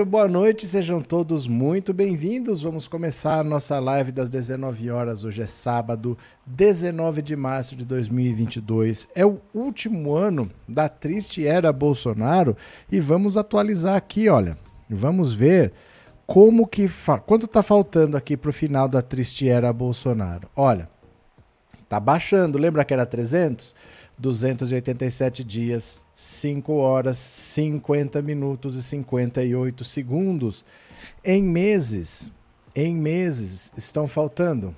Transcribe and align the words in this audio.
Muito 0.00 0.10
boa 0.10 0.26
noite, 0.26 0.66
sejam 0.66 1.02
todos 1.02 1.46
muito 1.46 1.92
bem-vindos. 1.92 2.62
Vamos 2.62 2.88
começar 2.88 3.44
nossa 3.44 3.78
live 3.78 4.10
das 4.10 4.30
19 4.30 4.90
horas. 4.90 5.24
Hoje 5.24 5.42
é 5.42 5.46
sábado, 5.46 6.16
19 6.46 7.20
de 7.20 7.36
março 7.36 7.76
de 7.76 7.84
2022. 7.84 9.06
É 9.14 9.26
o 9.26 9.42
último 9.52 10.14
ano 10.14 10.50
da 10.66 10.88
triste 10.88 11.46
era 11.46 11.70
Bolsonaro 11.70 12.56
e 12.90 12.98
vamos 12.98 13.36
atualizar 13.36 13.94
aqui, 13.94 14.30
olha. 14.30 14.56
Vamos 14.88 15.34
ver 15.34 15.70
como 16.26 16.66
que 16.66 16.88
fa... 16.88 17.18
quanto 17.18 17.44
está 17.44 17.62
faltando 17.62 18.16
aqui 18.16 18.38
para 18.38 18.48
o 18.48 18.54
final 18.54 18.88
da 18.88 19.02
triste 19.02 19.50
era 19.50 19.70
Bolsonaro. 19.70 20.48
Olha, 20.56 20.88
tá 21.90 22.00
baixando. 22.00 22.56
Lembra 22.56 22.86
que 22.86 22.94
era 22.94 23.04
300? 23.04 23.74
287 24.20 25.42
dias 25.42 26.00
5 26.14 26.74
horas, 26.74 27.18
50 27.18 28.20
minutos 28.20 28.76
e 28.76 28.82
58 28.82 29.82
segundos. 29.82 30.62
Em 31.24 31.42
meses, 31.42 32.30
em 32.74 32.94
meses, 32.94 33.72
estão 33.76 34.06
faltando 34.06 34.76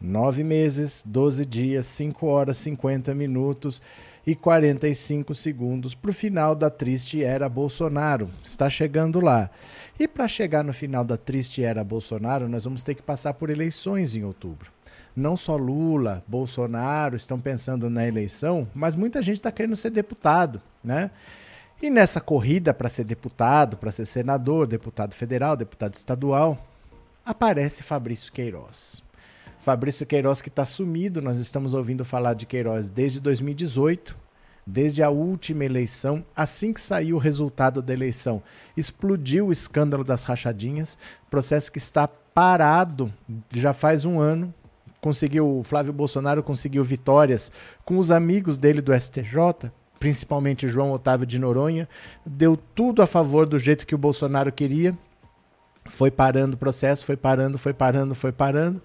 9 0.00 0.42
meses, 0.42 1.02
12 1.06 1.44
dias, 1.44 1.86
5 1.86 2.26
horas, 2.26 2.56
50 2.56 3.14
minutos 3.14 3.82
e 4.26 4.34
45 4.34 5.34
segundos 5.34 5.94
para 5.94 6.10
o 6.10 6.14
final 6.14 6.54
da 6.54 6.70
triste 6.70 7.22
era 7.22 7.50
Bolsonaro. 7.50 8.30
Está 8.42 8.70
chegando 8.70 9.20
lá. 9.20 9.50
E 9.98 10.08
para 10.08 10.26
chegar 10.26 10.64
no 10.64 10.72
final 10.72 11.04
da 11.04 11.18
triste 11.18 11.62
era 11.62 11.84
Bolsonaro, 11.84 12.48
nós 12.48 12.64
vamos 12.64 12.82
ter 12.82 12.94
que 12.94 13.02
passar 13.02 13.34
por 13.34 13.50
eleições 13.50 14.16
em 14.16 14.24
outubro 14.24 14.72
não 15.14 15.36
só 15.36 15.56
Lula, 15.56 16.24
Bolsonaro 16.26 17.16
estão 17.16 17.38
pensando 17.40 17.90
na 17.90 18.06
eleição, 18.06 18.68
mas 18.74 18.94
muita 18.94 19.20
gente 19.22 19.36
está 19.36 19.50
querendo 19.50 19.76
ser 19.76 19.90
deputado, 19.90 20.60
né? 20.82 21.10
E 21.82 21.88
nessa 21.88 22.20
corrida 22.20 22.74
para 22.74 22.88
ser 22.88 23.04
deputado, 23.04 23.76
para 23.76 23.90
ser 23.90 24.04
senador, 24.04 24.66
deputado 24.66 25.14
federal, 25.14 25.56
deputado 25.56 25.94
estadual, 25.94 26.66
aparece 27.24 27.82
Fabrício 27.82 28.32
Queiroz. 28.32 29.02
Fabrício 29.58 30.06
Queiroz 30.06 30.42
que 30.42 30.48
está 30.48 30.64
sumido, 30.64 31.22
nós 31.22 31.38
estamos 31.38 31.74
ouvindo 31.74 32.04
falar 32.04 32.34
de 32.34 32.46
Queiroz 32.46 32.90
desde 32.90 33.20
2018, 33.20 34.16
desde 34.66 35.02
a 35.02 35.10
última 35.10 35.64
eleição, 35.64 36.24
assim 36.34 36.72
que 36.72 36.80
saiu 36.80 37.16
o 37.16 37.18
resultado 37.18 37.82
da 37.82 37.92
eleição, 37.92 38.42
explodiu 38.76 39.48
o 39.48 39.52
escândalo 39.52 40.04
das 40.04 40.24
rachadinhas, 40.24 40.98
processo 41.30 41.72
que 41.72 41.78
está 41.78 42.06
parado 42.06 43.12
já 43.52 43.72
faz 43.72 44.04
um 44.04 44.20
ano, 44.20 44.54
conseguiu, 45.00 45.62
Flávio 45.64 45.92
Bolsonaro 45.92 46.42
conseguiu 46.42 46.84
vitórias 46.84 47.50
com 47.84 47.98
os 47.98 48.10
amigos 48.10 48.58
dele 48.58 48.80
do 48.80 48.98
STJ, 48.98 49.70
principalmente 49.98 50.68
João 50.68 50.92
Otávio 50.92 51.26
de 51.26 51.38
Noronha, 51.38 51.88
deu 52.24 52.56
tudo 52.56 53.02
a 53.02 53.06
favor 53.06 53.46
do 53.46 53.58
jeito 53.58 53.86
que 53.86 53.94
o 53.94 53.98
Bolsonaro 53.98 54.50
queria. 54.50 54.96
Foi 55.86 56.10
parando 56.10 56.54
o 56.54 56.58
processo, 56.58 57.04
foi 57.04 57.16
parando, 57.16 57.58
foi 57.58 57.72
parando, 57.72 58.14
foi 58.14 58.32
parando. 58.32 58.80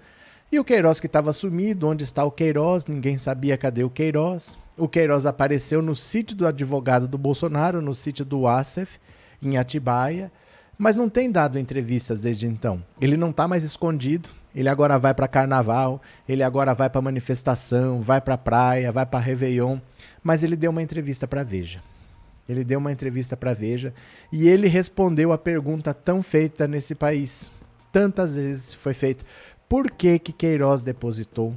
E 0.52 0.60
o 0.60 0.64
Queiroz 0.64 1.00
que 1.00 1.08
estava 1.08 1.34
sumido, 1.34 1.88
onde 1.88 2.04
está 2.04 2.24
o 2.24 2.32
Queiroz? 2.32 2.86
Ninguém 2.86 3.18
sabia 3.18 3.58
cadê 3.58 3.84
o 3.84 3.90
Queiroz. 3.90 4.58
O 4.78 4.88
Queiroz 4.88 5.26
apareceu 5.26 5.82
no 5.82 5.96
sítio 5.96 6.36
do 6.36 6.46
advogado 6.46 7.08
do 7.08 7.18
Bolsonaro, 7.18 7.82
no 7.82 7.96
sítio 7.96 8.26
do 8.26 8.46
Acef, 8.46 9.00
em 9.42 9.58
Atibaia, 9.58 10.32
mas 10.78 10.96
não 10.96 11.10
tem 11.10 11.32
dado 11.32 11.58
entrevistas 11.58 12.20
desde 12.20 12.46
então. 12.46 12.84
Ele 13.00 13.16
não 13.16 13.30
está 13.30 13.48
mais 13.48 13.64
escondido, 13.64 14.30
ele 14.56 14.70
agora 14.70 14.98
vai 14.98 15.14
para 15.14 15.28
carnaval, 15.28 16.02
ele 16.28 16.42
agora 16.42 16.74
vai 16.74 16.90
para 16.90 17.02
manifestação, 17.02 18.00
vai 18.02 18.22
para 18.22 18.38
praia, 18.38 18.90
vai 18.90 19.06
para 19.06 19.20
Réveillon, 19.20 19.80
mas 20.24 20.46
ele 20.46 20.56
deu 20.56 20.72
uma 20.72 20.82
entrevista 20.82 21.28
para 21.28 21.44
Veja. 21.44 21.84
Ele 22.48 22.64
deu 22.64 22.80
uma 22.80 22.92
entrevista 22.92 23.36
para 23.36 23.54
Veja 23.54 23.94
e 24.32 24.48
ele 24.48 24.68
respondeu 24.68 25.34
a 25.34 25.38
pergunta 25.38 25.94
tão 25.94 26.24
feita 26.24 26.68
nesse 26.68 26.96
país. 26.96 27.52
Tantas 27.92 28.36
vezes 28.36 28.74
foi 28.74 28.94
feita. 28.94 29.26
Por 29.68 29.92
que 29.92 30.18
que 30.20 30.32
Queiroz 30.32 30.82
depositou 30.82 31.54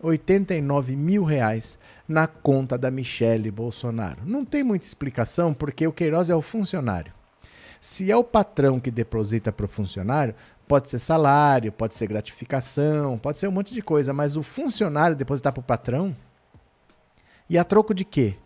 89 0.00 0.96
mil 0.96 1.24
reais 1.24 1.78
na 2.08 2.26
conta 2.26 2.78
da 2.78 2.90
Michele 2.90 3.50
Bolsonaro? 3.50 4.22
Não 4.24 4.44
tem 4.44 4.62
muita 4.62 4.86
explicação 4.86 5.52
porque 5.52 5.86
o 5.86 5.92
Queiroz 5.92 6.30
é 6.30 6.34
o 6.34 6.40
funcionário. 6.40 7.12
Se 7.80 8.10
é 8.10 8.16
o 8.16 8.22
patrão 8.22 8.78
que 8.78 8.90
deposita 8.90 9.50
para 9.50 9.64
o 9.64 9.68
funcionário, 9.68 10.34
Pode 10.70 10.88
ser 10.88 11.00
salário, 11.00 11.72
pode 11.72 11.96
ser 11.96 12.06
gratificação, 12.06 13.18
pode 13.18 13.38
ser 13.38 13.48
um 13.48 13.50
monte 13.50 13.74
de 13.74 13.82
coisa, 13.82 14.12
mas 14.12 14.36
o 14.36 14.42
funcionário 14.44 15.16
depositar 15.16 15.52
para 15.52 15.58
o 15.58 15.64
patrão. 15.64 16.14
E 17.48 17.58
a 17.58 17.64
troco 17.64 17.92
de 17.92 18.04
quê? 18.04 18.36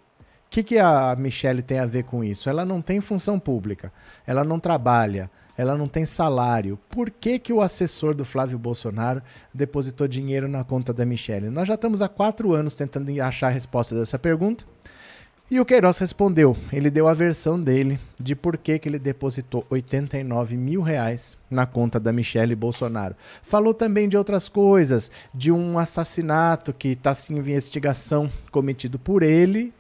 O 0.47 0.49
que, 0.49 0.63
que 0.63 0.79
a 0.79 1.15
Michelle 1.19 1.61
tem 1.61 1.79
a 1.79 1.85
ver 1.85 2.05
com 2.05 2.25
isso? 2.25 2.49
Ela 2.49 2.65
não 2.65 2.81
tem 2.81 2.99
função 3.03 3.39
pública, 3.39 3.93
ela 4.27 4.43
não 4.43 4.59
trabalha, 4.59 5.31
ela 5.55 5.77
não 5.77 5.87
tem 5.87 6.07
salário. 6.07 6.79
Por 6.89 7.11
que, 7.11 7.39
que 7.39 7.53
o 7.53 7.61
assessor 7.61 8.15
do 8.15 8.25
Flávio 8.25 8.59
Bolsonaro 8.59 9.21
depositou 9.53 10.09
dinheiro 10.09 10.49
na 10.49 10.65
conta 10.65 10.95
da 10.95 11.05
Michelle? 11.05 11.51
Nós 11.51 11.69
já 11.69 11.75
estamos 11.75 12.01
há 12.01 12.09
quatro 12.09 12.55
anos 12.55 12.75
tentando 12.75 13.11
achar 13.21 13.49
a 13.49 13.51
resposta 13.51 13.95
dessa 13.95 14.19
pergunta. 14.19 14.65
E 15.55 15.61
o 15.61 15.65
Queiroz 15.65 15.99
respondeu. 15.99 16.57
Ele 16.73 16.91
deu 16.91 17.07
a 17.07 17.15
versão 17.15 17.63
dele 17.63 18.01
de 18.21 18.35
por 18.35 18.57
que, 18.57 18.77
que 18.77 18.89
ele 18.89 18.99
depositou 18.99 19.65
89 19.71 20.57
mil 20.57 20.83
reais 20.83 21.39
na 21.49 21.65
conta 21.65 22.01
da 22.01 22.13
Michelle 22.13 22.57
Bolsonaro. 22.57 23.15
Falou 23.41 23.73
também 23.73 24.09
de 24.09 24.17
outras 24.17 24.49
coisas, 24.49 25.13
de 25.33 25.53
um 25.53 25.79
assassinato 25.79 26.73
que 26.73 26.89
está 26.89 27.13
em 27.31 27.37
investigação 27.37 28.29
cometido 28.51 28.99
por 28.99 29.23
ele 29.23 29.73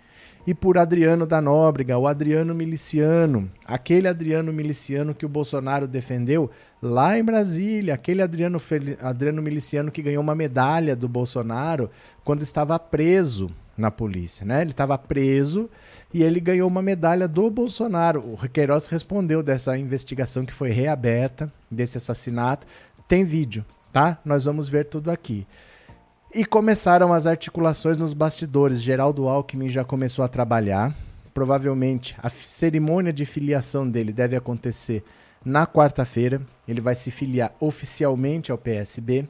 e 0.46 0.54
por 0.54 0.78
Adriano 0.78 1.26
da 1.26 1.40
Nóbrega, 1.40 1.98
o 1.98 2.06
Adriano 2.06 2.54
Miliciano, 2.54 3.50
aquele 3.66 4.06
Adriano 4.06 4.52
Miliciano 4.52 5.12
que 5.12 5.26
o 5.26 5.28
Bolsonaro 5.28 5.88
defendeu 5.88 6.52
lá 6.80 7.18
em 7.18 7.24
Brasília, 7.24 7.94
aquele 7.94 8.22
Adriano, 8.22 8.62
Adriano 9.00 9.42
Miliciano 9.42 9.90
que 9.90 10.02
ganhou 10.02 10.22
uma 10.22 10.36
medalha 10.36 10.94
do 10.94 11.08
Bolsonaro 11.08 11.90
quando 12.22 12.42
estava 12.42 12.78
preso 12.78 13.50
na 13.76 13.90
polícia, 13.90 14.44
né? 14.44 14.62
Ele 14.62 14.70
estava 14.70 14.96
preso 14.96 15.68
e 16.12 16.22
ele 16.22 16.40
ganhou 16.40 16.68
uma 16.68 16.82
medalha 16.82 17.26
do 17.26 17.50
Bolsonaro. 17.50 18.20
O 18.20 18.48
Queiroz 18.48 18.88
respondeu 18.88 19.42
dessa 19.42 19.76
investigação 19.76 20.44
que 20.44 20.52
foi 20.52 20.70
reaberta 20.70 21.52
desse 21.70 21.98
assassinato. 21.98 22.66
Tem 23.08 23.24
vídeo, 23.24 23.64
tá? 23.92 24.18
Nós 24.24 24.44
vamos 24.44 24.68
ver 24.68 24.86
tudo 24.86 25.10
aqui. 25.10 25.46
E 26.32 26.44
começaram 26.44 27.12
as 27.12 27.26
articulações 27.26 27.96
nos 27.96 28.12
bastidores. 28.12 28.82
Geraldo 28.82 29.28
Alckmin 29.28 29.68
já 29.68 29.84
começou 29.84 30.24
a 30.24 30.28
trabalhar. 30.28 30.96
Provavelmente 31.32 32.16
a 32.18 32.28
cerimônia 32.28 33.12
de 33.12 33.24
filiação 33.24 33.88
dele 33.88 34.12
deve 34.12 34.36
acontecer 34.36 35.02
na 35.44 35.66
quarta-feira. 35.66 36.40
Ele 36.66 36.80
vai 36.80 36.94
se 36.94 37.10
filiar 37.10 37.52
oficialmente 37.60 38.50
ao 38.50 38.58
PSB. 38.58 39.28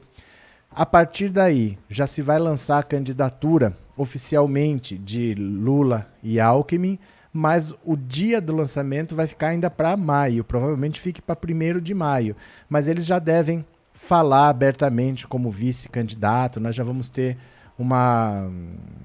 A 0.71 0.85
partir 0.85 1.29
daí, 1.29 1.77
já 1.89 2.05
se 2.05 2.21
vai 2.21 2.37
lançar 2.37 2.79
a 2.79 2.83
candidatura 2.83 3.77
oficialmente 3.97 4.97
de 4.97 5.33
Lula 5.35 6.07
e 6.21 6.39
Alckmin, 6.39 6.99
mas 7.31 7.75
o 7.83 7.97
dia 7.97 8.39
do 8.39 8.55
lançamento 8.55 9.15
vai 9.15 9.27
ficar 9.27 9.49
ainda 9.49 9.69
para 9.69 9.97
maio, 9.97 10.43
provavelmente 10.43 11.01
fique 11.01 11.21
para 11.21 11.37
1 11.37 11.81
de 11.81 11.93
maio. 11.93 12.35
Mas 12.69 12.87
eles 12.87 13.05
já 13.05 13.19
devem 13.19 13.65
falar 13.93 14.49
abertamente 14.49 15.27
como 15.27 15.51
vice-candidato, 15.51 16.59
nós 16.59 16.75
já 16.75 16.83
vamos 16.83 17.09
ter 17.09 17.37
uma, 17.77 18.49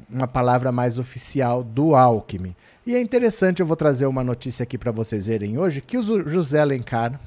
uma 0.09 0.29
palavra 0.29 0.71
mais 0.71 0.99
oficial 0.99 1.63
do 1.63 1.95
Alckmin. 1.95 2.55
E 2.87 2.95
é 2.95 3.01
interessante, 3.01 3.61
eu 3.61 3.67
vou 3.67 3.77
trazer 3.77 4.07
uma 4.07 4.25
notícia 4.25 4.63
aqui 4.63 4.79
para 4.79 4.93
vocês 4.93 5.27
verem 5.27 5.59
hoje, 5.59 5.81
que 5.81 5.99
o 5.99 6.03
José 6.29 6.61
Alencar, 6.61 7.21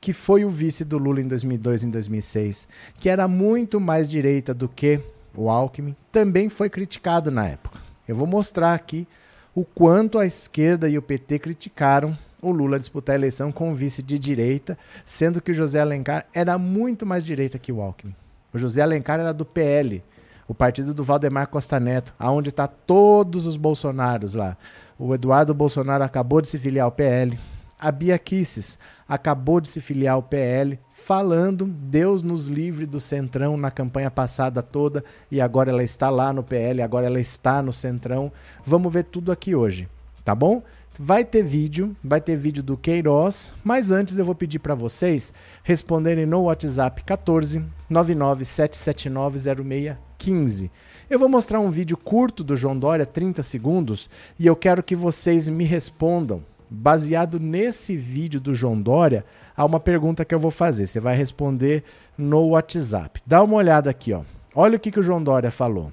que 0.00 0.12
foi 0.12 0.44
o 0.44 0.50
vice 0.50 0.84
do 0.84 0.98
Lula 0.98 1.20
em 1.20 1.28
2002 1.28 1.82
e 1.82 1.86
em 1.86 1.90
2006, 1.90 2.68
que 2.98 3.08
era 3.08 3.28
muito 3.28 3.80
mais 3.80 4.08
direita 4.08 4.52
do 4.52 4.68
que 4.68 5.00
o 5.34 5.48
Alckmin, 5.48 5.96
também 6.10 6.48
foi 6.48 6.68
criticado 6.68 7.30
na 7.30 7.46
época. 7.46 7.78
Eu 8.06 8.16
vou 8.16 8.26
mostrar 8.26 8.74
aqui 8.74 9.06
o 9.54 9.64
quanto 9.64 10.18
a 10.18 10.26
esquerda 10.26 10.88
e 10.88 10.96
o 10.96 11.02
PT 11.02 11.38
criticaram 11.38 12.16
o 12.42 12.50
Lula 12.50 12.78
disputar 12.78 13.14
a 13.14 13.18
eleição 13.18 13.52
com 13.52 13.70
o 13.70 13.74
vice 13.74 14.02
de 14.02 14.18
direita, 14.18 14.76
sendo 15.06 15.40
que 15.40 15.52
o 15.52 15.54
José 15.54 15.80
Alencar 15.80 16.26
era 16.34 16.58
muito 16.58 17.06
mais 17.06 17.24
direita 17.24 17.58
que 17.58 17.70
o 17.70 17.80
Alckmin. 17.80 18.14
O 18.52 18.58
José 18.58 18.82
Alencar 18.82 19.20
era 19.20 19.32
do 19.32 19.44
PL, 19.44 20.02
o 20.48 20.54
partido 20.54 20.92
do 20.92 21.04
Valdemar 21.04 21.46
Costa 21.46 21.78
Neto, 21.78 22.12
aonde 22.18 22.48
está 22.48 22.66
todos 22.66 23.46
os 23.46 23.56
bolsonaros 23.56 24.34
lá. 24.34 24.56
O 24.98 25.14
Eduardo 25.14 25.54
Bolsonaro 25.54 26.02
acabou 26.02 26.40
de 26.40 26.48
se 26.48 26.58
filiar 26.58 26.84
ao 26.84 26.92
PL. 26.92 27.38
A 27.82 27.90
Bia 27.90 28.16
Kisses 28.16 28.78
acabou 29.08 29.60
de 29.60 29.66
se 29.66 29.80
filiar 29.80 30.14
ao 30.14 30.22
PL, 30.22 30.78
falando 30.88 31.66
Deus 31.66 32.22
nos 32.22 32.46
livre 32.46 32.86
do 32.86 33.00
Centrão 33.00 33.56
na 33.56 33.72
campanha 33.72 34.08
passada 34.08 34.62
toda 34.62 35.02
e 35.28 35.40
agora 35.40 35.72
ela 35.72 35.82
está 35.82 36.08
lá 36.08 36.32
no 36.32 36.44
PL, 36.44 36.80
agora 36.80 37.06
ela 37.06 37.18
está 37.18 37.60
no 37.60 37.72
Centrão. 37.72 38.30
Vamos 38.64 38.92
ver 38.92 39.02
tudo 39.02 39.32
aqui 39.32 39.56
hoje, 39.56 39.88
tá 40.24 40.32
bom? 40.32 40.62
Vai 40.96 41.24
ter 41.24 41.42
vídeo, 41.42 41.96
vai 42.04 42.20
ter 42.20 42.36
vídeo 42.36 42.62
do 42.62 42.76
Queiroz, 42.76 43.50
mas 43.64 43.90
antes 43.90 44.16
eu 44.16 44.24
vou 44.24 44.36
pedir 44.36 44.60
para 44.60 44.76
vocês 44.76 45.32
responderem 45.64 46.24
no 46.24 46.42
WhatsApp 46.42 47.02
14 47.02 47.64
997790615. 47.90 50.70
Eu 51.10 51.18
vou 51.18 51.28
mostrar 51.28 51.58
um 51.58 51.68
vídeo 51.68 51.96
curto 51.96 52.44
do 52.44 52.54
João 52.54 52.78
Dória, 52.78 53.04
30 53.04 53.42
segundos, 53.42 54.08
e 54.38 54.46
eu 54.46 54.54
quero 54.54 54.84
que 54.84 54.94
vocês 54.94 55.48
me 55.48 55.64
respondam 55.64 56.44
baseado 56.72 57.38
nesse 57.38 57.96
vídeo 57.96 58.40
do 58.40 58.54
João 58.54 58.80
Dória, 58.80 59.24
há 59.56 59.64
uma 59.64 59.78
pergunta 59.78 60.24
que 60.24 60.34
eu 60.34 60.38
vou 60.38 60.50
fazer. 60.50 60.86
Você 60.86 60.98
vai 60.98 61.14
responder 61.14 61.84
no 62.16 62.48
WhatsApp. 62.48 63.22
Dá 63.26 63.42
uma 63.42 63.56
olhada 63.56 63.90
aqui, 63.90 64.12
ó. 64.12 64.22
Olha 64.54 64.76
o 64.76 64.80
que, 64.80 64.90
que 64.90 65.00
o 65.00 65.02
João 65.02 65.22
Dória 65.22 65.50
falou. 65.50 65.92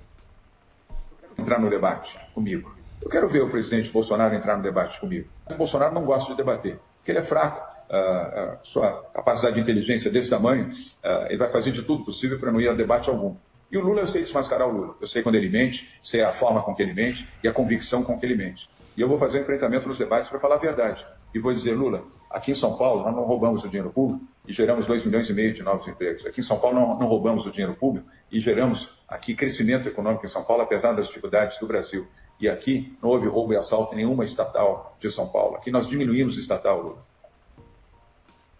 Entrar 1.37 1.59
no 1.59 1.69
debate 1.69 2.19
comigo. 2.33 2.75
Eu 3.01 3.09
quero 3.09 3.29
ver 3.29 3.41
o 3.41 3.49
presidente 3.49 3.91
Bolsonaro 3.91 4.35
entrar 4.35 4.57
no 4.57 4.63
debate 4.63 4.99
comigo. 4.99 5.27
O 5.49 5.55
Bolsonaro 5.55 5.93
não 5.93 6.03
gosta 6.03 6.31
de 6.31 6.37
debater, 6.37 6.77
porque 6.97 7.11
ele 7.11 7.19
é 7.19 7.23
fraco. 7.23 7.67
Uh, 7.89 8.57
sua 8.61 9.03
capacidade 9.13 9.55
de 9.55 9.61
inteligência 9.61 10.11
desse 10.11 10.29
tamanho, 10.29 10.67
uh, 10.67 11.25
ele 11.27 11.37
vai 11.37 11.49
fazer 11.49 11.71
de 11.71 11.81
tudo 11.83 12.03
possível 12.03 12.37
para 12.39 12.51
não 12.51 12.61
ir 12.61 12.69
a 12.69 12.73
debate 12.73 13.09
algum. 13.09 13.35
E 13.71 13.77
o 13.77 13.81
Lula, 13.81 14.01
eu 14.01 14.07
sei 14.07 14.23
desmascarar 14.23 14.67
o 14.67 14.71
Lula. 14.71 14.95
Eu 14.99 15.07
sei 15.07 15.21
quando 15.21 15.35
ele 15.35 15.49
mente, 15.49 15.97
sei 16.01 16.21
a 16.21 16.31
forma 16.31 16.61
com 16.61 16.73
que 16.73 16.83
ele 16.83 16.93
mente 16.93 17.27
e 17.43 17.47
a 17.47 17.53
convicção 17.53 18.03
com 18.03 18.19
que 18.19 18.25
ele 18.25 18.35
mente. 18.35 18.69
E 18.99 19.01
eu 19.01 19.07
vou 19.07 19.17
fazer 19.17 19.39
um 19.39 19.43
enfrentamento 19.43 19.87
nos 19.87 19.97
debates 19.97 20.29
para 20.29 20.41
falar 20.41 20.55
a 20.55 20.57
verdade. 20.57 21.07
E 21.33 21.39
vou 21.39 21.53
dizer, 21.53 21.73
Lula, 21.73 22.03
aqui 22.29 22.51
em 22.51 22.53
São 22.53 22.75
Paulo 22.75 23.05
nós 23.05 23.15
não 23.15 23.23
roubamos 23.23 23.63
o 23.63 23.69
dinheiro 23.69 23.91
público 23.91 24.25
e 24.45 24.51
geramos 24.51 24.85
2 24.87 25.05
milhões 25.05 25.29
e 25.29 25.33
meio 25.33 25.53
de 25.53 25.63
novos 25.63 25.87
empregos. 25.87 26.25
Aqui 26.25 26.41
em 26.41 26.43
São 26.43 26.59
Paulo 26.59 26.77
não, 26.77 26.99
não 26.99 27.07
roubamos 27.07 27.45
o 27.45 27.51
dinheiro 27.51 27.73
público 27.75 28.05
e 28.29 28.41
geramos 28.41 29.05
aqui 29.07 29.33
crescimento 29.33 29.87
econômico 29.87 30.25
em 30.25 30.27
São 30.27 30.43
Paulo, 30.43 30.63
apesar 30.63 30.91
das 30.91 31.07
dificuldades 31.07 31.57
do 31.59 31.65
Brasil. 31.65 32.09
E 32.41 32.49
aqui 32.49 32.93
não 33.01 33.11
houve 33.11 33.25
roubo 33.29 33.53
e 33.53 33.55
assalto 33.55 33.93
em 33.93 33.99
nenhuma 33.99 34.25
estatal 34.25 34.97
de 34.99 35.09
São 35.09 35.29
Paulo. 35.29 35.55
Aqui 35.55 35.71
nós 35.71 35.87
diminuímos 35.87 36.35
o 36.35 36.39
estatal, 36.41 36.81
Lula. 36.81 37.05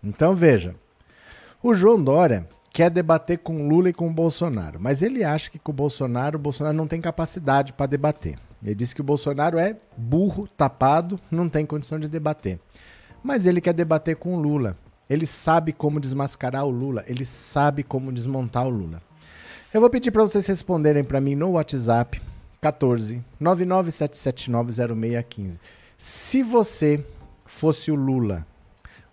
Então 0.01 0.33
veja, 0.33 0.73
o 1.61 1.73
João 1.73 2.01
Dória 2.01 2.47
quer 2.71 2.89
debater 2.89 3.39
com 3.39 3.67
Lula 3.67 3.89
e 3.89 3.93
com 3.93 4.09
Bolsonaro, 4.09 4.79
mas 4.79 5.01
ele 5.01 5.21
acha 5.21 5.49
que 5.49 5.59
com 5.59 5.73
o 5.73 5.75
Bolsonaro, 5.75 6.37
o 6.37 6.41
Bolsonaro 6.41 6.77
não 6.77 6.87
tem 6.87 7.01
capacidade 7.01 7.73
para 7.73 7.87
debater. 7.87 8.39
Ele 8.63 8.75
disse 8.75 8.93
que 8.93 9.01
o 9.01 9.03
Bolsonaro 9.03 9.57
é 9.57 9.75
burro, 9.95 10.47
tapado, 10.47 11.19
não 11.31 11.47
tem 11.47 11.65
condição 11.65 11.99
de 11.99 12.07
debater. 12.07 12.59
Mas 13.23 13.45
ele 13.45 13.61
quer 13.61 13.73
debater 13.73 14.15
com 14.15 14.35
o 14.35 14.39
Lula. 14.39 14.77
Ele 15.09 15.25
sabe 15.25 15.73
como 15.73 15.99
desmascarar 15.99 16.65
o 16.65 16.69
Lula, 16.69 17.03
ele 17.07 17.25
sabe 17.25 17.83
como 17.83 18.11
desmontar 18.11 18.67
o 18.67 18.69
Lula. 18.69 19.01
Eu 19.73 19.81
vou 19.81 19.89
pedir 19.89 20.11
para 20.11 20.21
vocês 20.21 20.45
responderem 20.45 21.03
para 21.03 21.21
mim 21.21 21.35
no 21.35 21.51
WhatsApp 21.51 22.21
14 22.61 23.23
997790615. 23.41 25.59
Se 25.97 26.43
você 26.43 27.03
fosse 27.45 27.91
o 27.91 27.95
Lula, 27.95 28.45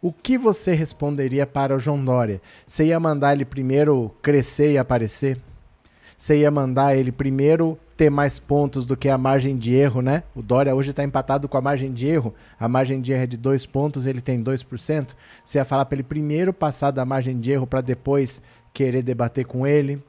o 0.00 0.12
que 0.12 0.36
você 0.36 0.74
responderia 0.74 1.46
para 1.46 1.74
o 1.74 1.78
João 1.78 2.04
Dória? 2.04 2.42
Você 2.66 2.84
ia 2.84 3.00
mandar 3.00 3.34
ele 3.34 3.44
primeiro 3.44 4.14
crescer 4.22 4.72
e 4.72 4.78
aparecer? 4.78 5.40
Você 6.16 6.38
ia 6.38 6.50
mandar 6.50 6.96
ele 6.96 7.10
primeiro 7.10 7.78
ter 7.96 8.10
mais 8.10 8.38
pontos 8.38 8.84
do 8.84 8.96
que 8.96 9.08
a 9.08 9.16
margem 9.16 9.56
de 9.56 9.74
erro, 9.74 10.02
né? 10.02 10.22
O 10.34 10.42
Dória 10.42 10.74
hoje 10.74 10.90
está 10.90 11.02
empatado 11.02 11.48
com 11.48 11.56
a 11.56 11.60
margem 11.62 11.92
de 11.92 12.06
erro. 12.06 12.34
A 12.60 12.68
margem 12.68 13.00
de 13.00 13.12
erro 13.12 13.22
é 13.22 13.26
de 13.26 13.36
2 13.36 13.64
pontos, 13.66 14.06
ele 14.06 14.20
tem 14.20 14.42
2%. 14.42 15.14
Você 15.44 15.58
ia 15.58 15.64
falar 15.64 15.86
para 15.86 15.96
ele 15.96 16.02
primeiro 16.02 16.52
passar 16.52 16.90
da 16.90 17.04
margem 17.04 17.40
de 17.40 17.50
erro 17.50 17.66
para 17.66 17.80
depois 17.80 18.42
querer 18.72 19.02
debater 19.02 19.46
com 19.46 19.66
ele. 19.66 20.02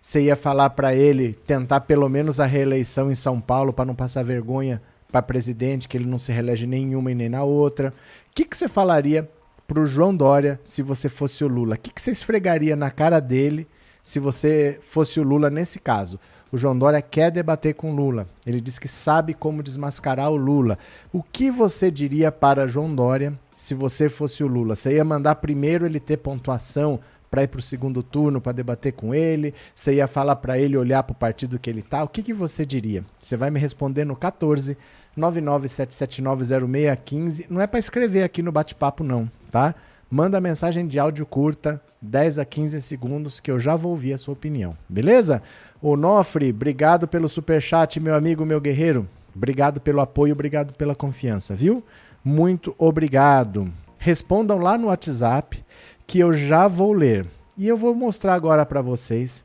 Você 0.00 0.22
ia 0.22 0.36
falar 0.36 0.70
para 0.70 0.94
ele 0.94 1.34
tentar 1.34 1.80
pelo 1.80 2.08
menos 2.08 2.40
a 2.40 2.46
reeleição 2.46 3.10
em 3.10 3.14
São 3.14 3.40
Paulo 3.40 3.72
para 3.72 3.84
não 3.84 3.94
passar 3.94 4.22
vergonha 4.22 4.80
para 5.10 5.22
presidente, 5.22 5.88
que 5.88 5.96
ele 5.96 6.06
não 6.06 6.18
se 6.18 6.32
reelege 6.32 6.66
nenhuma 6.66 7.12
e 7.12 7.14
nem 7.14 7.28
na 7.28 7.44
outra. 7.44 7.90
O 8.30 8.34
que, 8.34 8.44
que 8.44 8.56
você 8.56 8.68
falaria 8.68 9.28
para 9.66 9.80
o 9.80 9.86
João 9.86 10.14
Dória 10.14 10.58
se 10.64 10.82
você 10.82 11.08
fosse 11.08 11.44
o 11.44 11.48
Lula? 11.48 11.76
O 11.76 11.78
que, 11.78 11.92
que 11.92 12.00
você 12.00 12.10
esfregaria 12.10 12.74
na 12.74 12.90
cara 12.90 13.20
dele 13.20 13.66
se 14.02 14.18
você 14.18 14.78
fosse 14.82 15.20
o 15.20 15.22
Lula 15.22 15.48
nesse 15.48 15.78
caso? 15.78 16.18
O 16.54 16.56
João 16.56 16.78
Dória 16.78 17.02
quer 17.02 17.32
debater 17.32 17.74
com 17.74 17.96
Lula. 17.96 18.28
Ele 18.46 18.60
diz 18.60 18.78
que 18.78 18.86
sabe 18.86 19.34
como 19.34 19.60
desmascarar 19.60 20.30
o 20.30 20.36
Lula. 20.36 20.78
O 21.12 21.20
que 21.20 21.50
você 21.50 21.90
diria 21.90 22.30
para 22.30 22.68
João 22.68 22.94
Dória 22.94 23.36
se 23.56 23.74
você 23.74 24.08
fosse 24.08 24.44
o 24.44 24.46
Lula? 24.46 24.76
Você 24.76 24.94
ia 24.94 25.04
mandar 25.04 25.34
primeiro 25.34 25.84
ele 25.84 25.98
ter 25.98 26.18
pontuação 26.18 27.00
para 27.28 27.42
ir 27.42 27.48
para 27.48 27.58
o 27.58 27.62
segundo 27.62 28.04
turno 28.04 28.40
para 28.40 28.52
debater 28.52 28.92
com 28.92 29.12
ele? 29.12 29.52
Você 29.74 29.94
ia 29.94 30.06
falar 30.06 30.36
para 30.36 30.56
ele 30.56 30.76
olhar 30.76 31.02
para 31.02 31.12
o 31.12 31.16
partido 31.16 31.58
que 31.58 31.68
ele 31.68 31.82
tá? 31.82 32.04
O 32.04 32.08
que, 32.08 32.22
que 32.22 32.32
você 32.32 32.64
diria? 32.64 33.04
Você 33.20 33.36
vai 33.36 33.50
me 33.50 33.58
responder 33.58 34.04
no 34.04 34.14
14 34.14 34.78
997790615. 35.18 37.46
Não 37.50 37.60
é 37.60 37.66
para 37.66 37.80
escrever 37.80 38.22
aqui 38.22 38.42
no 38.42 38.52
bate-papo 38.52 39.02
não, 39.02 39.28
tá? 39.50 39.74
Manda 40.16 40.40
mensagem 40.40 40.86
de 40.86 40.96
áudio 40.96 41.26
curta, 41.26 41.82
10 42.00 42.38
a 42.38 42.44
15 42.44 42.80
segundos, 42.82 43.40
que 43.40 43.50
eu 43.50 43.58
já 43.58 43.74
vou 43.74 43.90
ouvir 43.90 44.12
a 44.12 44.16
sua 44.16 44.32
opinião. 44.32 44.78
Beleza? 44.88 45.42
O 45.82 45.96
Nofre, 45.96 46.50
obrigado 46.50 47.08
pelo 47.08 47.28
super 47.28 47.60
chat, 47.60 47.98
meu 47.98 48.14
amigo, 48.14 48.46
meu 48.46 48.60
guerreiro. 48.60 49.08
Obrigado 49.34 49.80
pelo 49.80 50.00
apoio, 50.00 50.32
obrigado 50.32 50.72
pela 50.74 50.94
confiança, 50.94 51.52
viu? 51.52 51.82
Muito 52.24 52.76
obrigado. 52.78 53.72
Respondam 53.98 54.58
lá 54.58 54.78
no 54.78 54.86
WhatsApp 54.86 55.64
que 56.06 56.20
eu 56.20 56.32
já 56.32 56.68
vou 56.68 56.92
ler. 56.92 57.26
E 57.58 57.66
eu 57.66 57.76
vou 57.76 57.92
mostrar 57.92 58.34
agora 58.34 58.64
para 58.64 58.80
vocês 58.80 59.44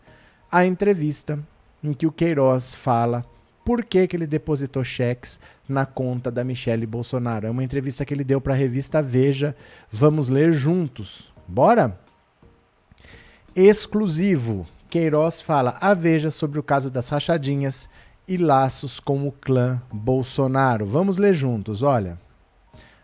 a 0.52 0.68
entrevista 0.68 1.40
em 1.84 1.94
que 1.94 2.06
o 2.06 2.12
Queiroz 2.12 2.76
fala 2.76 3.26
por 3.66 3.84
que, 3.84 4.06
que 4.06 4.16
ele 4.16 4.28
depositou 4.28 4.84
cheques 4.84 5.40
na 5.70 5.86
conta 5.86 6.32
da 6.32 6.44
Michelle 6.44 6.86
Bolsonaro. 6.86 7.46
É 7.48 7.50
uma 7.50 7.64
entrevista 7.64 8.04
que 8.04 8.14
ele 8.14 8.24
deu 8.24 8.42
para 8.42 8.54
a 8.54 8.58
revista 8.58 9.02
Veja. 9.02 9.56
Vamos 9.92 10.28
ler 10.28 10.52
juntos. 10.52 11.32
Bora? 11.48 11.98
Exclusivo. 13.56 14.68
Queiroz 14.90 15.42
fala 15.42 15.78
a 15.80 15.94
Veja 15.94 16.32
sobre 16.32 16.60
o 16.60 16.64
caso 16.64 16.90
das 16.90 17.10
rachadinhas 17.10 17.88
e 18.28 18.38
laços 18.38 19.00
com 19.00 19.28
o 19.28 19.32
clã 19.32 19.80
Bolsonaro. 19.94 20.86
Vamos 20.86 21.18
ler 21.18 21.34
juntos, 21.34 21.84
olha. 21.84 22.20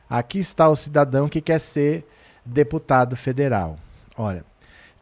Aqui 0.09 0.39
está 0.39 0.67
o 0.67 0.75
cidadão 0.75 1.29
que 1.29 1.41
quer 1.41 1.59
ser 1.59 2.05
deputado 2.43 3.15
federal. 3.15 3.77
Olha, 4.17 4.43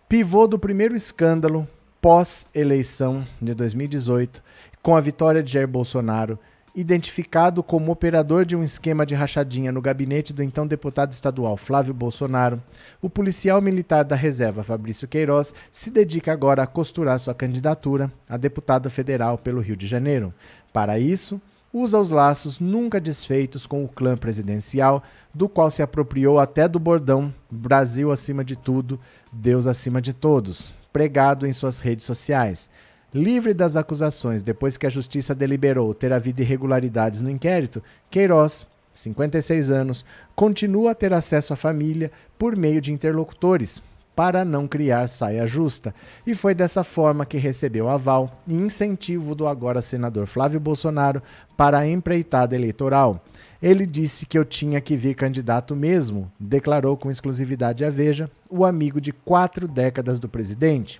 pivô 0.09 0.47
do 0.47 0.59
primeiro 0.59 0.95
escândalo 0.95 1.67
pós-eleição 2.01 3.25
de 3.41 3.53
2018 3.53 4.43
com 4.81 4.95
a 4.95 4.99
vitória 4.99 5.41
de 5.41 5.53
Jair 5.53 5.67
Bolsonaro, 5.67 6.37
identificado 6.75 7.61
como 7.61 7.91
operador 7.91 8.45
de 8.45 8.55
um 8.55 8.63
esquema 8.63 9.05
de 9.05 9.13
rachadinha 9.13 9.71
no 9.71 9.81
gabinete 9.81 10.33
do 10.33 10.41
então 10.41 10.65
deputado 10.65 11.11
estadual 11.11 11.55
Flávio 11.55 11.93
Bolsonaro, 11.93 12.61
o 13.01 13.09
policial 13.09 13.61
militar 13.61 14.03
da 14.03 14.15
reserva 14.15 14.63
Fabrício 14.63 15.07
Queiroz 15.07 15.53
se 15.71 15.91
dedica 15.91 16.31
agora 16.31 16.63
a 16.63 16.67
costurar 16.67 17.19
sua 17.19 17.35
candidatura 17.35 18.11
a 18.27 18.37
deputado 18.37 18.89
federal 18.89 19.37
pelo 19.37 19.61
Rio 19.61 19.75
de 19.75 19.85
Janeiro. 19.85 20.33
Para 20.71 20.97
isso, 20.97 21.39
usa 21.71 21.99
os 21.99 22.09
laços 22.09 22.59
nunca 22.59 22.99
desfeitos 22.99 23.67
com 23.67 23.83
o 23.83 23.87
clã 23.87 24.17
presidencial, 24.17 25.03
do 25.33 25.49
qual 25.49 25.69
se 25.69 25.81
apropriou 25.81 26.39
até 26.39 26.67
do 26.67 26.79
bordão 26.79 27.33
Brasil 27.49 28.11
acima 28.11 28.43
de 28.43 28.55
tudo, 28.55 28.99
Deus 29.31 29.67
acima 29.67 30.01
de 30.01 30.13
todos, 30.13 30.73
pregado 30.91 31.45
em 31.47 31.53
suas 31.53 31.79
redes 31.79 32.05
sociais. 32.05 32.69
Livre 33.13 33.53
das 33.53 33.75
acusações 33.75 34.41
depois 34.41 34.75
que 34.75 34.87
a 34.87 34.89
justiça 34.89 35.35
deliberou 35.35 35.93
ter 35.93 36.11
havido 36.11 36.41
irregularidades 36.41 37.21
no 37.21 37.29
inquérito, 37.29 37.83
Queiroz, 38.09 38.65
56 38.91 39.69
anos, 39.69 40.03
continua 40.35 40.91
a 40.91 40.95
ter 40.95 41.13
acesso 41.13 41.53
à 41.53 41.55
família 41.55 42.11
por 42.39 42.55
meio 42.55 42.81
de 42.81 42.91
interlocutores, 42.91 43.83
para 44.15 44.43
não 44.43 44.67
criar 44.67 45.07
saia 45.07 45.45
justa, 45.45 45.93
e 46.25 46.33
foi 46.33 46.55
dessa 46.55 46.83
forma 46.83 47.25
que 47.25 47.37
recebeu 47.37 47.87
aval 47.87 48.41
e 48.47 48.55
incentivo 48.55 49.35
do 49.35 49.47
agora 49.47 49.81
senador 49.81 50.25
Flávio 50.25 50.59
Bolsonaro 50.59 51.21
para 51.55 51.79
a 51.79 51.87
empreitada 51.87 52.55
eleitoral. 52.55 53.23
Ele 53.61 53.85
disse 53.85 54.25
que 54.25 54.37
eu 54.37 54.45
tinha 54.45 54.81
que 54.81 54.97
vir 54.97 55.15
candidato 55.15 55.75
mesmo, 55.75 56.31
declarou 56.39 56.97
com 56.97 57.11
exclusividade 57.11 57.85
a 57.85 57.91
Veja 57.91 58.29
o 58.49 58.65
amigo 58.65 58.99
de 58.99 59.11
quatro 59.11 59.67
décadas 59.67 60.19
do 60.19 60.27
presidente. 60.27 60.99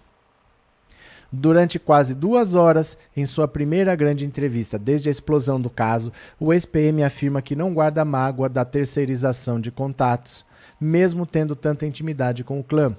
Durante 1.36 1.80
quase 1.80 2.13
duas 2.13 2.54
horas, 2.54 2.96
em 3.18 3.25
sua 3.25 3.48
primeira 3.48 3.96
grande 3.96 4.24
entrevista 4.24 4.78
desde 4.78 5.10
a 5.10 5.12
explosão 5.12 5.60
do 5.60 5.68
caso, 5.68 6.13
o 6.40 6.54
ex-PM 6.54 7.04
afirma 7.04 7.42
que 7.42 7.56
não 7.56 7.74
guarda 7.74 8.06
mágoa 8.06 8.48
da 8.48 8.63
terceirização 8.63 9.60
de 9.60 9.72
contatos, 9.72 10.46
mesmo 10.80 11.25
tendo 11.25 11.56
tanta 11.56 11.88
intimidade 11.88 12.44
com 12.44 12.60
o 12.60 12.63
clã. 12.63 12.96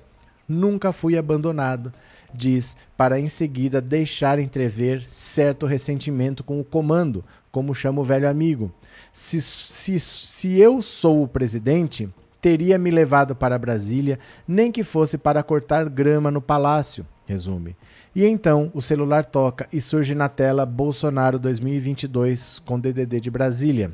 Nunca 0.49 0.93
fui 0.93 1.17
abandonado, 1.17 1.93
diz, 2.35 2.77
para 2.97 3.21
em 3.21 3.29
seguida 3.29 3.81
deixar 3.81 4.41
entrever 4.41 5.05
certo 5.09 5.65
ressentimento 5.65 6.43
com 6.43 6.59
o 6.59 6.65
comando, 6.65 7.25
como 7.53 7.73
chama 7.73 8.01
o 8.01 8.05
velho 8.05 8.29
amigo. 8.29 8.73
Se, 9.13 9.41
se, 9.41 10.01
se 10.01 10.59
eu 10.59 10.83
sou 10.83 11.23
o 11.23 11.29
presidente, 11.29 12.09
teria 12.43 12.79
me 12.79 12.91
levado 12.91 13.37
para 13.37 13.57
Brasília, 13.57 14.19
nem 14.47 14.73
que 14.73 14.83
fosse 14.83 15.17
para 15.17 15.41
cortar 15.41 15.89
grama 15.89 16.33
no 16.33 16.43
palácio, 16.43 17.07
resume. 17.27 17.77
E 18.15 18.25
então 18.25 18.71
o 18.73 18.81
celular 18.81 19.25
toca 19.25 19.67
e 19.73 19.81
surge 19.81 20.15
na 20.15 20.29
tela 20.29 20.65
Bolsonaro 20.65 21.37
2022 21.37 22.61
com 22.61 22.79
DDD 22.79 23.19
de 23.19 23.31
Brasília. 23.31 23.91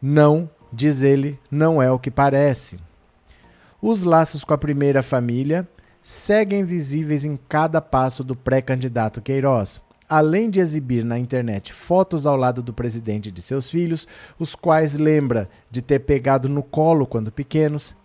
Não, 0.00 0.48
diz 0.72 1.02
ele, 1.02 1.38
não 1.50 1.82
é 1.82 1.90
o 1.90 1.98
que 1.98 2.10
parece. 2.10 2.80
Os 3.80 4.04
laços 4.04 4.42
com 4.42 4.54
a 4.54 4.58
primeira 4.58 5.02
família 5.02 5.68
seguem 6.00 6.64
visíveis 6.64 7.24
em 7.24 7.38
cada 7.48 7.80
passo 7.80 8.24
do 8.24 8.34
pré-candidato 8.34 9.20
Queiroz. 9.20 9.80
além 10.08 10.50
de 10.50 10.60
exibir 10.60 11.04
na 11.04 11.18
internet 11.18 11.72
fotos 11.72 12.26
ao 12.26 12.36
lado 12.36 12.62
do 12.62 12.72
presidente 12.72 13.30
e 13.30 13.32
de 13.32 13.40
seus 13.40 13.70
filhos, 13.70 14.06
os 14.38 14.54
quais 14.54 14.94
lembra 14.94 15.48
de 15.70 15.80
ter 15.80 16.00
pegado 16.00 16.50
no 16.50 16.62
colo 16.62 17.06
quando 17.06 17.32
pequenos, 17.32 17.96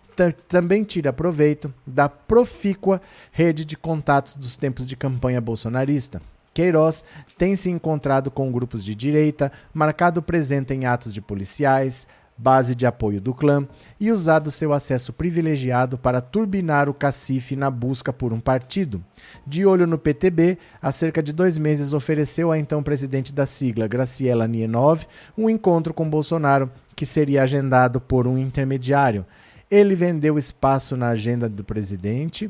também 0.47 0.83
tira 0.83 1.13
proveito 1.13 1.73
da 1.85 2.09
profícua 2.09 3.01
rede 3.31 3.63
de 3.63 3.77
contatos 3.77 4.35
dos 4.35 4.57
tempos 4.57 4.85
de 4.85 4.95
campanha 4.95 5.39
bolsonarista. 5.39 6.21
Queiroz 6.53 7.03
tem 7.37 7.55
se 7.55 7.69
encontrado 7.69 8.31
com 8.31 8.51
grupos 8.51 8.83
de 8.83 8.95
direita, 8.95 9.51
marcado 9.73 10.21
presente 10.23 10.73
em 10.73 10.85
atos 10.85 11.13
de 11.13 11.21
policiais, 11.21 12.07
base 12.37 12.75
de 12.75 12.85
apoio 12.85 13.19
do 13.19 13.33
clã, 13.33 13.67
e 13.99 14.11
usado 14.11 14.51
seu 14.51 14.71
acesso 14.71 15.11
privilegiado 15.11 15.97
para 15.97 16.21
turbinar 16.21 16.87
o 16.87 16.93
cacife 16.93 17.55
na 17.55 17.69
busca 17.69 18.13
por 18.13 18.31
um 18.31 18.39
partido. 18.39 19.03
De 19.45 19.65
olho 19.65 19.87
no 19.87 19.97
PTB, 19.97 20.57
há 20.81 20.91
cerca 20.91 21.23
de 21.23 21.33
dois 21.33 21.57
meses 21.57 21.93
ofereceu 21.93 22.51
à 22.51 22.57
então 22.57 22.83
presidente 22.83 23.33
da 23.33 23.45
sigla, 23.45 23.87
Graciela 23.87 24.47
Nienov, 24.47 25.05
um 25.37 25.49
encontro 25.49 25.93
com 25.93 26.09
Bolsonaro 26.09 26.71
que 26.95 27.05
seria 27.05 27.43
agendado 27.43 27.99
por 27.99 28.27
um 28.27 28.37
intermediário. 28.37 29.25
Ele 29.69 29.95
vendeu 29.95 30.37
espaço 30.37 30.95
na 30.95 31.09
agenda 31.09 31.49
do 31.49 31.63
presidente 31.63 32.49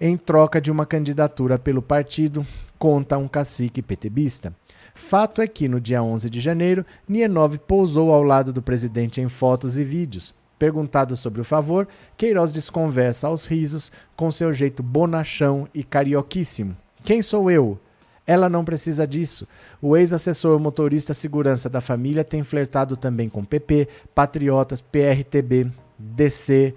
em 0.00 0.16
troca 0.16 0.60
de 0.60 0.70
uma 0.70 0.84
candidatura 0.84 1.58
pelo 1.58 1.82
partido, 1.82 2.46
conta 2.78 3.18
um 3.18 3.28
cacique 3.28 3.82
petebista. 3.82 4.52
Fato 4.94 5.40
é 5.40 5.46
que 5.46 5.68
no 5.68 5.80
dia 5.80 6.02
11 6.02 6.28
de 6.28 6.40
janeiro, 6.40 6.84
Nienov 7.08 7.58
pousou 7.58 8.12
ao 8.12 8.22
lado 8.22 8.52
do 8.52 8.62
presidente 8.62 9.20
em 9.20 9.28
fotos 9.28 9.76
e 9.76 9.84
vídeos. 9.84 10.34
Perguntado 10.58 11.16
sobre 11.16 11.40
o 11.40 11.44
favor, 11.44 11.86
Queiroz 12.16 12.52
desconversa 12.52 13.28
aos 13.28 13.46
risos 13.46 13.92
com 14.16 14.30
seu 14.30 14.52
jeito 14.52 14.82
bonachão 14.82 15.68
e 15.72 15.84
carioquíssimo. 15.84 16.76
Quem 17.04 17.22
sou 17.22 17.48
eu? 17.48 17.78
Ela 18.26 18.48
não 18.48 18.64
precisa 18.64 19.06
disso. 19.06 19.46
O 19.80 19.96
ex-assessor 19.96 20.58
motorista 20.58 21.14
segurança 21.14 21.68
da 21.68 21.80
família 21.80 22.24
tem 22.24 22.42
flertado 22.42 22.96
também 22.96 23.28
com 23.28 23.44
PP, 23.44 23.88
Patriotas, 24.14 24.80
PRTB, 24.80 25.70
DC, 25.98 26.74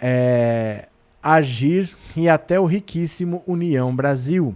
é, 0.00 0.88
Agir 1.22 1.96
e 2.14 2.28
até 2.28 2.60
o 2.60 2.66
riquíssimo 2.66 3.42
União 3.46 3.94
Brasil. 3.94 4.54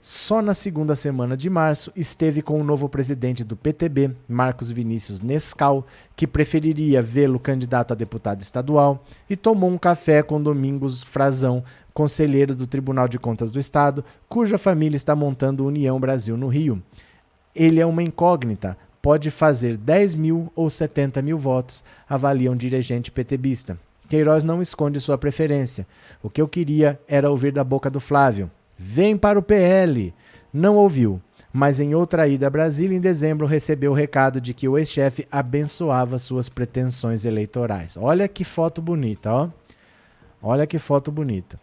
Só 0.00 0.40
na 0.40 0.54
segunda 0.54 0.94
semana 0.94 1.36
de 1.36 1.50
março 1.50 1.92
esteve 1.94 2.40
com 2.40 2.58
o 2.58 2.64
novo 2.64 2.88
presidente 2.88 3.44
do 3.44 3.54
PTB, 3.54 4.16
Marcos 4.26 4.70
Vinícius 4.70 5.20
Nescau, 5.20 5.86
que 6.16 6.26
preferiria 6.26 7.02
vê-lo 7.02 7.38
candidato 7.38 7.92
a 7.92 7.94
deputado 7.94 8.40
estadual, 8.40 9.04
e 9.28 9.36
tomou 9.36 9.68
um 9.68 9.76
café 9.76 10.22
com 10.22 10.42
Domingos 10.42 11.02
Frazão, 11.02 11.62
conselheiro 11.92 12.54
do 12.54 12.66
Tribunal 12.66 13.08
de 13.08 13.18
Contas 13.18 13.50
do 13.50 13.60
Estado, 13.60 14.02
cuja 14.26 14.56
família 14.56 14.96
está 14.96 15.14
montando 15.14 15.66
União 15.66 16.00
Brasil 16.00 16.34
no 16.34 16.48
Rio. 16.48 16.82
Ele 17.54 17.78
é 17.78 17.84
uma 17.84 18.02
incógnita, 18.02 18.78
pode 19.02 19.30
fazer 19.30 19.76
10 19.76 20.14
mil 20.14 20.52
ou 20.54 20.68
70 20.68 21.22
mil 21.22 21.38
votos, 21.38 21.82
avalia 22.08 22.50
um 22.50 22.56
dirigente 22.56 23.10
PTBista. 23.10 23.78
Queiroz 24.08 24.42
não 24.42 24.60
esconde 24.60 25.00
sua 25.00 25.16
preferência. 25.16 25.86
O 26.22 26.28
que 26.28 26.42
eu 26.42 26.48
queria 26.48 27.00
era 27.06 27.30
ouvir 27.30 27.52
da 27.52 27.62
boca 27.62 27.88
do 27.88 28.00
Flávio. 28.00 28.50
Vem 28.76 29.16
para 29.16 29.38
o 29.38 29.42
PL! 29.42 30.12
Não 30.52 30.76
ouviu, 30.76 31.20
mas 31.52 31.78
em 31.78 31.94
outra 31.94 32.26
ida 32.26 32.46
a 32.46 32.50
Brasília, 32.50 32.96
em 32.96 33.00
dezembro, 33.00 33.46
recebeu 33.46 33.92
o 33.92 33.94
recado 33.94 34.40
de 34.40 34.52
que 34.52 34.68
o 34.68 34.76
ex-chefe 34.76 35.28
abençoava 35.30 36.18
suas 36.18 36.48
pretensões 36.48 37.24
eleitorais. 37.24 37.96
Olha 37.96 38.26
que 38.26 38.42
foto 38.42 38.82
bonita, 38.82 39.32
ó. 39.32 39.48
Olha 40.42 40.66
que 40.66 40.78
foto 40.78 41.12
bonita. 41.12 41.58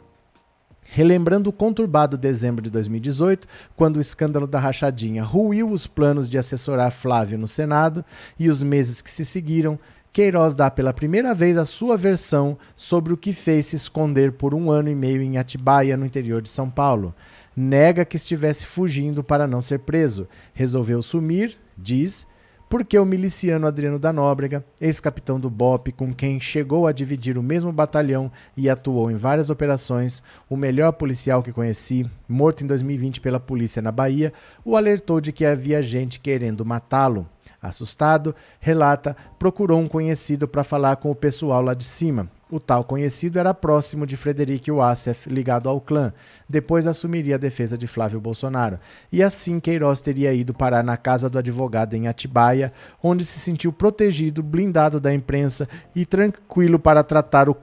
Relembrando 0.89 1.49
o 1.49 1.53
conturbado 1.53 2.17
dezembro 2.17 2.61
de 2.61 2.69
2018, 2.69 3.47
quando 3.75 3.97
o 3.97 4.01
escândalo 4.01 4.47
da 4.47 4.59
rachadinha 4.59 5.23
ruiu 5.23 5.69
os 5.69 5.85
planos 5.85 6.29
de 6.29 6.37
assessorar 6.37 6.91
Flávio 6.91 7.37
no 7.37 7.47
Senado 7.47 8.03
e 8.39 8.49
os 8.49 8.63
meses 8.63 9.01
que 9.01 9.11
se 9.11 9.25
seguiram, 9.25 9.77
Queiroz 10.13 10.55
dá 10.55 10.71
pela 10.71 10.93
primeira 10.93 11.33
vez 11.33 11.57
a 11.57 11.65
sua 11.65 11.95
versão 11.95 12.57
sobre 12.75 13.13
o 13.13 13.17
que 13.17 13.33
fez 13.33 13.67
se 13.67 13.75
esconder 13.75 14.31
por 14.31 14.55
um 14.55 14.71
ano 14.71 14.89
e 14.89 14.95
meio 14.95 15.21
em 15.21 15.37
Atibaia, 15.37 15.95
no 15.95 16.05
interior 16.05 16.41
de 16.41 16.49
São 16.49 16.69
Paulo. 16.69 17.13
Nega 17.55 18.05
que 18.05 18.15
estivesse 18.15 18.65
fugindo 18.65 19.23
para 19.23 19.45
não 19.45 19.61
ser 19.61 19.79
preso. 19.79 20.27
Resolveu 20.53 21.01
sumir, 21.03 21.59
diz, 21.77 22.25
porque 22.69 22.97
o 22.99 23.05
miliciano 23.05 23.67
Adriano 23.67 23.97
da 23.97 24.11
Nóbrega, 24.11 24.63
ex-capitão 24.79 25.39
do 25.39 25.49
BOP, 25.49 25.91
com 25.91 26.13
quem 26.13 26.39
chegou 26.39 26.85
a 26.85 26.91
dividir 26.91 27.37
o 27.37 27.43
mesmo 27.43 27.71
batalhão 27.71 28.31
e 28.55 28.69
atuou 28.69 29.09
em 29.09 29.15
várias 29.15 29.49
operações, 29.49 30.21
o 30.49 30.57
melhor 30.57 30.91
policial 30.93 31.41
que 31.41 31.53
conheci, 31.53 32.05
morto 32.27 32.63
em 32.63 32.67
2020 32.67 33.21
pela 33.21 33.39
polícia 33.39 33.81
na 33.81 33.91
Bahia, 33.91 34.33
o 34.65 34.75
alertou 34.75 35.21
de 35.21 35.31
que 35.31 35.45
havia 35.45 35.81
gente 35.81 36.19
querendo 36.19 36.65
matá-lo. 36.65 37.27
Assustado, 37.61 38.35
relata, 38.59 39.15
procurou 39.39 39.79
um 39.79 39.87
conhecido 39.87 40.47
para 40.47 40.63
falar 40.63 40.97
com 40.97 41.09
o 41.09 41.15
pessoal 41.15 41.61
lá 41.61 41.73
de 41.73 41.85
cima. 41.85 42.29
O 42.49 42.61
tal 42.61 42.85
conhecido 42.85 43.39
era 43.39 43.53
próximo 43.53 44.05
de 44.05 44.15
Frederic 44.15 44.71
Wassef, 44.71 45.29
ligado 45.29 45.67
ao 45.67 45.81
clã. 45.81 46.13
Depois 46.47 46.87
assumiria 46.87 47.35
a 47.35 47.37
defesa 47.39 47.77
de 47.77 47.87
Flávio 47.87 48.21
Bolsonaro. 48.21 48.79
E 49.11 49.21
assim 49.21 49.59
Queiroz 49.59 49.99
teria 49.99 50.33
ido 50.33 50.53
parar 50.53 50.81
na 50.81 50.95
casa 50.95 51.29
do 51.29 51.37
advogado 51.37 51.93
em 51.93 52.07
Atibaia, 52.07 52.71
onde 53.03 53.25
se 53.25 53.37
sentiu 53.37 53.73
protegido, 53.73 54.41
blindado 54.41 54.97
da 54.97 55.13
imprensa 55.13 55.67
e 55.93 56.05
tranquilo 56.05 56.79
para 56.79 57.03
tratar 57.03 57.49
o, 57.49 57.57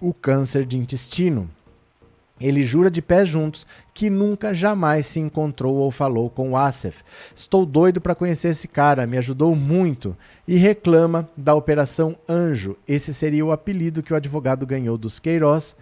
o 0.00 0.14
câncer 0.14 0.64
de 0.64 0.78
intestino. 0.78 1.50
Ele 2.40 2.62
jura 2.62 2.90
de 2.90 3.00
pés 3.00 3.28
juntos 3.28 3.66
que 3.94 4.10
nunca 4.10 4.52
jamais 4.52 5.06
se 5.06 5.18
encontrou 5.18 5.76
ou 5.76 5.90
falou 5.90 6.28
com 6.28 6.50
o 6.50 6.56
Asef. 6.56 7.02
Estou 7.34 7.64
doido 7.64 8.00
para 8.00 8.14
conhecer 8.14 8.48
esse 8.48 8.68
cara, 8.68 9.06
me 9.06 9.16
ajudou 9.16 9.54
muito. 9.56 10.14
E 10.46 10.56
reclama 10.56 11.28
da 11.36 11.54
Operação 11.54 12.14
Anjo. 12.28 12.76
Esse 12.86 13.14
seria 13.14 13.44
o 13.44 13.52
apelido 13.52 14.02
que 14.02 14.12
o 14.12 14.16
advogado 14.16 14.66
ganhou 14.66 14.98
dos 14.98 15.18
Queiroz, 15.18 15.74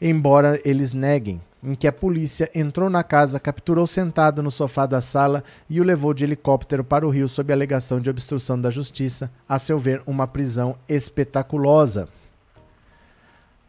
embora 0.00 0.58
eles 0.64 0.94
neguem. 0.94 1.40
Em 1.62 1.74
que 1.74 1.88
a 1.88 1.92
polícia 1.92 2.48
entrou 2.54 2.88
na 2.88 3.02
casa, 3.02 3.40
capturou 3.40 3.86
sentado 3.86 4.42
no 4.42 4.50
sofá 4.50 4.86
da 4.86 5.00
sala 5.00 5.42
e 5.68 5.80
o 5.80 5.84
levou 5.84 6.14
de 6.14 6.24
helicóptero 6.24 6.84
para 6.84 7.06
o 7.06 7.10
Rio 7.10 7.28
sob 7.28 7.52
alegação 7.52 8.00
de 8.00 8.08
obstrução 8.08 8.58
da 8.58 8.70
justiça, 8.70 9.30
a 9.48 9.58
seu 9.58 9.78
ver, 9.78 10.00
uma 10.06 10.26
prisão 10.26 10.76
espetaculosa. 10.88 12.08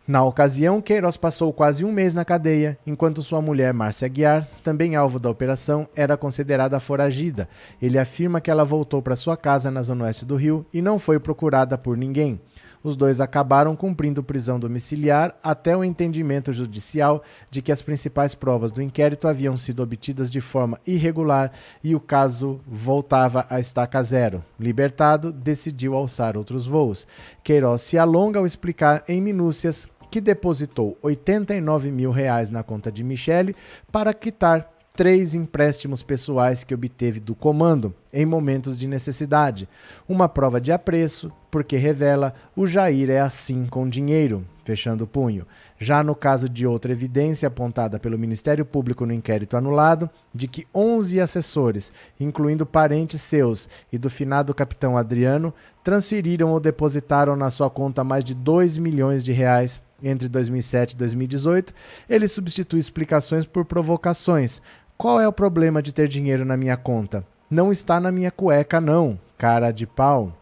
Na 0.10 0.24
ocasião, 0.24 0.82
Queiroz 0.82 1.18
passou 1.18 1.54
quase 1.54 1.86
um 1.86 1.92
mês 1.92 2.16
na 2.16 2.26
cadeia, 2.26 2.80
enquanto 2.84 3.22
sua 3.22 3.44
mulher, 3.44 3.72
Márcia 3.76 4.08
Guiar, 4.08 4.50
também 4.64 4.96
alvo 4.96 5.20
da 5.20 5.30
operação, 5.30 5.88
era 5.96 6.18
considerada 6.18 6.80
foragida. 6.80 7.48
Ele 7.80 7.96
afirma 7.96 8.42
que 8.42 8.50
ela 8.50 8.66
voltou 8.66 9.04
para 9.04 9.16
sua 9.16 9.38
casa 9.38 9.70
na 9.70 9.84
zona 9.84 10.06
oeste 10.06 10.26
do 10.26 10.36
Rio 10.36 10.66
e 10.74 10.82
não 10.82 10.98
foi 10.98 11.20
procurada 11.20 11.78
por 11.78 11.96
ninguém. 11.96 12.42
Os 12.84 12.96
dois 12.96 13.20
acabaram 13.20 13.76
cumprindo 13.76 14.24
prisão 14.24 14.60
domiciliar 14.60 15.36
até 15.44 15.78
o 15.78 15.84
entendimento 15.84 16.52
judicial 16.52 17.22
de 17.52 17.62
que 17.62 17.72
as 17.72 17.82
principais 17.82 18.34
provas 18.34 18.72
do 18.72 18.82
inquérito 18.82 19.28
haviam 19.28 19.58
sido 19.58 19.84
obtidas 19.84 20.32
de 20.32 20.42
forma 20.42 20.80
irregular 20.88 21.52
e 21.84 21.94
o 21.94 22.00
caso 22.00 22.62
voltava 22.66 23.46
a 23.50 23.60
estaca 23.60 24.02
zero. 24.02 24.44
Libertado, 24.60 25.32
decidiu 25.32 25.94
alçar 25.94 26.36
outros 26.36 26.66
voos. 26.66 27.06
Queiroz 27.44 27.82
se 27.82 27.98
alonga 27.98 28.40
ao 28.40 28.46
explicar 28.46 29.04
em 29.08 29.22
minúcias 29.22 29.88
que 30.10 30.22
depositou 30.22 30.98
89 31.02 31.92
mil 31.92 32.12
reais 32.12 32.50
na 32.50 32.64
conta 32.64 32.92
de 32.92 33.04
Michele 33.04 33.56
para 33.92 34.14
quitar 34.14 34.70
três 35.00 35.34
empréstimos 35.34 36.04
pessoais 36.04 36.62
que 36.66 36.74
obteve 36.74 37.22
do 37.22 37.34
comando 37.34 37.96
em 38.12 38.26
momentos 38.26 38.78
de 38.78 38.86
necessidade. 38.86 39.66
Uma 40.10 40.28
prova 40.28 40.60
de 40.60 40.74
apreço, 40.74 41.32
porque 41.50 41.78
revela 41.78 42.34
o 42.54 42.68
Jair 42.68 43.10
é 43.10 43.22
assim 43.22 43.66
com 43.66 43.88
dinheiro, 43.88 44.46
fechando 44.66 45.06
o 45.06 45.08
punho. 45.08 45.48
Já 45.80 46.04
no 46.04 46.14
caso 46.14 46.50
de 46.50 46.68
outra 46.68 46.92
evidência 46.92 47.48
apontada 47.48 47.98
pelo 47.98 48.20
Ministério 48.20 48.66
Público 48.66 49.06
no 49.06 49.14
inquérito 49.14 49.56
anulado, 49.56 50.10
de 50.36 50.50
que 50.50 50.68
11 50.76 51.22
assessores, 51.22 51.94
incluindo 52.20 52.66
parentes 52.66 53.22
seus 53.22 53.70
e 53.94 53.98
do 53.98 54.10
finado 54.10 54.54
capitão 54.54 54.98
Adriano, 54.98 55.54
transferiram 55.82 56.52
ou 56.52 56.60
depositaram 56.60 57.38
na 57.38 57.50
sua 57.50 57.70
conta 57.70 58.04
mais 58.04 58.22
de 58.22 58.36
2 58.36 58.78
milhões 58.78 59.24
de 59.24 59.32
reais 59.32 59.80
entre 60.04 60.28
2007 60.28 60.94
e 60.94 60.98
2018, 60.98 61.74
ele 62.10 62.28
substitui 62.28 62.80
explicações 62.80 63.46
por 63.46 63.66
provocações, 63.66 64.62
qual 64.98 65.20
é 65.20 65.28
o 65.28 65.34
problema 65.34 65.82
de 65.82 65.94
ter 65.94 66.08
dinheiro 66.08 66.44
na 66.44 66.58
minha 66.58 66.76
conta? 66.76 67.26
Não 67.50 67.72
está 67.72 68.00
na 68.00 68.12
minha 68.12 68.32
cueca, 68.32 68.80
não, 68.82 69.20
cara 69.38 69.72
de 69.72 69.88
pau. 69.88 70.39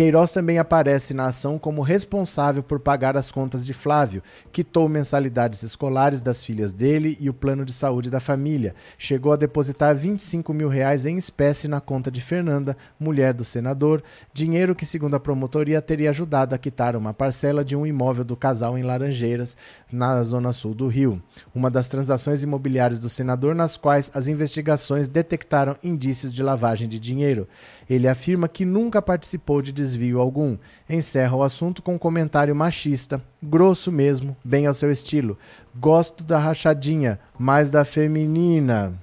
Queiroz 0.00 0.32
também 0.32 0.58
aparece 0.58 1.12
na 1.12 1.26
ação 1.26 1.58
como 1.58 1.82
responsável 1.82 2.62
por 2.62 2.80
pagar 2.80 3.18
as 3.18 3.30
contas 3.30 3.66
de 3.66 3.74
Flávio, 3.74 4.22
quitou 4.50 4.88
mensalidades 4.88 5.62
escolares 5.62 6.22
das 6.22 6.42
filhas 6.42 6.72
dele 6.72 7.18
e 7.20 7.28
o 7.28 7.34
plano 7.34 7.66
de 7.66 7.72
saúde 7.74 8.08
da 8.08 8.18
família. 8.18 8.74
Chegou 8.96 9.30
a 9.30 9.36
depositar 9.36 9.94
25 9.94 10.54
mil 10.54 10.70
reais 10.70 11.04
em 11.04 11.18
espécie 11.18 11.68
na 11.68 11.82
conta 11.82 12.10
de 12.10 12.22
Fernanda, 12.22 12.78
mulher 12.98 13.34
do 13.34 13.44
senador, 13.44 14.02
dinheiro 14.32 14.74
que, 14.74 14.86
segundo 14.86 15.16
a 15.16 15.20
promotoria, 15.20 15.82
teria 15.82 16.08
ajudado 16.08 16.54
a 16.54 16.58
quitar 16.58 16.96
uma 16.96 17.12
parcela 17.12 17.62
de 17.62 17.76
um 17.76 17.86
imóvel 17.86 18.24
do 18.24 18.34
casal 18.34 18.78
em 18.78 18.82
Laranjeiras, 18.82 19.54
na 19.92 20.22
zona 20.22 20.54
sul 20.54 20.72
do 20.72 20.88
Rio. 20.88 21.22
Uma 21.54 21.70
das 21.70 21.88
transações 21.88 22.42
imobiliárias 22.42 23.00
do 23.00 23.10
senador 23.10 23.54
nas 23.54 23.76
quais 23.76 24.10
as 24.14 24.28
investigações 24.28 25.08
detectaram 25.08 25.76
indícios 25.84 26.32
de 26.32 26.42
lavagem 26.42 26.88
de 26.88 26.98
dinheiro. 26.98 27.46
Ele 27.90 28.06
afirma 28.06 28.46
que 28.46 28.64
nunca 28.64 29.02
participou 29.02 29.60
de 29.60 29.72
desvio 29.72 30.20
algum. 30.20 30.56
Encerra 30.88 31.34
o 31.34 31.42
assunto 31.42 31.82
com 31.82 31.94
um 31.94 31.98
comentário 31.98 32.54
machista, 32.54 33.20
grosso 33.42 33.90
mesmo, 33.90 34.36
bem 34.44 34.68
ao 34.68 34.74
seu 34.74 34.92
estilo. 34.92 35.36
Gosto 35.74 36.22
da 36.22 36.38
rachadinha, 36.38 37.18
mais 37.36 37.68
da 37.68 37.84
feminina. 37.84 38.94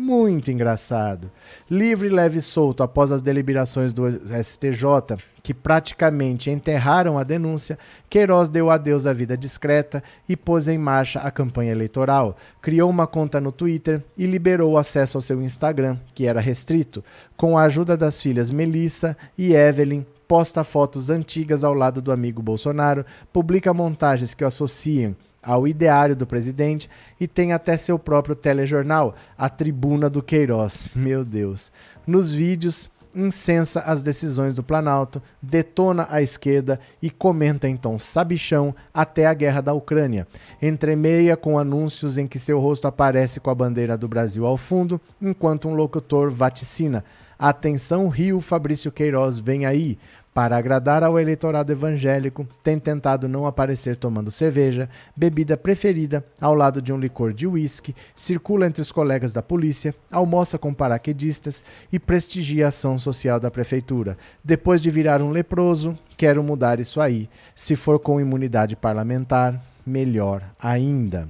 Muito 0.00 0.50
engraçado. 0.50 1.30
Livre, 1.70 2.08
leve 2.08 2.38
e 2.38 2.42
solto 2.42 2.82
após 2.82 3.12
as 3.12 3.20
deliberações 3.20 3.92
do 3.92 4.08
STJ, 4.10 5.18
que 5.42 5.52
praticamente 5.52 6.50
enterraram 6.50 7.18
a 7.18 7.22
denúncia, 7.22 7.78
Queiroz 8.08 8.48
deu 8.48 8.70
adeus 8.70 9.06
à 9.06 9.12
vida 9.12 9.36
discreta 9.36 10.02
e 10.26 10.34
pôs 10.34 10.66
em 10.68 10.78
marcha 10.78 11.20
a 11.20 11.30
campanha 11.30 11.72
eleitoral. 11.72 12.34
Criou 12.62 12.88
uma 12.88 13.06
conta 13.06 13.42
no 13.42 13.52
Twitter 13.52 14.02
e 14.16 14.24
liberou 14.24 14.78
acesso 14.78 15.18
ao 15.18 15.22
seu 15.22 15.42
Instagram, 15.42 15.98
que 16.14 16.26
era 16.26 16.40
restrito, 16.40 17.04
com 17.36 17.58
a 17.58 17.64
ajuda 17.64 17.94
das 17.94 18.22
filhas 18.22 18.50
Melissa 18.50 19.14
e 19.36 19.52
Evelyn, 19.52 20.06
posta 20.26 20.64
fotos 20.64 21.10
antigas 21.10 21.62
ao 21.62 21.74
lado 21.74 22.00
do 22.00 22.10
amigo 22.10 22.40
Bolsonaro, 22.40 23.04
publica 23.30 23.74
montagens 23.74 24.32
que 24.32 24.44
o 24.44 24.46
associam 24.46 25.14
ao 25.42 25.66
ideário 25.66 26.14
do 26.14 26.26
presidente 26.26 26.88
e 27.18 27.26
tem 27.26 27.52
até 27.52 27.76
seu 27.76 27.98
próprio 27.98 28.34
telejornal, 28.34 29.14
a 29.36 29.48
Tribuna 29.48 30.10
do 30.10 30.22
Queiroz. 30.22 30.88
Meu 30.94 31.24
Deus. 31.24 31.72
Nos 32.06 32.32
vídeos, 32.32 32.90
incensa 33.14 33.80
as 33.80 34.02
decisões 34.02 34.54
do 34.54 34.62
Planalto, 34.62 35.22
detona 35.42 36.06
a 36.10 36.22
esquerda 36.22 36.78
e 37.02 37.10
comenta 37.10 37.68
tom 37.76 37.98
sabichão 37.98 38.74
até 38.92 39.26
a 39.26 39.34
guerra 39.34 39.60
da 39.60 39.72
Ucrânia. 39.72 40.26
Entremeia 40.60 41.36
com 41.36 41.58
anúncios 41.58 42.18
em 42.18 42.26
que 42.26 42.38
seu 42.38 42.60
rosto 42.60 42.86
aparece 42.86 43.40
com 43.40 43.50
a 43.50 43.54
bandeira 43.54 43.96
do 43.96 44.08
Brasil 44.08 44.46
ao 44.46 44.56
fundo, 44.56 45.00
enquanto 45.20 45.68
um 45.68 45.74
locutor 45.74 46.30
vaticina. 46.30 47.04
Atenção, 47.38 48.08
Rio 48.08 48.38
Fabrício 48.40 48.92
Queiroz, 48.92 49.38
vem 49.38 49.64
aí. 49.64 49.98
Para 50.32 50.56
agradar 50.56 51.02
ao 51.02 51.18
eleitorado 51.18 51.72
evangélico, 51.72 52.46
tem 52.62 52.78
tentado 52.78 53.28
não 53.28 53.46
aparecer 53.46 53.96
tomando 53.96 54.30
cerveja, 54.30 54.88
bebida 55.16 55.56
preferida, 55.56 56.24
ao 56.40 56.54
lado 56.54 56.80
de 56.80 56.92
um 56.92 56.98
licor 56.98 57.32
de 57.32 57.48
uísque, 57.48 57.96
circula 58.14 58.66
entre 58.66 58.80
os 58.80 58.92
colegas 58.92 59.32
da 59.32 59.42
polícia, 59.42 59.92
almoça 60.08 60.56
com 60.56 60.72
paraquedistas 60.72 61.64
e 61.92 61.98
prestigia 61.98 62.66
a 62.66 62.68
ação 62.68 62.96
social 62.96 63.40
da 63.40 63.50
prefeitura. 63.50 64.16
Depois 64.44 64.80
de 64.80 64.88
virar 64.88 65.20
um 65.20 65.30
leproso, 65.30 65.98
quero 66.16 66.44
mudar 66.44 66.78
isso 66.78 67.00
aí. 67.00 67.28
Se 67.52 67.74
for 67.74 67.98
com 67.98 68.20
imunidade 68.20 68.76
parlamentar, 68.76 69.60
melhor 69.84 70.44
ainda. 70.60 71.28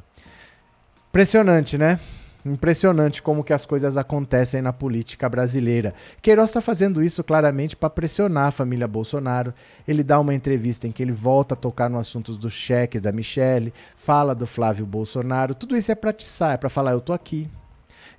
Impressionante, 1.08 1.78
né? 1.78 1.98
Impressionante 2.44 3.22
como 3.22 3.44
que 3.44 3.53
as 3.53 3.66
coisas 3.66 3.96
acontecem 3.96 4.62
na 4.62 4.72
política 4.72 5.29
brasileira. 5.29 5.94
Queiroz 6.22 6.48
está 6.48 6.61
fazendo 6.61 7.03
isso 7.03 7.22
claramente 7.22 7.76
para 7.76 7.90
pressionar 7.90 8.46
a 8.46 8.50
família 8.53 8.88
Bolsonaro. 8.88 9.53
Ele 9.87 10.03
dá 10.03 10.18
uma 10.18 10.35
entrevista 10.35 10.88
em 10.88 10.92
que 10.92 11.03
ele 11.03 11.12
volta 11.12 11.55
a 11.55 11.57
tocar 11.57 11.90
no 11.90 11.98
assuntos 11.98 12.38
do 12.38 12.48
cheque 12.48 12.98
da 12.98 13.12
Michelle, 13.12 13.74
fala 13.94 14.35
do 14.35 14.46
Flávio 14.46 14.87
Bolsonaro. 14.87 15.55
Tudo 15.55 15.76
isso 15.76 15.92
é 15.92 15.94
para 15.94 16.11
atiçar, 16.11 16.55
é 16.55 16.57
para 16.57 16.70
falar 16.70 16.92
eu 16.92 17.00
tô 17.00 17.12
aqui, 17.12 17.48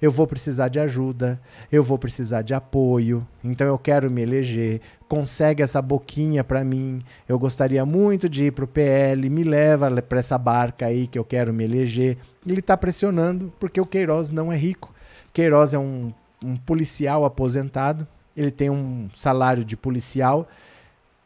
eu 0.01 0.09
vou 0.09 0.25
precisar 0.25 0.67
de 0.67 0.79
ajuda, 0.79 1.39
eu 1.71 1.83
vou 1.83 1.97
precisar 1.97 2.41
de 2.41 2.53
apoio, 2.53 3.25
então 3.43 3.67
eu 3.67 3.77
quero 3.77 4.09
me 4.09 4.21
eleger. 4.21 4.81
Consegue 5.11 5.61
essa 5.61 5.81
boquinha 5.81 6.41
para 6.41 6.63
mim. 6.63 7.03
Eu 7.27 7.37
gostaria 7.37 7.85
muito 7.85 8.29
de 8.29 8.45
ir 8.45 8.51
para 8.51 8.63
o 8.63 8.67
PL, 8.67 9.29
me 9.29 9.43
leva 9.43 10.01
para 10.01 10.21
essa 10.21 10.37
barca 10.37 10.85
aí 10.85 11.05
que 11.05 11.19
eu 11.19 11.25
quero 11.25 11.51
me 11.51 11.65
eleger. 11.65 12.17
Ele 12.47 12.61
está 12.61 12.77
pressionando 12.77 13.51
porque 13.59 13.81
o 13.81 13.85
Queiroz 13.85 14.29
não 14.29 14.53
é 14.53 14.55
rico. 14.55 14.95
Queiroz 15.33 15.73
é 15.73 15.77
um, 15.77 16.13
um 16.41 16.55
policial 16.55 17.25
aposentado, 17.25 18.07
ele 18.37 18.51
tem 18.51 18.69
um 18.69 19.09
salário 19.13 19.65
de 19.65 19.75
policial. 19.75 20.47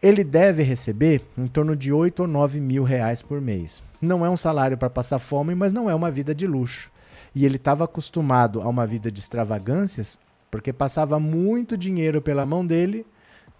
Ele 0.01 0.23
deve 0.23 0.63
receber 0.63 1.21
em 1.37 1.45
torno 1.45 1.75
de 1.75 1.93
8 1.93 2.21
ou 2.21 2.27
9 2.27 2.59
mil 2.59 2.83
reais 2.83 3.21
por 3.21 3.39
mês. 3.39 3.83
Não 4.01 4.25
é 4.25 4.29
um 4.31 4.35
salário 4.35 4.79
para 4.79 4.89
passar 4.89 5.19
fome, 5.19 5.53
mas 5.53 5.71
não 5.71 5.87
é 5.87 5.93
uma 5.93 6.09
vida 6.09 6.33
de 6.33 6.47
luxo. 6.47 6.89
E 7.35 7.45
ele 7.45 7.57
estava 7.57 7.83
acostumado 7.83 8.63
a 8.63 8.67
uma 8.67 8.87
vida 8.87 9.11
de 9.11 9.19
extravagâncias 9.19 10.17
porque 10.49 10.73
passava 10.73 11.19
muito 11.19 11.77
dinheiro 11.77 12.19
pela 12.19 12.47
mão 12.47 12.65
dele, 12.65 13.05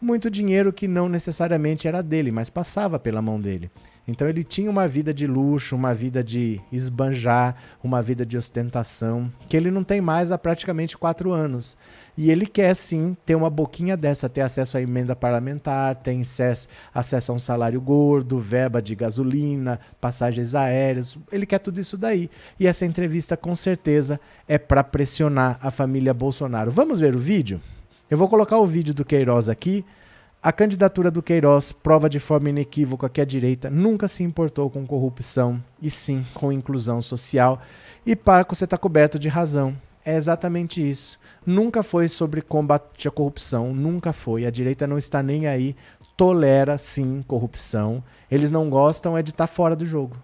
muito 0.01 0.29
dinheiro 0.29 0.73
que 0.73 0.87
não 0.87 1.09
necessariamente 1.09 1.87
era 1.87 2.01
dele, 2.01 2.31
mas 2.31 2.49
passava 2.49 2.99
pela 2.99 3.21
mão 3.21 3.39
dele. 3.39 3.71
Então 4.07 4.29
ele 4.29 4.43
tinha 4.43 4.69
uma 4.69 4.87
vida 4.87 5.11
de 5.11 5.25
luxo, 5.25 5.75
uma 5.75 5.93
vida 5.93 6.23
de 6.23 6.61
esbanjar, 6.71 7.55
uma 7.83 8.03
vida 8.03 8.23
de 8.23 8.37
ostentação, 8.37 9.31
que 9.49 9.57
ele 9.57 9.71
não 9.71 9.83
tem 9.83 9.99
mais 9.99 10.31
há 10.31 10.37
praticamente 10.37 10.95
quatro 10.95 11.31
anos. 11.31 11.75
E 12.15 12.29
ele 12.29 12.45
quer 12.45 12.75
sim 12.75 13.17
ter 13.25 13.35
uma 13.35 13.49
boquinha 13.49 13.97
dessa, 13.97 14.29
ter 14.29 14.41
acesso 14.41 14.77
à 14.77 14.81
emenda 14.81 15.15
parlamentar, 15.15 15.95
ter 15.95 16.19
acesso, 16.21 16.67
acesso 16.93 17.31
a 17.31 17.35
um 17.35 17.39
salário 17.39 17.81
gordo, 17.81 18.39
verba 18.39 18.79
de 18.79 18.95
gasolina, 18.95 19.79
passagens 19.99 20.53
aéreas. 20.53 21.17
Ele 21.31 21.45
quer 21.45 21.59
tudo 21.59 21.81
isso 21.81 21.97
daí. 21.97 22.29
E 22.59 22.67
essa 22.67 22.85
entrevista 22.85 23.35
com 23.35 23.55
certeza 23.55 24.19
é 24.47 24.59
para 24.59 24.83
pressionar 24.83 25.57
a 25.61 25.71
família 25.71 26.13
Bolsonaro. 26.13 26.69
Vamos 26.69 26.99
ver 26.99 27.15
o 27.15 27.19
vídeo? 27.19 27.59
Eu 28.09 28.19
vou 28.19 28.29
colocar 28.29 28.59
o 28.59 28.67
vídeo 28.67 28.93
do 28.93 29.03
Queiroz 29.03 29.49
aqui. 29.49 29.83
A 30.41 30.51
candidatura 30.51 31.09
do 31.09 31.23
Queiroz 31.23 31.71
prova 31.71 32.07
de 32.07 32.19
forma 32.19 32.51
inequívoca 32.51 33.09
que 33.09 33.19
a 33.19 33.25
direita 33.25 33.67
nunca 33.67 34.07
se 34.07 34.21
importou 34.21 34.69
com 34.69 34.85
corrupção 34.85 35.59
e 35.81 35.89
sim 35.89 36.23
com 36.35 36.51
inclusão 36.51 37.01
social. 37.01 37.59
E 38.05 38.15
Parco, 38.15 38.55
você 38.55 38.65
está 38.65 38.77
coberto 38.77 39.17
de 39.17 39.27
razão. 39.27 39.75
É 40.05 40.15
exatamente 40.15 40.87
isso. 40.87 41.17
Nunca 41.43 41.81
foi 41.81 42.07
sobre 42.07 42.43
combate 42.43 43.07
à 43.07 43.11
corrupção, 43.11 43.73
nunca 43.73 44.13
foi. 44.13 44.45
A 44.45 44.51
direita 44.51 44.85
não 44.85 44.99
está 44.99 45.23
nem 45.23 45.47
aí, 45.47 45.75
tolera 46.15 46.77
sim 46.77 47.23
corrupção. 47.27 48.03
Eles 48.29 48.51
não 48.51 48.69
gostam 48.69 49.17
é 49.17 49.23
de 49.23 49.31
estar 49.31 49.47
tá 49.47 49.51
fora 49.51 49.75
do 49.75 49.83
jogo. 49.83 50.15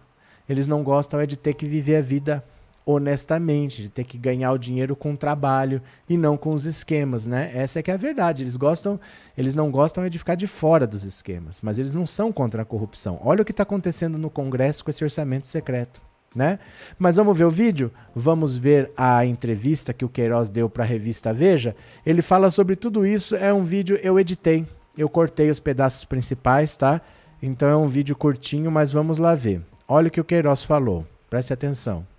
Eles 0.47 0.67
não 0.67 0.83
gostam 0.83 1.19
é 1.19 1.25
de 1.25 1.35
ter 1.35 1.55
que 1.55 1.65
viver 1.65 1.95
a 1.95 2.01
vida 2.01 2.43
honestamente, 2.85 3.81
de 3.81 3.89
ter 3.89 4.03
que 4.03 4.17
ganhar 4.17 4.51
o 4.51 4.57
dinheiro 4.57 4.95
com 4.95 5.13
o 5.13 5.17
trabalho 5.17 5.81
e 6.09 6.17
não 6.17 6.37
com 6.37 6.53
os 6.53 6.65
esquemas, 6.65 7.27
né? 7.27 7.51
Essa 7.53 7.79
é 7.79 7.83
que 7.83 7.91
é 7.91 7.93
a 7.93 7.97
verdade. 7.97 8.43
Eles 8.43 8.57
gostam, 8.57 8.99
eles 9.37 9.55
não 9.55 9.71
gostam 9.71 10.03
é 10.03 10.09
de 10.09 10.17
ficar 10.17 10.35
de 10.35 10.47
fora 10.47 10.87
dos 10.87 11.03
esquemas, 11.03 11.59
mas 11.61 11.77
eles 11.77 11.93
não 11.93 12.05
são 12.05 12.31
contra 12.31 12.61
a 12.61 12.65
corrupção. 12.65 13.19
Olha 13.23 13.41
o 13.41 13.45
que 13.45 13.51
está 13.51 13.63
acontecendo 13.63 14.17
no 14.17 14.29
Congresso 14.29 14.83
com 14.83 14.89
esse 14.89 15.03
orçamento 15.03 15.47
secreto. 15.47 16.01
Né? 16.33 16.59
Mas 16.97 17.17
vamos 17.17 17.37
ver 17.37 17.43
o 17.43 17.51
vídeo? 17.51 17.91
Vamos 18.15 18.57
ver 18.57 18.89
a 18.95 19.25
entrevista 19.25 19.93
que 19.93 20.05
o 20.05 20.09
Queiroz 20.09 20.47
deu 20.47 20.69
para 20.69 20.85
a 20.85 20.87
revista 20.87 21.33
Veja. 21.33 21.75
Ele 22.05 22.21
fala 22.21 22.49
sobre 22.49 22.77
tudo 22.77 23.05
isso. 23.05 23.35
É 23.35 23.53
um 23.53 23.65
vídeo 23.65 23.99
eu 24.01 24.17
editei, 24.17 24.65
eu 24.97 25.09
cortei 25.09 25.49
os 25.49 25.59
pedaços 25.59 26.05
principais, 26.05 26.77
tá? 26.77 27.01
Então 27.43 27.69
é 27.69 27.75
um 27.75 27.87
vídeo 27.87 28.15
curtinho, 28.15 28.71
mas 28.71 28.93
vamos 28.93 29.17
lá 29.17 29.35
ver. 29.35 29.61
Olha 29.87 30.07
o 30.07 30.11
que 30.11 30.21
o 30.21 30.23
Queiroz 30.23 30.63
falou. 30.63 31.05
Preste 31.29 31.51
atenção. 31.51 32.10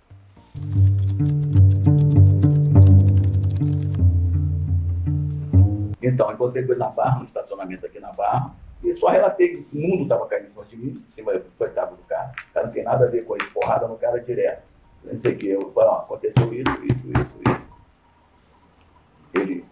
Então, 6.03 6.31
encontrei 6.31 6.63
ele 6.63 6.75
na 6.75 6.89
Barra, 6.89 7.19
no 7.19 7.25
estacionamento 7.25 7.85
aqui 7.85 7.99
na 7.99 8.11
Barra, 8.11 8.53
e 8.83 8.93
só 8.93 9.07
relatei 9.07 9.63
que 9.63 9.77
o 9.77 9.81
mundo 9.81 10.03
estava 10.03 10.27
caindo 10.27 10.45
em 10.45 10.49
cima 10.49 10.65
de 10.65 10.75
mim, 10.75 11.01
em 11.01 11.07
cima 11.07 11.33
do 11.33 11.49
coitado 11.57 11.95
do 11.95 12.03
cara. 12.03 12.33
O 12.49 12.53
cara 12.53 12.65
não 12.67 12.73
tem 12.73 12.83
nada 12.83 13.05
a 13.05 13.09
ver 13.09 13.25
com 13.25 13.35
ele, 13.35 13.45
porrada 13.45 13.87
no 13.87 13.95
cara 13.95 14.19
direto. 14.19 14.63
Não 15.03 15.17
sei 15.17 15.33
o 15.33 15.37
que, 15.37 15.47
eu 15.47 15.71
falei, 15.71 15.89
ó, 15.89 15.99
aconteceu 15.99 16.53
isso, 16.53 16.71
isso, 16.83 17.07
isso, 17.07 17.51
isso. 17.51 17.71
Ele 19.33 19.65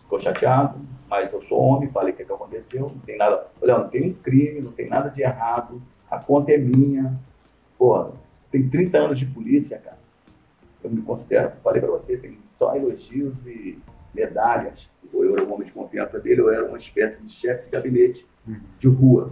ficou 0.00 0.20
chateado, 0.20 0.80
mas 1.08 1.32
eu 1.32 1.42
sou 1.42 1.60
homem, 1.60 1.90
falei 1.90 2.12
o 2.12 2.16
que, 2.16 2.24
que 2.24 2.32
aconteceu, 2.32 2.82
não 2.82 3.00
tem 3.00 3.18
nada. 3.18 3.48
Olha, 3.60 3.78
não 3.78 3.88
tem 3.88 4.08
um 4.08 4.14
crime, 4.14 4.60
não 4.60 4.72
tem 4.72 4.88
nada 4.88 5.10
de 5.10 5.22
errado, 5.22 5.82
a 6.08 6.18
conta 6.18 6.52
é 6.52 6.56
minha. 6.56 7.18
Pô, 7.76 8.12
tem 8.50 8.68
30 8.68 8.98
anos 8.98 9.18
de 9.18 9.26
polícia, 9.26 9.78
cara 9.78 9.97
eu 10.82 10.90
me 10.90 11.02
considero, 11.02 11.52
falei 11.62 11.80
para 11.80 11.90
você, 11.90 12.16
tem 12.16 12.38
só 12.44 12.74
elogios 12.74 13.46
e 13.46 13.78
medalhas. 14.14 14.90
Ou 15.12 15.24
eu 15.24 15.34
era 15.34 15.44
um 15.44 15.52
homem 15.52 15.64
de 15.64 15.72
confiança 15.72 16.20
dele, 16.20 16.40
ou 16.40 16.48
eu 16.48 16.54
era 16.54 16.66
uma 16.66 16.76
espécie 16.76 17.22
de 17.22 17.30
chefe 17.30 17.64
de 17.64 17.70
gabinete 17.70 18.26
de 18.78 18.88
rua. 18.88 19.28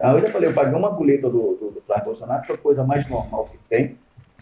Aí 0.00 0.16
eu 0.16 0.20
já 0.20 0.30
falei, 0.30 0.48
eu 0.48 0.54
paguei 0.54 0.76
uma 0.76 0.90
boleta 0.90 1.30
do, 1.30 1.54
do, 1.54 1.70
do 1.70 1.80
Flávio 1.80 2.06
Bolsonaro, 2.06 2.42
que 2.42 2.50
é 2.50 2.54
a 2.54 2.58
coisa 2.58 2.84
mais 2.84 3.08
normal 3.08 3.48
que 3.50 3.58
tem. 3.68 3.96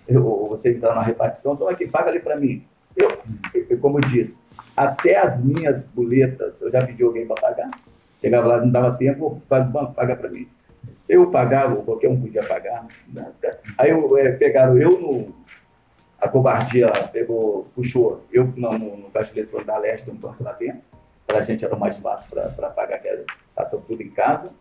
Eu, 0.09 0.23
você 0.49 0.75
entrar 0.75 0.95
na 0.95 1.03
repartição, 1.03 1.55
então 1.55 1.69
aqui, 1.69 1.87
paga 1.87 2.11
ali 2.11 2.21
para 2.21 2.37
mim. 2.37 2.65
Eu, 2.97 3.79
como 3.79 3.99
eu 3.99 4.09
disse, 4.09 4.41
até 4.77 5.19
as 5.19 5.45
minhas 5.45 5.87
boletas, 5.87 6.61
eu 6.63 6.71
já 6.71 6.85
pedi 6.85 7.03
alguém 7.03 7.27
para 7.27 7.41
pagar. 7.41 7.71
Chegava 8.21 8.47
lá, 8.47 8.61
não 8.61 8.71
dava 8.71 8.97
tempo, 8.99 9.27
o 9.27 9.65
banco 9.65 9.95
paga 9.95 10.15
para 10.15 10.29
mim. 10.29 10.47
Eu 11.09 11.31
pagava, 11.31 11.75
qualquer 11.83 12.09
um 12.09 12.21
podia 12.21 12.43
pagar. 12.43 12.87
Né? 13.09 13.33
Aí 13.79 13.91
eu, 13.91 14.17
é, 14.19 14.33
pegaram 14.33 14.77
eu 14.77 15.01
no. 15.01 15.35
A 16.21 16.29
covardia 16.29 16.93
pegou, 17.11 17.65
puxou 17.75 18.23
eu 18.31 18.53
no, 18.55 18.79
no, 18.79 18.97
no 18.99 19.11
caixa 19.11 19.33
eletrônico 19.33 19.67
da 19.67 19.79
Leste, 19.79 20.11
um 20.11 20.17
banco 20.17 20.45
lá 20.45 20.53
dentro. 20.53 20.87
Para 21.27 21.39
a 21.39 21.43
gente 21.43 21.65
era 21.65 21.75
mais 21.77 21.99
fácil 21.99 22.29
para 22.29 22.69
pagar, 22.69 22.99
que 22.99 23.09
era, 23.09 23.25
tá 23.57 23.65
tudo 23.65 24.03
em 24.03 24.11
casa. 24.11 24.53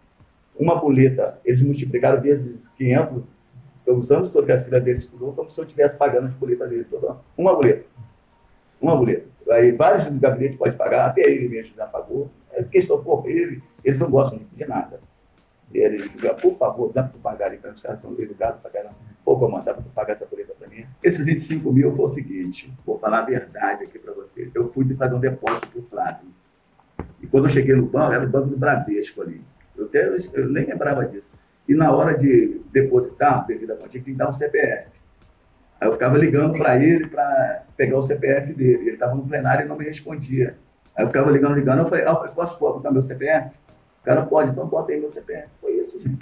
Uma 0.58 0.76
boleta, 0.76 1.38
eles 1.44 1.62
multiplicaram 1.62 2.22
vezes 2.22 2.70
500, 2.78 3.28
então, 3.82 3.98
os 3.98 4.10
anos 4.10 4.30
todos 4.30 4.46
que 4.46 4.52
a 4.54 4.60
filha 4.60 4.80
dele 4.80 5.00
estudou, 5.00 5.34
como 5.34 5.50
se 5.50 5.60
eu 5.60 5.66
estivesse 5.66 5.98
pagando 5.98 6.28
as 6.28 6.34
boletas 6.34 6.70
dele 6.70 6.86
todo 6.86 7.08
ano. 7.08 7.22
Uma 7.38 7.54
boleta. 7.54 7.84
Uma 8.80 8.96
boleta. 8.96 9.26
Aí 9.50 9.72
vários 9.72 10.08
gabinetes 10.18 10.58
podem 10.58 10.78
pagar, 10.78 11.08
até 11.08 11.22
ele 11.22 11.50
mesmo 11.50 11.76
já 11.76 11.86
pagou. 11.86 12.30
É 12.52 12.64
questão, 12.64 13.04
pô, 13.04 13.24
ele, 13.26 13.62
eles 13.84 14.00
não 14.00 14.10
gostam 14.10 14.40
de 14.54 14.66
nada. 14.66 15.00
Ele 15.74 15.98
diga, 16.10 16.34
por 16.34 16.54
favor, 16.58 16.92
dá 16.92 17.04
para 17.04 17.20
pagar 17.20 17.56
para 17.58 17.72
os 17.72 17.82
caras 17.82 18.00
estão 18.00 18.20
educados 18.20 18.60
para 18.62 18.72
caramba. 18.72 18.96
Pô, 19.24 19.38
comandante, 19.38 19.82
para 19.82 19.92
pagar 19.94 20.14
essa 20.14 20.26
boleta 20.26 20.54
para 20.58 20.68
mim? 20.68 20.86
Esses 21.04 21.26
25 21.26 21.72
mil 21.72 21.92
foi 21.92 22.06
o 22.06 22.08
seguinte, 22.08 22.74
vou 22.86 22.98
falar 22.98 23.20
a 23.20 23.26
verdade 23.26 23.84
aqui 23.84 24.00
para 24.00 24.14
você. 24.14 24.50
Eu 24.54 24.72
fui 24.72 24.92
fazer 24.96 25.14
um 25.14 25.20
depósito 25.20 25.68
para 25.68 25.80
o 25.80 25.84
Flávio. 25.84 26.30
E 27.22 27.28
quando 27.28 27.46
eu 27.46 27.50
cheguei 27.50 27.76
no 27.76 27.86
banco, 27.86 28.14
era 28.14 28.26
o 28.26 28.30
banco 28.30 28.48
do 28.48 28.58
Bradesco 28.58 29.22
ali. 29.22 29.42
Eu, 29.78 29.86
até, 29.86 30.08
eu 30.34 30.50
nem 30.50 30.66
lembrava 30.66 31.06
disso. 31.06 31.34
E 31.68 31.76
na 31.76 31.92
hora 31.92 32.18
de 32.18 32.62
depositar, 32.72 33.46
devido 33.46 33.72
à 33.72 33.76
quantia, 33.76 34.02
tem 34.02 34.14
que 34.14 34.18
dar 34.18 34.30
um 34.30 34.34
CPF. 34.34 35.00
Aí 35.80 35.88
eu 35.88 35.94
ficava 35.94 36.18
ligando 36.18 36.58
para 36.58 36.84
ele 36.84 37.08
para 37.08 37.64
pegar 37.78 37.98
o 37.98 38.02
CPF 38.02 38.54
dele. 38.54 38.82
Ele 38.82 38.92
estava 38.92 39.14
no 39.14 39.26
plenário 39.26 39.66
e 39.66 39.70
não 39.70 39.78
me 39.78 39.86
respondia. 39.86 40.58
Aí 41.00 41.06
eu 41.06 41.08
ficava 41.08 41.32
ligando, 41.32 41.56
ligando. 41.56 41.80
Eu 41.80 41.86
falei, 41.86 42.04
ah, 42.04 42.10
eu 42.10 42.16
falei 42.18 42.34
posso 42.34 42.60
botar 42.60 42.92
meu 42.92 43.02
CPF? 43.02 43.58
O 44.02 44.04
cara 44.04 44.26
pode, 44.26 44.52
então 44.52 44.68
bota 44.68 44.92
aí 44.92 45.00
meu 45.00 45.10
CPF. 45.10 45.48
Foi 45.62 45.72
isso, 45.72 45.98
gente. 45.98 46.20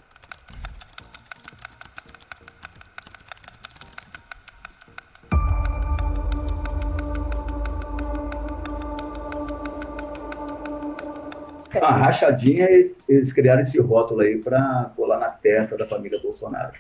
A 11.82 11.92
rachadinha, 11.92 12.70
eles, 12.70 13.04
eles 13.10 13.34
criaram 13.34 13.62
esse 13.62 13.80
rótulo 13.80 14.22
aí 14.22 14.38
para 14.38 14.92
colar 14.96 15.18
na 15.18 15.30
testa 15.30 15.76
da 15.76 15.88
família 15.88 16.22
Bolsonaro. 16.22 16.74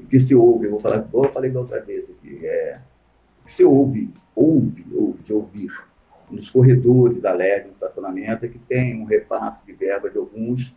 O 0.00 0.04
que 0.04 0.18
se 0.18 0.34
ouve, 0.34 0.66
eu 0.66 0.72
vou 0.72 0.80
falar, 0.80 0.96
eu 0.96 1.30
falei 1.30 1.52
da 1.52 1.60
outra 1.60 1.80
vez 1.80 2.10
aqui, 2.10 2.44
é, 2.44 2.80
que 3.44 3.52
se 3.52 3.64
ouve, 3.64 4.12
ouve, 4.34 4.84
ouve, 4.92 5.22
de 5.22 5.32
ouvir, 5.32 5.70
nos 6.30 6.50
corredores 6.50 7.20
da 7.20 7.32
LES, 7.32 7.66
no 7.66 7.72
estacionamento, 7.72 8.44
é 8.44 8.48
que 8.48 8.58
tem 8.58 9.00
um 9.00 9.04
repasse 9.04 9.64
de 9.64 9.72
verba 9.72 10.10
de 10.10 10.18
alguns, 10.18 10.76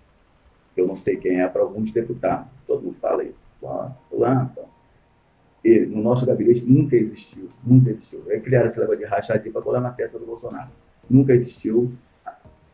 eu 0.75 0.87
não 0.87 0.95
sei 0.95 1.17
quem 1.17 1.41
é, 1.41 1.47
para 1.47 1.61
alguns 1.61 1.91
deputados. 1.91 2.47
Todo 2.65 2.83
mundo 2.83 2.95
fala 2.95 3.23
isso. 3.23 3.47
Lá, 3.61 3.95
E 5.63 5.85
no 5.85 6.01
nosso 6.01 6.25
gabinete 6.25 6.65
nunca 6.65 6.95
existiu, 6.95 7.49
nunca 7.63 7.89
existiu. 7.89 8.23
É 8.29 8.39
criar 8.39 8.65
esse 8.65 8.79
negócio 8.79 8.99
de 8.99 9.05
rachadinha 9.05 9.51
para 9.51 9.61
colar 9.61 9.81
na 9.81 9.91
testa 9.91 10.17
do 10.17 10.25
Bolsonaro. 10.25 10.69
Nunca 11.09 11.33
existiu 11.33 11.91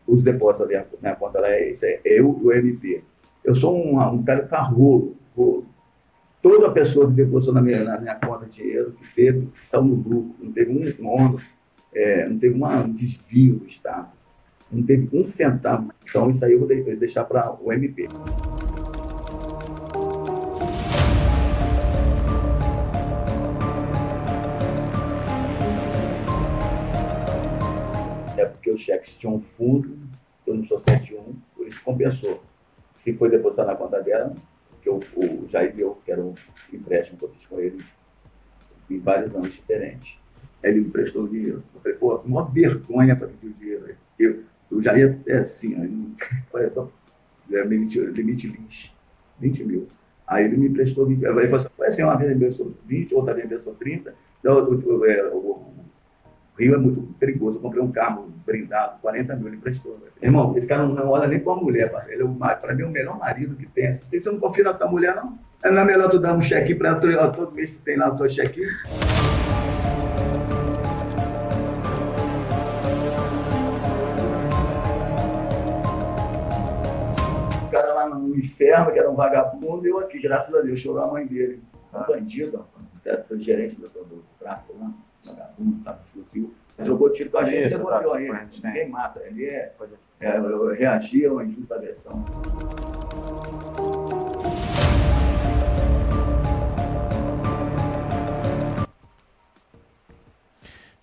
os 0.07 0.21
depósitos 0.21 0.69
da 0.69 0.85
minha, 1.01 1.15
conta 1.15 1.39
lá, 1.39 1.49
é, 1.49 1.69
isso 1.71 1.85
é 1.85 1.99
eu 2.05 2.39
e 2.41 2.45
o 2.45 2.51
MP. 2.51 3.03
Eu 3.43 3.55
sou 3.55 3.75
um, 3.75 3.99
um 3.99 4.23
cara 4.23 4.43
que 4.43 4.49
faz 4.49 4.69
rolo, 4.69 5.15
rolo. 5.35 5.65
Toda 6.41 6.71
pessoa 6.71 7.07
que 7.07 7.13
depositou 7.13 7.55
na 7.55 7.61
minha, 7.61 7.83
na 7.83 7.99
minha 7.99 8.15
conta 8.15 8.45
dinheiro, 8.45 8.91
que 8.91 9.15
teve, 9.15 9.49
saiu 9.63 9.83
no 9.83 9.95
lucro, 9.95 10.35
não 10.39 10.51
teve 10.51 10.71
um 11.01 11.07
ônus, 11.07 11.55
é, 11.95 12.27
não 12.27 12.38
teve 12.38 12.55
uma, 12.55 12.84
um 12.84 12.91
desvio 12.91 13.55
do 13.55 13.65
Estado, 13.65 14.10
não 14.71 14.84
teve 14.84 15.10
um 15.13 15.23
centavo. 15.23 15.91
Então, 16.08 16.29
isso 16.29 16.43
aí 16.43 16.53
eu 16.53 16.60
vou 16.60 16.67
deixar 16.67 17.23
para 17.23 17.55
o 17.62 17.71
MP. 17.71 18.08
os 28.75 28.81
cheques 28.81 29.17
tinham 29.17 29.36
um 29.36 29.39
fundo, 29.39 29.97
eu 30.45 30.53
não 30.53 30.63
sou 30.63 30.77
71, 30.77 31.36
por 31.55 31.67
isso 31.67 31.81
compensou. 31.84 32.43
Se 32.93 33.17
foi 33.17 33.29
depositar 33.29 33.65
na 33.65 33.75
conta 33.75 34.01
dela, 34.01 34.36
que 34.81 34.89
o, 34.89 34.99
o 34.99 35.47
Jair 35.47 35.75
deu, 35.75 35.97
que 36.05 36.12
era 36.12 36.21
um 36.21 36.36
empréstimo 36.71 37.17
que 37.17 37.25
eu 37.25 37.29
fiz 37.29 37.45
com 37.47 37.60
ele 37.60 37.84
em 38.89 38.99
vários 38.99 39.34
anos 39.34 39.53
diferentes. 39.53 40.19
Aí 40.65 40.71
ele 40.71 40.82
me 40.82 40.89
prestou 40.89 41.25
o 41.25 41.30
dinheiro. 41.30 41.63
Eu 41.75 41.80
falei, 41.80 41.95
pô, 41.95 42.17
foi 42.17 42.32
uma 42.32 42.43
vergonha 42.43 43.15
para 43.15 43.28
pedir 43.28 43.47
o 43.47 43.54
dinheiro. 43.54 43.95
Eu, 44.19 44.39
o 44.71 44.82
Jair 44.82 45.19
é 45.28 45.38
assim, 45.38 45.80
aí, 45.80 46.15
falei, 46.51 46.71
é 47.51 47.63
limite, 47.63 47.99
limite 47.99 48.47
20, 48.47 48.95
20 49.39 49.63
mil. 49.63 49.88
Aí 50.28 50.45
ele 50.45 50.58
me 50.58 50.67
emprestou 50.67 51.06
20. 51.06 51.23
Aí 51.23 51.47
foi 51.47 51.88
assim, 51.88 52.01
uma 52.01 52.17
vez 52.17 52.32
ele 52.32 52.39
me 52.39 52.45
emprestou 52.45 52.73
20, 52.88 53.13
outra 53.13 53.36
vez 53.36 53.45
ele 53.45 53.54
me 53.54 53.60
emprestou 53.60 53.75
30. 53.75 54.15
Então, 54.39 54.58
o, 54.58 54.97
o, 54.97 55.06
é, 55.06 55.30
o, 55.32 55.65
Rio 56.58 56.73
é 56.73 56.78
muito 56.78 57.01
perigoso. 57.19 57.58
Eu 57.58 57.62
comprei 57.62 57.84
um 57.84 57.91
carro 57.91 58.34
brindado, 58.43 58.99
40 59.01 59.36
mil, 59.36 59.47
ele 59.47 59.58
emprestou. 59.58 59.99
Irmão, 60.19 60.58
esse 60.58 60.67
cara 60.67 60.84
não, 60.84 60.95
não 60.95 61.10
olha 61.10 61.28
nem 61.28 61.39
para 61.39 61.54
a 61.54 61.58
mulher, 61.58 61.91
para 61.91 62.12
ele 62.12 62.23
é 62.23 62.56
para 62.56 62.73
mim 62.73 62.82
é 62.82 62.86
o 62.88 62.91
melhor 62.91 63.19
marido 63.19 63.56
que 63.56 63.67
tem. 63.67 63.93
Você 63.93 64.19
não 64.32 64.39
confia 64.39 64.63
na 64.63 64.73
tua 64.73 64.89
mulher, 64.89 65.15
não. 65.15 65.38
Não 65.63 65.82
é 65.82 65.86
melhor 65.86 66.10
tu 66.10 66.17
dar 66.17 66.34
um 66.34 66.41
cheque 66.41 66.73
para 66.73 66.89
ela, 66.89 67.32
todo 67.32 67.54
mês 67.54 67.78
tu 67.78 67.84
tem 67.84 67.97
lá 67.97 68.12
o 68.12 68.17
seu 68.17 68.28
cheque. 68.28 68.62
Inferno, 78.45 78.91
que 78.91 78.99
era 78.99 79.10
um 79.10 79.15
vagabundo, 79.15 79.86
eu 79.88 79.99
aqui, 79.99 80.21
graças 80.21 80.53
a 80.53 80.62
Deus, 80.62 80.79
chorou 80.79 81.03
a 81.03 81.12
mãe 81.12 81.25
dele. 81.25 81.62
Um 81.93 82.03
bandido, 82.05 82.65
um 83.31 83.39
gerente 83.39 83.79
do, 83.79 83.89
do, 83.89 84.03
do 84.03 84.25
tráfico 84.38 84.75
lá 84.79 84.93
vagabundo, 85.25 85.84
tá 85.84 85.93
com 85.93 86.05
fuzil. 86.05 86.53
Trocou 86.77 87.10
tiro 87.10 87.29
com 87.29 87.38
a 87.38 87.43
gente, 87.45 87.67
Isso, 87.67 87.77
devolveu 87.77 88.17
ele. 88.17 88.47
Ninguém 88.63 88.89
mata. 88.89 89.21
Ele 89.25 89.45
é, 89.45 89.73
é, 90.19 90.73
reagir 90.77 91.27
a 91.27 91.31
uma 91.31 91.43
injusta 91.43 91.75
agressão. 91.75 92.23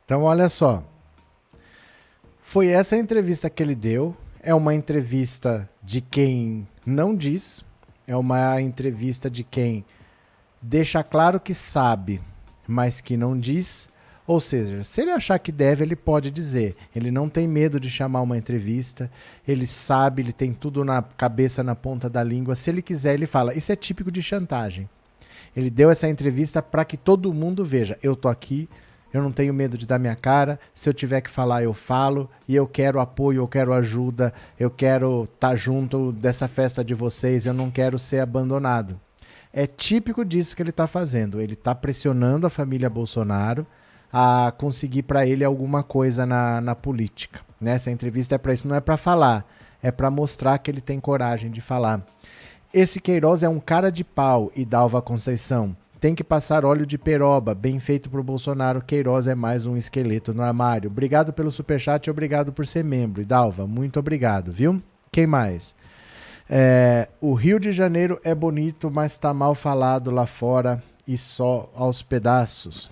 Então, 0.05 0.25
olha 0.25 0.49
só. 0.49 0.85
Foi 2.43 2.69
essa 2.69 2.97
a 2.97 2.99
entrevista 2.99 3.49
que 3.49 3.63
ele 3.63 3.75
deu. 3.75 4.15
É 4.43 4.55
uma 4.55 4.75
entrevista 4.75 5.69
de 5.83 6.03
quem 6.03 6.69
não 6.85 7.15
diz. 7.15 7.65
É 8.07 8.17
uma 8.17 8.61
entrevista 8.61 9.31
de 9.31 9.45
quem 9.45 9.85
deixa 10.61 11.03
claro 11.03 11.41
que 11.41 11.55
sabe, 11.55 12.21
mas 12.67 13.01
que 13.01 13.17
não 13.17 13.39
diz. 13.39 13.89
Ou 14.27 14.39
seja, 14.39 14.85
se 14.85 15.01
ele 15.01 15.11
achar 15.11 15.39
que 15.39 15.51
deve, 15.51 15.85
ele 15.85 15.97
pode 15.97 16.31
dizer. 16.31 16.77
Ele 16.95 17.11
não 17.11 17.29
tem 17.29 17.49
medo 17.49 17.81
de 17.81 17.91
chamar 17.91 18.23
uma 18.23 18.39
entrevista, 18.39 19.11
ele 19.47 19.67
sabe, 19.67 20.23
ele 20.23 20.33
tem 20.33 20.55
tudo 20.55 20.85
na 20.85 21.03
cabeça, 21.03 21.63
na 21.63 21.75
ponta 21.75 22.09
da 22.09 22.23
língua. 22.23 22.55
Se 22.55 22.71
ele 22.71 22.83
quiser, 22.83 23.15
ele 23.15 23.27
fala. 23.27 23.55
Isso 23.55 23.73
é 23.73 23.77
típico 23.77 24.11
de 24.11 24.23
chantagem. 24.23 24.89
Ele 25.57 25.69
deu 25.69 25.91
essa 25.91 26.09
entrevista 26.09 26.63
para 26.63 26.85
que 26.85 26.97
todo 26.97 27.35
mundo 27.35 27.65
veja. 27.65 27.99
Eu 28.03 28.15
tô 28.15 28.29
aqui, 28.29 28.69
eu 29.13 29.23
não 29.23 29.31
tenho 29.31 29.53
medo 29.53 29.77
de 29.77 29.87
dar 29.87 29.99
minha 29.99 30.17
cara. 30.17 30.59
Se 30.73 30.89
eu 30.89 30.95
tiver 30.95 31.21
que 31.21 31.31
falar, 31.31 31.63
eu 31.63 31.75
falo. 31.75 32.31
E 32.49 32.57
eu 32.57 32.67
quero 32.67 33.01
apoio, 33.01 33.43
eu 33.43 33.49
quero 33.49 33.73
ajuda, 33.73 34.33
eu 34.59 34.71
quero 34.71 35.25
estar 35.25 35.51
tá 35.51 35.55
junto 35.55 36.13
dessa 36.13 36.49
festa 36.49 36.85
de 36.85 36.95
vocês, 36.95 37.45
eu 37.45 37.55
não 37.55 37.71
quero 37.71 37.99
ser 37.99 38.21
abandonado. 38.21 38.99
É 39.53 39.67
típico 39.67 40.25
disso 40.25 40.57
que 40.57 40.63
ele 40.63 40.71
está 40.71 40.87
fazendo. 40.87 41.41
Ele 41.41 41.53
está 41.53 41.75
pressionando 41.75 42.47
a 42.47 42.51
família 42.51 42.89
Bolsonaro 42.89 43.67
a 44.13 44.53
conseguir 44.57 45.03
para 45.03 45.27
ele 45.27 45.45
alguma 45.45 45.83
coisa 45.83 46.27
na, 46.27 46.61
na 46.61 46.75
política. 46.75 47.41
Né? 47.61 47.73
Essa 47.73 47.91
entrevista 47.91 48.35
é 48.35 48.39
para 48.39 48.53
isso, 48.53 48.69
não 48.69 48.77
é 48.77 48.81
para 48.81 48.97
falar, 48.97 49.47
é 49.83 49.91
para 49.91 50.11
mostrar 50.11 50.59
que 50.59 50.71
ele 50.71 50.81
tem 50.81 51.01
coragem 51.01 51.51
de 51.51 51.61
falar. 51.61 52.05
Esse 52.75 53.01
Queiroz 53.01 53.43
é 53.43 53.49
um 53.49 53.61
cara 53.61 53.91
de 53.91 54.05
pau, 54.05 54.51
e 54.55 54.65
Dalva 54.65 55.01
Conceição. 55.01 55.77
Tem 56.03 56.17
que 56.17 56.25
passar 56.25 56.65
óleo 56.65 56.85
de 56.85 56.99
peroba, 56.99 57.55
bem 57.55 57.79
feito 57.79 58.11
pro 58.11 58.25
Bolsonaro. 58.25 58.83
Queiroz 58.83 59.29
é 59.29 59.37
mais 59.37 59.67
um 59.67 59.77
esqueleto 59.77 60.35
no 60.35 60.43
armário. 60.43 60.91
Obrigado 60.91 61.33
pelo 61.33 61.49
superchat 61.49 62.05
e 62.05 62.11
obrigado 62.11 62.53
por 62.53 62.67
ser 62.67 62.83
membro. 62.83 63.25
Dalva, 63.25 63.69
muito 63.69 64.01
obrigado, 64.01 64.51
viu? 64.51 64.83
Quem 65.13 65.29
mais? 65.29 65.77
É, 66.51 67.09
o 67.21 67.35
Rio 67.35 67.61
de 67.61 67.71
Janeiro 67.71 68.21
é 68.25 68.35
bonito, 68.35 68.91
mas 68.91 69.13
está 69.13 69.33
mal 69.33 69.55
falado 69.55 70.11
lá 70.11 70.27
fora 70.27 70.83
e 71.07 71.17
só 71.17 71.71
aos 71.73 72.03
pedaços. 72.03 72.91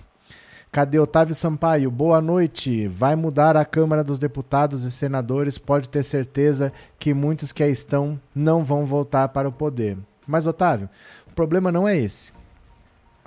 Cadê 0.71 0.97
Otávio 0.97 1.35
Sampaio? 1.35 1.91
Boa 1.91 2.21
noite. 2.21 2.87
Vai 2.87 3.17
mudar 3.17 3.57
a 3.57 3.65
Câmara 3.65 4.05
dos 4.05 4.19
Deputados 4.19 4.85
e 4.85 4.89
Senadores. 4.89 5.57
Pode 5.57 5.89
ter 5.89 6.03
certeza 6.03 6.71
que 6.97 7.13
muitos 7.13 7.51
que 7.51 7.61
aí 7.61 7.73
estão 7.73 8.17
não 8.33 8.63
vão 8.63 8.85
voltar 8.85 9.27
para 9.27 9.49
o 9.49 9.51
poder. 9.51 9.97
Mas, 10.25 10.47
Otávio, 10.47 10.89
o 11.29 11.33
problema 11.33 11.73
não 11.73 11.85
é 11.85 11.97
esse. 11.97 12.39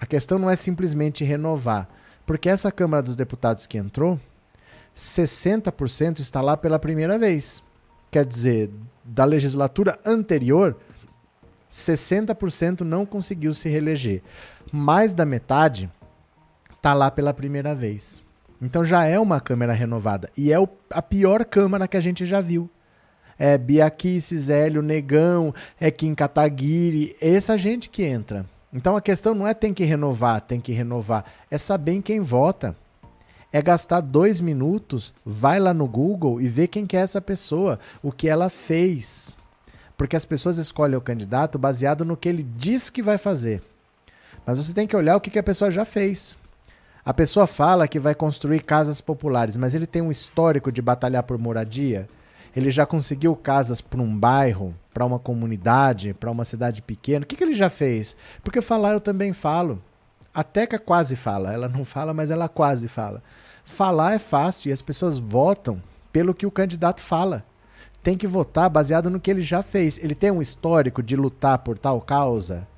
A 0.05 0.07
questão 0.07 0.39
não 0.39 0.51
é 0.51 0.55
simplesmente 0.55 1.25
renovar. 1.25 1.89
Porque 2.27 2.51
essa 2.51 2.71
Câmara 2.71 3.03
dos 3.03 3.17
Deputados 3.17 3.67
que 3.67 3.79
entrou, 3.79 4.21
60% 4.95 6.21
está 6.21 6.43
lá 6.43 6.59
pela 6.59 6.79
primeira 6.79 7.19
vez. 7.19 7.63
Quer 8.11 8.27
dizer, 8.27 8.71
da 9.03 9.25
legislatura 9.25 9.99
anterior, 10.05 10.77
60% 11.73 12.83
não 12.83 13.07
conseguiu 13.07 13.55
se 13.55 13.71
reeleger. 13.71 14.23
Mais 14.71 15.15
da 15.15 15.25
metade 15.25 15.91
está 16.71 16.93
lá 16.93 17.11
pela 17.11 17.33
primeira 17.33 17.75
vez. 17.75 18.23
Então 18.61 18.85
já 18.85 19.07
é 19.07 19.19
uma 19.19 19.41
Câmara 19.41 19.73
renovada. 19.73 20.29
E 20.37 20.53
é 20.53 20.61
o, 20.61 20.69
a 20.91 21.01
pior 21.01 21.47
Câmara 21.47 21.89
que 21.89 21.97
a 21.97 22.01
gente 22.01 22.27
já 22.27 22.43
viu. 22.43 22.69
É 23.39 23.57
Biaquice, 23.57 24.37
Zélio, 24.37 24.83
Negão, 24.83 25.55
é 25.81 25.91
Kim 25.91 26.15
Kataguiri, 26.15 27.17
essa 27.23 27.57
gente 27.57 27.89
que 27.89 28.03
entra. 28.03 28.45
Então 28.75 28.97
a 28.97 29.01
questão 29.01 29.35
não 29.35 29.47
é 29.47 29.55
tem 29.55 29.73
que 29.73 29.85
renovar, 29.85 30.41
tem 30.41 30.61
que 30.61 30.73
renovar. 30.73 31.25
É 31.49 31.57
saber 31.57 31.93
em 31.93 32.03
quem 32.03 32.21
vota. 32.21 32.75
É 33.53 33.63
gastar 33.63 34.01
dois 34.01 34.41
minutos, 34.41 35.15
vai 35.25 35.61
lá 35.61 35.73
no 35.73 35.87
Google 35.87 36.41
e 36.41 36.49
vê 36.49 36.67
quem 36.67 36.85
que 36.85 36.97
é 36.97 37.01
essa 37.01 37.21
pessoa, 37.21 37.79
o 38.03 38.11
que 38.11 38.29
ela 38.29 38.51
fez. 38.51 39.37
Porque 39.97 40.17
as 40.17 40.25
pessoas 40.25 40.59
escolhem 40.59 40.97
o 40.97 41.01
candidato 41.01 41.57
baseado 41.57 42.05
no 42.05 42.17
que 42.17 42.29
ele 42.29 42.43
diz 42.43 42.91
que 42.91 43.01
vai 43.01 43.17
fazer. 43.17 43.63
Mas 44.45 44.59
você 44.59 44.75
tem 44.75 44.89
que 44.89 44.97
olhar 44.97 45.17
o 45.17 45.21
que, 45.21 45.31
que 45.31 45.39
a 45.39 45.43
pessoa 45.43 45.71
já 45.71 45.85
fez. 45.85 46.37
A 47.05 47.15
pessoa 47.15 47.47
fala 47.47 47.87
que 47.87 48.01
vai 48.01 48.15
construir 48.15 48.61
casas 48.65 49.01
populares, 49.01 49.55
mas 49.55 49.73
ele 49.73 49.87
tem 49.87 50.03
um 50.03 50.11
histórico 50.11 50.73
de 50.73 50.83
batalhar 50.83 51.23
por 51.23 51.39
moradia. 51.39 52.09
Ele 52.55 52.71
já 52.71 52.87
conseguiu 52.87 53.35
casas 53.35 53.81
para 53.81 54.01
um 54.01 54.17
bairro, 54.17 54.75
para 54.93 55.05
uma 55.05 55.19
comunidade, 55.19 56.15
para 56.15 56.31
uma 56.31 56.45
cidade 56.45 56.81
pequena. 56.83 57.25
O 57.25 57.27
que, 57.27 57.37
que 57.37 57.43
ele 57.43 57.55
já 57.55 57.69
fez? 57.69 58.17
Porque 58.43 58.61
falar 58.61 58.93
eu 58.93 59.01
também 59.01 59.33
falo. 59.33 59.83
A 60.33 60.45
Teca 60.45 60.79
quase 60.79 61.17
fala. 61.17 61.53
Ela 61.53 61.69
não 61.69 61.85
fala, 61.85 62.15
mas 62.15 62.31
ela 62.31 62.49
quase 62.49 62.87
fala. 62.89 63.23
Falar 63.65 64.15
é 64.15 64.19
fácil 64.19 64.69
e 64.69 64.73
as 64.73 64.83
pessoas 64.83 65.19
votam 65.19 65.83
pelo 66.13 66.35
que 66.35 66.47
o 66.47 66.51
candidato 66.51 67.01
fala. 67.01 67.45
Tem 68.03 68.17
que 68.17 68.27
votar 68.27 68.69
baseado 68.69 69.09
no 69.09 69.19
que 69.19 69.31
ele 69.31 69.43
já 69.43 69.63
fez. 69.63 69.99
Ele 69.99 70.15
tem 70.15 70.31
um 70.31 70.43
histórico 70.43 71.03
de 71.03 71.17
lutar 71.17 71.59
por 71.59 71.79
tal 71.79 72.01
causa? 72.01 72.69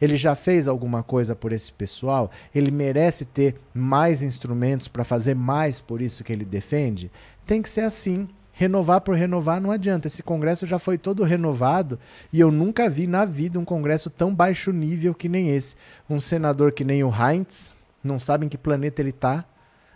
Ele 0.00 0.16
já 0.16 0.34
fez 0.34 0.68
alguma 0.68 1.02
coisa 1.02 1.34
por 1.34 1.52
esse 1.52 1.72
pessoal? 1.72 2.30
Ele 2.54 2.70
merece 2.70 3.24
ter 3.24 3.56
mais 3.74 4.22
instrumentos 4.22 4.88
para 4.88 5.04
fazer 5.04 5.34
mais 5.34 5.80
por 5.80 6.00
isso 6.00 6.22
que 6.22 6.32
ele 6.32 6.44
defende? 6.44 7.10
Tem 7.44 7.60
que 7.60 7.70
ser 7.70 7.82
assim. 7.82 8.28
Renovar 8.58 9.02
por 9.02 9.14
renovar 9.14 9.60
não 9.60 9.70
adianta. 9.70 10.06
Esse 10.06 10.22
congresso 10.22 10.64
já 10.64 10.78
foi 10.78 10.96
todo 10.96 11.22
renovado 11.22 11.98
e 12.32 12.40
eu 12.40 12.50
nunca 12.50 12.88
vi 12.88 13.06
na 13.06 13.26
vida 13.26 13.58
um 13.58 13.66
congresso 13.66 14.08
tão 14.08 14.34
baixo 14.34 14.72
nível 14.72 15.14
que 15.14 15.28
nem 15.28 15.50
esse. 15.54 15.76
Um 16.08 16.18
senador 16.18 16.72
que 16.72 16.82
nem 16.82 17.04
o 17.04 17.10
Heinz, 17.10 17.74
não 18.02 18.18
sabe 18.18 18.46
em 18.46 18.48
que 18.48 18.56
planeta 18.56 19.02
ele 19.02 19.10
está. 19.10 19.44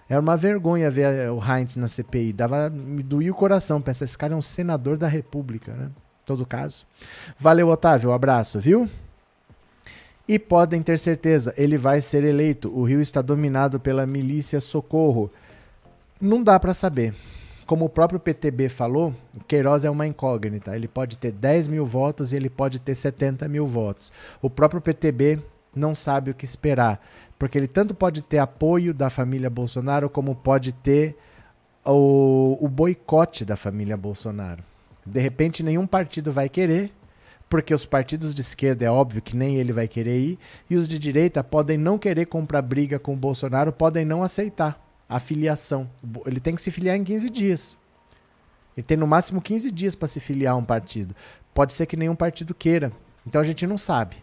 Era 0.06 0.20
uma 0.20 0.36
vergonha 0.36 0.90
ver 0.90 1.30
o 1.30 1.40
Heinz 1.40 1.74
na 1.76 1.88
CPI. 1.88 2.34
Dava, 2.34 2.68
me 2.68 3.02
doía 3.02 3.32
o 3.32 3.34
coração. 3.34 3.80
Pensar, 3.80 4.04
esse 4.04 4.18
cara 4.18 4.34
é 4.34 4.36
um 4.36 4.42
senador 4.42 4.98
da 4.98 5.08
República, 5.08 5.72
né? 5.72 5.88
Todo 6.26 6.44
caso. 6.44 6.84
Valeu, 7.38 7.68
Otávio. 7.68 8.10
Um 8.10 8.12
abraço, 8.12 8.60
viu? 8.60 8.90
E 10.28 10.38
podem 10.38 10.82
ter 10.82 10.98
certeza, 10.98 11.54
ele 11.56 11.78
vai 11.78 12.02
ser 12.02 12.24
eleito. 12.24 12.70
O 12.76 12.84
Rio 12.84 13.00
está 13.00 13.22
dominado 13.22 13.80
pela 13.80 14.06
milícia 14.06 14.60
Socorro. 14.60 15.30
Não 16.20 16.42
dá 16.42 16.60
para 16.60 16.74
saber. 16.74 17.14
Como 17.70 17.84
o 17.84 17.88
próprio 17.88 18.18
PTB 18.18 18.68
falou, 18.68 19.14
o 19.32 19.44
Queiroz 19.44 19.84
é 19.84 19.90
uma 19.90 20.04
incógnita. 20.04 20.74
Ele 20.74 20.88
pode 20.88 21.16
ter 21.16 21.30
10 21.30 21.68
mil 21.68 21.86
votos 21.86 22.32
e 22.32 22.36
ele 22.36 22.50
pode 22.50 22.80
ter 22.80 22.96
70 22.96 23.46
mil 23.46 23.64
votos. 23.64 24.10
O 24.42 24.50
próprio 24.50 24.80
PTB 24.80 25.38
não 25.72 25.94
sabe 25.94 26.32
o 26.32 26.34
que 26.34 26.44
esperar, 26.44 27.00
porque 27.38 27.56
ele 27.56 27.68
tanto 27.68 27.94
pode 27.94 28.22
ter 28.22 28.38
apoio 28.38 28.92
da 28.92 29.08
família 29.08 29.48
Bolsonaro, 29.48 30.10
como 30.10 30.34
pode 30.34 30.72
ter 30.72 31.16
o, 31.86 32.58
o 32.60 32.66
boicote 32.66 33.44
da 33.44 33.54
família 33.54 33.96
Bolsonaro. 33.96 34.64
De 35.06 35.20
repente, 35.20 35.62
nenhum 35.62 35.86
partido 35.86 36.32
vai 36.32 36.48
querer 36.48 36.90
porque 37.48 37.72
os 37.72 37.86
partidos 37.86 38.34
de 38.34 38.40
esquerda 38.40 38.84
é 38.84 38.90
óbvio 38.90 39.22
que 39.22 39.36
nem 39.36 39.58
ele 39.58 39.72
vai 39.72 39.86
querer 39.86 40.18
ir, 40.18 40.38
e 40.68 40.74
os 40.74 40.88
de 40.88 40.98
direita 40.98 41.44
podem 41.44 41.78
não 41.78 41.98
querer 41.98 42.26
comprar 42.26 42.62
briga 42.62 42.98
com 42.98 43.14
o 43.14 43.16
Bolsonaro, 43.16 43.72
podem 43.72 44.04
não 44.04 44.24
aceitar 44.24 44.89
a 45.10 45.18
filiação. 45.18 45.90
Ele 46.24 46.38
tem 46.38 46.54
que 46.54 46.62
se 46.62 46.70
filiar 46.70 46.96
em 46.96 47.02
15 47.02 47.28
dias. 47.28 47.76
Ele 48.76 48.84
tem 48.84 48.96
no 48.96 49.08
máximo 49.08 49.42
15 49.42 49.68
dias 49.72 49.96
para 49.96 50.06
se 50.06 50.20
filiar 50.20 50.54
a 50.54 50.56
um 50.56 50.64
partido. 50.64 51.16
Pode 51.52 51.72
ser 51.72 51.84
que 51.86 51.96
nenhum 51.96 52.14
partido 52.14 52.54
queira. 52.54 52.92
Então 53.26 53.40
a 53.40 53.44
gente 53.44 53.66
não 53.66 53.76
sabe. 53.76 54.16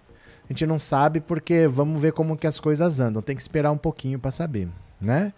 A 0.46 0.54
gente 0.54 0.66
não 0.66 0.80
sabe 0.80 1.20
porque 1.20 1.68
vamos 1.68 2.02
ver 2.02 2.14
como 2.14 2.38
que 2.38 2.48
as 2.48 2.58
coisas 2.58 3.02
andam. 3.02 3.22
Tem 3.22 3.36
que 3.36 3.42
esperar 3.42 3.70
um 3.72 3.78
pouquinho 3.78 4.18
para 4.18 4.32
saber, 4.32 4.70
né? 5.00 5.34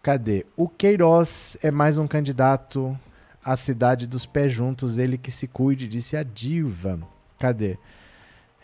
Cadê? 0.00 0.46
O 0.56 0.68
Queiroz 0.68 1.56
é 1.60 1.70
mais 1.72 1.98
um 1.98 2.06
candidato 2.06 2.96
à 3.44 3.56
cidade 3.56 4.06
dos 4.06 4.24
pés 4.24 4.52
juntos, 4.52 4.98
ele 4.98 5.18
que 5.18 5.32
se 5.32 5.48
cuide, 5.48 5.88
disse 5.88 6.16
a 6.16 6.22
diva. 6.22 7.00
Cadê? 7.40 7.76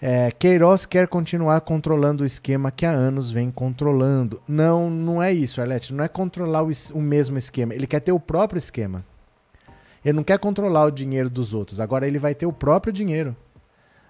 É, 0.01 0.31
Queiroz 0.31 0.87
quer 0.87 1.09
continuar 1.09 1.61
controlando 1.63 2.23
o 2.23 2.27
esquema 2.27 2.71
que 2.71 2.87
há 2.87 2.91
anos 2.91 3.33
vem 3.33 3.51
controlando. 3.51 4.41
Não, 4.47 4.89
não 4.89 5.21
é 5.21 5.33
isso, 5.33 5.61
Arlete. 5.61 5.93
Não 5.93 6.05
é 6.05 6.09
controlar 6.09 6.63
o, 6.63 6.71
o, 6.95 7.01
mesmo 7.01 7.37
esquema. 7.37 7.75
Ele 7.75 7.87
quer 7.87 8.01
ter 8.01 8.13
o 8.13 8.21
próprio 8.21 8.59
esquema. 8.59 9.05
Ele 10.05 10.15
não 10.15 10.23
quer 10.23 10.39
controlar 10.39 10.85
o 10.85 10.91
dinheiro 10.93 11.29
dos 11.29 11.53
outros. 11.53 11.81
Agora 11.81 12.07
ele 12.07 12.19
vai 12.19 12.33
ter 12.33 12.47
o 12.47 12.53
próprio 12.53 12.93
dinheiro. 12.93 13.37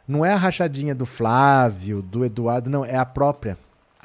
Não 0.06 0.24
é 0.24 0.32
a 0.32 0.36
rachadinha 0.36 0.94
do 0.94 1.06
Flávio, 1.06 2.02
do 2.02 2.22
Eduardo, 2.22 2.68
não. 2.68 2.84
É 2.84 2.96
a 2.96 3.06
própria. 3.06 3.56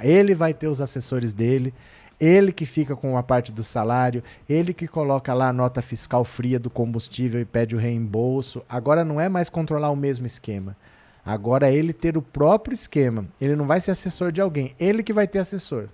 Ele 0.01 0.33
vai 0.33 0.53
ter 0.53 0.67
os 0.67 0.79
assessores 0.79 1.33
dele. 1.33 1.73
Ele 2.17 2.53
que 2.53 2.65
fica 2.65 2.95
com 2.95 3.17
a 3.17 3.23
parte 3.23 3.51
do 3.51 3.63
salário, 3.63 4.23
ele 4.47 4.73
que 4.73 4.87
coloca 4.87 5.33
lá 5.33 5.49
a 5.49 5.53
nota 5.53 5.81
fiscal 5.81 6.23
fria 6.23 6.57
do 6.57 6.69
combustível 6.69 7.41
e 7.41 7.45
pede 7.45 7.75
o 7.75 7.79
reembolso. 7.79 8.63
Agora 8.69 9.03
não 9.03 9.19
é 9.19 9.27
mais 9.27 9.49
controlar 9.49 9.89
o 9.89 9.95
mesmo 9.95 10.25
esquema. 10.25 10.77
Agora 11.25 11.69
é 11.69 11.75
ele 11.75 11.93
ter 11.93 12.17
o 12.17 12.21
próprio 12.21 12.73
esquema. 12.73 13.25
Ele 13.39 13.55
não 13.55 13.65
vai 13.65 13.79
ser 13.79 13.91
assessor 13.91 14.31
de 14.31 14.41
alguém, 14.41 14.75
ele 14.79 15.03
que 15.03 15.13
vai 15.13 15.27
ter 15.27 15.39
assessor. 15.39 15.87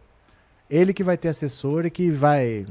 Ele 0.70 0.94
que 0.94 1.04
vai 1.04 1.18
ter 1.18 1.30
assessor 1.30 1.86
e 1.86 1.90
que 1.90 2.12
vai 2.12 2.66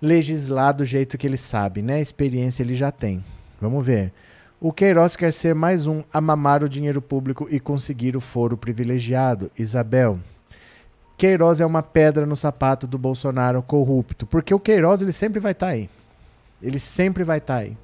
legislar 0.00 0.74
do 0.74 0.84
jeito 0.84 1.16
que 1.16 1.26
ele 1.26 1.36
sabe, 1.36 1.82
né? 1.82 2.00
Experiência 2.00 2.62
ele 2.62 2.74
já 2.74 2.90
tem. 2.90 3.24
Vamos 3.60 3.84
ver. 3.84 4.12
O 4.60 4.72
Queiroz 4.72 5.16
quer 5.16 5.32
ser 5.32 5.54
mais 5.54 5.88
um 5.88 6.04
a 6.12 6.20
mamar 6.20 6.62
o 6.62 6.68
dinheiro 6.68 7.02
público 7.02 7.48
e 7.50 7.58
conseguir 7.58 8.16
o 8.16 8.20
foro 8.20 8.56
privilegiado. 8.56 9.50
Isabel. 9.58 10.20
Queiroz 11.16 11.60
é 11.60 11.66
uma 11.66 11.82
pedra 11.82 12.26
no 12.26 12.34
sapato 12.34 12.86
do 12.86 12.98
Bolsonaro 12.98 13.62
corrupto, 13.62 14.26
porque 14.26 14.52
o 14.52 14.60
Queiroz 14.60 15.02
ele 15.02 15.12
sempre 15.12 15.40
vai 15.40 15.52
estar 15.52 15.66
tá 15.66 15.72
aí. 15.72 15.90
Ele 16.60 16.78
sempre 16.78 17.24
vai 17.24 17.38
estar 17.38 17.54
tá 17.54 17.60
aí. 17.60 17.76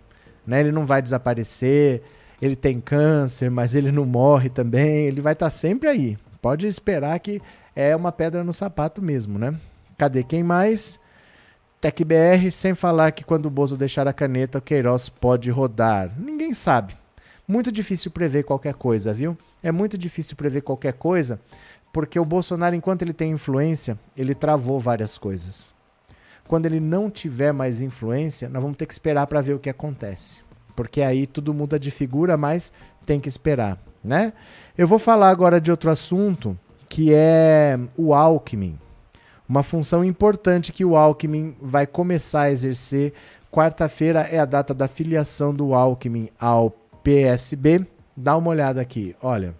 Né? 0.46 0.60
Ele 0.60 0.72
não 0.72 0.86
vai 0.86 1.02
desaparecer, 1.02 2.02
ele 2.40 2.56
tem 2.56 2.80
câncer, 2.80 3.50
mas 3.50 3.74
ele 3.74 3.90
não 3.90 4.04
morre 4.04 4.48
também, 4.48 5.06
ele 5.06 5.20
vai 5.20 5.32
estar 5.32 5.46
tá 5.46 5.50
sempre 5.50 5.88
aí. 5.88 6.18
Pode 6.40 6.66
esperar 6.66 7.18
que 7.18 7.40
é 7.74 7.94
uma 7.94 8.12
pedra 8.12 8.44
no 8.44 8.52
sapato 8.52 9.02
mesmo, 9.02 9.38
né? 9.38 9.54
Cadê 9.96 10.22
quem 10.22 10.42
mais? 10.42 10.98
TecBR, 11.80 12.50
sem 12.50 12.74
falar 12.74 13.12
que 13.12 13.24
quando 13.24 13.46
o 13.46 13.50
Bozo 13.50 13.76
deixar 13.76 14.08
a 14.08 14.12
caneta, 14.12 14.58
o 14.58 14.62
Queiroz 14.62 15.08
pode 15.08 15.50
rodar. 15.50 16.12
Ninguém 16.18 16.52
sabe. 16.54 16.96
Muito 17.46 17.70
difícil 17.70 18.10
prever 18.10 18.42
qualquer 18.44 18.74
coisa, 18.74 19.14
viu? 19.14 19.36
É 19.62 19.72
muito 19.72 19.96
difícil 19.96 20.36
prever 20.36 20.60
qualquer 20.62 20.92
coisa, 20.92 21.40
porque 21.92 22.18
o 22.18 22.24
Bolsonaro, 22.24 22.74
enquanto 22.74 23.02
ele 23.02 23.12
tem 23.12 23.32
influência, 23.32 23.98
ele 24.16 24.34
travou 24.34 24.78
várias 24.78 25.16
coisas. 25.16 25.72
Quando 26.46 26.66
ele 26.66 26.80
não 26.80 27.10
tiver 27.10 27.52
mais 27.52 27.80
influência, 27.82 28.48
nós 28.48 28.62
vamos 28.62 28.76
ter 28.76 28.86
que 28.86 28.92
esperar 28.92 29.26
para 29.26 29.40
ver 29.40 29.54
o 29.54 29.58
que 29.58 29.70
acontece. 29.70 30.40
Porque 30.78 31.02
aí 31.02 31.26
tudo 31.26 31.52
muda 31.52 31.76
de 31.76 31.90
figura, 31.90 32.36
mas 32.36 32.72
tem 33.04 33.18
que 33.18 33.28
esperar, 33.28 33.82
né? 34.02 34.32
Eu 34.76 34.86
vou 34.86 35.00
falar 35.00 35.28
agora 35.28 35.60
de 35.60 35.72
outro 35.72 35.90
assunto, 35.90 36.56
que 36.88 37.12
é 37.12 37.76
o 37.96 38.14
Alckmin. 38.14 38.78
Uma 39.48 39.64
função 39.64 40.04
importante 40.04 40.70
que 40.70 40.84
o 40.84 40.96
Alckmin 40.96 41.56
vai 41.60 41.84
começar 41.84 42.42
a 42.42 42.52
exercer. 42.52 43.12
Quarta-feira 43.50 44.20
é 44.20 44.38
a 44.38 44.44
data 44.44 44.72
da 44.72 44.86
filiação 44.86 45.52
do 45.52 45.74
Alckmin 45.74 46.28
ao 46.38 46.70
PSB. 47.02 47.84
Dá 48.16 48.36
uma 48.36 48.50
olhada 48.50 48.80
aqui, 48.80 49.16
olha. 49.20 49.56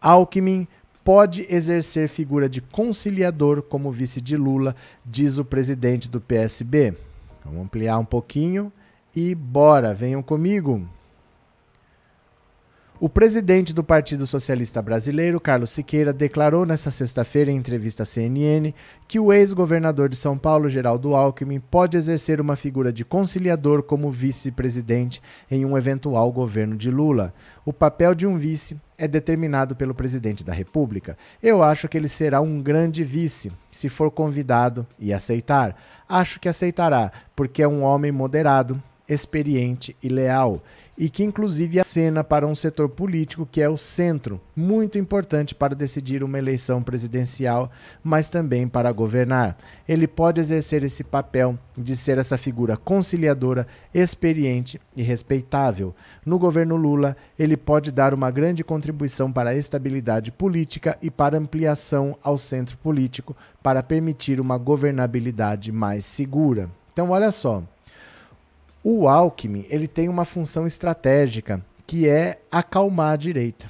Alckmin 0.00 0.66
pode 1.04 1.46
exercer 1.48 2.08
figura 2.08 2.48
de 2.48 2.60
conciliador 2.60 3.62
como 3.62 3.92
vice 3.92 4.20
de 4.20 4.36
Lula, 4.36 4.74
diz 5.04 5.38
o 5.38 5.44
presidente 5.44 6.10
do 6.10 6.20
PSB. 6.20 6.92
Vamos 7.44 7.62
ampliar 7.62 8.00
um 8.00 8.04
pouquinho 8.04 8.72
e 9.16 9.34
bora, 9.34 9.94
venham 9.94 10.22
comigo. 10.22 10.86
O 12.98 13.10
presidente 13.10 13.74
do 13.74 13.84
Partido 13.84 14.26
Socialista 14.26 14.80
Brasileiro, 14.80 15.38
Carlos 15.38 15.70
Siqueira, 15.70 16.14
declarou 16.14 16.64
nesta 16.64 16.90
sexta-feira 16.90 17.50
em 17.50 17.56
entrevista 17.56 18.04
à 18.04 18.06
CNN 18.06 18.72
que 19.06 19.20
o 19.20 19.32
ex-governador 19.32 20.08
de 20.08 20.16
São 20.16 20.36
Paulo, 20.36 20.68
Geraldo 20.68 21.14
Alckmin, 21.14 21.60
pode 21.60 21.96
exercer 21.96 22.40
uma 22.40 22.56
figura 22.56 22.90
de 22.90 23.04
conciliador 23.04 23.82
como 23.82 24.10
vice-presidente 24.10 25.22
em 25.50 25.64
um 25.64 25.76
eventual 25.76 26.32
governo 26.32 26.74
de 26.74 26.90
Lula. 26.90 27.34
O 27.66 27.72
papel 27.72 28.14
de 28.14 28.26
um 28.26 28.38
vice 28.38 28.78
é 28.96 29.06
determinado 29.06 29.76
pelo 29.76 29.94
presidente 29.94 30.42
da 30.42 30.54
República. 30.54 31.18
Eu 31.42 31.62
acho 31.62 31.88
que 31.88 31.98
ele 31.98 32.08
será 32.08 32.40
um 32.40 32.62
grande 32.62 33.04
vice, 33.04 33.52
se 33.70 33.90
for 33.90 34.10
convidado 34.10 34.86
e 34.98 35.12
aceitar. 35.12 35.76
Acho 36.08 36.40
que 36.40 36.48
aceitará, 36.48 37.12
porque 37.34 37.62
é 37.62 37.68
um 37.68 37.82
homem 37.82 38.10
moderado, 38.10 38.82
experiente 39.08 39.96
e 40.02 40.08
leal 40.08 40.62
e 40.98 41.10
que 41.10 41.22
inclusive 41.22 41.78
acena 41.78 42.24
para 42.24 42.46
um 42.46 42.54
setor 42.54 42.88
político 42.88 43.46
que 43.50 43.60
é 43.60 43.68
o 43.68 43.76
centro, 43.76 44.40
muito 44.54 44.98
importante 44.98 45.54
para 45.54 45.74
decidir 45.74 46.22
uma 46.22 46.38
eleição 46.38 46.82
presidencial, 46.82 47.70
mas 48.02 48.28
também 48.28 48.66
para 48.66 48.90
governar. 48.92 49.58
Ele 49.86 50.06
pode 50.06 50.40
exercer 50.40 50.82
esse 50.82 51.04
papel 51.04 51.58
de 51.76 51.96
ser 51.96 52.16
essa 52.18 52.38
figura 52.38 52.76
conciliadora, 52.76 53.66
experiente 53.92 54.80
e 54.96 55.02
respeitável. 55.02 55.94
No 56.24 56.38
governo 56.38 56.76
Lula, 56.76 57.16
ele 57.38 57.56
pode 57.56 57.90
dar 57.90 58.14
uma 58.14 58.30
grande 58.30 58.64
contribuição 58.64 59.30
para 59.30 59.50
a 59.50 59.54
estabilidade 59.54 60.32
política 60.32 60.96
e 61.02 61.10
para 61.10 61.36
ampliação 61.36 62.16
ao 62.22 62.38
centro 62.38 62.78
político, 62.78 63.36
para 63.62 63.82
permitir 63.82 64.40
uma 64.40 64.56
governabilidade 64.56 65.70
mais 65.70 66.06
segura. 66.06 66.70
Então, 66.92 67.10
olha 67.10 67.30
só. 67.30 67.62
O 68.88 69.08
Alckmin 69.08 69.66
ele 69.68 69.88
tem 69.88 70.08
uma 70.08 70.24
função 70.24 70.64
estratégica 70.64 71.60
que 71.84 72.08
é 72.08 72.38
acalmar 72.52 73.14
a 73.14 73.16
direita. 73.16 73.68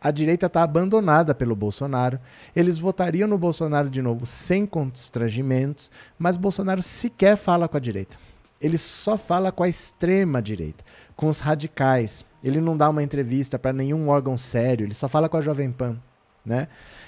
A 0.00 0.10
direita 0.10 0.46
está 0.46 0.64
abandonada 0.64 1.32
pelo 1.32 1.54
Bolsonaro. 1.54 2.18
Eles 2.56 2.76
votariam 2.76 3.28
no 3.28 3.38
Bolsonaro 3.38 3.88
de 3.88 4.02
novo 4.02 4.26
sem 4.26 4.66
constrangimentos, 4.66 5.88
mas 6.18 6.36
Bolsonaro 6.36 6.82
sequer 6.82 7.36
fala 7.36 7.68
com 7.68 7.76
a 7.76 7.80
direita. 7.80 8.16
Ele 8.60 8.76
só 8.76 9.16
fala 9.16 9.52
com 9.52 9.62
a 9.62 9.68
extrema 9.68 10.42
direita, 10.42 10.84
com 11.14 11.28
os 11.28 11.38
radicais. 11.38 12.24
Ele 12.42 12.60
não 12.60 12.76
dá 12.76 12.90
uma 12.90 13.04
entrevista 13.04 13.56
para 13.56 13.72
nenhum 13.72 14.08
órgão 14.08 14.36
sério, 14.36 14.84
ele 14.84 14.94
só 14.94 15.08
fala 15.08 15.28
com 15.28 15.36
a 15.36 15.40
Jovem 15.40 15.70
Pan, 15.70 15.96
né? 16.44 16.66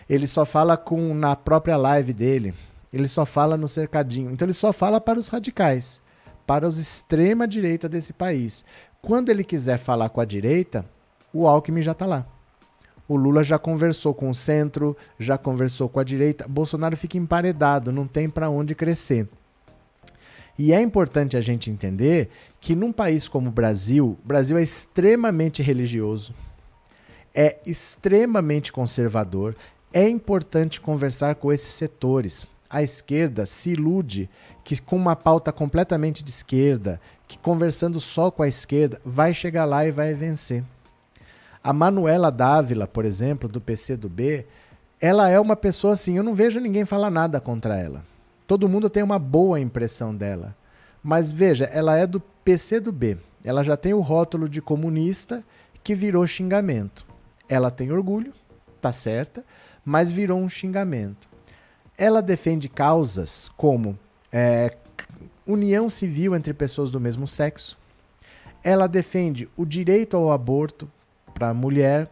Ele 0.09 0.28
só 0.28 0.44
fala 0.44 0.76
com 0.76 1.12
na 1.12 1.35
própria 1.35 1.76
live 1.76 2.12
dele. 2.12 2.55
Ele 2.92 3.09
só 3.09 3.26
fala 3.26 3.57
no 3.57 3.66
cercadinho. 3.66 4.31
Então 4.31 4.46
ele 4.46 4.52
só 4.52 4.72
fala 4.72 5.00
para 5.00 5.18
os 5.18 5.26
radicais 5.26 6.00
para 6.46 6.66
os 6.66 6.78
extrema-direita 6.78 7.88
desse 7.88 8.12
país. 8.12 8.64
Quando 9.00 9.31
ele 9.31 9.44
quiser 9.44 9.78
falar 9.78 10.09
com 10.09 10.20
a 10.20 10.24
direita, 10.24 10.85
o 11.33 11.46
Alckmin 11.46 11.83
já 11.83 11.92
está 11.92 12.07
lá. 12.07 12.26
O 13.09 13.16
Lula 13.16 13.42
já 13.42 13.59
conversou 13.59 14.14
com 14.14 14.31
o 14.31 14.35
centro, 14.35 14.96
já 15.18 15.37
conversou 15.37 15.88
com 15.88 16.00
a 16.00 16.05
direita. 16.05 16.46
Bolsonaro 16.48 16.96
fica 16.96 17.18
emparedado, 17.18 17.92
não 17.92 18.07
tem 18.07 18.28
para 18.28 18.48
onde 18.48 18.74
crescer. 18.74 19.28
E 20.59 20.72
é 20.72 20.81
importante 20.81 21.37
a 21.37 21.40
gente 21.40 21.70
entender 21.70 22.31
que 22.61 22.74
num 22.74 22.92
país 22.92 23.26
como 23.26 23.48
o 23.48 23.52
Brasil, 23.52 24.16
o 24.22 24.26
Brasil 24.26 24.57
é 24.57 24.62
extremamente 24.62 25.62
religioso, 25.62 26.35
é 27.35 27.59
extremamente 27.66 28.70
conservador. 28.70 29.57
É 29.92 30.09
importante 30.09 30.81
conversar 30.81 31.35
com 31.35 31.52
esses 31.52 31.72
setores. 31.72 32.46
A 32.68 32.83
esquerda 32.83 33.44
se 33.46 33.70
ilude 33.70 34.28
que 34.64 34.81
com 34.81 34.96
uma 34.96 35.16
pauta 35.16 35.53
completamente 35.53 36.22
de 36.22 36.31
esquerda, 36.31 37.01
que 37.27 37.38
conversando 37.38 38.01
só 38.01 38.31
com 38.31 38.42
a 38.42 38.48
esquerda, 38.48 39.01
vai 39.05 39.35
chegar 39.35 39.64
lá 39.64 39.87
e 39.87 39.90
vai 39.90 40.14
vencer. 40.14 40.64
A 41.62 41.72
Manuela 41.72 42.31
Dávila, 42.31 42.87
por 42.87 43.05
exemplo, 43.05 43.48
do 43.48 43.61
PCdoB, 43.61 44.46
ela 45.01 45.29
é 45.29 45.38
uma 45.38 45.57
pessoa 45.57 45.94
assim, 45.94 46.16
eu 46.16 46.22
não 46.22 46.35
vejo 46.35 46.61
ninguém 46.61 46.85
falar 46.85 47.11
nada 47.11 47.40
contra 47.40 47.77
ela. 47.77 48.05
Todo 48.46 48.68
mundo 48.68 48.90
tem 48.90 49.03
uma 49.03 49.18
boa 49.18 49.59
impressão 49.59 50.14
dela. 50.14 50.55
Mas 51.03 51.33
veja, 51.33 51.64
ela 51.64 51.96
é 51.96 52.07
do 52.07 52.20
PCdoB. 52.20 53.18
Ela 53.44 53.62
já 53.64 53.77
tem 53.77 53.92
o 53.92 54.01
rótulo 54.01 54.48
de 54.48 54.62
comunista 54.62 55.42
que 55.83 55.94
virou 55.94 56.27
xingamento. 56.27 57.05
Ela 57.48 57.70
tem 57.70 57.90
orgulho, 57.90 58.33
tá 58.81 58.92
certa, 58.92 59.44
mas 59.85 60.12
virou 60.12 60.38
um 60.38 60.48
xingamento. 60.48 61.29
Ela 61.98 62.22
defende 62.22 62.68
causas 62.68 63.51
como 63.57 63.98
é, 64.32 64.74
união 65.46 65.88
civil 65.88 66.34
entre 66.34 66.54
pessoas 66.54 66.90
do 66.90 66.98
mesmo 66.98 67.26
sexo. 67.26 67.78
Ela 68.64 68.86
defende 68.86 69.48
o 69.56 69.64
direito 69.64 70.16
ao 70.16 70.30
aborto 70.30 70.90
para 71.34 71.50
a 71.50 71.54
mulher. 71.54 72.10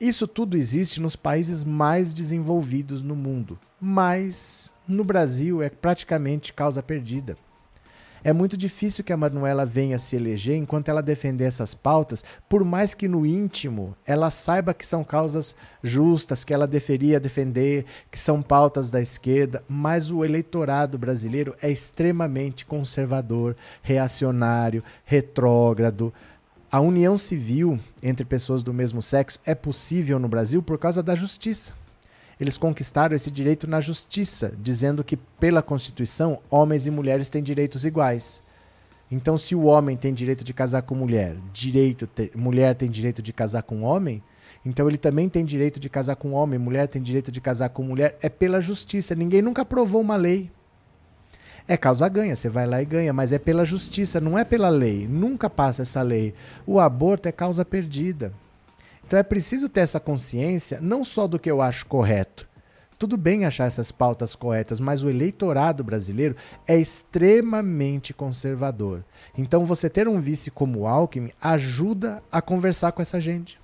Isso 0.00 0.26
tudo 0.26 0.56
existe 0.56 1.00
nos 1.00 1.16
países 1.16 1.64
mais 1.64 2.12
desenvolvidos 2.12 3.02
no 3.02 3.14
mundo, 3.14 3.58
mas 3.80 4.72
no 4.86 5.04
Brasil 5.04 5.62
é 5.62 5.70
praticamente 5.70 6.52
causa 6.52 6.82
perdida. 6.82 7.36
É 8.24 8.32
muito 8.32 8.56
difícil 8.56 9.02
que 9.02 9.12
a 9.12 9.16
Manuela 9.16 9.66
venha 9.66 9.98
se 9.98 10.14
eleger 10.14 10.56
enquanto 10.56 10.88
ela 10.88 11.02
defender 11.02 11.44
essas 11.44 11.74
pautas, 11.74 12.22
por 12.48 12.64
mais 12.64 12.94
que 12.94 13.08
no 13.08 13.26
íntimo 13.26 13.96
ela 14.06 14.30
saiba 14.30 14.72
que 14.72 14.86
são 14.86 15.02
causas 15.02 15.56
justas, 15.82 16.44
que 16.44 16.54
ela 16.54 16.66
deveria 16.66 17.18
defender, 17.18 17.84
que 18.12 18.20
são 18.20 18.40
pautas 18.40 18.92
da 18.92 19.00
esquerda, 19.00 19.64
mas 19.68 20.08
o 20.08 20.24
eleitorado 20.24 20.96
brasileiro 20.96 21.56
é 21.60 21.68
extremamente 21.68 22.64
conservador, 22.64 23.56
reacionário, 23.82 24.84
retrógrado. 25.04 26.14
A 26.70 26.80
união 26.80 27.18
civil 27.18 27.80
entre 28.00 28.24
pessoas 28.24 28.62
do 28.62 28.72
mesmo 28.72 29.02
sexo 29.02 29.40
é 29.44 29.54
possível 29.54 30.20
no 30.20 30.28
Brasil 30.28 30.62
por 30.62 30.78
causa 30.78 31.02
da 31.02 31.16
justiça 31.16 31.81
eles 32.42 32.58
conquistaram 32.58 33.14
esse 33.14 33.30
direito 33.30 33.68
na 33.68 33.80
justiça, 33.80 34.52
dizendo 34.60 35.04
que, 35.04 35.16
pela 35.16 35.62
Constituição, 35.62 36.40
homens 36.50 36.86
e 36.86 36.90
mulheres 36.90 37.30
têm 37.30 37.42
direitos 37.42 37.84
iguais. 37.84 38.42
Então, 39.10 39.38
se 39.38 39.54
o 39.54 39.64
homem 39.64 39.96
tem 39.96 40.12
direito 40.12 40.42
de 40.42 40.52
casar 40.52 40.82
com 40.82 40.94
mulher, 40.94 41.36
direito 41.52 42.06
te, 42.06 42.32
mulher 42.34 42.74
tem 42.74 42.90
direito 42.90 43.22
de 43.22 43.32
casar 43.32 43.62
com 43.62 43.82
homem, 43.82 44.22
então 44.64 44.88
ele 44.88 44.96
também 44.96 45.28
tem 45.28 45.44
direito 45.44 45.78
de 45.78 45.88
casar 45.88 46.16
com 46.16 46.32
homem, 46.32 46.58
mulher 46.58 46.88
tem 46.88 47.02
direito 47.02 47.30
de 47.30 47.40
casar 47.40 47.68
com 47.68 47.82
mulher. 47.82 48.16
É 48.20 48.28
pela 48.28 48.60
justiça. 48.60 49.14
Ninguém 49.14 49.42
nunca 49.42 49.62
aprovou 49.62 50.00
uma 50.00 50.16
lei. 50.16 50.50
É 51.68 51.76
causa 51.76 52.08
ganha, 52.08 52.34
você 52.34 52.48
vai 52.48 52.66
lá 52.66 52.82
e 52.82 52.84
ganha, 52.84 53.12
mas 53.12 53.32
é 53.32 53.38
pela 53.38 53.64
justiça, 53.64 54.20
não 54.20 54.36
é 54.38 54.44
pela 54.44 54.68
lei. 54.68 55.06
Nunca 55.06 55.48
passa 55.48 55.82
essa 55.82 56.02
lei. 56.02 56.34
O 56.66 56.80
aborto 56.80 57.28
é 57.28 57.32
causa 57.32 57.64
perdida. 57.64 58.32
Então 59.12 59.20
é 59.20 59.22
preciso 59.22 59.68
ter 59.68 59.80
essa 59.80 60.00
consciência, 60.00 60.80
não 60.80 61.04
só 61.04 61.26
do 61.28 61.38
que 61.38 61.50
eu 61.50 61.60
acho 61.60 61.84
correto. 61.84 62.48
Tudo 62.98 63.18
bem 63.18 63.44
achar 63.44 63.66
essas 63.66 63.92
pautas 63.92 64.34
corretas, 64.34 64.80
mas 64.80 65.04
o 65.04 65.10
eleitorado 65.10 65.84
brasileiro 65.84 66.34
é 66.66 66.78
extremamente 66.80 68.14
conservador. 68.14 69.04
Então 69.36 69.66
você 69.66 69.90
ter 69.90 70.08
um 70.08 70.18
vice 70.18 70.50
como 70.50 70.78
o 70.78 70.86
Alckmin 70.86 71.30
ajuda 71.42 72.22
a 72.32 72.40
conversar 72.40 72.92
com 72.92 73.02
essa 73.02 73.20
gente. 73.20 73.60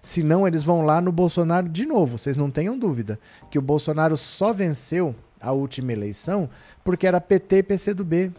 Senão 0.00 0.48
eles 0.48 0.62
vão 0.62 0.86
lá 0.86 1.02
no 1.02 1.12
Bolsonaro 1.12 1.68
de 1.68 1.84
novo, 1.84 2.16
vocês 2.16 2.38
não 2.38 2.50
tenham 2.50 2.78
dúvida 2.78 3.20
que 3.50 3.58
o 3.58 3.62
Bolsonaro 3.62 4.16
só 4.16 4.54
venceu 4.54 5.14
a 5.38 5.52
última 5.52 5.92
eleição 5.92 6.48
porque 6.82 7.06
era 7.06 7.20
PT 7.20 7.56
e 7.56 7.62
PCdoB. 7.62 8.32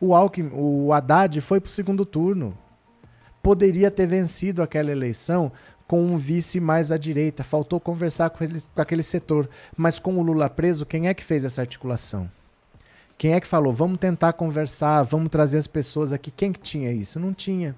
O 0.00 0.14
Alckmin, 0.14 0.52
o 0.54 0.92
Haddad 0.92 1.40
foi 1.40 1.58
para 1.58 1.66
o 1.66 1.72
segundo 1.72 2.04
turno 2.04 2.56
poderia 3.44 3.90
ter 3.90 4.06
vencido 4.06 4.62
aquela 4.62 4.90
eleição 4.90 5.52
com 5.86 6.02
um 6.02 6.16
vice 6.16 6.58
mais 6.58 6.90
à 6.90 6.96
direita. 6.96 7.44
Faltou 7.44 7.78
conversar 7.78 8.30
com, 8.30 8.42
ele, 8.42 8.62
com 8.74 8.80
aquele 8.80 9.02
setor. 9.02 9.48
Mas 9.76 9.98
com 9.98 10.16
o 10.16 10.22
Lula 10.22 10.48
preso, 10.48 10.86
quem 10.86 11.08
é 11.08 11.14
que 11.14 11.22
fez 11.22 11.44
essa 11.44 11.60
articulação? 11.60 12.28
Quem 13.18 13.34
é 13.34 13.40
que 13.40 13.46
falou, 13.46 13.70
vamos 13.70 13.98
tentar 13.98 14.32
conversar, 14.32 15.02
vamos 15.02 15.28
trazer 15.28 15.58
as 15.58 15.66
pessoas 15.66 16.10
aqui? 16.10 16.30
Quem 16.30 16.52
que 16.52 16.58
tinha 16.58 16.90
isso? 16.90 17.20
Não 17.20 17.34
tinha. 17.34 17.76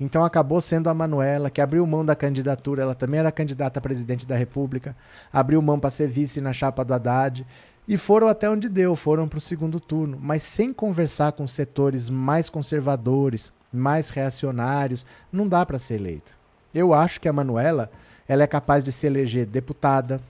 Então 0.00 0.24
acabou 0.24 0.60
sendo 0.60 0.90
a 0.90 0.94
Manuela, 0.94 1.48
que 1.48 1.60
abriu 1.60 1.86
mão 1.86 2.04
da 2.04 2.16
candidatura, 2.16 2.82
ela 2.82 2.94
também 2.94 3.20
era 3.20 3.32
candidata 3.32 3.78
a 3.78 3.82
presidente 3.82 4.26
da 4.26 4.36
República, 4.36 4.96
abriu 5.32 5.62
mão 5.62 5.78
para 5.80 5.90
ser 5.90 6.08
vice 6.08 6.40
na 6.40 6.52
chapa 6.52 6.84
do 6.84 6.92
Haddad. 6.92 7.46
E 7.86 7.96
foram 7.96 8.28
até 8.28 8.50
onde 8.50 8.68
deu, 8.68 8.94
foram 8.94 9.26
para 9.26 9.38
o 9.38 9.40
segundo 9.40 9.80
turno, 9.80 10.18
mas 10.20 10.42
sem 10.42 10.72
conversar 10.72 11.32
com 11.32 11.46
setores 11.46 12.10
mais 12.10 12.50
conservadores, 12.50 13.50
mais 13.72 14.08
reacionários, 14.10 15.04
não 15.32 15.46
dá 15.46 15.64
para 15.64 15.78
ser 15.78 15.94
eleito. 15.94 16.34
Eu 16.74 16.92
acho 16.92 17.20
que 17.20 17.28
a 17.28 17.32
Manuela 17.32 17.90
ela 18.26 18.42
é 18.42 18.46
capaz 18.46 18.84
de 18.84 18.92
se 18.92 19.06
eleger 19.06 19.46
deputada. 19.46 20.20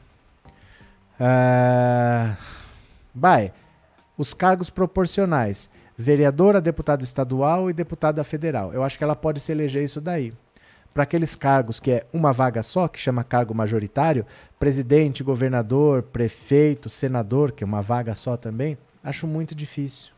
Uh, 1.20 2.36
vai, 3.12 3.52
os 4.16 4.32
cargos 4.32 4.70
proporcionais, 4.70 5.68
vereadora, 5.96 6.60
deputada 6.60 7.02
estadual 7.02 7.68
e 7.68 7.72
deputada 7.72 8.22
federal. 8.22 8.72
Eu 8.72 8.84
acho 8.84 8.96
que 8.96 9.02
ela 9.02 9.16
pode 9.16 9.40
se 9.40 9.50
eleger 9.50 9.82
isso 9.82 10.00
daí. 10.00 10.32
Para 10.94 11.02
aqueles 11.02 11.34
cargos 11.34 11.80
que 11.80 11.90
é 11.90 12.06
uma 12.12 12.32
vaga 12.32 12.62
só, 12.62 12.86
que 12.88 12.98
chama 12.98 13.24
cargo 13.24 13.54
majoritário, 13.54 14.24
presidente, 14.58 15.24
governador, 15.24 16.02
prefeito, 16.02 16.88
senador, 16.88 17.52
que 17.52 17.62
é 17.62 17.66
uma 17.66 17.82
vaga 17.82 18.14
só 18.14 18.36
também, 18.36 18.78
acho 19.02 19.26
muito 19.26 19.54
difícil 19.54 20.17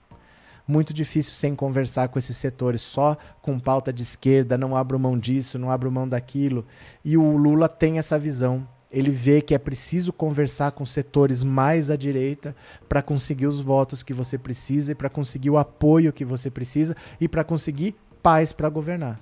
muito 0.70 0.94
difícil 0.94 1.32
sem 1.32 1.54
conversar 1.54 2.08
com 2.08 2.18
esses 2.18 2.36
setores, 2.36 2.80
só 2.80 3.16
com 3.42 3.58
pauta 3.58 3.92
de 3.92 4.02
esquerda, 4.02 4.56
não 4.56 4.76
abro 4.76 4.98
mão 4.98 5.18
disso, 5.18 5.58
não 5.58 5.70
abro 5.70 5.90
mão 5.90 6.08
daquilo. 6.08 6.64
E 7.04 7.16
o 7.16 7.36
Lula 7.36 7.68
tem 7.68 7.98
essa 7.98 8.18
visão. 8.18 8.66
Ele 8.90 9.10
vê 9.10 9.40
que 9.40 9.54
é 9.54 9.58
preciso 9.58 10.12
conversar 10.12 10.72
com 10.72 10.84
setores 10.86 11.44
mais 11.44 11.90
à 11.90 11.96
direita 11.96 12.54
para 12.88 13.02
conseguir 13.02 13.46
os 13.46 13.60
votos 13.60 14.02
que 14.02 14.12
você 14.12 14.38
precisa 14.38 14.92
e 14.92 14.94
para 14.94 15.08
conseguir 15.08 15.50
o 15.50 15.58
apoio 15.58 16.12
que 16.12 16.24
você 16.24 16.50
precisa 16.50 16.96
e 17.20 17.28
para 17.28 17.44
conseguir 17.44 17.94
paz 18.22 18.52
para 18.52 18.68
governar. 18.68 19.20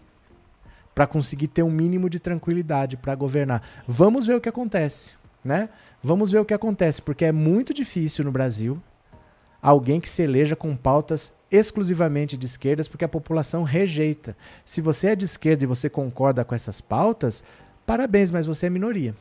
Para 0.95 1.07
conseguir 1.07 1.49
ter 1.49 1.63
um 1.63 1.71
mínimo 1.71 2.09
de 2.09 2.19
tranquilidade 2.19 2.97
para 2.97 3.15
governar. 3.15 3.63
Vamos 3.87 4.27
ver 4.27 4.37
o 4.37 4.41
que 4.41 4.49
acontece, 4.49 5.13
né? 5.45 5.69
Vamos 6.03 6.31
ver 6.31 6.39
o 6.39 6.45
que 6.45 6.55
acontece, 6.55 7.03
porque 7.03 7.25
é 7.25 7.33
muito 7.33 7.75
difícil 7.75 8.25
no 8.25 8.33
Brasil 8.33 8.81
alguém 9.61 10.01
que 10.01 10.09
se 10.09 10.23
eleja 10.23 10.57
com 10.57 10.77
pautas 10.77 11.33
exclusivamente 11.51 12.37
de 12.37 12.47
esquerdas, 12.47 12.89
porque 12.89 13.05
a 13.05 13.09
população 13.09 13.63
rejeita. 13.63 14.37
Se 14.65 14.81
você 14.81 15.09
é 15.09 15.17
de 15.17 15.25
esquerda 15.25 15.65
e 15.65 15.67
você 15.67 15.89
concorda 15.89 16.45
com 16.45 16.55
essas 16.55 16.81
pautas, 16.81 17.43
parabéns, 17.87 18.31
mas 18.31 18.47
você 18.47 18.67
é 18.67 18.71
minoria. 18.71 19.15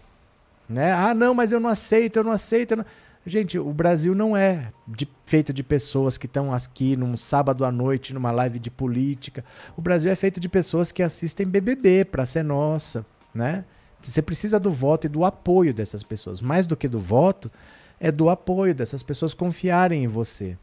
Né? 0.67 0.91
Ah, 0.91 1.13
não, 1.13 1.33
mas 1.33 1.51
eu 1.51 1.59
não 1.59 1.69
aceito, 1.69 2.17
eu 2.17 2.23
não 2.23 2.31
aceito. 2.31 2.71
Eu 2.71 2.77
não... 2.77 2.85
Gente, 3.25 3.59
o 3.59 3.73
Brasil 3.73 4.15
não 4.15 4.35
é 4.35 4.71
de, 4.87 5.07
feito 5.25 5.51
de 5.51 5.63
pessoas 5.63 6.17
que 6.17 6.25
estão 6.25 6.53
aqui 6.53 6.95
num 6.95 7.17
sábado 7.17 7.65
à 7.65 7.71
noite, 7.71 8.13
numa 8.13 8.31
live 8.31 8.59
de 8.59 8.71
política. 8.71 9.43
O 9.75 9.81
Brasil 9.81 10.11
é 10.11 10.15
feito 10.15 10.39
de 10.39 10.47
pessoas 10.47 10.91
que 10.91 11.03
assistem 11.03 11.47
BBB 11.47 12.05
para 12.05 12.25
ser 12.25 12.43
nossa, 12.43 13.05
né? 13.33 13.65
Você 14.01 14.21
precisa 14.21 14.59
do 14.59 14.71
voto 14.71 15.07
e 15.07 15.09
do 15.09 15.25
apoio 15.25 15.73
dessas 15.73 16.03
pessoas. 16.03 16.39
Mais 16.39 16.65
do 16.65 16.77
que 16.77 16.87
do 16.87 16.99
voto, 16.99 17.51
é 17.99 18.11
do 18.11 18.29
apoio 18.29 18.73
dessas 18.73 19.03
pessoas 19.03 19.33
confiarem 19.33 20.03
em 20.03 20.07
você. 20.07 20.57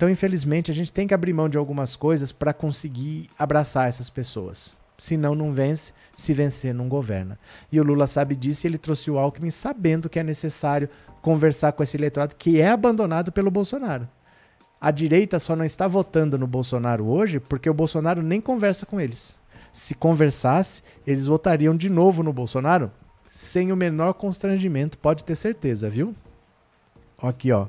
Então, 0.00 0.08
infelizmente, 0.08 0.70
a 0.70 0.74
gente 0.74 0.90
tem 0.90 1.06
que 1.06 1.12
abrir 1.12 1.34
mão 1.34 1.46
de 1.46 1.58
algumas 1.58 1.94
coisas 1.94 2.32
para 2.32 2.54
conseguir 2.54 3.28
abraçar 3.38 3.86
essas 3.86 4.08
pessoas. 4.08 4.74
Senão, 4.96 5.34
não 5.34 5.52
vence. 5.52 5.92
Se 6.16 6.32
vencer, 6.32 6.72
não 6.72 6.88
governa. 6.88 7.38
E 7.70 7.78
o 7.78 7.84
Lula 7.84 8.06
sabe 8.06 8.34
disso 8.34 8.66
e 8.66 8.68
ele 8.68 8.78
trouxe 8.78 9.10
o 9.10 9.18
Alckmin 9.18 9.50
sabendo 9.50 10.08
que 10.08 10.18
é 10.18 10.22
necessário 10.22 10.88
conversar 11.20 11.72
com 11.72 11.82
esse 11.82 11.98
eleitorado 11.98 12.34
que 12.34 12.58
é 12.58 12.70
abandonado 12.70 13.30
pelo 13.30 13.50
Bolsonaro. 13.50 14.08
A 14.80 14.90
direita 14.90 15.38
só 15.38 15.54
não 15.54 15.66
está 15.66 15.86
votando 15.86 16.38
no 16.38 16.46
Bolsonaro 16.46 17.06
hoje 17.06 17.38
porque 17.38 17.68
o 17.68 17.74
Bolsonaro 17.74 18.22
nem 18.22 18.40
conversa 18.40 18.86
com 18.86 18.98
eles 18.98 19.38
se 19.70 19.94
conversasse, 19.94 20.82
eles 21.06 21.26
votariam 21.26 21.76
de 21.76 21.90
novo 21.90 22.22
no 22.22 22.32
Bolsonaro 22.32 22.90
sem 23.30 23.70
o 23.70 23.76
menor 23.76 24.14
constrangimento, 24.14 24.96
pode 24.96 25.24
ter 25.24 25.36
certeza, 25.36 25.90
viu? 25.90 26.14
Aqui, 27.22 27.52
ó. 27.52 27.68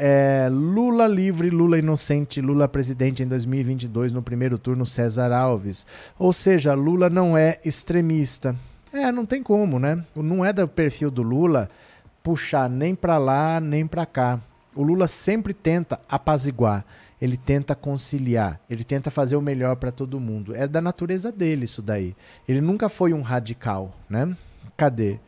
É, 0.00 0.48
Lula 0.48 1.08
livre, 1.08 1.50
Lula 1.50 1.76
inocente, 1.76 2.40
Lula 2.40 2.68
presidente 2.68 3.22
em 3.22 3.26
2022 3.26 4.12
no 4.12 4.22
primeiro 4.22 4.56
turno, 4.56 4.86
César 4.86 5.32
Alves. 5.32 5.84
Ou 6.16 6.32
seja, 6.32 6.72
Lula 6.74 7.10
não 7.10 7.36
é 7.36 7.58
extremista. 7.64 8.54
É, 8.92 9.10
não 9.10 9.26
tem 9.26 9.42
como, 9.42 9.80
né? 9.80 10.04
Não 10.14 10.44
é 10.44 10.52
do 10.52 10.68
perfil 10.68 11.10
do 11.10 11.22
Lula 11.22 11.68
puxar 12.22 12.70
nem 12.70 12.94
para 12.94 13.18
lá 13.18 13.58
nem 13.58 13.86
para 13.86 14.06
cá. 14.06 14.40
O 14.74 14.82
Lula 14.82 15.08
sempre 15.08 15.52
tenta 15.52 15.98
apaziguar 16.08 16.84
ele 17.20 17.36
tenta 17.36 17.74
conciliar, 17.74 18.60
ele 18.70 18.84
tenta 18.84 19.10
fazer 19.10 19.36
o 19.36 19.42
melhor 19.42 19.76
para 19.76 19.90
todo 19.90 20.20
mundo. 20.20 20.54
É 20.54 20.66
da 20.68 20.80
natureza 20.80 21.32
dele 21.32 21.64
isso 21.64 21.82
daí. 21.82 22.14
Ele 22.48 22.60
nunca 22.60 22.88
foi 22.88 23.12
um 23.12 23.22
radical, 23.22 23.94
né? 24.08 24.36
Cadê? 24.76 25.18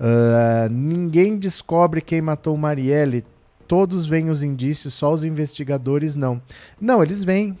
Uh, 0.00 0.68
ninguém 0.70 1.36
descobre 1.36 2.00
quem 2.00 2.20
matou 2.20 2.56
Marielle. 2.56 3.24
Todos 3.66 4.06
veem 4.06 4.30
os 4.30 4.42
indícios, 4.42 4.94
só 4.94 5.12
os 5.12 5.24
investigadores 5.24 6.16
não. 6.16 6.40
Não, 6.80 7.02
eles 7.02 7.24
vêm. 7.24 7.58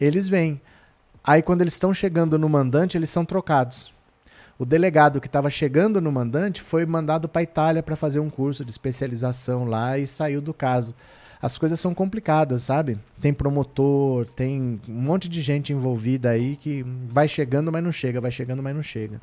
Eles 0.00 0.28
vêm. 0.28 0.60
Aí 1.22 1.42
quando 1.42 1.60
eles 1.60 1.74
estão 1.74 1.92
chegando 1.92 2.38
no 2.38 2.48
mandante, 2.48 2.96
eles 2.96 3.10
são 3.10 3.24
trocados. 3.24 3.92
O 4.58 4.64
delegado 4.64 5.20
que 5.20 5.26
estava 5.26 5.50
chegando 5.50 6.00
no 6.00 6.10
mandante 6.10 6.60
foi 6.60 6.84
mandado 6.84 7.28
para 7.28 7.40
a 7.40 7.44
Itália 7.44 7.82
para 7.82 7.96
fazer 7.96 8.20
um 8.20 8.30
curso 8.30 8.64
de 8.64 8.70
especialização 8.70 9.64
lá 9.64 9.98
e 9.98 10.06
saiu 10.06 10.40
do 10.40 10.54
caso 10.54 10.94
as 11.40 11.56
coisas 11.56 11.78
são 11.78 11.94
complicadas, 11.94 12.64
sabe? 12.64 12.98
Tem 13.20 13.32
promotor, 13.32 14.26
tem 14.26 14.80
um 14.88 14.92
monte 14.92 15.28
de 15.28 15.40
gente 15.40 15.72
envolvida 15.72 16.30
aí 16.30 16.56
que 16.56 16.84
vai 17.06 17.28
chegando, 17.28 17.70
mas 17.70 17.82
não 17.82 17.92
chega, 17.92 18.20
vai 18.20 18.30
chegando, 18.30 18.62
mas 18.62 18.74
não 18.74 18.82
chega. 18.82 19.20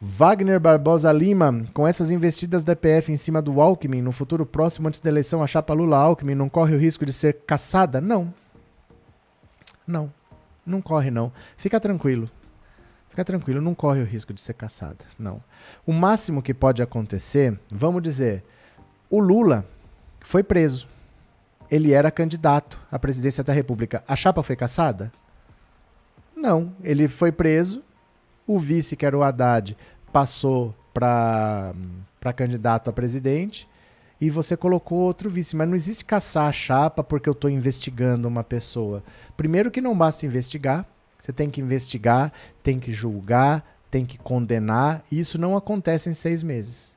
Wagner 0.00 0.60
Barbosa 0.60 1.10
Lima, 1.12 1.64
com 1.74 1.86
essas 1.86 2.10
investidas 2.10 2.62
da 2.62 2.72
EPF 2.72 3.10
em 3.10 3.16
cima 3.16 3.42
do 3.42 3.60
Alckmin, 3.60 4.00
no 4.00 4.12
futuro 4.12 4.46
próximo, 4.46 4.88
antes 4.88 5.00
da 5.00 5.10
eleição, 5.10 5.42
a 5.42 5.46
chapa 5.46 5.74
Lula-Alckmin 5.74 6.34
não 6.34 6.48
corre 6.48 6.74
o 6.74 6.78
risco 6.78 7.04
de 7.04 7.12
ser 7.12 7.38
caçada? 7.46 8.00
Não. 8.00 8.32
Não. 9.86 10.12
Não 10.64 10.80
corre, 10.80 11.10
não. 11.10 11.32
Fica 11.56 11.80
tranquilo. 11.80 12.30
Fica 13.08 13.24
tranquilo, 13.24 13.60
não 13.60 13.74
corre 13.74 14.00
o 14.00 14.04
risco 14.04 14.32
de 14.32 14.40
ser 14.40 14.54
caçada. 14.54 15.04
Não. 15.18 15.42
O 15.84 15.92
máximo 15.92 16.42
que 16.42 16.54
pode 16.54 16.80
acontecer, 16.82 17.58
vamos 17.70 18.02
dizer, 18.02 18.44
o 19.10 19.18
Lula 19.18 19.64
foi 20.20 20.42
preso 20.42 20.86
ele 21.70 21.92
era 21.92 22.10
candidato 22.10 22.78
à 22.90 22.98
presidência 22.98 23.44
da 23.44 23.52
República. 23.52 24.02
A 24.08 24.16
chapa 24.16 24.42
foi 24.42 24.56
caçada? 24.56 25.12
Não. 26.34 26.72
Ele 26.82 27.08
foi 27.08 27.30
preso. 27.30 27.82
O 28.48 28.58
vice, 28.58 28.96
que 28.96 29.04
era 29.04 29.16
o 29.16 29.22
Haddad, 29.22 29.76
passou 30.10 30.74
para 30.92 31.74
candidato 32.34 32.88
a 32.88 32.92
presidente. 32.92 33.68
E 34.18 34.30
você 34.30 34.56
colocou 34.56 34.98
outro 34.98 35.28
vice. 35.28 35.54
Mas 35.54 35.68
não 35.68 35.76
existe 35.76 36.04
caçar 36.04 36.48
a 36.48 36.52
chapa 36.52 37.04
porque 37.04 37.28
eu 37.28 37.32
estou 37.32 37.50
investigando 37.50 38.26
uma 38.26 38.42
pessoa. 38.42 39.04
Primeiro, 39.36 39.70
que 39.70 39.82
não 39.82 39.96
basta 39.96 40.24
investigar. 40.24 40.86
Você 41.20 41.30
tem 41.30 41.50
que 41.50 41.60
investigar, 41.60 42.32
tem 42.62 42.80
que 42.80 42.92
julgar, 42.92 43.64
tem 43.90 44.06
que 44.06 44.16
condenar. 44.16 45.04
E 45.12 45.20
isso 45.20 45.38
não 45.38 45.54
acontece 45.54 46.08
em 46.08 46.14
seis 46.14 46.42
meses. 46.42 46.96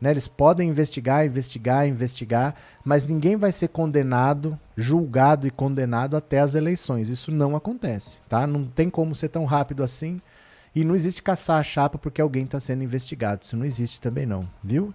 Né? 0.00 0.10
Eles 0.10 0.28
podem 0.28 0.68
investigar, 0.68 1.24
investigar, 1.24 1.86
investigar, 1.86 2.54
mas 2.84 3.06
ninguém 3.06 3.36
vai 3.36 3.52
ser 3.52 3.68
condenado, 3.68 4.58
julgado 4.76 5.46
e 5.46 5.50
condenado 5.50 6.16
até 6.16 6.40
as 6.40 6.54
eleições. 6.54 7.08
Isso 7.08 7.32
não 7.32 7.56
acontece, 7.56 8.18
tá? 8.28 8.46
Não 8.46 8.64
tem 8.64 8.88
como 8.90 9.14
ser 9.14 9.28
tão 9.28 9.44
rápido 9.44 9.82
assim. 9.82 10.20
E 10.74 10.84
não 10.84 10.94
existe 10.94 11.22
caçar 11.22 11.58
a 11.58 11.62
chapa 11.62 11.98
porque 11.98 12.20
alguém 12.20 12.44
está 12.44 12.60
sendo 12.60 12.84
investigado. 12.84 13.42
Isso 13.42 13.56
não 13.56 13.64
existe 13.64 14.00
também 14.00 14.26
não, 14.26 14.48
viu? 14.62 14.92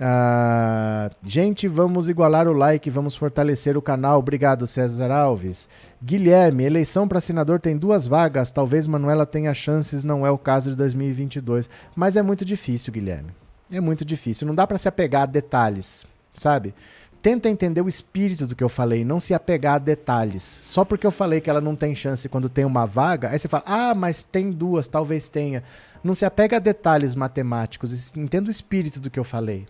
Ah, 0.00 1.10
gente, 1.24 1.66
vamos 1.66 2.08
igualar 2.08 2.46
o 2.46 2.52
like, 2.52 2.88
vamos 2.88 3.16
fortalecer 3.16 3.76
o 3.76 3.82
canal. 3.82 4.20
Obrigado, 4.20 4.66
César 4.66 5.10
Alves. 5.10 5.68
Guilherme, 6.02 6.64
eleição 6.64 7.08
para 7.08 7.20
senador 7.20 7.58
tem 7.58 7.76
duas 7.76 8.06
vagas. 8.06 8.52
Talvez 8.52 8.86
Manuela 8.86 9.26
tenha 9.26 9.52
chances, 9.52 10.04
não 10.04 10.24
é 10.24 10.30
o 10.30 10.38
caso 10.38 10.70
de 10.70 10.76
2022. 10.76 11.68
Mas 11.96 12.16
é 12.16 12.22
muito 12.22 12.44
difícil, 12.44 12.92
Guilherme. 12.92 13.30
É 13.70 13.80
muito 13.80 14.04
difícil. 14.04 14.46
Não 14.46 14.54
dá 14.54 14.66
para 14.66 14.78
se 14.78 14.88
apegar 14.88 15.22
a 15.22 15.26
detalhes, 15.26 16.06
sabe? 16.32 16.74
Tenta 17.20 17.48
entender 17.48 17.80
o 17.80 17.88
espírito 17.88 18.46
do 18.46 18.54
que 18.54 18.62
eu 18.62 18.68
falei, 18.68 19.04
não 19.04 19.18
se 19.18 19.34
apegar 19.34 19.74
a 19.74 19.78
detalhes. 19.78 20.42
Só 20.42 20.84
porque 20.84 21.06
eu 21.06 21.10
falei 21.10 21.40
que 21.40 21.50
ela 21.50 21.60
não 21.60 21.74
tem 21.74 21.94
chance 21.94 22.28
quando 22.28 22.48
tem 22.48 22.64
uma 22.64 22.86
vaga, 22.86 23.30
aí 23.30 23.38
você 23.38 23.48
fala, 23.48 23.64
ah, 23.66 23.94
mas 23.94 24.22
tem 24.22 24.52
duas, 24.52 24.86
talvez 24.86 25.28
tenha. 25.28 25.64
Não 26.02 26.14
se 26.14 26.24
apega 26.24 26.56
a 26.56 26.60
detalhes 26.60 27.16
matemáticos, 27.16 28.16
entenda 28.16 28.48
o 28.48 28.52
espírito 28.52 29.00
do 29.00 29.10
que 29.10 29.18
eu 29.18 29.24
falei. 29.24 29.66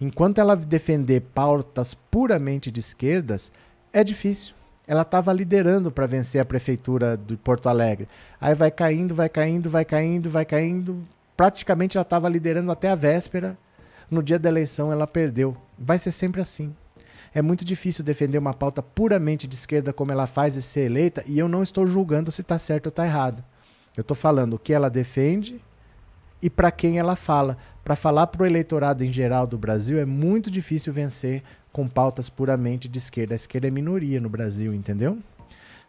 Enquanto 0.00 0.38
ela 0.38 0.54
defender 0.54 1.22
pautas 1.34 1.94
puramente 1.94 2.70
de 2.70 2.80
esquerdas, 2.80 3.50
é 3.92 4.04
difícil. 4.04 4.54
Ela 4.86 5.02
estava 5.02 5.32
liderando 5.32 5.90
para 5.90 6.06
vencer 6.06 6.40
a 6.40 6.44
prefeitura 6.44 7.16
de 7.16 7.36
Porto 7.36 7.68
Alegre. 7.68 8.08
Aí 8.40 8.54
vai 8.54 8.70
caindo, 8.70 9.14
vai 9.14 9.28
caindo, 9.28 9.70
vai 9.70 9.84
caindo, 9.84 10.30
vai 10.30 10.44
caindo, 10.44 11.02
praticamente 11.36 11.96
ela 11.96 12.02
estava 12.02 12.28
liderando 12.28 12.70
até 12.70 12.88
a 12.88 12.94
véspera. 12.94 13.56
No 14.10 14.22
dia 14.22 14.38
da 14.38 14.48
eleição 14.48 14.92
ela 14.92 15.06
perdeu. 15.06 15.56
Vai 15.78 15.98
ser 15.98 16.12
sempre 16.12 16.40
assim. 16.40 16.74
É 17.34 17.40
muito 17.40 17.64
difícil 17.64 18.04
defender 18.04 18.38
uma 18.38 18.52
pauta 18.52 18.82
puramente 18.82 19.46
de 19.46 19.54
esquerda 19.54 19.92
como 19.92 20.12
ela 20.12 20.26
faz 20.26 20.54
e 20.54 20.62
ser 20.62 20.82
eleita, 20.82 21.24
e 21.26 21.38
eu 21.38 21.48
não 21.48 21.62
estou 21.62 21.86
julgando 21.86 22.30
se 22.30 22.42
está 22.42 22.58
certo 22.58 22.86
ou 22.86 22.90
está 22.90 23.06
errado. 23.06 23.42
Eu 23.96 24.02
estou 24.02 24.16
falando 24.16 24.54
o 24.54 24.58
que 24.58 24.72
ela 24.72 24.90
defende 24.90 25.60
e 26.40 26.50
para 26.50 26.70
quem 26.70 26.98
ela 26.98 27.16
fala. 27.16 27.56
Para 27.84 27.96
falar 27.96 28.26
para 28.28 28.42
o 28.42 28.46
eleitorado 28.46 29.04
em 29.04 29.12
geral 29.12 29.46
do 29.46 29.58
Brasil 29.58 29.98
é 29.98 30.04
muito 30.04 30.50
difícil 30.50 30.92
vencer 30.92 31.42
com 31.72 31.88
pautas 31.88 32.28
puramente 32.28 32.88
de 32.88 32.98
esquerda. 32.98 33.34
A 33.34 33.36
esquerda 33.36 33.68
é 33.68 33.70
minoria 33.70 34.20
no 34.20 34.28
Brasil, 34.28 34.74
entendeu? 34.74 35.18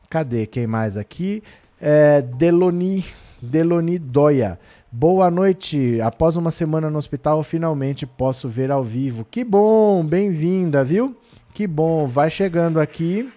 Cadê 0.09 0.45
quem 0.45 0.65
mais 0.65 0.95
aqui? 0.95 1.43
É, 1.79 2.21
Deloni, 2.21 3.05
Deloni 3.41 3.99
Doia. 3.99 4.59
Boa 4.91 5.29
noite. 5.29 5.99
Após 6.01 6.35
uma 6.35 6.51
semana 6.51 6.89
no 6.89 6.97
hospital, 6.97 7.43
finalmente 7.43 8.05
posso 8.05 8.47
ver 8.47 8.71
ao 8.71 8.83
vivo. 8.83 9.25
Que 9.29 9.43
bom, 9.43 10.05
bem-vinda, 10.05 10.83
viu? 10.83 11.15
Que 11.53 11.67
bom. 11.67 12.07
Vai 12.07 12.29
chegando 12.29 12.79
aqui. 12.79 13.31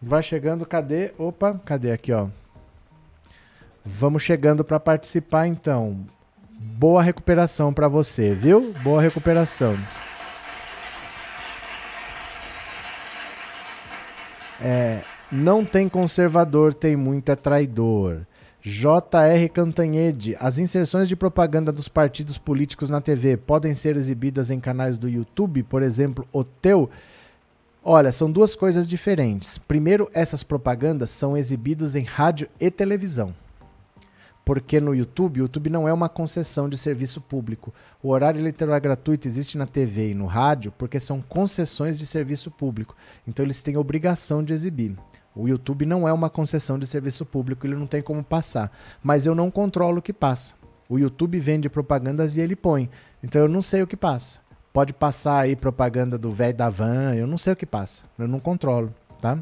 Vai 0.00 0.22
chegando, 0.22 0.66
cadê? 0.66 1.12
Opa, 1.16 1.60
cadê 1.64 1.90
aqui, 1.90 2.12
ó? 2.12 2.28
Vamos 3.84 4.22
chegando 4.22 4.64
para 4.64 4.78
participar 4.78 5.46
então. 5.46 6.04
Boa 6.50 7.02
recuperação 7.02 7.72
para 7.72 7.88
você, 7.88 8.34
viu? 8.34 8.72
Boa 8.82 9.00
recuperação. 9.00 9.76
É, 14.60 15.00
não 15.30 15.64
tem 15.64 15.88
conservador, 15.88 16.72
tem 16.72 16.96
muito 16.96 17.30
é 17.30 17.36
traidor. 17.36 18.26
J.R. 18.62 19.48
Cantanhede, 19.50 20.34
as 20.40 20.58
inserções 20.58 21.06
de 21.06 21.14
propaganda 21.14 21.70
dos 21.70 21.86
partidos 21.86 22.38
políticos 22.38 22.88
na 22.88 22.98
TV 22.98 23.36
podem 23.36 23.74
ser 23.74 23.94
exibidas 23.96 24.50
em 24.50 24.58
canais 24.58 24.96
do 24.96 25.06
YouTube, 25.06 25.62
por 25.64 25.82
exemplo, 25.82 26.26
o 26.32 26.42
teu. 26.42 26.88
Olha, 27.86 28.10
são 28.10 28.32
duas 28.32 28.56
coisas 28.56 28.88
diferentes. 28.88 29.58
Primeiro, 29.58 30.08
essas 30.14 30.42
propagandas 30.42 31.10
são 31.10 31.36
exibidas 31.36 31.94
em 31.94 32.02
rádio 32.02 32.48
e 32.58 32.70
televisão. 32.70 33.34
Porque 34.42 34.80
no 34.80 34.94
YouTube, 34.94 35.40
o 35.40 35.44
YouTube 35.44 35.68
não 35.68 35.86
é 35.86 35.92
uma 35.92 36.08
concessão 36.08 36.66
de 36.66 36.78
serviço 36.78 37.20
público. 37.20 37.74
O 38.02 38.08
horário 38.08 38.40
eleitoral 38.40 38.80
gratuito 38.80 39.28
existe 39.28 39.58
na 39.58 39.66
TV 39.66 40.12
e 40.12 40.14
no 40.14 40.24
rádio 40.24 40.72
porque 40.78 40.98
são 40.98 41.20
concessões 41.20 41.98
de 41.98 42.06
serviço 42.06 42.50
público. 42.50 42.96
Então 43.28 43.44
eles 43.44 43.62
têm 43.62 43.76
obrigação 43.76 44.42
de 44.42 44.54
exibir. 44.54 44.96
O 45.36 45.46
YouTube 45.46 45.84
não 45.84 46.08
é 46.08 46.12
uma 46.12 46.30
concessão 46.30 46.78
de 46.78 46.86
serviço 46.86 47.26
público, 47.26 47.66
ele 47.66 47.76
não 47.76 47.86
tem 47.86 48.00
como 48.00 48.24
passar. 48.24 48.72
Mas 49.02 49.26
eu 49.26 49.34
não 49.34 49.50
controlo 49.50 49.98
o 49.98 50.02
que 50.02 50.12
passa. 50.14 50.54
O 50.88 50.98
YouTube 50.98 51.38
vende 51.38 51.68
propagandas 51.68 52.38
e 52.38 52.40
ele 52.40 52.56
põe. 52.56 52.88
Então 53.22 53.42
eu 53.42 53.48
não 53.48 53.60
sei 53.60 53.82
o 53.82 53.86
que 53.86 53.96
passa. 53.96 54.43
Pode 54.74 54.92
passar 54.92 55.38
aí 55.38 55.54
propaganda 55.54 56.18
do 56.18 56.32
velho 56.32 56.56
da 56.56 56.68
van, 56.68 57.14
eu 57.14 57.28
não 57.28 57.38
sei 57.38 57.52
o 57.52 57.56
que 57.56 57.64
passa. 57.64 58.02
Eu 58.18 58.26
não 58.26 58.40
controlo, 58.40 58.92
tá? 59.20 59.38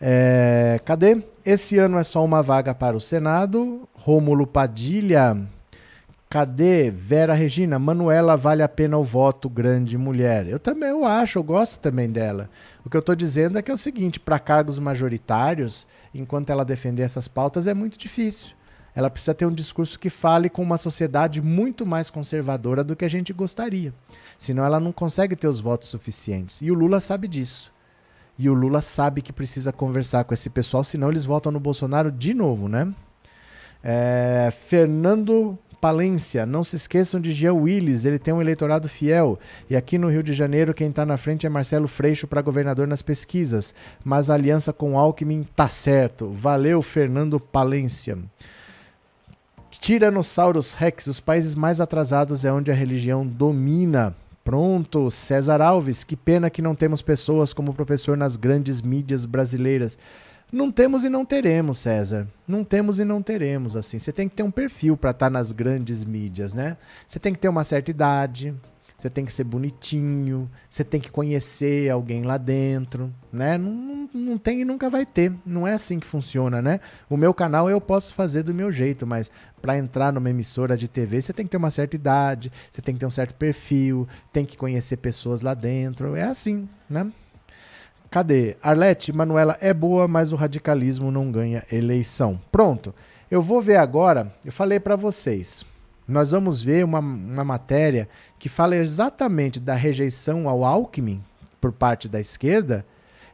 É, 0.00 0.80
cadê? 0.86 1.22
Esse 1.44 1.76
ano 1.76 1.98
é 1.98 2.02
só 2.02 2.24
uma 2.24 2.42
vaga 2.42 2.74
para 2.74 2.96
o 2.96 3.00
Senado. 3.00 3.86
Rômulo 3.92 4.46
Padilha. 4.46 5.36
Cadê 6.30 6.90
Vera 6.90 7.34
Regina? 7.34 7.78
Manuela 7.78 8.34
vale 8.34 8.62
a 8.62 8.68
pena 8.70 8.96
o 8.96 9.04
voto, 9.04 9.50
grande 9.50 9.98
mulher. 9.98 10.48
Eu 10.48 10.58
também 10.58 10.88
eu 10.88 11.04
acho, 11.04 11.38
eu 11.38 11.42
gosto 11.42 11.78
também 11.78 12.10
dela. 12.10 12.48
O 12.86 12.88
que 12.88 12.96
eu 12.96 13.00
estou 13.00 13.14
dizendo 13.14 13.58
é 13.58 13.62
que 13.62 13.70
é 13.70 13.74
o 13.74 13.76
seguinte: 13.76 14.18
para 14.18 14.38
cargos 14.38 14.78
majoritários, 14.78 15.86
enquanto 16.14 16.48
ela 16.48 16.64
defender 16.64 17.02
essas 17.02 17.28
pautas, 17.28 17.66
é 17.66 17.74
muito 17.74 17.98
difícil. 17.98 18.54
Ela 18.94 19.08
precisa 19.10 19.34
ter 19.34 19.46
um 19.46 19.52
discurso 19.52 19.98
que 19.98 20.10
fale 20.10 20.50
com 20.50 20.62
uma 20.62 20.76
sociedade 20.76 21.40
muito 21.40 21.86
mais 21.86 22.10
conservadora 22.10 22.84
do 22.84 22.94
que 22.94 23.04
a 23.04 23.08
gente 23.08 23.32
gostaria. 23.32 23.92
Senão 24.38 24.64
ela 24.64 24.78
não 24.78 24.92
consegue 24.92 25.34
ter 25.34 25.48
os 25.48 25.60
votos 25.60 25.88
suficientes. 25.88 26.60
E 26.60 26.70
o 26.70 26.74
Lula 26.74 27.00
sabe 27.00 27.26
disso. 27.26 27.72
E 28.38 28.48
o 28.48 28.54
Lula 28.54 28.80
sabe 28.80 29.22
que 29.22 29.32
precisa 29.32 29.72
conversar 29.72 30.24
com 30.24 30.34
esse 30.34 30.50
pessoal, 30.50 30.82
senão 30.82 31.10
eles 31.10 31.24
votam 31.24 31.52
no 31.52 31.60
Bolsonaro 31.60 32.10
de 32.10 32.34
novo, 32.34 32.68
né? 32.68 32.92
É, 33.82 34.50
Fernando 34.52 35.58
Palência, 35.80 36.46
não 36.46 36.62
se 36.62 36.76
esqueçam 36.76 37.20
de 37.20 37.32
Jean 37.32 37.54
Willis, 37.54 38.04
ele 38.04 38.18
tem 38.18 38.32
um 38.32 38.40
eleitorado 38.40 38.88
fiel. 38.88 39.38
E 39.68 39.74
aqui 39.74 39.98
no 39.98 40.08
Rio 40.08 40.22
de 40.22 40.32
Janeiro, 40.32 40.72
quem 40.72 40.88
está 40.88 41.04
na 41.04 41.16
frente 41.16 41.44
é 41.44 41.48
Marcelo 41.48 41.88
Freixo 41.88 42.26
para 42.26 42.40
governador 42.40 42.86
nas 42.86 43.02
pesquisas. 43.02 43.74
Mas 44.04 44.30
a 44.30 44.34
aliança 44.34 44.72
com 44.72 44.96
Alckmin 44.96 45.46
tá 45.56 45.68
certo. 45.68 46.30
Valeu, 46.30 46.80
Fernando 46.82 47.40
Palência. 47.40 48.16
Tiranossauros 49.82 50.74
Rex, 50.74 51.08
os 51.08 51.18
países 51.18 51.56
mais 51.56 51.80
atrasados 51.80 52.44
é 52.44 52.52
onde 52.52 52.70
a 52.70 52.74
religião 52.74 53.26
domina. 53.26 54.14
Pronto, 54.44 55.10
César 55.10 55.60
Alves, 55.60 56.04
que 56.04 56.14
pena 56.14 56.48
que 56.48 56.62
não 56.62 56.72
temos 56.72 57.02
pessoas 57.02 57.52
como 57.52 57.74
professor 57.74 58.16
nas 58.16 58.36
grandes 58.36 58.80
mídias 58.80 59.24
brasileiras. 59.24 59.98
Não 60.52 60.70
temos 60.70 61.02
e 61.02 61.08
não 61.08 61.24
teremos, 61.24 61.78
César. 61.78 62.28
Não 62.46 62.62
temos 62.62 63.00
e 63.00 63.04
não 63.04 63.20
teremos, 63.20 63.74
assim. 63.74 63.98
Você 63.98 64.12
tem 64.12 64.28
que 64.28 64.36
ter 64.36 64.44
um 64.44 64.52
perfil 64.52 64.96
para 64.96 65.10
estar 65.10 65.26
tá 65.26 65.30
nas 65.30 65.50
grandes 65.50 66.04
mídias, 66.04 66.54
né? 66.54 66.76
Você 67.04 67.18
tem 67.18 67.32
que 67.32 67.40
ter 67.40 67.48
uma 67.48 67.64
certa 67.64 67.90
idade, 67.90 68.54
você 69.02 69.10
tem 69.10 69.24
que 69.24 69.32
ser 69.32 69.42
bonitinho, 69.42 70.48
você 70.70 70.84
tem 70.84 71.00
que 71.00 71.10
conhecer 71.10 71.90
alguém 71.90 72.22
lá 72.22 72.38
dentro, 72.38 73.12
né? 73.32 73.58
Não, 73.58 74.08
não, 74.14 74.38
tem 74.38 74.60
e 74.60 74.64
nunca 74.64 74.88
vai 74.88 75.04
ter. 75.04 75.32
Não 75.44 75.66
é 75.66 75.72
assim 75.72 75.98
que 75.98 76.06
funciona, 76.06 76.62
né? 76.62 76.78
O 77.10 77.16
meu 77.16 77.34
canal 77.34 77.68
eu 77.68 77.80
posso 77.80 78.14
fazer 78.14 78.44
do 78.44 78.54
meu 78.54 78.70
jeito, 78.70 79.04
mas 79.04 79.28
para 79.60 79.76
entrar 79.76 80.12
numa 80.12 80.30
emissora 80.30 80.76
de 80.76 80.86
TV, 80.86 81.20
você 81.20 81.32
tem 81.32 81.44
que 81.44 81.50
ter 81.50 81.56
uma 81.56 81.70
certa 81.70 81.96
idade, 81.96 82.52
você 82.70 82.80
tem 82.80 82.94
que 82.94 83.00
ter 83.00 83.06
um 83.06 83.10
certo 83.10 83.34
perfil, 83.34 84.06
tem 84.32 84.46
que 84.46 84.56
conhecer 84.56 84.98
pessoas 84.98 85.40
lá 85.40 85.52
dentro. 85.52 86.14
É 86.14 86.22
assim, 86.22 86.68
né? 86.88 87.10
Cadê? 88.08 88.56
Arlete, 88.62 89.12
Manuela 89.12 89.58
é 89.60 89.74
boa, 89.74 90.06
mas 90.06 90.32
o 90.32 90.36
radicalismo 90.36 91.10
não 91.10 91.32
ganha 91.32 91.64
eleição. 91.72 92.40
Pronto. 92.52 92.94
Eu 93.28 93.42
vou 93.42 93.60
ver 93.60 93.78
agora, 93.78 94.32
eu 94.44 94.52
falei 94.52 94.78
para 94.78 94.94
vocês. 94.94 95.64
Nós 96.06 96.32
vamos 96.32 96.60
ver 96.60 96.84
uma, 96.84 96.98
uma 96.98 97.44
matéria 97.44 98.08
que 98.38 98.48
fala 98.48 98.76
exatamente 98.76 99.60
da 99.60 99.74
rejeição 99.74 100.48
ao 100.48 100.64
Alckmin 100.64 101.22
por 101.60 101.72
parte 101.72 102.08
da 102.08 102.20
esquerda 102.20 102.84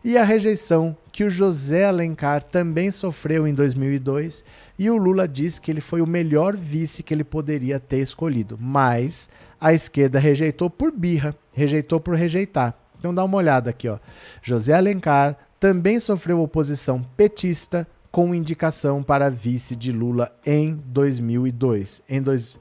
e 0.04 0.16
a 0.16 0.22
rejeição 0.22 0.96
que 1.10 1.24
o 1.24 1.30
José 1.30 1.84
Alencar 1.84 2.42
também 2.42 2.90
sofreu 2.90 3.48
em 3.48 3.54
2002 3.54 4.44
e 4.78 4.88
o 4.88 4.96
Lula 4.96 5.26
diz 5.26 5.58
que 5.58 5.70
ele 5.70 5.80
foi 5.80 6.00
o 6.00 6.06
melhor 6.06 6.56
vice 6.56 7.02
que 7.02 7.12
ele 7.12 7.24
poderia 7.24 7.80
ter 7.80 7.98
escolhido, 7.98 8.56
mas 8.60 9.28
a 9.60 9.72
esquerda 9.72 10.18
rejeitou 10.18 10.70
por 10.70 10.92
birra, 10.92 11.34
rejeitou 11.52 11.98
por 11.98 12.14
rejeitar. 12.14 12.74
Então 12.98 13.14
dá 13.14 13.24
uma 13.24 13.38
olhada 13.38 13.70
aqui, 13.70 13.88
ó. 13.88 13.98
José 14.40 14.72
Alencar 14.72 15.36
também 15.58 15.98
sofreu 15.98 16.40
oposição 16.40 17.04
petista 17.16 17.86
com 18.10 18.34
indicação 18.34 19.02
para 19.02 19.30
vice 19.30 19.76
de 19.76 19.92
Lula 19.92 20.32
em 20.44 20.74
2002. 20.86 22.02
Em 22.08 22.22
dois, 22.22 22.58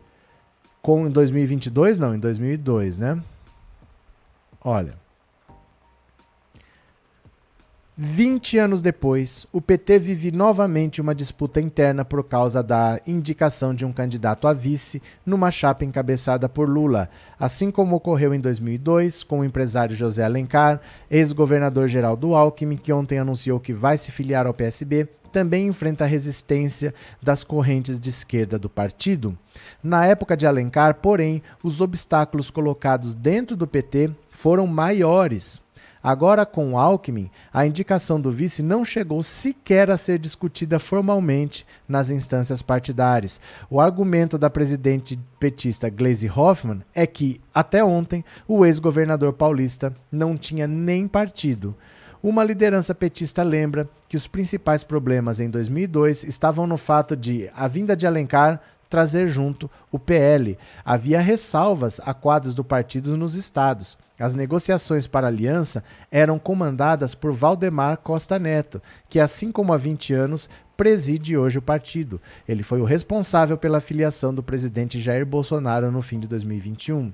com 0.81 1.07
em 1.07 1.09
2022 1.09 1.99
não, 1.99 2.15
em 2.15 2.19
2002, 2.19 2.97
né? 2.97 3.21
Olha. 4.61 5.07
20 7.99 8.59
anos 8.59 8.79
depois, 8.79 9.47
o 9.51 9.59
PT 9.59 9.97
vive 9.97 10.31
novamente 10.31 11.01
uma 11.01 11.15
disputa 11.15 11.59
interna 11.59 12.05
por 12.05 12.23
causa 12.23 12.61
da 12.61 13.01
indicação 13.07 13.73
de 13.73 13.83
um 13.85 13.91
candidato 13.91 14.47
a 14.47 14.53
vice 14.53 15.01
numa 15.25 15.49
chapa 15.49 15.83
encabeçada 15.83 16.47
por 16.47 16.69
Lula, 16.69 17.09
assim 17.39 17.71
como 17.71 17.95
ocorreu 17.95 18.35
em 18.35 18.39
2002 18.39 19.23
com 19.23 19.39
o 19.39 19.43
empresário 19.43 19.95
José 19.95 20.23
Alencar, 20.23 20.79
ex-governador 21.09 21.87
geral 21.87 22.15
do 22.15 22.35
Alckmin, 22.35 22.77
que 22.77 22.93
ontem 22.93 23.17
anunciou 23.17 23.59
que 23.59 23.73
vai 23.73 23.97
se 23.97 24.11
filiar 24.11 24.45
ao 24.45 24.53
PSB, 24.53 25.09
também 25.27 25.67
enfrenta 25.67 26.03
a 26.03 26.07
resistência 26.07 26.93
das 27.21 27.43
correntes 27.43 27.99
de 27.99 28.09
esquerda 28.09 28.57
do 28.57 28.69
partido. 28.69 29.37
Na 29.83 30.05
época 30.05 30.35
de 30.35 30.47
Alencar, 30.47 30.95
porém, 30.95 31.41
os 31.63 31.81
obstáculos 31.81 32.49
colocados 32.49 33.13
dentro 33.13 33.55
do 33.55 33.67
PT 33.67 34.11
foram 34.31 34.65
maiores. 34.65 35.61
Agora, 36.01 36.45
com 36.45 36.77
Alckmin, 36.77 37.29
a 37.51 37.65
indicação 37.65 38.21
do 38.21 38.31
vice 38.31 38.63
não 38.63 38.85
chegou 38.85 39.21
sequer 39.23 39.91
a 39.91 39.97
ser 39.97 40.17
discutida 40.19 40.79
formalmente 40.79 41.65
nas 41.85 42.09
instâncias 42.09 42.61
partidárias. 42.61 43.41
O 43.69 43.81
argumento 43.81 44.37
da 44.37 44.49
presidente 44.49 45.19
petista 45.39 45.89
Gleisi 45.89 46.29
Hoffmann 46.33 46.81
é 46.95 47.05
que, 47.05 47.41
até 47.53 47.83
ontem, 47.83 48.23
o 48.47 48.65
ex-governador 48.65 49.33
paulista 49.33 49.93
não 50.09 50.37
tinha 50.37 50.65
nem 50.65 51.07
partido. 51.07 51.75
Uma 52.27 52.43
liderança 52.43 52.93
petista 52.93 53.41
lembra 53.41 53.87
que 54.09 54.17
os 54.17 54.27
principais 54.27 54.83
problemas 54.83 55.39
em 55.39 55.49
2002 55.49 56.25
estavam 56.25 56.67
no 56.67 56.75
fato 56.75 57.15
de 57.15 57.49
a 57.55 57.69
vinda 57.69 57.95
de 57.95 58.05
Alencar 58.05 58.59
trazer 58.89 59.29
junto 59.29 59.71
o 59.89 59.97
PL. 59.97 60.57
Havia 60.83 61.21
ressalvas 61.21 62.01
a 62.03 62.13
quadros 62.13 62.53
do 62.53 62.65
partido 62.65 63.15
nos 63.15 63.35
estados. 63.35 63.97
As 64.19 64.33
negociações 64.33 65.07
para 65.07 65.27
aliança 65.27 65.81
eram 66.11 66.37
comandadas 66.37 67.15
por 67.15 67.31
Valdemar 67.31 67.95
Costa 67.99 68.37
Neto, 68.37 68.81
que, 69.07 69.21
assim 69.21 69.49
como 69.49 69.71
há 69.71 69.77
20 69.77 70.13
anos, 70.13 70.49
preside 70.75 71.37
hoje 71.37 71.59
o 71.59 71.61
partido. 71.61 72.19
Ele 72.45 72.61
foi 72.61 72.81
o 72.81 72.85
responsável 72.85 73.57
pela 73.57 73.79
filiação 73.79 74.33
do 74.33 74.43
presidente 74.43 74.99
Jair 74.99 75.25
Bolsonaro 75.25 75.89
no 75.91 76.01
fim 76.01 76.19
de 76.19 76.27
2021. 76.27 77.13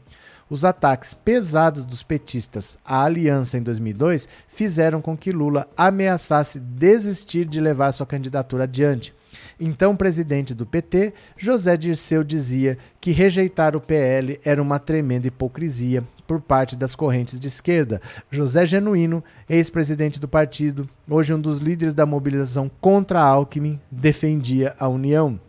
Os 0.53 0.63
ataques 0.63 1.15
pesados 1.15 1.83
dos 1.83 2.03
petistas 2.03 2.77
à 2.85 3.05
aliança 3.05 3.57
em 3.57 3.63
2002 3.63 4.29
fizeram 4.47 5.01
com 5.01 5.17
que 5.17 5.31
Lula 5.31 5.67
ameaçasse 5.75 6.59
desistir 6.59 7.43
de 7.43 7.59
levar 7.59 7.91
sua 7.91 8.05
candidatura 8.05 8.65
adiante. 8.65 9.15
Então, 9.59 9.95
presidente 9.95 10.53
do 10.53 10.63
PT, 10.63 11.11
José 11.35 11.75
Dirceu 11.75 12.23
dizia 12.23 12.77
que 13.01 13.09
rejeitar 13.09 13.75
o 13.75 13.81
PL 13.81 14.39
era 14.45 14.61
uma 14.61 14.77
tremenda 14.77 15.25
hipocrisia 15.25 16.03
por 16.27 16.39
parte 16.39 16.75
das 16.75 16.95
correntes 16.95 17.39
de 17.39 17.47
esquerda. 17.47 17.99
José 18.29 18.63
Genuíno, 18.67 19.23
ex-presidente 19.49 20.19
do 20.19 20.27
partido, 20.27 20.87
hoje 21.09 21.33
um 21.33 21.41
dos 21.41 21.57
líderes 21.57 21.95
da 21.95 22.05
mobilização 22.05 22.69
contra 22.79 23.19
Alckmin, 23.19 23.81
defendia 23.89 24.75
a 24.77 24.87
União. 24.87 25.39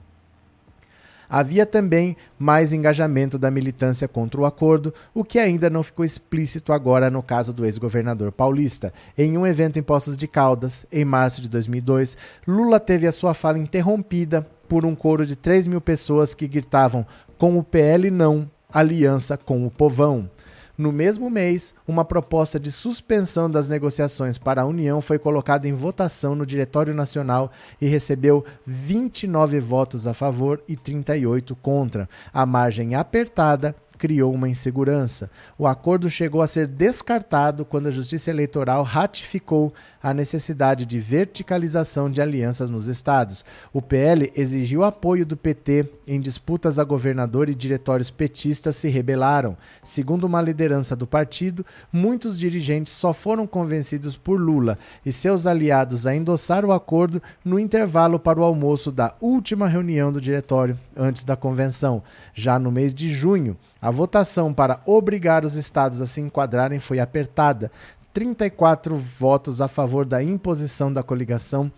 Havia 1.29 1.67
também 1.67 2.17
mais 2.39 2.73
engajamento 2.73 3.39
da 3.39 3.51
militância 3.51 4.07
contra 4.09 4.41
o 4.41 4.45
acordo, 4.45 4.93
o 5.13 5.25
que 5.25 5.39
ainda 5.39 5.71
não 5.71 5.83
ficou 5.83 6.05
explícito 6.05 6.73
agora 6.73 7.11
no 7.11 7.23
caso 7.23 7.53
do 7.53 7.65
ex-governador 7.65 8.33
paulista. 8.33 8.93
Em 9.17 9.37
um 9.37 9.47
evento 9.47 9.79
em 9.79 9.83
Poços 9.83 10.17
de 10.17 10.27
Caldas, 10.27 10.87
em 10.93 11.05
março 11.05 11.41
de 11.41 11.49
2002, 11.49 12.17
Lula 12.47 12.79
teve 12.79 13.07
a 13.07 13.13
sua 13.13 13.35
fala 13.35 13.59
interrompida 13.59 14.47
por 14.69 14.85
um 14.85 14.95
coro 14.95 15.27
de 15.27 15.37
3 15.37 15.67
mil 15.67 15.81
pessoas 15.81 16.35
que 16.35 16.49
gritavam 16.49 17.07
com 17.39 17.59
o 17.59 17.63
PL 17.63 18.11
não, 18.11 18.51
aliança 18.73 19.37
com 19.37 19.67
o 19.67 19.71
povão. 19.71 20.29
No 20.77 20.91
mesmo 20.91 21.31
mês, 21.31 21.73
uma 21.87 22.05
proposta 22.05 22.59
de 22.59 22.73
suspensão 22.73 23.49
das 23.49 23.69
negociações 23.69 24.39
para 24.39 24.63
a 24.63 24.67
União 24.67 25.01
foi 25.01 25.21
colocada 25.21 25.69
em 25.69 25.73
votação 25.73 26.35
no 26.35 26.45
Diretório 26.45 26.93
Nacional 26.93 27.53
e 27.81 27.87
recebeu 27.87 28.45
29 28.67 29.61
votos 29.61 30.05
a 30.07 30.13
favor 30.13 30.61
e 30.67 30.77
38 30.77 31.55
contra. 31.55 32.09
A 32.33 32.45
margem 32.45 32.97
apertada 32.97 33.77
criou 33.97 34.35
uma 34.35 34.49
insegurança. 34.49 35.31
O 35.57 35.67
acordo 35.67 36.11
chegou 36.11 36.43
a 36.43 36.47
ser 36.47 36.67
descartado 36.67 37.65
quando 37.65 37.87
a 37.87 37.93
Justiça 37.93 38.31
Eleitoral 38.31 38.83
ratificou 38.83 39.73
a 40.05 40.13
necessidade 40.13 40.85
de 40.85 40.99
verticalização 40.99 42.11
de 42.11 42.21
alianças 42.21 42.69
nos 42.69 42.89
estados. 42.89 43.43
O 43.73 43.81
PL 43.81 44.31
exigiu 44.37 44.85
apoio 44.85 45.25
do 45.25 45.35
PT 45.35 45.89
em 46.07 46.21
disputas 46.21 46.79
a 46.79 46.85
governador 46.85 47.49
e 47.49 47.55
diretórios 47.55 48.11
petistas 48.11 48.77
se 48.77 48.91
rebelaram. 48.91 49.57
Segundo 49.83 50.25
uma 50.25 50.43
liderança 50.43 50.95
do 50.95 51.07
partido, 51.07 51.65
muitos 51.91 52.39
dirigentes 52.39 52.93
só 52.93 53.15
foram 53.15 53.47
convencidos 53.47 54.15
por 54.15 54.39
Lula 54.39 54.79
e 55.07 55.11
seus 55.11 55.47
aliados 55.47 56.07
a 56.07 56.15
endossar 56.15 56.67
o 56.67 56.73
acordo 56.73 57.23
no 57.43 57.59
intervalo 57.59 58.19
para 58.19 58.39
o 58.39 58.45
almoço 58.45 58.93
da 58.93 59.15
última 59.23 59.67
reunião 59.67 60.13
do 60.13 60.21
diretório 60.21 60.79
antes 60.95 61.25
da 61.25 61.35
convenção. 61.35 62.03
Já 62.35 62.59
no 62.59 62.71
mês 62.71 62.95
de 62.95 63.09
junho, 63.09 63.57
a 63.85 63.91
votação 63.91 64.51
para 64.51 64.81
obrigar 64.87 65.45
os 65.45 65.57
estados 65.57 66.01
a 66.01 66.07
se 66.07 66.19
enquadrarem 66.19 66.79
foi 66.79 67.01
apertada. 67.01 67.71
34 68.15 68.97
votos 68.97 69.61
a 69.61 69.67
favor 69.67 70.07
da 70.07 70.23
imposição 70.23 70.93
da 70.93 71.03
coligação, 71.03 71.71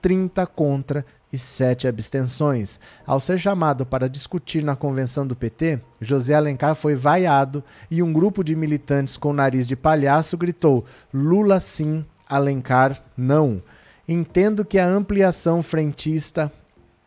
30 0.00 0.46
contra 0.46 1.04
e 1.32 1.36
7 1.36 1.88
abstenções. 1.88 2.78
Ao 3.04 3.18
ser 3.18 3.38
chamado 3.38 3.84
para 3.84 4.08
discutir 4.08 4.62
na 4.62 4.76
convenção 4.76 5.26
do 5.26 5.34
PT, 5.34 5.80
José 6.00 6.34
Alencar 6.34 6.76
foi 6.76 6.94
vaiado 6.94 7.62
e 7.90 8.02
um 8.02 8.12
grupo 8.12 8.44
de 8.44 8.54
militantes 8.54 9.16
com 9.16 9.32
nariz 9.32 9.66
de 9.66 9.74
palhaço 9.74 10.38
gritou: 10.38 10.84
Lula 11.12 11.58
sim, 11.58 12.06
Alencar 12.28 13.02
não. 13.16 13.60
Entendo 14.08 14.64
que 14.64 14.78
a 14.78 14.86
ampliação 14.86 15.60
frentista 15.62 16.52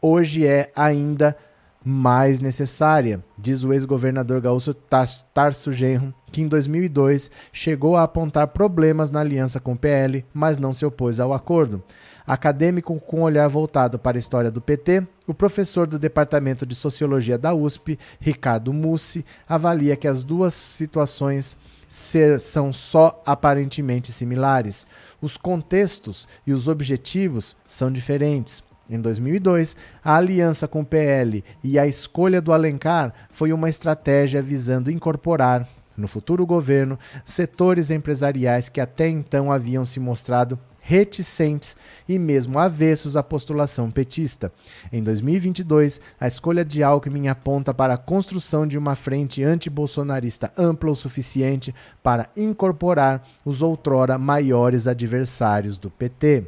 hoje 0.01 0.45
é 0.45 0.71
ainda 0.75 1.37
mais 1.83 2.39
necessária, 2.39 3.23
diz 3.37 3.63
o 3.63 3.73
ex-governador 3.73 4.39
gaúcho 4.39 4.73
Tarso 4.73 5.71
Genro, 5.71 6.13
que 6.31 6.41
em 6.41 6.47
2002 6.47 7.29
chegou 7.51 7.95
a 7.95 8.03
apontar 8.03 8.47
problemas 8.47 9.11
na 9.11 9.19
aliança 9.19 9.59
com 9.59 9.73
o 9.73 9.77
PL, 9.77 10.25
mas 10.33 10.57
não 10.57 10.71
se 10.73 10.85
opôs 10.85 11.19
ao 11.19 11.33
acordo. 11.33 11.83
Acadêmico 12.25 12.97
com 13.01 13.21
olhar 13.21 13.47
voltado 13.49 13.99
para 13.99 14.17
a 14.17 14.19
história 14.19 14.49
do 14.49 14.61
PT, 14.61 15.05
o 15.27 15.33
professor 15.33 15.85
do 15.85 15.99
Departamento 15.99 16.65
de 16.65 16.73
Sociologia 16.73 17.37
da 17.37 17.53
USP, 17.53 17.99
Ricardo 18.19 18.71
Mussi, 18.71 19.25
avalia 19.47 19.97
que 19.97 20.07
as 20.07 20.23
duas 20.23 20.53
situações 20.53 21.57
ser, 21.87 22.39
são 22.39 22.73
só 22.73 23.21
aparentemente 23.25 24.11
similares. 24.11 24.87
Os 25.21 25.37
contextos 25.37 26.27
e 26.47 26.51
os 26.51 26.67
objetivos 26.67 27.55
são 27.67 27.91
diferentes. 27.91 28.63
Em 28.89 28.99
2002, 28.99 29.75
a 30.03 30.17
aliança 30.17 30.67
com 30.67 30.81
o 30.81 30.85
PL 30.85 31.43
e 31.63 31.79
a 31.79 31.87
escolha 31.87 32.41
do 32.41 32.51
Alencar 32.51 33.13
foi 33.29 33.53
uma 33.53 33.69
estratégia 33.69 34.41
visando 34.41 34.91
incorporar, 34.91 35.67
no 35.95 36.07
futuro 36.07 36.45
governo, 36.45 36.99
setores 37.23 37.89
empresariais 37.89 38.67
que 38.67 38.81
até 38.81 39.07
então 39.07 39.51
haviam 39.51 39.85
se 39.85 39.99
mostrado 39.99 40.59
reticentes 40.83 41.77
e 42.09 42.19
mesmo 42.19 42.59
avessos 42.59 43.15
à 43.15 43.23
postulação 43.23 43.89
petista. 43.89 44.51
Em 44.91 45.01
2022, 45.01 46.01
a 46.19 46.27
escolha 46.27 46.65
de 46.65 46.83
Alckmin 46.83 47.29
aponta 47.29 47.73
para 47.73 47.93
a 47.93 47.97
construção 47.97 48.67
de 48.67 48.77
uma 48.77 48.95
frente 48.95 49.41
antibolsonarista 49.41 50.51
ampla 50.57 50.91
o 50.91 50.95
suficiente 50.95 51.73
para 52.03 52.29
incorporar 52.35 53.25
os 53.45 53.61
outrora 53.61 54.17
maiores 54.17 54.85
adversários 54.85 55.77
do 55.77 55.89
PT. 55.89 56.43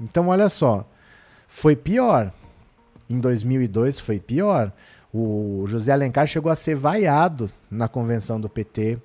Então, 0.00 0.28
olha 0.28 0.48
só, 0.48 0.88
foi 1.54 1.76
pior. 1.76 2.32
Em 3.08 3.16
2002 3.16 4.00
foi 4.00 4.18
pior. 4.18 4.72
O 5.12 5.64
José 5.68 5.92
Alencar 5.92 6.26
chegou 6.26 6.50
a 6.50 6.56
ser 6.56 6.74
vaiado 6.74 7.48
na 7.70 7.86
convenção 7.86 8.40
do 8.40 8.48
PT. 8.48 8.98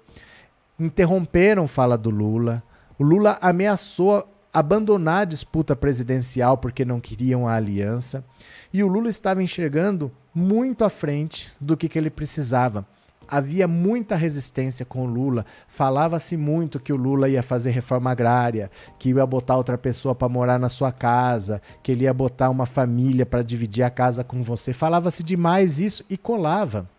Interromperam 0.79 1.67
fala 1.67 1.95
do 1.95 2.09
Lula. 2.09 2.63
O 2.97 3.03
Lula 3.03 3.37
ameaçou 3.39 4.27
abandonar 4.51 5.21
a 5.21 5.25
disputa 5.25 5.75
presidencial 5.75 6.57
porque 6.57 6.83
não 6.83 6.99
queriam 6.99 7.47
a 7.47 7.53
aliança. 7.53 8.25
E 8.73 8.83
o 8.83 8.87
Lula 8.87 9.09
estava 9.09 9.43
enxergando 9.43 10.11
muito 10.33 10.83
à 10.83 10.89
frente 10.89 11.51
do 11.61 11.77
que, 11.77 11.87
que 11.87 11.99
ele 11.99 12.09
precisava 12.09 12.83
havia 13.29 13.67
muita 13.67 14.15
resistência 14.15 14.85
com 14.85 15.03
o 15.03 15.05
Lula. 15.05 15.45
Falava-se 15.67 16.35
muito 16.35 16.79
que 16.79 16.91
o 16.91 16.95
Lula 16.95 17.29
ia 17.29 17.43
fazer 17.43 17.69
reforma 17.71 18.11
agrária, 18.11 18.71
que 18.97 19.09
ia 19.09 19.25
botar 19.25 19.55
outra 19.55 19.77
pessoa 19.77 20.15
para 20.15 20.27
morar 20.27 20.57
na 20.57 20.69
sua 20.69 20.91
casa, 20.91 21.61
que 21.83 21.91
ele 21.91 22.05
ia 22.05 22.13
botar 22.13 22.49
uma 22.49 22.65
família 22.65 23.25
para 23.25 23.43
dividir 23.43 23.83
a 23.83 23.89
casa 23.89 24.23
com 24.23 24.41
você. 24.41 24.73
Falava-se 24.73 25.23
demais 25.23 25.79
isso 25.79 26.03
e 26.09 26.17
colava. 26.17 26.89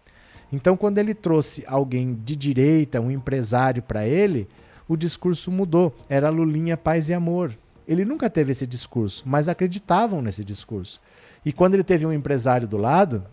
Então, 0.52 0.76
quando 0.76 0.98
ele 0.98 1.14
trouxe 1.14 1.64
alguém 1.66 2.14
de 2.24 2.34
direita, 2.34 3.00
um 3.00 3.10
empresário 3.10 3.82
para 3.82 4.06
ele, 4.06 4.48
o 4.88 4.96
discurso 4.96 5.50
mudou. 5.50 5.94
Era 6.08 6.28
Lulinha 6.28 6.76
paz 6.76 7.08
e 7.08 7.14
amor. 7.14 7.56
Ele 7.86 8.04
nunca 8.04 8.30
teve 8.30 8.52
esse 8.52 8.66
discurso, 8.66 9.24
mas 9.26 9.48
acreditavam 9.48 10.22
nesse 10.22 10.44
discurso. 10.44 11.00
E 11.44 11.52
quando 11.52 11.74
ele 11.74 11.84
teve 11.84 12.04
um 12.04 12.12
empresário 12.12 12.68
do 12.68 12.76
lado, 12.76 13.24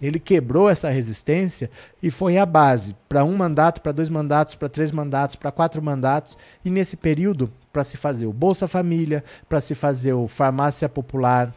ele 0.00 0.18
quebrou 0.18 0.68
essa 0.68 0.88
resistência 0.88 1.70
e 2.02 2.10
foi 2.10 2.38
a 2.38 2.46
base 2.46 2.96
para 3.08 3.24
um 3.24 3.36
mandato, 3.36 3.80
para 3.80 3.92
dois 3.92 4.08
mandatos, 4.08 4.54
para 4.54 4.68
três 4.68 4.90
mandatos, 4.90 5.36
para 5.36 5.52
quatro 5.52 5.82
mandatos. 5.82 6.38
E 6.64 6.70
nesse 6.70 6.96
período, 6.96 7.52
para 7.72 7.84
se 7.84 7.96
fazer 7.96 8.26
o 8.26 8.32
Bolsa 8.32 8.66
Família, 8.66 9.22
para 9.48 9.60
se 9.60 9.74
fazer 9.74 10.12
o 10.12 10.26
Farmácia 10.26 10.88
Popular, 10.88 11.54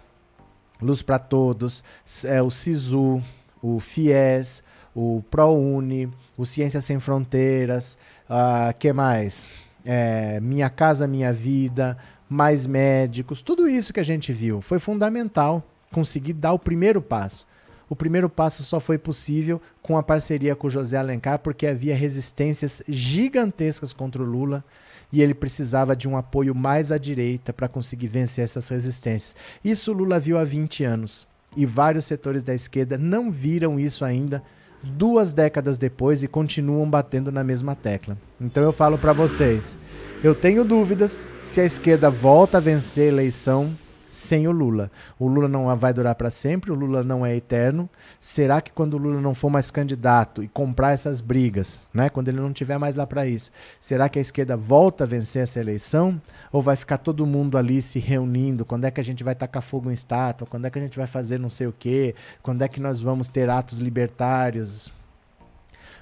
Luz 0.81 1.01
para 1.01 1.17
Todos, 1.17 1.83
é, 2.25 2.41
o 2.41 2.49
SISU, 2.49 3.23
o 3.61 3.79
FIES, 3.79 4.61
o 4.93 5.23
ProUni, 5.31 6.11
o 6.37 6.45
Ciência 6.45 6.81
Sem 6.81 6.99
Fronteiras, 6.99 7.97
uh, 8.29 8.73
que 8.77 8.91
mais? 8.91 9.49
É, 9.85 10.39
Minha 10.41 10.69
Casa 10.69 11.07
Minha 11.07 11.31
Vida, 11.31 11.97
mais 12.29 12.67
médicos, 12.67 13.41
tudo 13.41 13.69
isso 13.69 13.93
que 13.93 13.99
a 13.99 14.03
gente 14.03 14.33
viu 14.33 14.61
foi 14.61 14.79
fundamental 14.79 15.63
conseguir 15.91 16.33
dar 16.33 16.53
o 16.53 16.59
primeiro 16.59 17.01
passo. 17.01 17.47
O 17.93 17.95
primeiro 17.95 18.27
passo 18.27 18.63
só 18.63 18.79
foi 18.79 18.97
possível 18.97 19.61
com 19.79 19.95
a 19.95 20.01
parceria 20.01 20.55
com 20.55 20.65
o 20.65 20.69
José 20.69 20.97
Alencar, 20.97 21.37
porque 21.37 21.67
havia 21.67 21.95
resistências 21.95 22.81
gigantescas 22.89 23.93
contra 23.93 24.23
o 24.23 24.25
Lula 24.25 24.65
e 25.11 25.21
ele 25.21 25.35
precisava 25.35 25.95
de 25.95 26.07
um 26.07 26.17
apoio 26.17 26.55
mais 26.55 26.91
à 26.91 26.97
direita 26.97 27.53
para 27.53 27.67
conseguir 27.67 28.07
vencer 28.07 28.45
essas 28.45 28.67
resistências. 28.67 29.35
Isso 29.63 29.91
o 29.91 29.93
Lula 29.93 30.19
viu 30.19 30.39
há 30.39 30.43
20 30.43 30.83
anos 30.83 31.27
e 31.55 31.67
vários 31.67 32.05
setores 32.05 32.41
da 32.41 32.55
esquerda 32.55 32.97
não 32.97 33.31
viram 33.31 33.79
isso 33.79 34.03
ainda 34.03 34.41
duas 34.81 35.31
décadas 35.31 35.77
depois 35.77 36.23
e 36.23 36.27
continuam 36.27 36.89
batendo 36.89 37.31
na 37.31 37.43
mesma 37.43 37.75
tecla. 37.75 38.17
Então 38.41 38.63
eu 38.63 38.71
falo 38.71 38.97
para 38.97 39.13
vocês, 39.13 39.77
eu 40.23 40.33
tenho 40.33 40.65
dúvidas 40.65 41.27
se 41.43 41.61
a 41.61 41.63
esquerda 41.63 42.09
volta 42.09 42.57
a 42.57 42.59
vencer 42.59 43.03
a 43.03 43.13
eleição 43.13 43.77
sem 44.14 44.47
o 44.47 44.51
Lula. 44.51 44.91
O 45.18 45.28
Lula 45.28 45.47
não 45.47 45.76
vai 45.76 45.91
durar 45.91 46.14
para 46.14 46.30
sempre, 46.30 46.72
o 46.72 46.76
Lula 46.76 47.03
não 47.03 47.26
é 47.26 47.36
eterno. 47.36 47.89
Será 48.22 48.61
que 48.61 48.72
quando 48.72 48.93
o 48.93 48.97
Lula 48.97 49.20
não 49.20 49.34
for 49.34 49.49
mais 49.49 49.72
candidato 49.72 50.43
e 50.43 50.47
comprar 50.47 50.91
essas 50.91 51.20
brigas, 51.20 51.82
né, 51.91 52.09
quando 52.09 52.28
ele 52.28 52.39
não 52.39 52.53
tiver 52.53 52.78
mais 52.78 52.93
lá 52.93 53.07
para 53.07 53.26
isso, 53.26 53.51
será 53.82 54.07
que 54.07 54.20
a 54.20 54.22
esquerda 54.22 54.55
volta 54.55 55.03
a 55.03 55.07
vencer 55.07 55.41
essa 55.41 55.59
eleição? 55.59 56.22
Ou 56.51 56.61
vai 56.61 56.76
ficar 56.76 56.99
todo 56.99 57.26
mundo 57.26 57.57
ali 57.57 57.82
se 57.82 57.97
reunindo? 57.97 58.64
Quando 58.64 58.86
é 58.86 58.91
que 58.91 59.01
a 59.01 59.03
gente 59.03 59.24
vai 59.24 59.34
tacar 59.34 59.64
fogo 59.64 59.89
em 59.89 59.93
estátua? 59.93 60.45
Quando 60.47 60.66
é 60.66 60.70
que 60.70 60.78
a 60.78 60.82
gente 60.82 60.97
vai 60.97 61.07
fazer 61.07 61.39
não 61.39 61.49
sei 61.49 61.66
o 61.66 61.74
quê? 61.78 62.14
Quando 62.43 62.61
é 62.61 62.68
que 62.68 62.80
nós 62.80 63.01
vamos 63.01 63.28
ter 63.28 63.49
atos 63.49 63.80
libertários? 63.80 64.93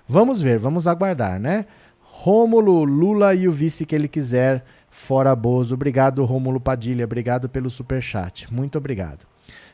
Vamos 0.06 0.42
ver, 0.42 0.60
vamos 0.60 0.86
aguardar, 0.86 1.40
né? 1.40 1.66
Rômulo, 2.02 2.84
Lula 2.84 3.34
e 3.34 3.48
o 3.48 3.52
vice 3.54 3.86
que 3.86 3.96
ele 3.96 4.10
quiser 4.10 4.66
Fora 4.92 5.34
Bozo. 5.36 5.74
Obrigado, 5.74 6.24
Rômulo 6.26 6.60
Padilha. 6.60 7.06
Obrigado 7.06 7.50
pelo 7.50 7.70
super 7.70 8.02
chat. 8.02 8.54
Muito 8.54 8.78
obrigado. 8.78 9.26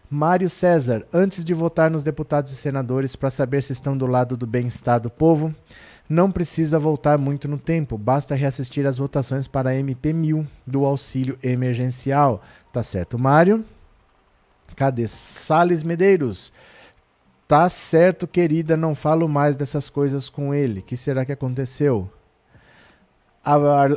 Mário 0.09 0.49
César, 0.49 1.05
antes 1.11 1.43
de 1.43 1.53
votar 1.53 1.91
nos 1.91 2.03
deputados 2.03 2.53
e 2.53 2.55
senadores 2.55 3.15
para 3.15 3.29
saber 3.29 3.61
se 3.61 3.73
estão 3.73 3.97
do 3.97 4.05
lado 4.05 4.37
do 4.37 4.47
bem-estar 4.47 5.01
do 5.01 5.09
povo, 5.09 5.53
não 6.07 6.31
precisa 6.31 6.79
voltar 6.79 7.17
muito 7.17 7.45
no 7.49 7.57
tempo, 7.57 7.97
basta 7.97 8.33
reassistir 8.33 8.85
as 8.85 8.97
votações 8.97 9.49
para 9.49 9.71
a 9.71 9.73
MP1000 9.73 10.47
do 10.65 10.85
auxílio 10.85 11.37
emergencial. 11.43 12.41
Tá 12.71 12.81
certo, 12.83 13.19
Mário? 13.19 13.65
Cadê 14.77 15.07
Sales 15.07 15.83
Medeiros? 15.83 16.53
Tá 17.45 17.67
certo, 17.67 18.25
querida, 18.27 18.77
não 18.77 18.95
falo 18.95 19.27
mais 19.27 19.57
dessas 19.57 19.89
coisas 19.89 20.29
com 20.29 20.53
ele. 20.53 20.81
Que 20.81 20.95
será 20.95 21.25
que 21.25 21.31
aconteceu? 21.33 22.09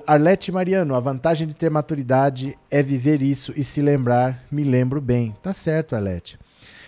Arlete 0.06 0.52
Mariano, 0.52 0.94
a 0.94 1.00
vantagem 1.00 1.44
de 1.44 1.54
ter 1.54 1.68
maturidade 1.68 2.56
é 2.70 2.80
viver 2.80 3.20
isso 3.20 3.52
e 3.56 3.64
se 3.64 3.82
lembrar, 3.82 4.44
me 4.48 4.62
lembro 4.62 5.00
bem. 5.00 5.34
Tá 5.42 5.52
certo, 5.52 5.96
Arlete. 5.96 6.38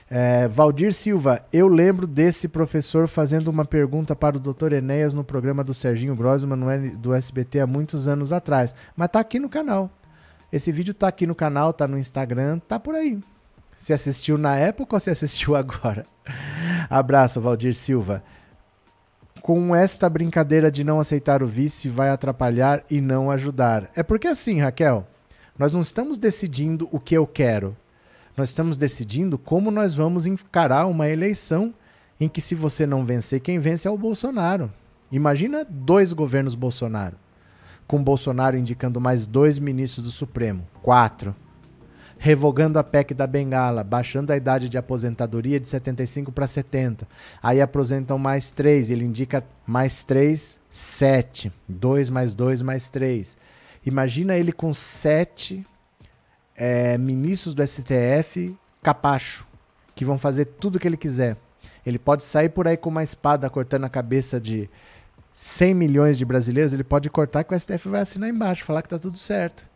É, 0.08 0.46
Valdir 0.46 0.92
Silva, 0.92 1.44
eu 1.52 1.66
lembro 1.66 2.06
desse 2.06 2.46
professor 2.46 3.08
fazendo 3.08 3.48
uma 3.48 3.64
pergunta 3.64 4.14
para 4.14 4.36
o 4.36 4.40
Dr. 4.40 4.74
Enéas 4.74 5.12
no 5.12 5.24
programa 5.24 5.64
do 5.64 5.74
Serginho 5.74 6.14
Grossman 6.14 6.90
do 6.98 7.12
SBT 7.12 7.60
há 7.60 7.66
muitos 7.66 8.06
anos 8.06 8.32
atrás. 8.32 8.72
Mas 8.94 9.08
tá 9.08 9.18
aqui 9.18 9.40
no 9.40 9.48
canal. 9.48 9.90
Esse 10.52 10.70
vídeo 10.70 10.94
tá 10.94 11.08
aqui 11.08 11.26
no 11.26 11.34
canal, 11.34 11.72
tá 11.72 11.88
no 11.88 11.98
Instagram, 11.98 12.60
tá 12.60 12.78
por 12.78 12.94
aí. 12.94 13.18
Se 13.76 13.92
assistiu 13.92 14.38
na 14.38 14.54
época 14.54 14.94
ou 14.94 15.00
se 15.00 15.10
assistiu 15.10 15.56
agora? 15.56 16.06
Abraço, 16.88 17.40
Valdir 17.40 17.74
Silva. 17.74 18.22
Com 19.42 19.74
esta 19.74 20.08
brincadeira 20.08 20.70
de 20.70 20.84
não 20.84 21.00
aceitar 21.00 21.42
o 21.42 21.48
vice, 21.48 21.88
vai 21.88 22.10
atrapalhar 22.10 22.84
e 22.88 23.00
não 23.00 23.28
ajudar. 23.28 23.90
É 23.96 24.00
porque 24.00 24.28
assim, 24.28 24.60
Raquel, 24.60 25.04
nós 25.58 25.72
não 25.72 25.80
estamos 25.80 26.16
decidindo 26.16 26.88
o 26.92 27.00
que 27.00 27.16
eu 27.16 27.26
quero. 27.26 27.76
Nós 28.36 28.50
estamos 28.50 28.76
decidindo 28.76 29.36
como 29.36 29.72
nós 29.72 29.96
vamos 29.96 30.26
encarar 30.26 30.86
uma 30.86 31.08
eleição 31.08 31.74
em 32.20 32.28
que, 32.28 32.40
se 32.40 32.54
você 32.54 32.86
não 32.86 33.04
vencer, 33.04 33.40
quem 33.40 33.58
vence 33.58 33.88
é 33.88 33.90
o 33.90 33.98
Bolsonaro. 33.98 34.72
Imagina 35.10 35.66
dois 35.68 36.12
governos 36.12 36.54
Bolsonaro, 36.54 37.16
com 37.84 38.00
Bolsonaro 38.00 38.56
indicando 38.56 39.00
mais 39.00 39.26
dois 39.26 39.58
ministros 39.58 40.04
do 40.04 40.12
Supremo, 40.12 40.64
quatro, 40.80 41.34
revogando 42.22 42.78
a 42.78 42.84
PEC 42.84 43.14
da 43.14 43.26
Bengala, 43.26 43.82
baixando 43.82 44.32
a 44.32 44.36
idade 44.36 44.68
de 44.68 44.78
aposentadoria 44.78 45.58
de 45.58 45.66
75 45.66 46.30
para 46.30 46.46
70. 46.46 47.04
Aí 47.42 47.60
apresentam 47.60 48.16
mais 48.16 48.52
três, 48.52 48.90
ele 48.90 49.04
indica 49.04 49.44
mais 49.66 50.04
três, 50.04 50.60
sete. 50.70 51.52
Dois 51.66 52.08
mais 52.08 52.32
dois 52.32 52.62
mais 52.62 52.88
três. 52.88 53.36
Imagina 53.84 54.36
ele 54.36 54.52
com 54.52 54.72
sete 54.72 55.66
é, 56.54 56.96
ministros 56.96 57.54
do 57.54 57.66
STF 57.66 58.56
capacho, 58.80 59.44
que 59.92 60.04
vão 60.04 60.16
fazer 60.16 60.44
tudo 60.44 60.76
o 60.76 60.78
que 60.78 60.86
ele 60.86 60.96
quiser. 60.96 61.36
Ele 61.84 61.98
pode 61.98 62.22
sair 62.22 62.50
por 62.50 62.68
aí 62.68 62.76
com 62.76 62.88
uma 62.88 63.02
espada 63.02 63.50
cortando 63.50 63.82
a 63.82 63.90
cabeça 63.90 64.40
de 64.40 64.70
100 65.34 65.74
milhões 65.74 66.18
de 66.18 66.24
brasileiros, 66.24 66.72
ele 66.72 66.84
pode 66.84 67.10
cortar 67.10 67.42
que 67.42 67.52
o 67.52 67.58
STF 67.58 67.88
vai 67.88 68.02
assinar 68.02 68.30
embaixo, 68.30 68.64
falar 68.64 68.80
que 68.80 68.86
está 68.86 68.98
tudo 68.98 69.18
certo. 69.18 69.71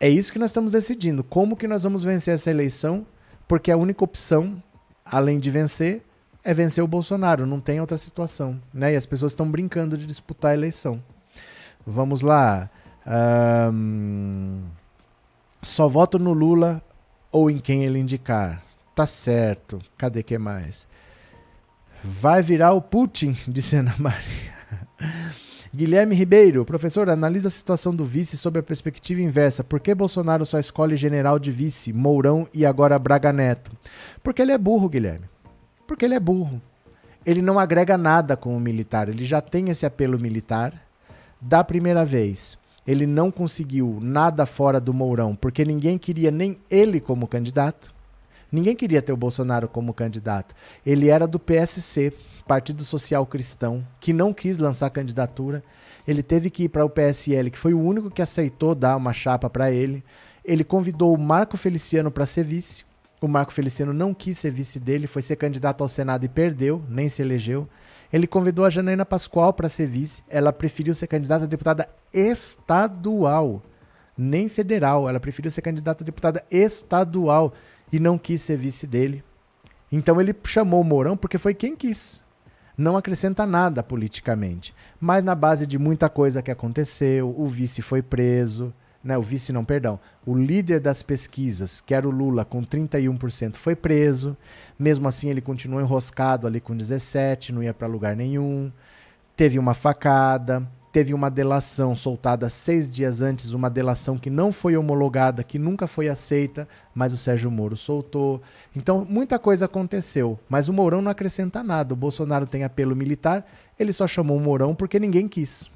É 0.00 0.08
isso 0.08 0.32
que 0.32 0.38
nós 0.38 0.48
estamos 0.48 0.72
decidindo. 0.72 1.22
Como 1.22 1.54
que 1.54 1.68
nós 1.68 1.82
vamos 1.82 2.02
vencer 2.02 2.32
essa 2.32 2.50
eleição? 2.50 3.06
Porque 3.46 3.70
a 3.70 3.76
única 3.76 4.02
opção, 4.02 4.62
além 5.04 5.38
de 5.38 5.50
vencer, 5.50 6.02
é 6.42 6.54
vencer 6.54 6.82
o 6.82 6.88
Bolsonaro. 6.88 7.44
Não 7.44 7.60
tem 7.60 7.82
outra 7.82 7.98
situação. 7.98 8.58
Né? 8.72 8.94
E 8.94 8.96
as 8.96 9.04
pessoas 9.04 9.32
estão 9.32 9.50
brincando 9.50 9.98
de 9.98 10.06
disputar 10.06 10.52
a 10.52 10.54
eleição. 10.54 11.02
Vamos 11.86 12.22
lá. 12.22 12.70
Um... 13.72 14.62
Só 15.62 15.86
voto 15.86 16.18
no 16.18 16.32
Lula 16.32 16.82
ou 17.30 17.50
em 17.50 17.58
quem 17.58 17.84
ele 17.84 17.98
indicar. 17.98 18.62
Tá 18.94 19.06
certo. 19.06 19.82
Cadê 19.98 20.22
que 20.22 20.38
mais? 20.38 20.86
Vai 22.02 22.40
virar 22.40 22.72
o 22.72 22.80
Putin, 22.80 23.36
disse 23.46 23.76
Ana 23.76 23.94
Maria. 23.98 24.54
Guilherme 25.72 26.14
Ribeiro, 26.16 26.64
professor, 26.64 27.08
analisa 27.08 27.48
a 27.48 27.50
situação 27.50 27.94
do 27.94 28.04
vice 28.04 28.36
sob 28.36 28.58
a 28.58 28.62
perspectiva 28.62 29.20
inversa. 29.20 29.62
Por 29.62 29.78
que 29.78 29.94
Bolsonaro 29.94 30.44
só 30.44 30.58
escolhe 30.58 30.96
general 30.96 31.38
de 31.38 31.52
vice, 31.52 31.92
Mourão 31.92 32.48
e 32.52 32.66
agora 32.66 32.98
Braga 32.98 33.32
Neto? 33.32 33.70
Porque 34.22 34.42
ele 34.42 34.52
é 34.52 34.58
burro, 34.58 34.88
Guilherme. 34.88 35.26
Porque 35.86 36.04
ele 36.04 36.14
é 36.14 36.20
burro. 36.20 36.60
Ele 37.24 37.40
não 37.40 37.58
agrega 37.58 37.96
nada 37.96 38.36
com 38.36 38.56
o 38.56 38.60
militar. 38.60 39.08
Ele 39.08 39.24
já 39.24 39.40
tem 39.40 39.70
esse 39.70 39.86
apelo 39.86 40.18
militar 40.18 40.72
da 41.40 41.62
primeira 41.62 42.04
vez 42.04 42.58
ele 42.86 43.06
não 43.06 43.30
conseguiu 43.30 43.98
nada 44.00 44.46
fora 44.46 44.80
do 44.80 44.92
Mourão, 44.92 45.36
porque 45.36 45.64
ninguém 45.64 45.98
queria 45.98 46.30
nem 46.30 46.58
ele 46.70 47.00
como 47.00 47.28
candidato. 47.28 47.94
Ninguém 48.50 48.74
queria 48.74 49.00
ter 49.00 49.12
o 49.12 49.16
Bolsonaro 49.16 49.68
como 49.68 49.94
candidato. 49.94 50.54
Ele 50.84 51.08
era 51.08 51.26
do 51.26 51.38
PSC, 51.38 52.12
Partido 52.50 52.82
Social 52.82 53.24
Cristão, 53.26 53.86
que 54.00 54.12
não 54.12 54.34
quis 54.34 54.58
lançar 54.58 54.90
candidatura. 54.90 55.62
Ele 56.04 56.20
teve 56.20 56.50
que 56.50 56.64
ir 56.64 56.68
para 56.68 56.84
o 56.84 56.90
PSL, 56.90 57.48
que 57.48 57.56
foi 57.56 57.72
o 57.72 57.80
único 57.80 58.10
que 58.10 58.20
aceitou 58.20 58.74
dar 58.74 58.96
uma 58.96 59.12
chapa 59.12 59.48
para 59.48 59.70
ele. 59.70 60.02
Ele 60.44 60.64
convidou 60.64 61.14
o 61.14 61.16
Marco 61.16 61.56
Feliciano 61.56 62.10
para 62.10 62.26
ser 62.26 62.42
vice. 62.42 62.84
O 63.20 63.28
Marco 63.28 63.52
Feliciano 63.52 63.92
não 63.92 64.12
quis 64.12 64.36
ser 64.36 64.50
vice 64.50 64.80
dele, 64.80 65.06
foi 65.06 65.22
ser 65.22 65.36
candidato 65.36 65.82
ao 65.82 65.86
Senado 65.86 66.24
e 66.24 66.28
perdeu, 66.28 66.82
nem 66.88 67.08
se 67.08 67.22
elegeu. 67.22 67.68
Ele 68.12 68.26
convidou 68.26 68.64
a 68.64 68.70
Janaína 68.70 69.06
Pascoal 69.06 69.52
para 69.52 69.68
ser 69.68 69.86
vice. 69.86 70.24
Ela 70.28 70.52
preferiu 70.52 70.92
ser 70.92 71.06
candidata 71.06 71.44
a 71.44 71.46
deputada 71.46 71.88
estadual, 72.12 73.62
nem 74.18 74.48
federal. 74.48 75.08
Ela 75.08 75.20
preferiu 75.20 75.52
ser 75.52 75.62
candidata 75.62 76.02
a 76.02 76.04
deputada 76.04 76.44
estadual 76.50 77.52
e 77.92 78.00
não 78.00 78.18
quis 78.18 78.42
ser 78.42 78.56
vice 78.56 78.88
dele. 78.88 79.22
Então 79.92 80.20
ele 80.20 80.34
chamou 80.42 80.80
o 80.80 80.84
Mourão 80.84 81.16
porque 81.16 81.38
foi 81.38 81.54
quem 81.54 81.76
quis. 81.76 82.20
Não 82.80 82.96
acrescenta 82.96 83.44
nada 83.44 83.82
politicamente. 83.82 84.74
Mas 84.98 85.22
na 85.22 85.34
base 85.34 85.66
de 85.66 85.78
muita 85.78 86.08
coisa 86.08 86.40
que 86.40 86.50
aconteceu, 86.50 87.28
o 87.38 87.46
vice 87.46 87.82
foi 87.82 88.00
preso, 88.00 88.72
né, 89.04 89.18
o 89.18 89.22
vice 89.22 89.52
não, 89.52 89.62
perdão, 89.66 90.00
o 90.24 90.34
líder 90.34 90.80
das 90.80 91.02
pesquisas, 91.02 91.82
que 91.82 91.92
era 91.92 92.08
o 92.08 92.10
Lula, 92.10 92.42
com 92.42 92.62
31%, 92.62 93.56
foi 93.56 93.76
preso. 93.76 94.34
Mesmo 94.78 95.06
assim, 95.06 95.28
ele 95.28 95.42
continuou 95.42 95.82
enroscado 95.82 96.46
ali 96.46 96.58
com 96.58 96.74
17%, 96.74 97.50
não 97.50 97.62
ia 97.62 97.74
para 97.74 97.86
lugar 97.86 98.16
nenhum. 98.16 98.72
Teve 99.36 99.58
uma 99.58 99.74
facada, 99.74 100.66
teve 100.92 101.14
uma 101.14 101.30
delação 101.30 101.94
soltada 101.94 102.48
seis 102.50 102.90
dias 102.90 103.22
antes, 103.22 103.52
uma 103.52 103.70
delação 103.70 104.18
que 104.18 104.28
não 104.28 104.52
foi 104.52 104.76
homologada, 104.76 105.44
que 105.44 105.58
nunca 105.58 105.86
foi 105.86 106.08
aceita, 106.08 106.68
mas 106.94 107.12
o 107.12 107.16
Sérgio 107.16 107.50
Moro 107.50 107.76
soltou. 107.76 108.42
Então, 108.74 109.06
muita 109.08 109.38
coisa 109.38 109.66
aconteceu, 109.66 110.38
mas 110.48 110.68
o 110.68 110.72
Mourão 110.72 111.00
não 111.00 111.10
acrescenta 111.10 111.62
nada. 111.62 111.94
O 111.94 111.96
Bolsonaro 111.96 112.46
tem 112.46 112.64
apelo 112.64 112.96
militar, 112.96 113.46
ele 113.78 113.92
só 113.92 114.06
chamou 114.06 114.36
o 114.36 114.40
Mourão 114.40 114.74
porque 114.74 114.98
ninguém 114.98 115.28
quis. 115.28 115.70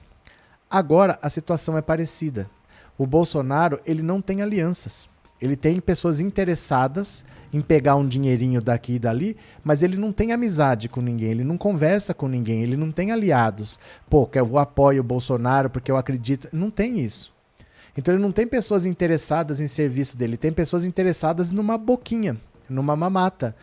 Agora, 0.68 1.18
a 1.22 1.30
situação 1.30 1.78
é 1.78 1.82
parecida 1.82 2.48
o 2.96 3.06
Bolsonaro 3.06 3.80
ele 3.84 4.02
não 4.02 4.20
tem 4.20 4.42
alianças. 4.42 5.08
Ele 5.40 5.56
tem 5.56 5.80
pessoas 5.80 6.20
interessadas 6.20 7.24
em 7.52 7.60
pegar 7.60 7.96
um 7.96 8.06
dinheirinho 8.06 8.60
daqui 8.60 8.94
e 8.94 8.98
dali, 8.98 9.36
mas 9.62 9.82
ele 9.82 9.96
não 9.96 10.12
tem 10.12 10.32
amizade 10.32 10.88
com 10.88 11.00
ninguém, 11.00 11.30
ele 11.30 11.44
não 11.44 11.56
conversa 11.56 12.12
com 12.12 12.26
ninguém, 12.26 12.62
ele 12.62 12.76
não 12.76 12.90
tem 12.90 13.12
aliados. 13.12 13.78
Pô, 14.10 14.26
que 14.26 14.38
eu 14.38 14.58
apoio 14.58 15.00
o 15.00 15.04
Bolsonaro 15.04 15.70
porque 15.70 15.90
eu 15.90 15.96
acredito. 15.96 16.48
Não 16.52 16.70
tem 16.70 16.98
isso. 16.98 17.32
Então 17.96 18.12
ele 18.12 18.22
não 18.22 18.32
tem 18.32 18.46
pessoas 18.46 18.84
interessadas 18.86 19.60
em 19.60 19.68
serviço 19.68 20.16
dele, 20.16 20.36
tem 20.36 20.52
pessoas 20.52 20.84
interessadas 20.84 21.50
numa 21.50 21.78
boquinha, 21.78 22.36
numa 22.68 22.96
mamata. 22.96 23.54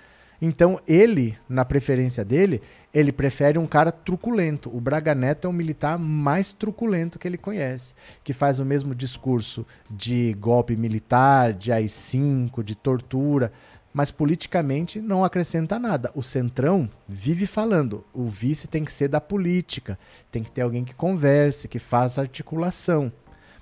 Então 0.41 0.79
ele, 0.87 1.37
na 1.47 1.63
preferência 1.63 2.25
dele, 2.25 2.61
ele 2.91 3.11
prefere 3.11 3.59
um 3.59 3.67
cara 3.67 3.91
truculento. 3.91 4.75
O 4.75 4.81
Braga 4.81 5.13
Neto 5.13 5.45
é 5.45 5.49
o 5.49 5.53
militar 5.53 5.99
mais 5.99 6.51
truculento 6.51 7.19
que 7.19 7.27
ele 7.27 7.37
conhece, 7.37 7.93
que 8.23 8.33
faz 8.33 8.57
o 8.57 8.65
mesmo 8.65 8.95
discurso 8.95 9.65
de 9.89 10.33
golpe 10.39 10.75
militar, 10.75 11.53
de 11.53 11.71
AI-5, 11.71 12.63
de 12.63 12.75
tortura, 12.75 13.51
mas 13.93 14.09
politicamente 14.09 14.99
não 14.99 15.23
acrescenta 15.23 15.77
nada. 15.77 16.11
O 16.15 16.23
Centrão 16.23 16.89
vive 17.07 17.45
falando, 17.45 18.03
o 18.13 18.27
vice 18.27 18.67
tem 18.67 18.83
que 18.83 18.91
ser 18.91 19.09
da 19.09 19.21
política, 19.21 19.99
tem 20.31 20.43
que 20.43 20.51
ter 20.51 20.61
alguém 20.61 20.83
que 20.83 20.95
converse, 20.95 21.67
que 21.67 21.79
faça 21.79 22.21
articulação. 22.21 23.11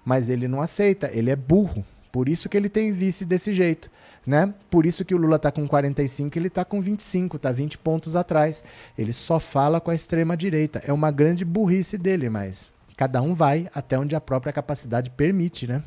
Mas 0.05 0.29
ele 0.29 0.47
não 0.47 0.61
aceita, 0.61 1.09
ele 1.11 1.29
é 1.29 1.35
burro. 1.35 1.83
Por 2.11 2.27
isso 2.27 2.49
que 2.49 2.57
ele 2.57 2.69
tem 2.69 2.91
vice 2.91 3.25
desse 3.25 3.53
jeito 3.53 3.89
né? 4.29 4.53
Por 4.69 4.85
isso 4.85 5.03
que 5.03 5.15
o 5.15 5.17
Lula 5.17 5.37
está 5.37 5.51
com 5.51 5.67
45, 5.67 6.37
ele 6.37 6.47
está 6.47 6.63
com 6.63 6.79
25, 6.79 7.37
está 7.37 7.51
20 7.51 7.79
pontos 7.79 8.15
atrás. 8.15 8.63
Ele 8.95 9.11
só 9.11 9.39
fala 9.39 9.81
com 9.81 9.89
a 9.89 9.95
extrema 9.95 10.37
direita. 10.37 10.81
É 10.85 10.93
uma 10.93 11.09
grande 11.09 11.43
burrice 11.43 11.97
dele, 11.97 12.29
mas 12.29 12.71
cada 12.95 13.21
um 13.23 13.33
vai 13.33 13.67
até 13.73 13.97
onde 13.97 14.15
a 14.15 14.21
própria 14.21 14.53
capacidade 14.53 15.09
permite, 15.09 15.65
né? 15.65 15.83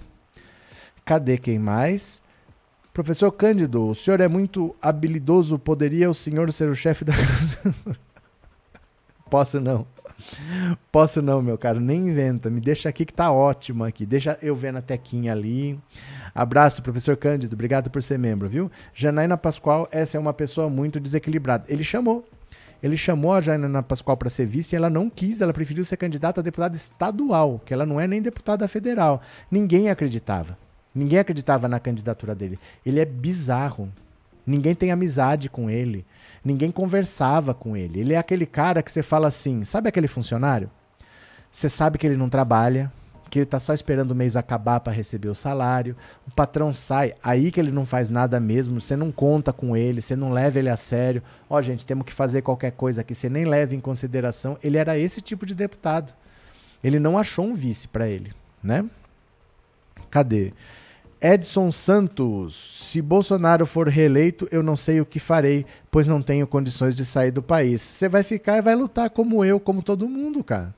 Cadê 1.04 1.38
quem 1.38 1.58
mais? 1.58 2.20
Professor 2.92 3.30
Cândido, 3.30 3.88
o 3.88 3.94
senhor 3.94 4.20
é 4.20 4.28
muito 4.28 4.74
habilidoso, 4.82 5.58
poderia 5.58 6.10
o 6.10 6.14
senhor 6.14 6.52
ser 6.52 6.68
o 6.68 6.74
chefe 6.74 7.04
da 7.04 7.12
Posso 9.30 9.60
não. 9.60 9.86
Posso 10.90 11.22
não, 11.22 11.42
meu 11.42 11.56
caro, 11.56 11.80
nem 11.80 12.08
inventa. 12.08 12.50
Me 12.50 12.60
deixa 12.60 12.88
aqui 12.88 13.04
que 13.04 13.12
tá 13.12 13.30
ótimo 13.30 13.84
aqui. 13.84 14.04
Deixa 14.04 14.38
eu 14.42 14.54
ver 14.54 14.72
na 14.72 14.82
tequinha 14.82 15.32
ali. 15.32 15.78
Abraço, 16.34 16.82
professor 16.82 17.16
Cândido. 17.16 17.54
Obrigado 17.54 17.90
por 17.90 18.02
ser 18.02 18.18
membro, 18.18 18.48
viu? 18.48 18.70
Janaína 18.94 19.36
Pascoal, 19.36 19.88
essa 19.90 20.16
é 20.16 20.20
uma 20.20 20.32
pessoa 20.32 20.68
muito 20.68 20.98
desequilibrada. 21.00 21.64
Ele 21.68 21.84
chamou. 21.84 22.24
Ele 22.82 22.96
chamou 22.96 23.32
a 23.32 23.40
Janaína 23.40 23.82
Pascoal 23.82 24.16
para 24.16 24.28
ser 24.28 24.46
vice 24.46 24.74
e 24.74 24.76
ela 24.76 24.90
não 24.90 25.08
quis, 25.08 25.40
ela 25.40 25.52
preferiu 25.52 25.84
ser 25.84 25.96
candidata 25.96 26.40
a 26.40 26.44
deputada 26.44 26.74
estadual, 26.74 27.60
que 27.64 27.72
ela 27.72 27.86
não 27.86 28.00
é 28.00 28.08
nem 28.08 28.20
deputada 28.20 28.66
federal. 28.66 29.22
Ninguém 29.50 29.88
acreditava. 29.88 30.58
Ninguém 30.94 31.20
acreditava 31.20 31.68
na 31.68 31.78
candidatura 31.78 32.34
dele. 32.34 32.58
Ele 32.84 33.00
é 33.00 33.04
bizarro. 33.04 33.88
Ninguém 34.44 34.74
tem 34.74 34.90
amizade 34.90 35.48
com 35.48 35.70
ele. 35.70 36.04
Ninguém 36.44 36.70
conversava 36.70 37.54
com 37.54 37.76
ele. 37.76 38.00
Ele 38.00 38.14
é 38.14 38.18
aquele 38.18 38.46
cara 38.46 38.82
que 38.82 38.90
você 38.90 39.02
fala 39.02 39.28
assim: 39.28 39.64
sabe 39.64 39.88
aquele 39.88 40.08
funcionário? 40.08 40.70
Você 41.50 41.68
sabe 41.68 41.98
que 41.98 42.06
ele 42.06 42.16
não 42.16 42.28
trabalha, 42.28 42.90
que 43.30 43.38
ele 43.38 43.44
está 43.44 43.60
só 43.60 43.72
esperando 43.72 44.10
o 44.10 44.14
mês 44.14 44.36
acabar 44.36 44.80
para 44.80 44.92
receber 44.92 45.28
o 45.28 45.34
salário. 45.34 45.96
O 46.26 46.30
patrão 46.30 46.74
sai, 46.74 47.14
aí 47.22 47.50
que 47.50 47.60
ele 47.60 47.70
não 47.70 47.86
faz 47.86 48.10
nada 48.10 48.40
mesmo, 48.40 48.80
você 48.80 48.96
não 48.96 49.12
conta 49.12 49.52
com 49.52 49.76
ele, 49.76 50.02
você 50.02 50.16
não 50.16 50.32
leva 50.32 50.58
ele 50.58 50.68
a 50.68 50.76
sério. 50.76 51.22
Ó, 51.48 51.56
oh, 51.56 51.62
gente, 51.62 51.86
temos 51.86 52.04
que 52.04 52.12
fazer 52.12 52.42
qualquer 52.42 52.72
coisa 52.72 53.02
aqui, 53.02 53.14
você 53.14 53.28
nem 53.28 53.44
leva 53.44 53.74
em 53.74 53.80
consideração. 53.80 54.58
Ele 54.62 54.76
era 54.76 54.98
esse 54.98 55.20
tipo 55.20 55.46
de 55.46 55.54
deputado. 55.54 56.12
Ele 56.82 56.98
não 56.98 57.16
achou 57.16 57.44
um 57.44 57.54
vice 57.54 57.86
para 57.86 58.08
ele, 58.08 58.32
né? 58.62 58.84
Cadê? 60.10 60.52
Edson 61.24 61.70
Santos, 61.70 62.88
se 62.90 63.00
Bolsonaro 63.00 63.64
for 63.64 63.86
reeleito, 63.86 64.48
eu 64.50 64.60
não 64.60 64.74
sei 64.74 65.00
o 65.00 65.06
que 65.06 65.20
farei, 65.20 65.64
pois 65.88 66.08
não 66.08 66.20
tenho 66.20 66.48
condições 66.48 66.96
de 66.96 67.04
sair 67.04 67.30
do 67.30 67.40
país. 67.40 67.80
Você 67.80 68.08
vai 68.08 68.24
ficar 68.24 68.58
e 68.58 68.60
vai 68.60 68.74
lutar 68.74 69.08
como 69.08 69.44
eu, 69.44 69.60
como 69.60 69.84
todo 69.84 70.08
mundo, 70.08 70.42
cara. 70.42 70.74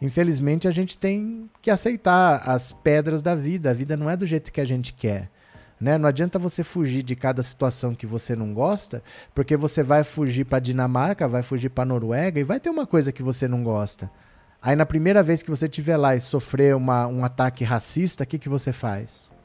Infelizmente, 0.00 0.66
a 0.66 0.70
gente 0.70 0.96
tem 0.96 1.50
que 1.60 1.70
aceitar 1.70 2.48
as 2.48 2.72
pedras 2.72 3.20
da 3.20 3.34
vida. 3.34 3.70
A 3.70 3.74
vida 3.74 3.98
não 3.98 4.08
é 4.08 4.16
do 4.16 4.24
jeito 4.24 4.50
que 4.50 4.62
a 4.62 4.64
gente 4.64 4.94
quer. 4.94 5.28
Né? 5.78 5.98
Não 5.98 6.08
adianta 6.08 6.38
você 6.38 6.64
fugir 6.64 7.02
de 7.02 7.14
cada 7.14 7.42
situação 7.42 7.94
que 7.94 8.06
você 8.06 8.34
não 8.34 8.54
gosta, 8.54 9.02
porque 9.34 9.58
você 9.58 9.82
vai 9.82 10.02
fugir 10.04 10.46
para 10.46 10.58
Dinamarca, 10.58 11.28
vai 11.28 11.42
fugir 11.42 11.68
para 11.68 11.84
Noruega 11.84 12.40
e 12.40 12.44
vai 12.44 12.58
ter 12.58 12.70
uma 12.70 12.86
coisa 12.86 13.12
que 13.12 13.22
você 13.22 13.46
não 13.46 13.62
gosta. 13.62 14.10
Aí 14.62 14.74
na 14.74 14.86
primeira 14.86 15.22
vez 15.22 15.42
que 15.42 15.50
você 15.50 15.66
estiver 15.66 15.98
lá 15.98 16.16
e 16.16 16.20
sofrer 16.20 16.74
uma, 16.74 17.06
um 17.06 17.22
ataque 17.26 17.62
racista, 17.62 18.24
o 18.24 18.26
que, 18.26 18.38
que 18.38 18.48
você 18.48 18.72
faz? 18.72 19.35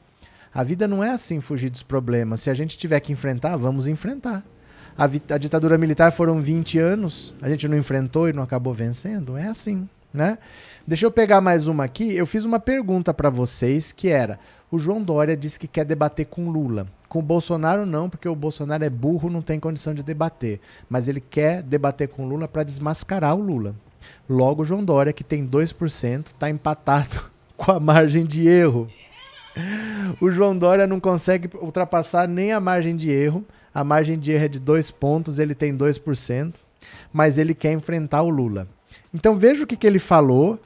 A 0.54 0.62
vida 0.62 0.86
não 0.86 1.02
é 1.02 1.10
assim 1.10 1.40
fugir 1.40 1.70
dos 1.70 1.82
problemas. 1.82 2.40
Se 2.42 2.50
a 2.50 2.54
gente 2.54 2.76
tiver 2.76 3.00
que 3.00 3.12
enfrentar, 3.12 3.56
vamos 3.56 3.86
enfrentar. 3.86 4.44
A, 4.96 5.04
a 5.04 5.38
ditadura 5.38 5.78
militar 5.78 6.12
foram 6.12 6.40
20 6.40 6.78
anos, 6.78 7.34
a 7.40 7.48
gente 7.48 7.66
não 7.66 7.76
enfrentou 7.76 8.28
e 8.28 8.32
não 8.32 8.42
acabou 8.42 8.74
vencendo. 8.74 9.36
É 9.36 9.46
assim 9.46 9.88
né? 10.12 10.38
Deixa 10.86 11.06
eu 11.06 11.10
pegar 11.10 11.40
mais 11.40 11.68
uma 11.68 11.84
aqui. 11.84 12.14
Eu 12.14 12.26
fiz 12.26 12.44
uma 12.44 12.60
pergunta 12.60 13.14
para 13.14 13.30
vocês 13.30 13.92
que 13.92 14.08
era: 14.08 14.38
o 14.70 14.78
João 14.78 15.02
Dória 15.02 15.36
disse 15.36 15.58
que 15.58 15.68
quer 15.68 15.84
debater 15.84 16.26
com 16.26 16.50
Lula. 16.50 16.86
Com 17.08 17.18
o 17.18 17.22
Bolsonaro 17.22 17.84
não, 17.84 18.08
porque 18.08 18.28
o 18.28 18.34
Bolsonaro 18.34 18.84
é 18.84 18.90
burro, 18.90 19.30
não 19.30 19.42
tem 19.42 19.60
condição 19.60 19.94
de 19.94 20.02
debater. 20.02 20.60
Mas 20.88 21.08
ele 21.08 21.20
quer 21.20 21.62
debater 21.62 22.08
com 22.08 22.26
Lula 22.26 22.48
para 22.48 22.62
desmascarar 22.62 23.34
o 23.34 23.42
Lula. 23.42 23.74
Logo, 24.28 24.62
o 24.62 24.64
João 24.64 24.84
Dória, 24.84 25.12
que 25.12 25.22
tem 25.22 25.46
2%, 25.46 26.26
está 26.26 26.50
empatado 26.50 27.22
com 27.56 27.70
a 27.70 27.78
margem 27.78 28.24
de 28.24 28.48
erro. 28.48 28.88
O 30.20 30.30
João 30.30 30.56
Dória 30.56 30.86
não 30.86 31.00
consegue 31.00 31.50
ultrapassar 31.60 32.26
nem 32.28 32.52
a 32.52 32.60
margem 32.60 32.96
de 32.96 33.10
erro. 33.10 33.44
A 33.74 33.82
margem 33.82 34.18
de 34.18 34.32
erro 34.32 34.44
é 34.44 34.48
de 34.48 34.58
2 34.58 34.90
pontos, 34.90 35.38
ele 35.38 35.54
tem 35.54 35.76
2%, 35.76 36.52
mas 37.12 37.38
ele 37.38 37.54
quer 37.54 37.72
enfrentar 37.72 38.22
o 38.22 38.28
Lula. 38.28 38.68
Então 39.12 39.36
veja 39.36 39.64
o 39.64 39.66
que, 39.66 39.76
que 39.76 39.86
ele 39.86 39.98
falou 39.98 40.58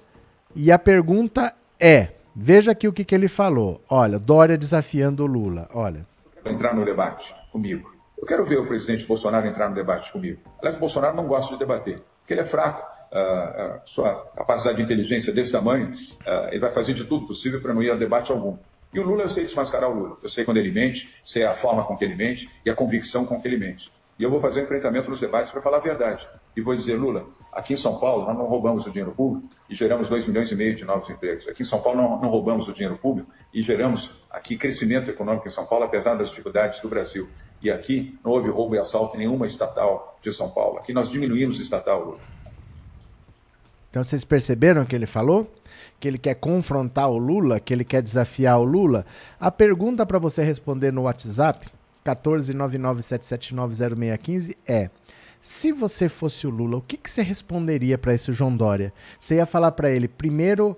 e 0.55 0.73
a 0.73 0.79
pergunta 0.79 1.55
é: 1.79 2.09
veja 2.35 2.73
aqui 2.73 2.89
o 2.89 2.93
que, 2.93 3.05
que 3.05 3.15
ele 3.15 3.29
falou. 3.29 3.81
Olha, 3.89 4.19
Dória 4.19 4.57
desafiando 4.57 5.25
o 5.25 5.27
Lula. 5.27 5.69
Olha. 5.73 6.07
Entrar 6.45 6.75
no 6.75 6.85
debate 6.85 7.35
comigo. 7.53 7.95
Eu 8.17 8.25
quero 8.25 8.45
ver 8.45 8.57
o 8.57 8.67
presidente 8.67 9.07
Bolsonaro 9.07 9.47
entrar 9.47 9.69
no 9.69 9.75
debate 9.75 10.11
comigo. 10.11 10.41
Aliás, 10.59 10.77
o 10.77 10.81
Bolsonaro 10.81 11.15
não 11.15 11.27
gosta 11.27 11.53
de 11.53 11.59
debater, 11.59 12.01
porque 12.21 12.33
ele 12.33 12.41
é 12.41 12.45
fraco. 12.45 12.97
Uh, 13.13 13.81
sua 13.85 14.15
capacidade 14.37 14.79
de 14.79 14.83
inteligência 14.83 15.33
desse 15.33 15.53
tamanho, 15.53 15.91
uh, 15.91 16.49
ele 16.49 16.59
vai 16.59 16.73
fazer 16.73 16.93
de 16.95 17.05
tudo 17.05 17.27
possível 17.27 17.61
para 17.61 17.75
não 17.75 17.83
ir 17.83 17.91
a 17.91 17.95
debate 17.95 18.33
algum. 18.33 18.57
E 18.97 18.99
o 18.99 19.03
Lula, 19.03 19.25
eu 19.25 19.29
sei 19.29 19.45
desmascarar 19.45 19.91
o 19.91 19.95
Lula. 19.95 20.17
Eu 20.23 20.29
sei 20.31 20.43
quando 20.43 20.57
ele 20.57 20.73
mente, 20.73 21.21
sei 21.23 21.45
a 21.45 21.53
forma 21.53 21.85
com 21.85 21.95
que 21.95 22.03
ele 22.03 22.15
mente 22.15 22.49
e 22.65 22.71
a 22.71 22.75
convicção 22.75 23.27
com 23.27 23.39
que 23.39 23.47
ele 23.47 23.59
mente. 23.59 23.93
E 24.19 24.23
eu 24.23 24.31
vou 24.31 24.41
fazer 24.41 24.61
um 24.61 24.63
enfrentamento 24.63 25.11
nos 25.11 25.21
debates 25.21 25.53
para 25.53 25.61
falar 25.61 25.77
a 25.77 25.81
verdade. 25.81 26.27
E 26.57 26.63
vou 26.63 26.75
dizer, 26.75 26.97
Lula, 26.97 27.27
aqui 27.53 27.75
em 27.75 27.77
São 27.77 28.01
Paulo 28.01 28.25
nós 28.25 28.35
não 28.35 28.47
roubamos 28.47 28.87
o 28.87 28.91
dinheiro 28.91 29.13
público 29.13 29.51
e 29.69 29.75
geramos 29.75 30.09
2 30.09 30.27
milhões 30.27 30.51
e 30.51 30.57
meio 30.57 30.75
de 30.75 30.87
novos 30.87 31.11
empregos. 31.11 31.47
Aqui 31.47 31.63
em 31.63 31.67
São 31.67 31.83
Paulo 31.83 32.01
não, 32.01 32.23
não 32.23 32.31
roubamos 32.31 32.71
o 32.71 32.73
dinheiro 32.73 32.97
público 32.97 33.31
e 33.53 33.61
geramos 33.61 34.25
aqui 34.31 34.57
crescimento 34.57 35.11
econômico 35.11 35.47
em 35.47 35.51
São 35.51 35.67
Paulo, 35.67 35.85
apesar 35.85 36.15
das 36.15 36.31
dificuldades 36.31 36.81
do 36.81 36.89
Brasil. 36.89 37.29
E 37.61 37.71
aqui 37.71 38.19
não 38.25 38.33
houve 38.33 38.49
roubo 38.49 38.77
e 38.77 38.79
assalto 38.79 39.17
em 39.17 39.19
nenhuma 39.19 39.47
estatal 39.47 40.19
de 40.23 40.33
São 40.33 40.49
Paulo. 40.49 40.79
Aqui 40.79 40.95
nós 40.95 41.11
diminuímos 41.11 41.61
estatal, 41.61 42.03
Lula. 42.03 42.21
Então 43.91 44.03
vocês 44.03 44.25
perceberam 44.25 44.85
o 44.85 44.87
que 44.87 44.97
ele 44.97 45.07
falou? 45.07 45.47
Que 45.99 46.09
ele 46.09 46.19
quer 46.19 46.35
confrontar 46.35 47.11
o 47.11 47.17
Lula, 47.17 47.59
que 47.59 47.73
ele 47.73 47.85
quer 47.85 48.03
desafiar 48.03 48.59
o 48.59 48.65
Lula. 48.65 49.07
A 49.41 49.51
pergunta 49.51 50.05
para 50.05 50.19
você 50.19 50.43
responder 50.43 50.93
no 50.93 51.01
WhatsApp 51.03 51.67
14997790615 52.05 54.55
é: 54.67 54.91
se 55.41 55.73
você 55.73 56.09
fosse 56.09 56.47
o 56.47 56.51
Lula, 56.51 56.79
o 56.79 56.83
que, 56.83 56.97
que 56.97 57.11
você 57.11 57.23
responderia 57.23 57.97
para 57.97 58.15
esse 58.15 58.33
João 58.33 58.57
Dória? 58.57 58.93
Você 59.19 59.37
ia 59.37 59.47
falar 59.47 59.73
para 59.73 59.91
ele, 59.91 60.09
primeiro 60.09 60.77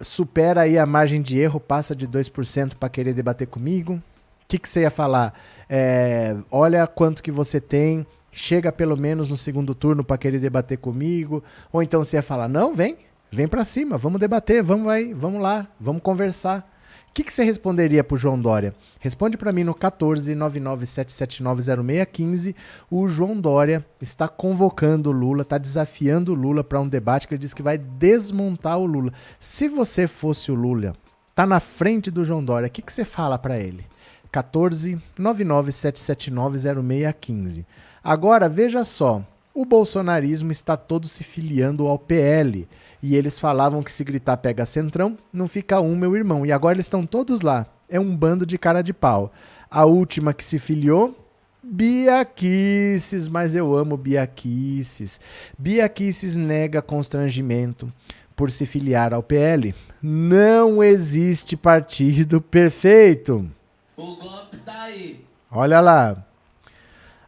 supera 0.00 0.62
aí 0.62 0.78
a 0.78 0.86
margem 0.86 1.20
de 1.20 1.38
erro, 1.38 1.60
passa 1.60 1.94
de 1.94 2.08
2% 2.08 2.74
para 2.74 2.88
querer 2.88 3.12
debater 3.12 3.46
comigo? 3.46 3.94
O 3.94 4.02
que, 4.48 4.58
que 4.58 4.68
você 4.68 4.80
ia 4.80 4.90
falar? 4.90 5.34
É, 5.68 6.36
olha 6.50 6.86
quanto 6.86 7.22
que 7.22 7.30
você 7.30 7.60
tem, 7.60 8.06
chega 8.32 8.72
pelo 8.72 8.96
menos 8.96 9.28
no 9.28 9.36
segundo 9.36 9.74
turno 9.74 10.02
para 10.02 10.18
querer 10.18 10.38
debater 10.38 10.78
comigo? 10.78 11.42
Ou 11.72 11.82
então 11.82 12.02
você 12.02 12.16
ia 12.16 12.22
falar, 12.22 12.48
não, 12.48 12.74
vem, 12.74 12.96
vem 13.30 13.48
para 13.48 13.64
cima, 13.64 13.96
vamos 13.96 14.20
debater, 14.20 14.62
vamos 14.62 14.88
aí, 14.88 15.14
vamos 15.14 15.40
lá, 15.40 15.66
vamos 15.78 16.02
conversar. 16.02 16.70
O 17.10 17.12
que, 17.12 17.24
que 17.24 17.32
você 17.32 17.42
responderia 17.42 18.04
para 18.04 18.16
João 18.16 18.40
Dória? 18.40 18.72
Responde 19.00 19.36
para 19.36 19.52
mim 19.52 19.64
no 19.64 19.74
14 19.74 20.32
997790615. 20.32 22.54
O 22.88 23.08
João 23.08 23.40
Dória 23.40 23.84
está 24.00 24.28
convocando 24.28 25.10
o 25.10 25.12
Lula, 25.12 25.42
está 25.42 25.58
desafiando 25.58 26.30
o 26.32 26.36
Lula 26.36 26.62
para 26.62 26.80
um 26.80 26.88
debate 26.88 27.26
que 27.26 27.34
ele 27.34 27.40
diz 27.40 27.52
que 27.52 27.64
vai 27.64 27.76
desmontar 27.76 28.78
o 28.78 28.86
Lula. 28.86 29.12
Se 29.40 29.68
você 29.68 30.06
fosse 30.06 30.52
o 30.52 30.54
Lula, 30.54 30.94
tá 31.34 31.44
na 31.44 31.58
frente 31.58 32.12
do 32.12 32.22
João 32.22 32.44
Dória, 32.44 32.68
o 32.68 32.70
que, 32.70 32.80
que 32.80 32.92
você 32.92 33.04
fala 33.04 33.36
para 33.36 33.58
ele? 33.58 33.84
14 34.30 34.96
997790615. 35.18 37.64
Agora 38.04 38.48
veja 38.48 38.84
só, 38.84 39.20
o 39.52 39.64
bolsonarismo 39.64 40.52
está 40.52 40.76
todo 40.76 41.08
se 41.08 41.24
filiando 41.24 41.88
ao 41.88 41.98
PL. 41.98 42.68
E 43.02 43.16
eles 43.16 43.38
falavam 43.38 43.82
que 43.82 43.92
se 43.92 44.04
gritar 44.04 44.36
pega 44.36 44.66
centrão, 44.66 45.16
não 45.32 45.48
fica 45.48 45.80
um, 45.80 45.96
meu 45.96 46.14
irmão. 46.14 46.44
E 46.44 46.52
agora 46.52 46.76
eles 46.76 46.86
estão 46.86 47.06
todos 47.06 47.40
lá. 47.40 47.66
É 47.88 47.98
um 47.98 48.14
bando 48.14 48.44
de 48.44 48.58
cara 48.58 48.82
de 48.82 48.92
pau. 48.92 49.32
A 49.70 49.84
última 49.84 50.34
que 50.34 50.44
se 50.44 50.58
filiou, 50.58 51.16
Biaquices, 51.62 53.28
mas 53.28 53.54
eu 53.54 53.76
amo 53.76 53.96
Biaquices. 53.96 55.20
Biaquices 55.58 56.36
nega 56.36 56.80
constrangimento 56.80 57.92
por 58.34 58.50
se 58.50 58.64
filiar 58.64 59.12
ao 59.12 59.22
PL. 59.22 59.74
Não 60.02 60.82
existe 60.82 61.56
partido 61.56 62.40
perfeito. 62.42 63.50
O 63.96 64.16
golpe 64.16 64.56
tá 64.58 64.82
aí. 64.84 65.24
Olha 65.50 65.80
lá. 65.80 66.26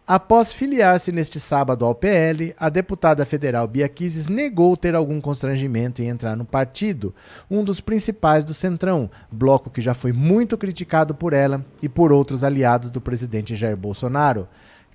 Após 0.07 0.53
filiar-se 0.53 1.13
neste 1.13 1.39
sábado 1.39 1.85
ao 1.85 1.95
PL, 1.95 2.53
a 2.59 2.69
deputada 2.69 3.25
federal 3.25 3.69
Bia 3.69 3.89
Kicis 3.89 4.27
negou 4.27 4.77
ter 4.77 4.97
algum 4.97 5.21
constrangimento 5.21 6.03
em 6.03 6.09
entrar 6.09 6.37
no 6.37 6.45
partido, 6.45 7.15
um 7.49 7.63
dos 7.63 7.81
principais 7.81 8.43
do 8.43 8.53
Centrão, 8.53 9.09
bloco 9.31 9.71
que 9.71 9.81
já 9.81 9.95
foi 9.95 10.13
muito 10.13 10.59
criticado 10.59 11.15
por 11.15 11.33
ela 11.33 11.65
e 11.81 11.89
por 11.89 12.11
outros 12.11 12.43
aliados 12.43 12.91
do 12.91 13.01
presidente 13.01 13.55
Jair 13.55 13.77
Bolsonaro. 13.77 14.49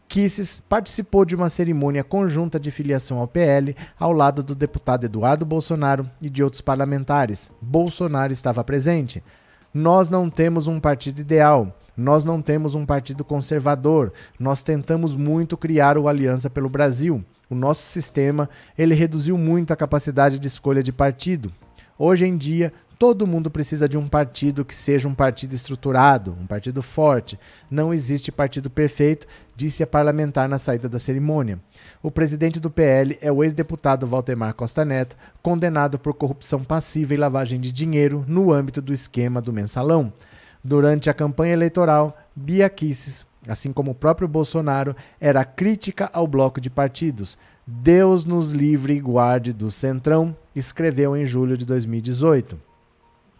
Kisses 0.10 0.62
participou 0.68 1.24
de 1.24 1.36
uma 1.36 1.50
cerimônia 1.50 2.04
conjunta 2.04 2.60
de 2.60 2.70
filiação 2.70 3.20
ao 3.20 3.28
PL 3.30 3.78
ao 3.98 4.12
lado 4.12 4.44
do 4.44 4.54
deputado 4.54 5.06
Eduardo 5.06 5.46
Bolsonaro 5.46 6.10
e 6.22 6.30
de 6.30 6.44
outros 6.44 6.62
parlamentares. 6.62 7.50
Bolsonaro 7.62 8.34
estava 8.34 8.62
presente. 8.62 9.24
Nós 9.74 10.10
não 10.10 10.30
temos 10.30 10.68
um 10.68 10.82
partido 10.82 11.20
ideal. 11.20 11.74
Nós 11.98 12.24
não 12.24 12.44
temos 12.44 12.76
um 12.76 12.86
partido 12.86 13.26
conservador. 13.26 14.14
Nós 14.40 14.62
tentamos 14.62 15.16
muito 15.16 15.58
criar 15.58 15.98
o 15.98 16.08
Aliança 16.08 16.48
pelo 16.48 16.70
Brasil. 16.70 17.26
O 17.50 17.56
nosso 17.56 17.82
sistema, 17.82 18.48
ele 18.78 18.94
reduziu 18.94 19.36
muito 19.36 19.74
a 19.74 19.76
capacidade 19.76 20.38
de 20.38 20.48
escolha 20.48 20.84
de 20.84 20.92
partido. 20.92 21.52
Hoje 21.98 22.24
em 22.26 22.38
dia, 22.38 22.72
todo 23.00 23.26
mundo 23.26 23.50
precisa 23.50 23.90
de 23.90 23.98
um 23.98 24.08
partido 24.08 24.64
que 24.64 24.76
seja 24.76 25.08
um 25.08 25.16
partido 25.16 25.56
estruturado, 25.56 26.38
um 26.40 26.46
partido 26.46 26.84
forte. 26.84 27.40
Não 27.72 27.92
existe 27.92 28.32
partido 28.32 28.70
perfeito, 28.70 29.26
disse 29.56 29.82
a 29.82 29.88
parlamentar 29.88 30.48
na 30.48 30.60
saída 30.60 30.88
da 30.88 31.00
cerimônia. 31.00 31.60
O 32.04 32.12
presidente 32.12 32.60
do 32.60 32.70
PL 32.70 33.18
é 33.22 33.32
o 33.32 33.44
ex-deputado 33.44 34.06
Valdemar 34.06 34.54
Costa 34.54 34.86
Neto, 34.86 35.18
condenado 35.42 35.98
por 35.98 36.14
corrupção 36.14 36.64
passiva 36.64 37.16
e 37.16 37.18
lavagem 37.18 37.60
de 37.60 37.72
dinheiro 37.72 38.24
no 38.28 38.52
âmbito 38.52 38.84
do 38.84 38.94
esquema 38.94 39.42
do 39.42 39.52
mensalão. 39.52 40.14
Durante 40.70 41.10
a 41.10 41.14
campanha 41.14 41.54
eleitoral, 41.54 42.18
Bia 42.36 42.70
Kicis, 42.70 43.26
assim 43.48 43.72
como 43.72 43.92
o 43.92 43.96
próprio 43.96 44.28
Bolsonaro, 44.28 44.94
era 45.18 45.46
crítica 45.46 46.10
ao 46.12 46.28
bloco 46.28 46.60
de 46.60 46.70
partidos. 46.70 47.38
Deus 47.66 48.26
nos 48.26 48.52
livre 48.52 48.94
e 48.94 49.00
guarde 49.00 49.54
do 49.54 49.72
Centrão, 49.72 50.36
escreveu 50.54 51.16
em 51.16 51.26
julho 51.26 51.58
de 51.58 51.66
2018. 51.66 52.60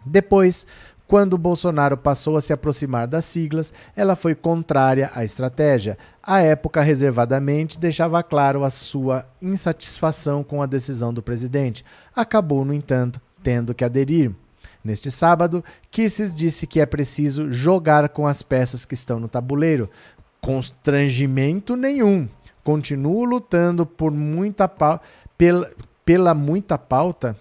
Depois, 0.06 0.66
quando 1.06 1.36
Bolsonaro 1.36 1.98
passou 1.98 2.34
a 2.34 2.40
se 2.40 2.50
aproximar 2.50 3.06
das 3.06 3.26
siglas, 3.26 3.74
ela 3.94 4.16
foi 4.16 4.34
contrária 4.34 5.10
à 5.14 5.22
estratégia. 5.22 5.98
À 6.22 6.40
época, 6.40 6.80
reservadamente, 6.80 7.78
deixava 7.78 8.22
claro 8.22 8.64
a 8.64 8.70
sua 8.70 9.26
insatisfação 9.42 10.42
com 10.42 10.62
a 10.62 10.66
decisão 10.66 11.12
do 11.12 11.22
presidente. 11.22 11.84
Acabou, 12.16 12.64
no 12.64 12.72
entanto, 12.72 13.20
tendo 13.42 13.74
que 13.74 13.84
aderir. 13.84 14.34
Neste 14.82 15.10
sábado, 15.10 15.64
Kisses 15.90 16.34
disse 16.34 16.66
que 16.66 16.80
é 16.80 16.86
preciso 16.86 17.52
jogar 17.52 18.08
com 18.10 18.26
as 18.26 18.42
peças 18.42 18.84
que 18.84 18.94
estão 18.94 19.18
no 19.18 19.28
tabuleiro. 19.28 19.90
Constrangimento 20.40 21.76
nenhum. 21.76 22.28
Continuo 22.62 23.24
lutando 23.24 23.84
por 23.84 24.12
muita 24.12 24.70
pela, 25.36 25.70
pela 26.04 26.34
muita 26.34 26.78
pauta 26.78 27.36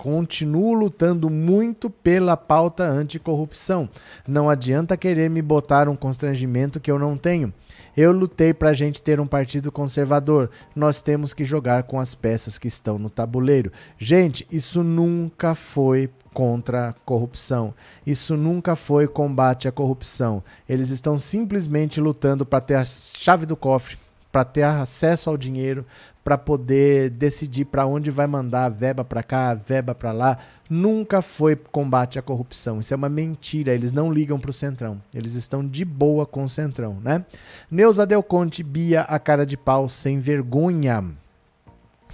Continuo 0.00 0.72
lutando 0.72 1.28
muito 1.28 1.90
pela 1.90 2.34
pauta 2.34 2.84
anticorrupção. 2.84 3.86
Não 4.26 4.48
adianta 4.48 4.96
querer 4.96 5.28
me 5.28 5.42
botar 5.42 5.90
um 5.90 5.94
constrangimento 5.94 6.80
que 6.80 6.90
eu 6.90 6.98
não 6.98 7.18
tenho. 7.18 7.52
Eu 7.94 8.10
lutei 8.10 8.54
para 8.54 8.70
a 8.70 8.72
gente 8.72 9.02
ter 9.02 9.20
um 9.20 9.26
partido 9.26 9.70
conservador. 9.70 10.48
Nós 10.74 11.02
temos 11.02 11.34
que 11.34 11.44
jogar 11.44 11.82
com 11.82 12.00
as 12.00 12.14
peças 12.14 12.56
que 12.56 12.66
estão 12.66 12.98
no 12.98 13.10
tabuleiro. 13.10 13.70
Gente, 13.98 14.46
isso 14.50 14.82
nunca 14.82 15.54
foi 15.54 16.08
contra 16.32 16.88
a 16.88 16.92
corrupção. 16.92 17.74
Isso 18.06 18.36
nunca 18.36 18.76
foi 18.76 19.06
combate 19.06 19.68
à 19.68 19.72
corrupção. 19.72 20.42
Eles 20.68 20.90
estão 20.90 21.18
simplesmente 21.18 22.00
lutando 22.00 22.46
para 22.46 22.60
ter 22.60 22.74
a 22.74 22.84
chave 22.84 23.46
do 23.46 23.56
cofre, 23.56 23.98
para 24.30 24.44
ter 24.44 24.62
acesso 24.62 25.28
ao 25.28 25.36
dinheiro, 25.36 25.84
para 26.22 26.38
poder 26.38 27.10
decidir 27.10 27.64
para 27.64 27.86
onde 27.86 28.10
vai 28.10 28.26
mandar 28.26 28.66
a 28.66 28.68
verba 28.68 29.04
para 29.04 29.22
cá, 29.22 29.50
a 29.50 29.54
verba 29.54 29.94
para 29.94 30.12
lá. 30.12 30.38
Nunca 30.68 31.20
foi 31.20 31.56
combate 31.56 32.18
à 32.18 32.22
corrupção. 32.22 32.78
Isso 32.78 32.94
é 32.94 32.96
uma 32.96 33.08
mentira. 33.08 33.74
Eles 33.74 33.90
não 33.90 34.12
ligam 34.12 34.38
para 34.38 34.50
o 34.50 34.52
Centrão. 34.52 35.02
Eles 35.12 35.34
estão 35.34 35.66
de 35.66 35.84
boa 35.84 36.24
com 36.24 36.44
o 36.44 36.48
Centrão, 36.48 36.98
né? 37.02 37.24
Neuza 37.68 38.06
Del 38.06 38.22
Conte, 38.22 38.62
Bia, 38.62 39.00
a 39.02 39.18
cara 39.18 39.44
de 39.44 39.56
pau 39.56 39.88
sem 39.88 40.20
vergonha. 40.20 41.04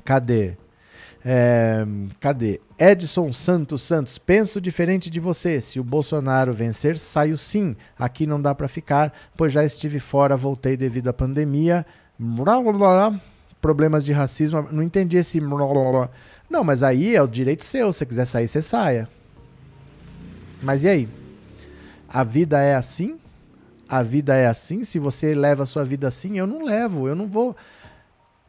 Cadê? 0.05 0.57
É, 1.29 1.85
cadê? 2.20 2.61
Edson 2.79 3.33
Santos 3.33 3.83
Santos, 3.83 4.16
penso 4.16 4.61
diferente 4.61 5.11
de 5.11 5.18
você. 5.18 5.61
Se 5.61 5.81
o 5.81 5.85
Bolsonaro 5.85 6.53
vencer, 6.53 6.97
saio 6.97 7.37
sim. 7.37 7.74
Aqui 7.99 8.29
não 8.29 8.41
dá 8.41 8.55
para 8.55 8.68
ficar, 8.68 9.12
pois 9.37 9.53
já 9.53 9.64
estive 9.64 9.99
fora, 9.99 10.37
voltei 10.37 10.77
devido 10.77 11.09
à 11.09 11.12
pandemia. 11.12 11.85
Problemas 13.61 14.05
de 14.05 14.12
racismo. 14.12 14.68
Não 14.70 14.85
entendi 14.85 15.16
esse. 15.16 15.41
Não, 16.49 16.62
mas 16.62 16.85
aí 16.85 17.16
é 17.16 17.22
o 17.22 17.27
direito 17.27 17.64
seu. 17.64 17.93
Se 17.93 17.99
você 17.99 18.07
quiser 18.07 18.27
sair, 18.27 18.47
você 18.47 18.62
saia. 18.62 19.09
Mas 20.62 20.85
e 20.85 20.89
aí? 20.89 21.09
A 22.09 22.22
vida 22.22 22.61
é 22.62 22.77
assim? 22.77 23.18
A 23.89 24.01
vida 24.01 24.37
é 24.37 24.47
assim? 24.47 24.85
Se 24.85 25.01
você 25.01 25.35
leva 25.35 25.64
a 25.64 25.66
sua 25.66 25.85
vida 25.85 26.07
assim, 26.07 26.39
eu 26.39 26.47
não 26.47 26.64
levo. 26.64 27.09
Eu 27.09 27.16
não 27.16 27.27
vou. 27.27 27.57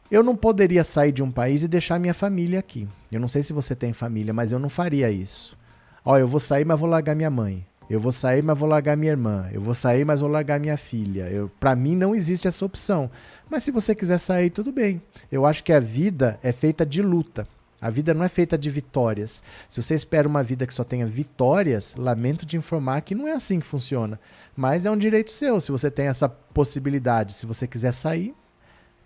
Eu 0.10 0.24
não 0.24 0.38
poderia 0.38 0.86
sair 0.86 1.12
de 1.12 1.22
um 1.22 1.30
país 1.30 1.64
e 1.64 1.68
deixar 1.68 2.00
minha 2.00 2.14
família 2.14 2.60
aqui. 2.60 2.88
Eu 3.12 3.20
não 3.20 3.28
sei 3.28 3.44
se 3.44 3.52
você 3.52 3.76
tem 3.76 3.92
família, 3.92 4.34
mas 4.34 4.54
eu 4.54 4.60
não 4.60 4.70
faria 4.70 5.12
isso. 5.12 5.58
Ó, 6.06 6.18
eu 6.18 6.28
vou 6.28 6.40
sair, 6.40 6.64
mas 6.64 6.80
vou 6.80 6.88
largar 6.88 7.14
minha 7.14 7.30
mãe. 7.30 7.68
Eu 7.90 8.00
vou 8.00 8.14
sair, 8.14 8.42
mas 8.42 8.58
vou 8.58 8.70
largar 8.70 8.96
minha 8.96 9.12
irmã. 9.12 9.50
Eu 9.52 9.60
vou 9.60 9.74
sair, 9.74 10.06
mas 10.06 10.22
vou 10.22 10.30
largar 10.30 10.62
minha 10.62 10.78
filha. 10.78 11.30
Eu, 11.30 11.52
para 11.60 11.76
mim 11.76 11.94
não 11.94 12.16
existe 12.16 12.48
essa 12.48 12.66
opção. 12.66 13.12
Mas 13.50 13.66
se 13.66 13.72
você 13.72 13.94
quiser 13.94 14.18
sair, 14.18 14.50
tudo 14.50 14.72
bem. 14.72 15.02
Eu 15.30 15.46
acho 15.46 15.62
que 15.62 15.74
a 15.74 15.80
vida 15.80 16.40
é 16.42 16.54
feita 16.54 16.86
de 16.86 17.02
luta. 17.02 17.46
A 17.80 17.90
vida 17.90 18.14
não 18.14 18.24
é 18.24 18.30
feita 18.30 18.58
de 18.58 18.70
vitórias. 18.70 19.44
Se 19.70 19.82
você 19.84 19.94
espera 19.94 20.28
uma 20.28 20.42
vida 20.42 20.66
que 20.66 20.74
só 20.74 20.86
tenha 20.86 21.06
vitórias, 21.06 21.94
lamento 21.98 22.46
de 22.46 22.56
informar 22.56 23.02
que 23.02 23.14
não 23.14 23.28
é 23.28 23.34
assim 23.34 23.60
que 23.60 23.66
funciona. 23.66 24.18
Mas 24.56 24.86
é 24.86 24.92
um 24.92 24.98
direito 24.98 25.32
seu. 25.32 25.60
Se 25.60 25.72
você 25.72 25.92
tem 25.92 26.08
essa 26.08 26.28
possibilidade, 26.28 27.34
se 27.34 27.46
você 27.46 27.68
quiser 27.68 27.94
sair, 27.94 28.34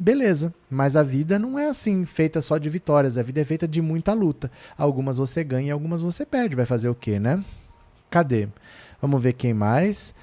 beleza. 0.02 0.54
Mas 0.70 0.96
a 0.96 1.04
vida 1.04 1.38
não 1.38 1.58
é 1.58 1.70
assim, 1.70 2.06
feita 2.06 2.42
só 2.42 2.58
de 2.58 2.70
vitórias. 2.70 3.18
A 3.18 3.24
vida 3.24 3.40
é 3.42 3.46
feita 3.46 3.68
de 3.68 3.82
muita 3.82 4.14
luta. 4.14 4.52
Algumas 4.78 5.18
você 5.18 5.44
ganha, 5.44 5.74
algumas 5.74 6.02
você 6.02 6.26
perde. 6.26 6.56
Vai 6.56 6.66
fazer 6.66 6.90
o 6.90 6.96
quê, 6.96 7.20
né? 7.20 7.44
Cadê? 8.10 8.48
Vamos 9.02 9.22
ver 9.22 9.34
quem 9.34 9.54
mais. 9.54 10.14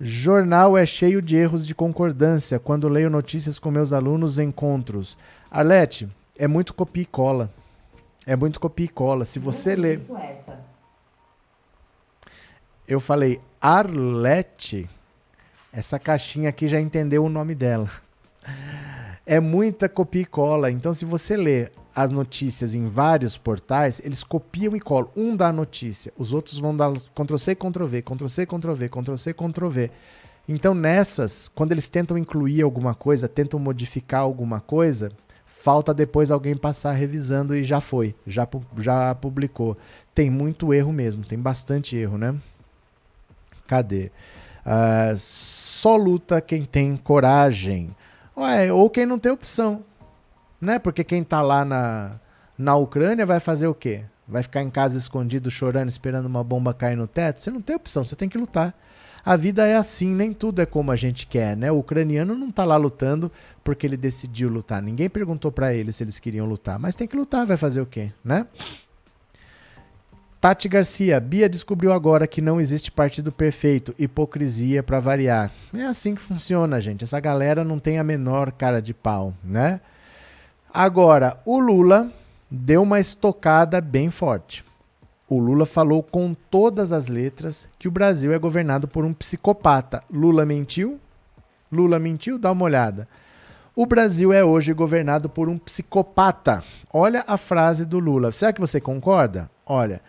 Jornal 0.00 0.76
é 0.76 0.84
cheio 0.84 1.20
de 1.20 1.36
erros 1.36 1.66
de 1.66 1.74
concordância 1.74 2.58
quando 2.58 2.88
leio 2.88 3.10
notícias 3.10 3.58
com 3.58 3.70
meus 3.70 3.92
alunos 3.92 4.38
em 4.38 4.48
encontros. 4.48 5.16
Arlete, 5.50 6.08
é 6.36 6.48
muito 6.48 6.74
copia 6.74 7.02
e 7.02 7.06
cola. 7.06 7.52
É 8.26 8.34
muito 8.34 8.58
copia 8.58 8.86
e 8.86 8.88
cola. 8.88 9.24
Se 9.24 9.38
você 9.38 9.76
ler. 9.76 9.98
Isso 9.98 10.16
essa. 10.16 10.58
Eu 12.88 12.98
falei 12.98 13.40
Arlete. 13.60 14.88
Essa 15.72 15.98
caixinha 15.98 16.48
aqui 16.48 16.66
já 16.66 16.80
entendeu 16.80 17.24
o 17.24 17.28
nome 17.28 17.54
dela. 17.54 17.88
É 19.30 19.38
muita 19.38 19.88
copia 19.88 20.22
e 20.22 20.24
cola. 20.24 20.72
Então, 20.72 20.92
se 20.92 21.04
você 21.04 21.36
ler 21.36 21.70
as 21.94 22.10
notícias 22.10 22.74
em 22.74 22.86
vários 22.86 23.38
portais, 23.38 24.02
eles 24.04 24.24
copiam 24.24 24.74
e 24.74 24.80
colam. 24.80 25.08
Um 25.16 25.36
dá 25.36 25.50
a 25.50 25.52
notícia, 25.52 26.12
os 26.18 26.34
outros 26.34 26.58
vão 26.58 26.76
dar 26.76 26.92
Ctrl-C, 27.14 27.54
Ctrl-V, 27.54 28.02
Ctrl-C, 28.02 28.44
Ctrl-V, 28.44 28.88
Ctrl-C, 28.88 29.32
Ctrl-V. 29.32 29.90
Então, 30.48 30.74
nessas, 30.74 31.46
quando 31.54 31.70
eles 31.70 31.88
tentam 31.88 32.18
incluir 32.18 32.60
alguma 32.62 32.92
coisa, 32.92 33.28
tentam 33.28 33.60
modificar 33.60 34.22
alguma 34.22 34.58
coisa, 34.58 35.12
falta 35.46 35.94
depois 35.94 36.32
alguém 36.32 36.56
passar 36.56 36.90
revisando 36.90 37.54
e 37.54 37.62
já 37.62 37.80
foi, 37.80 38.16
já, 38.26 38.48
já 38.78 39.14
publicou. 39.14 39.78
Tem 40.12 40.28
muito 40.28 40.74
erro 40.74 40.92
mesmo, 40.92 41.24
tem 41.24 41.38
bastante 41.38 41.96
erro, 41.96 42.18
né? 42.18 42.34
Cadê? 43.68 44.10
Uh, 44.66 45.16
só 45.16 45.94
luta 45.94 46.40
quem 46.40 46.64
tem 46.64 46.96
coragem. 46.96 47.94
Ué, 48.40 48.72
ou 48.72 48.88
quem 48.90 49.06
não 49.06 49.18
tem 49.18 49.30
opção 49.30 49.84
né? 50.60 50.78
Porque 50.78 51.02
quem 51.02 51.24
tá 51.24 51.40
lá 51.40 51.64
na, 51.64 52.20
na 52.58 52.76
Ucrânia 52.76 53.24
vai 53.24 53.40
fazer 53.40 53.66
o 53.66 53.74
quê? 53.74 54.02
Vai 54.28 54.42
ficar 54.42 54.62
em 54.62 54.70
casa 54.70 54.98
escondido, 54.98 55.50
chorando, 55.50 55.88
esperando 55.88 56.26
uma 56.26 56.44
bomba 56.44 56.74
cair 56.74 56.96
no 56.96 57.06
teto? 57.06 57.40
Você 57.40 57.50
não 57.50 57.60
tem 57.60 57.74
opção, 57.74 58.04
você 58.04 58.14
tem 58.14 58.28
que 58.28 58.38
lutar. 58.38 58.74
A 59.24 59.36
vida 59.36 59.66
é 59.66 59.76
assim, 59.76 60.14
nem 60.14 60.32
tudo 60.32 60.62
é 60.62 60.66
como 60.66 60.90
a 60.90 60.96
gente 60.96 61.26
quer, 61.26 61.56
né? 61.56 61.70
O 61.70 61.78
ucraniano 61.78 62.34
não 62.34 62.50
tá 62.50 62.64
lá 62.64 62.76
lutando 62.76 63.30
porque 63.62 63.86
ele 63.86 63.96
decidiu 63.96 64.48
lutar. 64.48 64.80
Ninguém 64.80 65.10
perguntou 65.10 65.50
para 65.50 65.74
ele 65.74 65.92
se 65.92 66.04
eles 66.04 66.18
queriam 66.18 66.46
lutar, 66.46 66.78
mas 66.78 66.94
tem 66.94 67.06
que 67.06 67.16
lutar, 67.16 67.44
vai 67.44 67.56
fazer 67.56 67.80
o 67.80 67.86
quê, 67.86 68.12
né? 68.24 68.46
Tati 70.40 70.70
Garcia, 70.70 71.20
Bia 71.20 71.50
descobriu 71.50 71.92
agora 71.92 72.26
que 72.26 72.40
não 72.40 72.58
existe 72.58 72.90
partido 72.90 73.30
perfeito, 73.30 73.94
hipocrisia 73.98 74.82
para 74.82 74.98
variar. 74.98 75.52
É 75.74 75.84
assim 75.84 76.14
que 76.14 76.22
funciona, 76.22 76.80
gente. 76.80 77.04
Essa 77.04 77.20
galera 77.20 77.62
não 77.62 77.78
tem 77.78 77.98
a 77.98 78.04
menor 78.04 78.50
cara 78.50 78.80
de 78.80 78.94
pau, 78.94 79.34
né? 79.44 79.82
Agora, 80.72 81.38
o 81.44 81.58
Lula 81.58 82.10
deu 82.50 82.84
uma 82.84 82.98
estocada 82.98 83.82
bem 83.82 84.10
forte. 84.10 84.64
O 85.28 85.38
Lula 85.38 85.66
falou 85.66 86.02
com 86.02 86.34
todas 86.50 86.90
as 86.90 87.06
letras 87.06 87.68
que 87.78 87.86
o 87.86 87.90
Brasil 87.90 88.32
é 88.32 88.38
governado 88.38 88.88
por 88.88 89.04
um 89.04 89.12
psicopata. 89.12 90.02
Lula 90.10 90.46
mentiu? 90.46 90.98
Lula 91.70 91.98
mentiu? 91.98 92.38
Dá 92.38 92.50
uma 92.50 92.64
olhada. 92.64 93.06
O 93.76 93.84
Brasil 93.84 94.32
é 94.32 94.42
hoje 94.42 94.72
governado 94.72 95.28
por 95.28 95.50
um 95.50 95.58
psicopata. 95.58 96.64
Olha 96.90 97.24
a 97.26 97.36
frase 97.36 97.84
do 97.84 97.98
Lula. 97.98 98.32
Será 98.32 98.54
que 98.54 98.60
você 98.60 98.80
concorda? 98.80 99.50
Olha, 99.66 100.00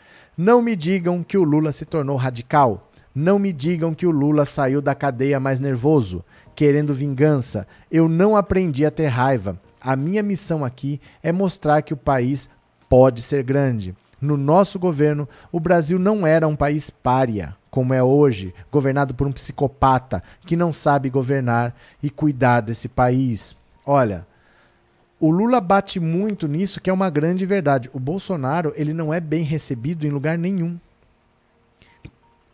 não 0.41 0.59
me 0.59 0.75
digam 0.75 1.21
que 1.21 1.37
o 1.37 1.43
Lula 1.43 1.71
se 1.71 1.85
tornou 1.85 2.17
radical. 2.17 2.89
Não 3.13 3.37
me 3.37 3.53
digam 3.53 3.93
que 3.93 4.07
o 4.07 4.11
Lula 4.11 4.43
saiu 4.43 4.81
da 4.81 4.95
cadeia 4.95 5.39
mais 5.39 5.59
nervoso, 5.59 6.25
querendo 6.55 6.95
vingança. 6.95 7.67
Eu 7.91 8.09
não 8.09 8.35
aprendi 8.35 8.83
a 8.83 8.89
ter 8.89 9.05
raiva. 9.05 9.61
A 9.79 9.95
minha 9.95 10.23
missão 10.23 10.65
aqui 10.65 10.99
é 11.21 11.31
mostrar 11.31 11.83
que 11.83 11.93
o 11.93 11.97
país 11.97 12.49
pode 12.89 13.21
ser 13.21 13.43
grande. 13.43 13.95
No 14.19 14.35
nosso 14.35 14.79
governo, 14.79 15.29
o 15.51 15.59
Brasil 15.59 15.99
não 15.99 16.25
era 16.25 16.47
um 16.47 16.55
país 16.55 16.89
pária, 16.89 17.55
como 17.69 17.93
é 17.93 18.01
hoje, 18.01 18.51
governado 18.71 19.13
por 19.13 19.27
um 19.27 19.31
psicopata 19.31 20.23
que 20.43 20.55
não 20.55 20.73
sabe 20.73 21.07
governar 21.07 21.75
e 22.01 22.09
cuidar 22.09 22.61
desse 22.61 22.87
país. 22.87 23.55
Olha, 23.85 24.25
o 25.21 25.29
Lula 25.29 25.61
bate 25.61 25.99
muito 25.99 26.47
nisso, 26.47 26.81
que 26.81 26.89
é 26.89 26.93
uma 26.93 27.09
grande 27.09 27.45
verdade. 27.45 27.89
O 27.93 27.99
Bolsonaro, 27.99 28.73
ele 28.75 28.93
não 28.93 29.13
é 29.13 29.19
bem 29.19 29.43
recebido 29.43 30.05
em 30.05 30.09
lugar 30.09 30.37
nenhum. 30.37 30.79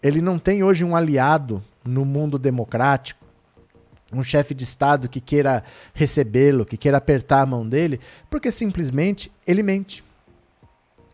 Ele 0.03 0.21
não 0.21 0.37
tem 0.37 0.63
hoje 0.63 0.83
um 0.83 0.95
aliado 0.95 1.63
no 1.83 2.05
mundo 2.05 2.37
democrático 2.37 3.25
um 4.13 4.23
chefe 4.23 4.53
de 4.53 4.63
Estado 4.63 5.09
que 5.09 5.19
queira 5.19 5.63
recebê-lo, 5.93 6.65
que 6.65 6.77
queira 6.77 6.97
apertar 6.97 7.41
a 7.41 7.45
mão 7.45 7.67
dele, 7.67 7.99
porque 8.29 8.51
simplesmente 8.51 9.31
ele 9.45 9.61
mente. 9.61 10.03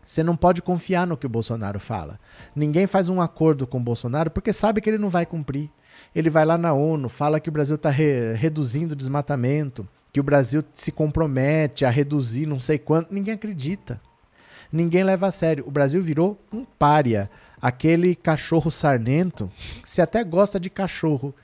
Você 0.06 0.22
não 0.22 0.36
pode 0.36 0.60
confiar 0.60 1.06
no 1.06 1.16
que 1.16 1.26
o 1.26 1.30
Bolsonaro 1.30 1.80
fala. 1.80 2.20
Ninguém 2.54 2.86
faz 2.86 3.08
um 3.08 3.20
acordo 3.20 3.66
com 3.66 3.78
o 3.78 3.82
Bolsonaro 3.82 4.30
porque 4.30 4.52
sabe 4.52 4.80
que 4.80 4.90
ele 4.90 4.98
não 4.98 5.08
vai 5.08 5.24
cumprir. 5.24 5.70
Ele 6.14 6.28
vai 6.28 6.44
lá 6.44 6.58
na 6.58 6.72
ONU, 6.72 7.08
fala 7.08 7.40
que 7.40 7.48
o 7.48 7.52
Brasil 7.52 7.76
está 7.76 7.88
re 7.90 8.34
reduzindo 8.34 8.92
o 8.92 8.96
desmatamento, 8.96 9.88
que 10.14 10.20
o 10.20 10.22
Brasil 10.22 10.62
se 10.72 10.90
compromete 10.90 11.84
a 11.84 11.90
reduzir 11.90 12.46
não 12.46 12.58
sei 12.58 12.78
quanto. 12.78 13.12
Ninguém 13.12 13.34
acredita. 13.34 14.00
Ninguém 14.72 15.04
leva 15.04 15.26
a 15.26 15.30
sério. 15.30 15.64
O 15.66 15.70
Brasil 15.70 16.00
virou 16.02 16.40
um 16.50 16.64
pária. 16.64 17.28
Aquele 17.60 18.14
cachorro 18.14 18.70
sarnento, 18.70 19.50
você 19.84 20.00
até 20.00 20.22
gosta 20.22 20.60
de 20.60 20.70
cachorro, 20.70 21.34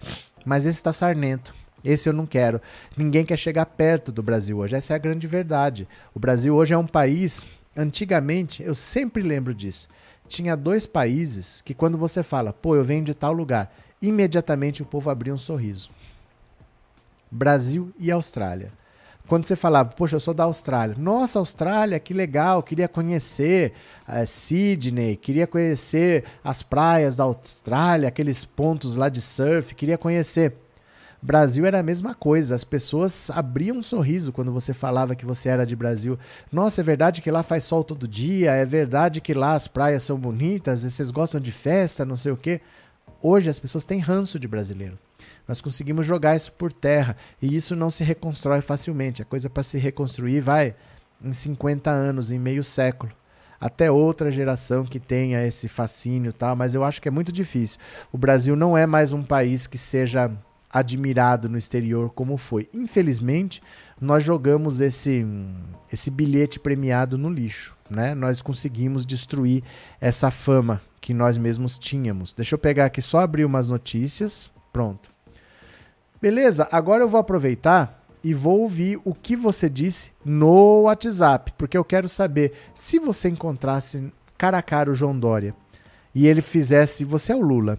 mas 0.44 0.66
esse 0.66 0.78
está 0.78 0.92
sarnento. 0.92 1.54
Esse 1.84 2.08
eu 2.08 2.12
não 2.12 2.26
quero. 2.26 2.62
Ninguém 2.96 3.26
quer 3.26 3.36
chegar 3.36 3.66
perto 3.66 4.12
do 4.12 4.22
Brasil 4.22 4.58
hoje. 4.58 4.76
Essa 4.76 4.92
é 4.92 4.96
a 4.96 4.98
grande 4.98 5.26
verdade. 5.26 5.88
O 6.14 6.20
Brasil 6.20 6.54
hoje 6.54 6.72
é 6.72 6.78
um 6.78 6.86
país 6.86 7.46
Antigamente, 7.76 8.62
eu 8.62 8.74
sempre 8.74 9.22
lembro 9.22 9.54
disso. 9.54 9.88
Tinha 10.28 10.56
dois 10.56 10.86
países 10.86 11.60
que 11.60 11.72
quando 11.74 11.96
você 11.96 12.22
fala, 12.22 12.52
pô, 12.52 12.74
eu 12.74 12.84
venho 12.84 13.04
de 13.04 13.14
tal 13.14 13.32
lugar, 13.32 13.72
imediatamente 14.02 14.82
o 14.82 14.86
povo 14.86 15.08
abria 15.08 15.32
um 15.32 15.38
sorriso. 15.38 15.90
Brasil 17.30 17.92
e 17.98 18.10
Austrália. 18.10 18.72
Quando 19.30 19.46
você 19.46 19.54
falava, 19.54 19.90
poxa, 19.90 20.16
eu 20.16 20.20
sou 20.20 20.34
da 20.34 20.42
Austrália. 20.42 20.96
Nossa, 20.98 21.38
Austrália, 21.38 22.00
que 22.00 22.12
legal, 22.12 22.64
queria 22.64 22.88
conhecer 22.88 23.74
uh, 24.08 24.26
Sydney, 24.26 25.16
queria 25.16 25.46
conhecer 25.46 26.24
as 26.42 26.64
praias 26.64 27.14
da 27.14 27.22
Austrália, 27.22 28.08
aqueles 28.08 28.44
pontos 28.44 28.96
lá 28.96 29.08
de 29.08 29.22
surf, 29.22 29.72
queria 29.76 29.96
conhecer. 29.96 30.56
Brasil 31.22 31.66
era 31.66 31.78
a 31.78 31.82
mesma 31.82 32.14
coisa, 32.14 32.54
as 32.54 32.64
pessoas 32.64 33.30
abriam 33.30 33.76
um 33.76 33.82
sorriso 33.82 34.32
quando 34.32 34.50
você 34.50 34.72
falava 34.72 35.14
que 35.14 35.26
você 35.26 35.50
era 35.50 35.66
de 35.66 35.76
Brasil. 35.76 36.18
Nossa, 36.50 36.80
é 36.80 36.84
verdade 36.84 37.20
que 37.20 37.30
lá 37.30 37.42
faz 37.42 37.64
sol 37.64 37.84
todo 37.84 38.08
dia, 38.08 38.52
é 38.52 38.64
verdade 38.64 39.20
que 39.20 39.34
lá 39.34 39.54
as 39.54 39.68
praias 39.68 40.02
são 40.02 40.18
bonitas, 40.18 40.82
vocês 40.82 41.10
gostam 41.10 41.40
de 41.40 41.52
festa, 41.52 42.06
não 42.06 42.16
sei 42.16 42.32
o 42.32 42.36
quê. 42.36 42.62
Hoje 43.22 43.50
as 43.50 43.60
pessoas 43.60 43.84
têm 43.84 43.98
ranço 43.98 44.38
de 44.38 44.48
brasileiro. 44.48 44.98
Nós 45.46 45.60
conseguimos 45.60 46.06
jogar 46.06 46.36
isso 46.36 46.52
por 46.52 46.72
terra 46.72 47.16
e 47.40 47.54
isso 47.54 47.76
não 47.76 47.90
se 47.90 48.02
reconstrói 48.02 48.60
facilmente. 48.60 49.20
A 49.20 49.24
coisa 49.24 49.50
para 49.50 49.62
se 49.62 49.78
reconstruir 49.78 50.40
vai 50.40 50.74
em 51.22 51.32
50 51.32 51.90
anos, 51.90 52.30
em 52.30 52.38
meio 52.38 52.64
século. 52.64 53.12
Até 53.60 53.90
outra 53.90 54.30
geração 54.30 54.84
que 54.84 54.98
tenha 54.98 55.46
esse 55.46 55.68
fascínio 55.68 56.32
tal, 56.32 56.56
mas 56.56 56.72
eu 56.72 56.82
acho 56.82 57.02
que 57.02 57.08
é 57.08 57.10
muito 57.10 57.30
difícil. 57.30 57.78
O 58.10 58.16
Brasil 58.16 58.56
não 58.56 58.76
é 58.76 58.86
mais 58.86 59.12
um 59.12 59.22
país 59.22 59.66
que 59.66 59.76
seja 59.76 60.30
admirado 60.72 61.48
no 61.48 61.58
exterior 61.58 62.10
como 62.10 62.36
foi. 62.36 62.70
Infelizmente, 62.72 63.60
nós 64.00 64.24
jogamos 64.24 64.80
esse, 64.80 65.26
esse 65.92 66.10
bilhete 66.10 66.58
premiado 66.58 67.18
no 67.18 67.28
lixo. 67.28 67.76
Né? 67.88 68.14
Nós 68.14 68.40
conseguimos 68.40 69.04
destruir 69.04 69.62
essa 70.00 70.30
fama 70.30 70.80
que 71.00 71.12
nós 71.12 71.36
mesmos 71.36 71.78
tínhamos. 71.78 72.32
Deixa 72.32 72.54
eu 72.54 72.58
pegar 72.58 72.86
aqui 72.86 73.02
só 73.02 73.20
abrir 73.20 73.44
umas 73.44 73.68
notícias. 73.68 74.50
Pronto. 74.72 75.10
Beleza, 76.20 76.68
agora 76.70 77.02
eu 77.02 77.08
vou 77.08 77.20
aproveitar 77.20 78.04
e 78.22 78.34
vou 78.34 78.60
ouvir 78.60 79.00
o 79.04 79.14
que 79.14 79.34
você 79.34 79.68
disse 79.68 80.12
no 80.24 80.82
WhatsApp, 80.82 81.52
porque 81.56 81.76
eu 81.76 81.84
quero 81.84 82.08
saber 82.08 82.52
se 82.74 82.98
você 82.98 83.28
encontrasse 83.28 84.12
cara 84.36 84.58
a 84.58 84.62
cara 84.62 84.90
o 84.90 84.94
João 84.94 85.18
Dória 85.18 85.54
e 86.14 86.26
ele 86.26 86.42
fizesse, 86.42 87.04
você 87.04 87.32
é 87.32 87.36
o 87.36 87.40
Lula, 87.40 87.78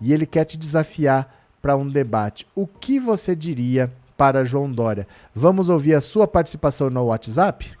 e 0.00 0.12
ele 0.12 0.26
quer 0.26 0.44
te 0.44 0.58
desafiar 0.58 1.34
para 1.62 1.76
um 1.76 1.88
debate. 1.88 2.46
O 2.54 2.66
que 2.66 2.98
você 2.98 3.34
diria 3.34 3.92
para 4.20 4.44
João 4.44 4.70
Dória? 4.70 5.08
Vamos 5.34 5.70
ouvir 5.70 5.94
a 5.94 6.00
sua 6.02 6.28
participação 6.28 6.90
no 6.90 7.04
WhatsApp? 7.04 7.72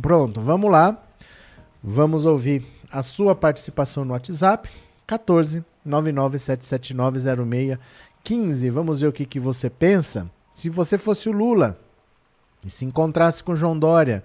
Pronto, 0.00 0.40
vamos 0.40 0.70
lá. 0.70 0.96
Vamos 1.82 2.24
ouvir 2.26 2.64
a 2.92 3.02
sua 3.02 3.34
participação 3.34 4.04
no 4.04 4.12
WhatsApp. 4.12 4.70
14 5.04 5.64
9977906 5.84 7.76
15. 8.22 8.70
Vamos 8.70 9.00
ver 9.00 9.08
o 9.08 9.12
que, 9.12 9.26
que 9.26 9.40
você 9.40 9.68
pensa. 9.68 10.30
Se 10.54 10.70
você 10.70 10.96
fosse 10.96 11.28
o 11.28 11.32
Lula 11.32 11.76
e 12.64 12.70
se 12.70 12.84
encontrasse 12.84 13.42
com 13.42 13.56
João 13.56 13.78
Dória, 13.78 14.22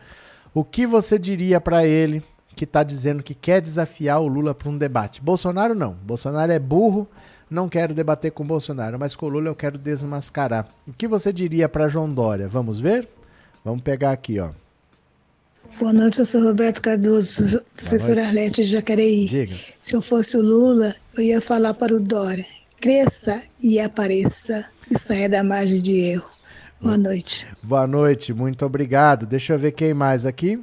o 0.53 0.63
que 0.63 0.85
você 0.85 1.17
diria 1.17 1.61
para 1.61 1.85
ele 1.85 2.23
que 2.55 2.65
está 2.65 2.83
dizendo 2.83 3.23
que 3.23 3.33
quer 3.33 3.61
desafiar 3.61 4.21
o 4.21 4.27
Lula 4.27 4.53
para 4.53 4.69
um 4.69 4.77
debate? 4.77 5.21
Bolsonaro 5.21 5.73
não. 5.73 5.93
Bolsonaro 6.03 6.51
é 6.51 6.59
burro, 6.59 7.07
não 7.49 7.69
quero 7.69 7.93
debater 7.93 8.31
com 8.31 8.45
Bolsonaro, 8.45 8.97
mas 8.99 9.15
com 9.15 9.25
o 9.25 9.29
Lula 9.29 9.47
eu 9.47 9.55
quero 9.55 9.77
desmascarar. 9.77 10.67
O 10.87 10.93
que 10.93 11.07
você 11.07 11.31
diria 11.31 11.69
para 11.69 11.87
João 11.87 12.11
Dória? 12.11 12.47
Vamos 12.47 12.79
ver? 12.79 13.07
Vamos 13.63 13.81
pegar 13.81 14.11
aqui, 14.11 14.39
ó. 14.39 14.49
Boa 15.79 15.93
noite, 15.93 16.19
eu 16.19 16.25
sou 16.25 16.43
Roberto 16.43 16.81
Cardoso, 16.81 17.61
professora 17.75 18.25
Arlete 18.25 18.63
de 18.63 18.71
Jacareí. 18.71 19.25
Diga. 19.25 19.55
Se 19.79 19.95
eu 19.95 20.01
fosse 20.01 20.35
o 20.37 20.41
Lula, 20.41 20.93
eu 21.15 21.23
ia 21.23 21.41
falar 21.41 21.73
para 21.73 21.95
o 21.95 21.99
Dória: 21.99 22.45
cresça 22.79 23.41
e 23.59 23.79
apareça 23.79 24.65
e 24.89 24.99
saia 24.99 25.29
da 25.29 25.43
margem 25.43 25.81
de 25.81 25.97
erro. 25.97 26.29
Boa 26.81 26.97
noite. 26.97 27.47
Boa 27.61 27.85
noite, 27.85 28.33
muito 28.33 28.65
obrigado. 28.65 29.27
Deixa 29.27 29.53
eu 29.53 29.59
ver 29.59 29.71
quem 29.71 29.93
mais 29.93 30.25
aqui. 30.25 30.59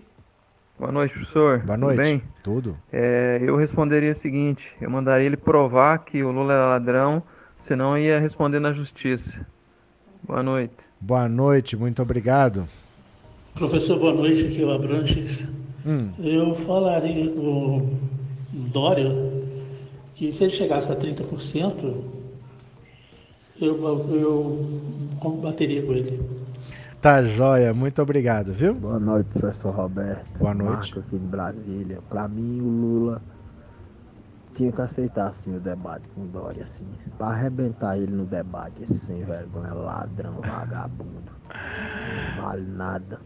Boa 0.77 0.91
noite, 0.91 1.15
professor. 1.15 1.61
Boa 1.61 1.77
noite. 1.77 1.97
Tudo 1.97 2.05
bem? 2.05 2.23
Tudo. 2.43 2.77
É, 2.93 3.39
eu 3.41 3.57
responderia 3.57 4.13
o 4.13 4.17
seguinte: 4.17 4.69
eu 4.81 4.91
mandaria 4.91 5.27
ele 5.27 5.37
provar 5.37 5.99
que 5.99 6.25
o 6.25 6.33
Lula 6.33 6.53
é 6.53 6.57
ladrão, 6.57 7.23
senão 7.57 7.97
ia 7.97 8.19
responder 8.19 8.59
na 8.59 8.73
justiça. 8.73 9.47
Boa 10.23 10.43
noite. 10.43 10.75
Boa 11.01 11.29
noite, 11.29 11.77
muito 11.77 12.03
obrigado. 12.03 12.69
Professor, 13.55 13.97
boa 13.97 14.13
noite. 14.13 14.45
Aqui 14.45 14.61
é 14.61 14.67
o 14.67 14.73
Abranches. 14.73 15.47
Hum. 15.87 16.11
Eu 16.19 16.55
falaria 16.57 17.31
o 17.31 17.97
Dória 18.53 19.09
que 20.17 20.33
se 20.33 20.43
ele 20.43 20.53
chegasse 20.53 20.91
a 20.91 20.97
30%, 20.97 22.18
eu, 23.61 24.15
eu 24.15 24.81
combateria 25.21 25.85
com 25.85 25.93
ele. 25.93 26.39
Tá 27.01 27.23
joia, 27.23 27.73
muito 27.73 28.03
obrigado, 28.03 28.53
viu? 28.53 28.75
Boa 28.75 28.99
noite, 28.99 29.29
professor 29.29 29.73
Roberto. 29.73 30.39
Boa 30.39 30.53
noite. 30.53 30.95
Marco 30.95 30.99
aqui 30.99 31.19
de 31.19 31.27
Brasília. 31.27 32.01
Para 32.09 32.27
mim, 32.27 32.61
o 32.61 32.65
Lula 32.65 33.23
tinha 34.55 34.73
que 34.73 34.81
aceitar 34.81 35.29
assim 35.29 35.57
o 35.57 35.61
debate 35.61 36.09
com 36.09 36.23
o 36.23 36.27
Dória, 36.27 36.65
assim, 36.65 36.85
para 37.17 37.29
arrebentar 37.29 37.97
ele 37.97 38.11
no 38.11 38.25
debate, 38.25 38.83
esse 38.83 38.99
sem 38.99 39.23
vergonha, 39.23 39.73
ladrão, 39.73 40.41
vagabundo. 40.41 41.31
Não 42.37 42.43
vale 42.43 42.67
nada. 42.67 43.21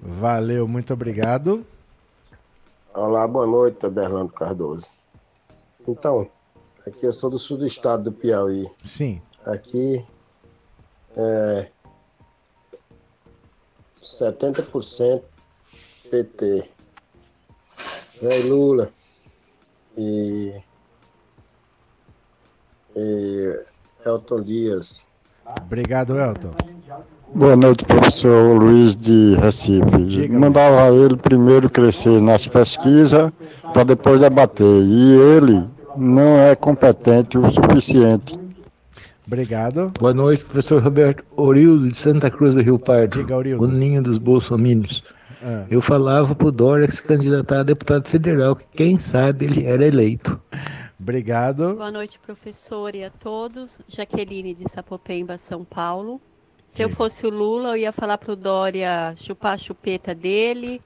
Valeu, 0.00 0.68
muito 0.68 0.94
obrigado. 0.94 1.66
Olá, 2.94 3.26
boa 3.26 3.46
noite, 3.46 3.84
Aderlando 3.84 4.32
Cardoso. 4.32 4.86
Então, 5.88 6.28
aqui 6.86 7.04
eu 7.04 7.12
sou 7.12 7.28
do 7.28 7.38
sul 7.38 7.58
do 7.58 7.66
estado 7.66 8.04
do 8.04 8.12
Piauí. 8.12 8.64
Sim. 8.84 9.20
Aqui 9.46 10.04
é 11.16 11.68
70% 14.02 15.22
PT. 16.10 16.68
Vem 18.20 18.42
Lula 18.42 18.90
e, 19.96 20.52
e 22.96 23.64
Elton 24.04 24.42
Dias. 24.42 25.02
Obrigado, 25.62 26.18
Elton. 26.18 26.52
Boa 27.32 27.54
noite, 27.54 27.84
professor 27.84 28.52
Luiz 28.52 28.96
de 28.96 29.36
Recife. 29.36 30.04
Diga, 30.06 30.38
Mandava 30.38 30.92
ele 30.92 31.16
primeiro 31.16 31.70
crescer 31.70 32.20
nas 32.20 32.48
pesquisas 32.48 33.30
para 33.72 33.84
depois 33.84 34.20
debater. 34.20 34.82
E 34.82 35.16
ele 35.16 35.68
não 35.96 36.36
é 36.36 36.56
competente 36.56 37.38
o 37.38 37.48
suficiente. 37.48 38.45
Obrigado. 39.26 39.92
Boa 39.98 40.14
noite, 40.14 40.44
professor 40.44 40.80
Roberto 40.80 41.24
Orildo 41.36 41.88
de 41.88 41.98
Santa 41.98 42.30
Cruz 42.30 42.54
do 42.54 42.60
Rio 42.60 42.78
Pardo. 42.78 43.18
Diga, 43.18 43.36
Orildo. 43.36 43.64
O 43.64 43.66
ninho 43.66 44.00
dos 44.02 44.18
bolsomínios. 44.18 45.02
Ah, 45.42 45.64
Eu 45.68 45.80
falava 45.80 46.34
pro 46.34 46.52
Dória 46.52 46.90
se 46.90 47.02
candidatar 47.02 47.60
a 47.60 47.62
deputado 47.64 48.08
federal, 48.08 48.54
que 48.54 48.66
quem 48.74 48.96
sabe 48.98 49.46
ele 49.46 49.66
era 49.66 49.84
eleito. 49.84 50.40
Obrigado. 50.98 51.74
Boa 51.74 51.90
noite, 51.90 52.18
professor, 52.20 52.94
e 52.94 53.04
a 53.04 53.10
todos. 53.10 53.80
Jaqueline 53.88 54.54
de 54.54 54.70
Sapopemba, 54.70 55.36
São 55.38 55.64
Paulo. 55.64 56.20
Se 56.68 56.82
eu 56.82 56.88
fosse 56.88 57.26
o 57.26 57.30
Lula, 57.30 57.70
eu 57.70 57.76
ia 57.76 57.92
falar 57.92 58.18
pro 58.18 58.36
Dória 58.36 59.14
chupar 59.16 59.54
a 59.54 59.58
chupeta 59.58 60.14
dele 60.14 60.80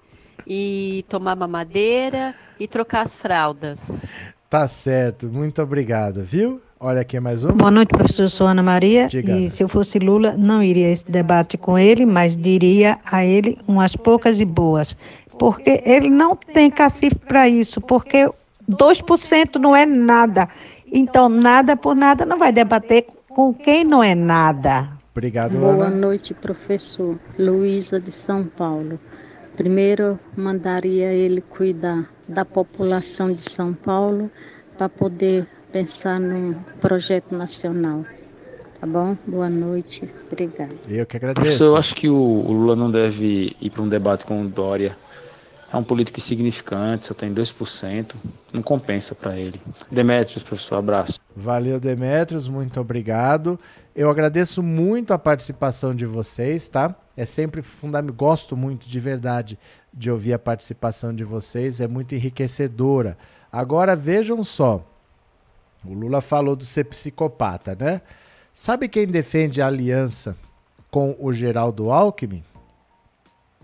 e 0.47 1.05
tomar 1.09 1.37
mamadeira 1.37 2.35
e 2.59 2.67
trocar 2.67 3.03
as 3.03 3.19
fraldas. 3.19 4.03
Tá 4.49 4.67
certo, 4.67 5.27
muito 5.27 5.63
obrigado, 5.63 6.23
viu? 6.23 6.61
Olha 6.83 7.03
aqui 7.03 7.21
mais 7.21 7.45
uma. 7.45 7.53
Boa 7.53 7.71
noite, 7.71 7.91
professor. 7.91 8.27
Sou 8.31 8.47
Ana 8.47 8.63
Maria. 8.63 9.07
Diga. 9.07 9.37
E 9.37 9.51
se 9.51 9.63
eu 9.63 9.69
fosse 9.69 9.99
Lula, 9.99 10.35
não 10.39 10.63
iria 10.63 10.87
a 10.87 10.91
esse 10.91 11.11
debate 11.11 11.59
com 11.59 11.79
ele, 11.79 12.07
mas 12.07 12.35
diria 12.35 12.99
a 13.05 13.23
ele 13.23 13.59
umas 13.69 13.95
poucas 13.95 14.41
e 14.41 14.47
boas. 14.47 14.97
Porque 15.39 15.83
ele 15.85 16.09
não 16.09 16.35
tem 16.35 16.71
cacife 16.71 17.17
para 17.17 17.47
isso, 17.47 17.83
porque 17.83 18.27
2% 18.67 19.57
não 19.57 19.77
é 19.77 19.85
nada. 19.85 20.49
Então, 20.91 21.29
nada 21.29 21.77
por 21.77 21.95
nada 21.95 22.25
não 22.25 22.39
vai 22.39 22.51
debater 22.51 23.07
com 23.29 23.53
quem 23.53 23.85
não 23.85 24.03
é 24.03 24.15
nada. 24.15 24.89
Obrigado, 25.13 25.59
Boa 25.59 25.85
Ana. 25.85 25.91
noite, 25.91 26.33
professor. 26.33 27.19
Luísa 27.39 28.01
de 28.01 28.11
São 28.11 28.45
Paulo. 28.45 28.99
Primeiro, 29.55 30.19
mandaria 30.35 31.13
ele 31.13 31.43
cuidar 31.43 32.09
da 32.27 32.47
população 32.47 33.31
de 33.31 33.43
São 33.43 33.75
Paulo 33.75 34.31
para 34.79 34.89
poder 34.89 35.47
pensar 35.73 36.19
num 36.19 36.55
projeto 36.81 37.35
nacional. 37.35 38.05
Tá 38.81 38.87
bom? 38.87 39.17
Boa 39.27 39.49
noite. 39.49 40.09
Obrigada. 40.31 40.75
Eu 40.89 41.05
que 41.05 41.19
Professor, 41.19 41.65
eu 41.65 41.77
agradeço. 41.77 41.77
acho 41.77 41.95
que 41.95 42.09
o, 42.09 42.15
o 42.17 42.53
Lula 42.53 42.75
não 42.75 42.91
deve 42.91 43.55
ir 43.61 43.71
para 43.71 43.83
um 43.83 43.89
debate 43.89 44.25
com 44.25 44.43
o 44.43 44.49
Dória, 44.49 44.97
é 45.73 45.77
um 45.77 45.85
político 45.85 46.19
insignificante, 46.19 47.05
só 47.05 47.15
tem 47.15 47.33
2%, 47.33 48.15
não 48.53 48.63
compensa 48.63 49.15
para 49.15 49.39
ele. 49.39 49.61
Demetrios, 49.91 50.43
professor, 50.43 50.77
abraço. 50.77 51.21
Valeu, 51.37 51.79
Demetrios, 51.79 52.49
muito 52.49 52.81
obrigado. 52.81 53.59
Eu 53.95 54.11
agradeço 54.11 54.63
muito 54.63 55.13
a 55.13 55.19
participação 55.19 55.95
de 55.95 56.07
vocês, 56.07 56.67
tá? 56.67 56.95
É 57.17 57.25
sempre 57.25 57.63
fundamental, 57.63 58.17
gosto 58.17 58.57
muito 58.57 58.89
de 58.89 58.99
verdade 58.99 59.59
de 59.93 60.11
ouvir 60.11 60.33
a 60.33 60.39
participação 60.39 61.15
de 61.15 61.23
vocês, 61.23 61.81
é 61.81 61.87
muito 61.87 62.15
enriquecedora. 62.15 63.17
Agora 63.53 63.95
vejam 63.95 64.43
só, 64.43 64.90
o 65.85 65.93
Lula 65.95 66.21
falou 66.21 66.55
do 66.55 66.65
ser 66.65 66.85
psicopata, 66.85 67.77
né? 67.79 68.01
Sabe 68.53 68.89
quem 68.89 69.07
defende 69.07 69.63
a 69.63 69.67
aliança 69.67 70.37
com 70.91 71.17
o 71.19 71.33
Geraldo 71.33 71.91
Alckmin? 71.91 72.45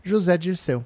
José 0.03 0.39
Dirceu. 0.39 0.85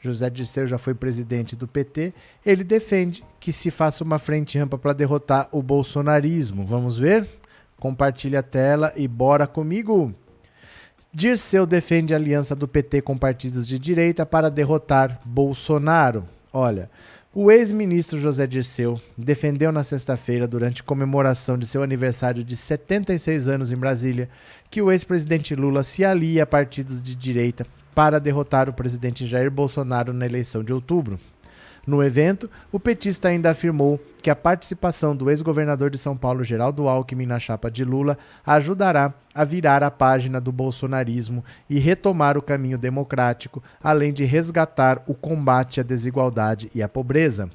José 0.00 0.28
Dirceu 0.28 0.66
já 0.66 0.78
foi 0.78 0.94
presidente 0.94 1.54
do 1.54 1.68
PT. 1.68 2.12
Ele 2.44 2.64
defende 2.64 3.22
que 3.38 3.52
se 3.52 3.70
faça 3.70 4.02
uma 4.02 4.18
frente 4.18 4.58
ampla 4.58 4.78
para 4.78 4.92
derrotar 4.92 5.48
o 5.52 5.62
bolsonarismo. 5.62 6.66
Vamos 6.66 6.98
ver? 6.98 7.28
Compartilhe 7.78 8.36
a 8.36 8.42
tela 8.42 8.92
e 8.96 9.06
bora 9.06 9.46
comigo. 9.46 10.12
Dirceu 11.14 11.66
defende 11.66 12.14
a 12.14 12.16
aliança 12.16 12.56
do 12.56 12.66
PT 12.66 13.02
com 13.02 13.16
partidos 13.16 13.66
de 13.66 13.78
direita 13.78 14.24
para 14.24 14.50
derrotar 14.50 15.20
Bolsonaro. 15.24 16.26
Olha, 16.52 16.90
o 17.34 17.50
ex-ministro 17.50 18.18
José 18.18 18.46
Dirceu 18.46 19.00
defendeu 19.16 19.72
na 19.72 19.82
sexta-feira, 19.82 20.46
durante 20.46 20.82
comemoração 20.82 21.56
de 21.56 21.66
seu 21.66 21.82
aniversário 21.82 22.44
de 22.44 22.54
76 22.54 23.48
anos 23.48 23.72
em 23.72 23.76
Brasília, 23.76 24.28
que 24.70 24.82
o 24.82 24.92
ex-presidente 24.92 25.54
Lula 25.54 25.82
se 25.82 26.04
alie 26.04 26.42
a 26.42 26.46
partidos 26.46 27.02
de 27.02 27.14
direita 27.14 27.66
para 27.94 28.20
derrotar 28.20 28.68
o 28.68 28.72
presidente 28.74 29.24
Jair 29.24 29.50
Bolsonaro 29.50 30.12
na 30.12 30.26
eleição 30.26 30.62
de 30.62 30.74
outubro. 30.74 31.18
No 31.84 32.02
evento, 32.02 32.48
o 32.70 32.78
petista 32.78 33.28
ainda 33.28 33.50
afirmou 33.50 34.00
que 34.22 34.30
a 34.30 34.36
participação 34.36 35.16
do 35.16 35.28
ex-governador 35.28 35.90
de 35.90 35.98
São 35.98 36.16
Paulo, 36.16 36.44
Geraldo 36.44 36.86
Alckmin, 36.86 37.26
na 37.26 37.40
chapa 37.40 37.68
de 37.68 37.84
Lula 37.84 38.16
ajudará 38.46 39.12
a 39.34 39.44
virar 39.44 39.82
a 39.82 39.90
página 39.90 40.40
do 40.40 40.52
bolsonarismo 40.52 41.44
e 41.68 41.80
retomar 41.80 42.38
o 42.38 42.42
caminho 42.42 42.78
democrático, 42.78 43.60
além 43.82 44.12
de 44.12 44.24
resgatar 44.24 45.02
o 45.08 45.14
combate 45.14 45.80
à 45.80 45.82
desigualdade 45.82 46.70
e 46.72 46.82
à 46.82 46.88
pobreza. 46.88 47.50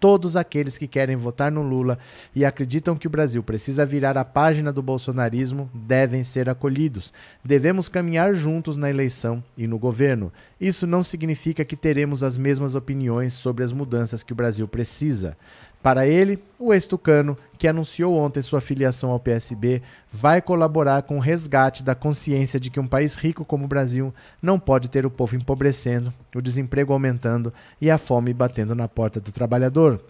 Todos 0.00 0.36
aqueles 0.36 0.78
que 0.78 0.86
querem 0.86 1.16
votar 1.16 1.50
no 1.50 1.62
Lula 1.62 1.98
e 2.34 2.44
acreditam 2.44 2.96
que 2.96 3.06
o 3.06 3.10
Brasil 3.10 3.42
precisa 3.42 3.84
virar 3.84 4.16
a 4.16 4.24
página 4.24 4.72
do 4.72 4.80
bolsonarismo 4.80 5.68
devem 5.74 6.22
ser 6.22 6.48
acolhidos. 6.48 7.12
Devemos 7.44 7.88
caminhar 7.88 8.32
juntos 8.34 8.76
na 8.76 8.88
eleição 8.88 9.42
e 9.56 9.66
no 9.66 9.78
governo. 9.78 10.32
Isso 10.60 10.86
não 10.86 11.02
significa 11.02 11.64
que 11.64 11.76
teremos 11.76 12.22
as 12.22 12.36
mesmas 12.36 12.74
opiniões 12.74 13.32
sobre 13.32 13.64
as 13.64 13.72
mudanças 13.72 14.22
que 14.22 14.32
o 14.32 14.36
Brasil 14.36 14.68
precisa. 14.68 15.36
Para 15.82 16.06
ele, 16.06 16.42
o 16.58 16.74
ex-tucano, 16.74 17.36
que 17.56 17.68
anunciou 17.68 18.16
ontem 18.16 18.42
sua 18.42 18.60
filiação 18.60 19.10
ao 19.10 19.20
PSB, 19.20 19.80
vai 20.12 20.42
colaborar 20.42 21.02
com 21.02 21.16
o 21.16 21.20
resgate 21.20 21.84
da 21.84 21.94
consciência 21.94 22.58
de 22.58 22.68
que 22.68 22.80
um 22.80 22.86
país 22.86 23.14
rico 23.14 23.44
como 23.44 23.64
o 23.64 23.68
Brasil 23.68 24.12
não 24.42 24.58
pode 24.58 24.88
ter 24.88 25.06
o 25.06 25.10
povo 25.10 25.36
empobrecendo, 25.36 26.12
o 26.34 26.42
desemprego 26.42 26.92
aumentando 26.92 27.52
e 27.80 27.90
a 27.90 27.96
fome 27.96 28.34
batendo 28.34 28.74
na 28.74 28.88
porta 28.88 29.20
do 29.20 29.30
trabalhador. 29.30 30.00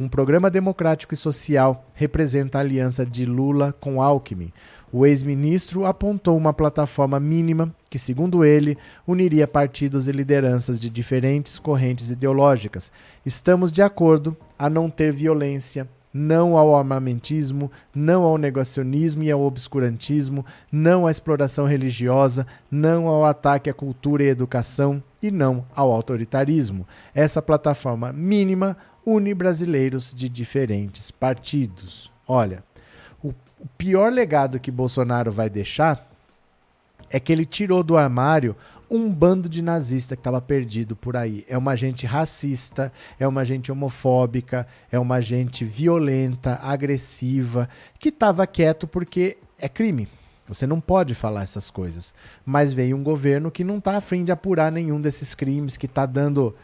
Um 0.00 0.08
programa 0.08 0.48
democrático 0.48 1.12
e 1.12 1.16
social 1.16 1.84
representa 1.92 2.56
a 2.58 2.60
aliança 2.60 3.04
de 3.04 3.26
Lula 3.26 3.74
com 3.80 4.00
Alckmin. 4.00 4.52
O 4.90 5.04
ex-ministro 5.04 5.84
apontou 5.84 6.36
uma 6.36 6.54
plataforma 6.54 7.20
mínima 7.20 7.74
que, 7.90 7.98
segundo 7.98 8.44
ele, 8.44 8.78
uniria 9.06 9.46
partidos 9.46 10.08
e 10.08 10.12
lideranças 10.12 10.80
de 10.80 10.88
diferentes 10.88 11.58
correntes 11.58 12.10
ideológicas. 12.10 12.90
Estamos 13.26 13.70
de 13.70 13.82
acordo 13.82 14.36
a 14.58 14.68
não 14.68 14.90
ter 14.90 15.12
violência, 15.12 15.88
não 16.12 16.56
ao 16.56 16.74
armamentismo, 16.74 17.70
não 17.94 18.24
ao 18.24 18.38
negacionismo 18.38 19.22
e 19.22 19.30
ao 19.30 19.40
obscurantismo, 19.42 20.44
não 20.72 21.06
à 21.06 21.10
exploração 21.10 21.66
religiosa, 21.66 22.46
não 22.70 23.06
ao 23.06 23.24
ataque 23.24 23.70
à 23.70 23.74
cultura 23.74 24.24
e 24.24 24.28
educação 24.28 25.02
e 25.22 25.30
não 25.30 25.64
ao 25.74 25.92
autoritarismo. 25.92 26.86
Essa 27.14 27.40
plataforma 27.42 28.12
mínima 28.12 28.76
une 29.06 29.32
brasileiros 29.32 30.12
de 30.12 30.28
diferentes 30.28 31.10
partidos. 31.10 32.10
Olha, 32.26 32.62
o 33.22 33.66
pior 33.76 34.12
legado 34.12 34.60
que 34.60 34.70
Bolsonaro 34.70 35.32
vai 35.32 35.50
deixar 35.50 36.06
é 37.10 37.18
que 37.18 37.32
ele 37.32 37.44
tirou 37.44 37.82
do 37.82 37.96
armário 37.96 38.54
um 38.90 39.10
bando 39.10 39.48
de 39.48 39.62
nazista 39.62 40.16
que 40.16 40.20
estava 40.20 40.40
perdido 40.40 40.96
por 40.96 41.16
aí. 41.16 41.44
É 41.48 41.56
uma 41.56 41.76
gente 41.76 42.06
racista, 42.06 42.92
é 43.18 43.26
uma 43.26 43.44
gente 43.44 43.70
homofóbica, 43.70 44.66
é 44.90 44.98
uma 44.98 45.20
gente 45.20 45.64
violenta, 45.64 46.58
agressiva, 46.62 47.68
que 47.98 48.08
estava 48.08 48.46
quieto 48.46 48.86
porque 48.86 49.38
é 49.58 49.68
crime. 49.68 50.08
Você 50.48 50.66
não 50.66 50.80
pode 50.80 51.14
falar 51.14 51.42
essas 51.42 51.68
coisas. 51.68 52.14
Mas 52.44 52.72
veio 52.72 52.96
um 52.96 53.02
governo 53.02 53.50
que 53.50 53.62
não 53.62 53.78
está 53.78 53.96
afim 53.96 54.24
de 54.24 54.32
apurar 54.32 54.72
nenhum 54.72 55.00
desses 55.00 55.34
crimes, 55.34 55.76
que 55.76 55.86
está 55.86 56.06
dando 56.06 56.56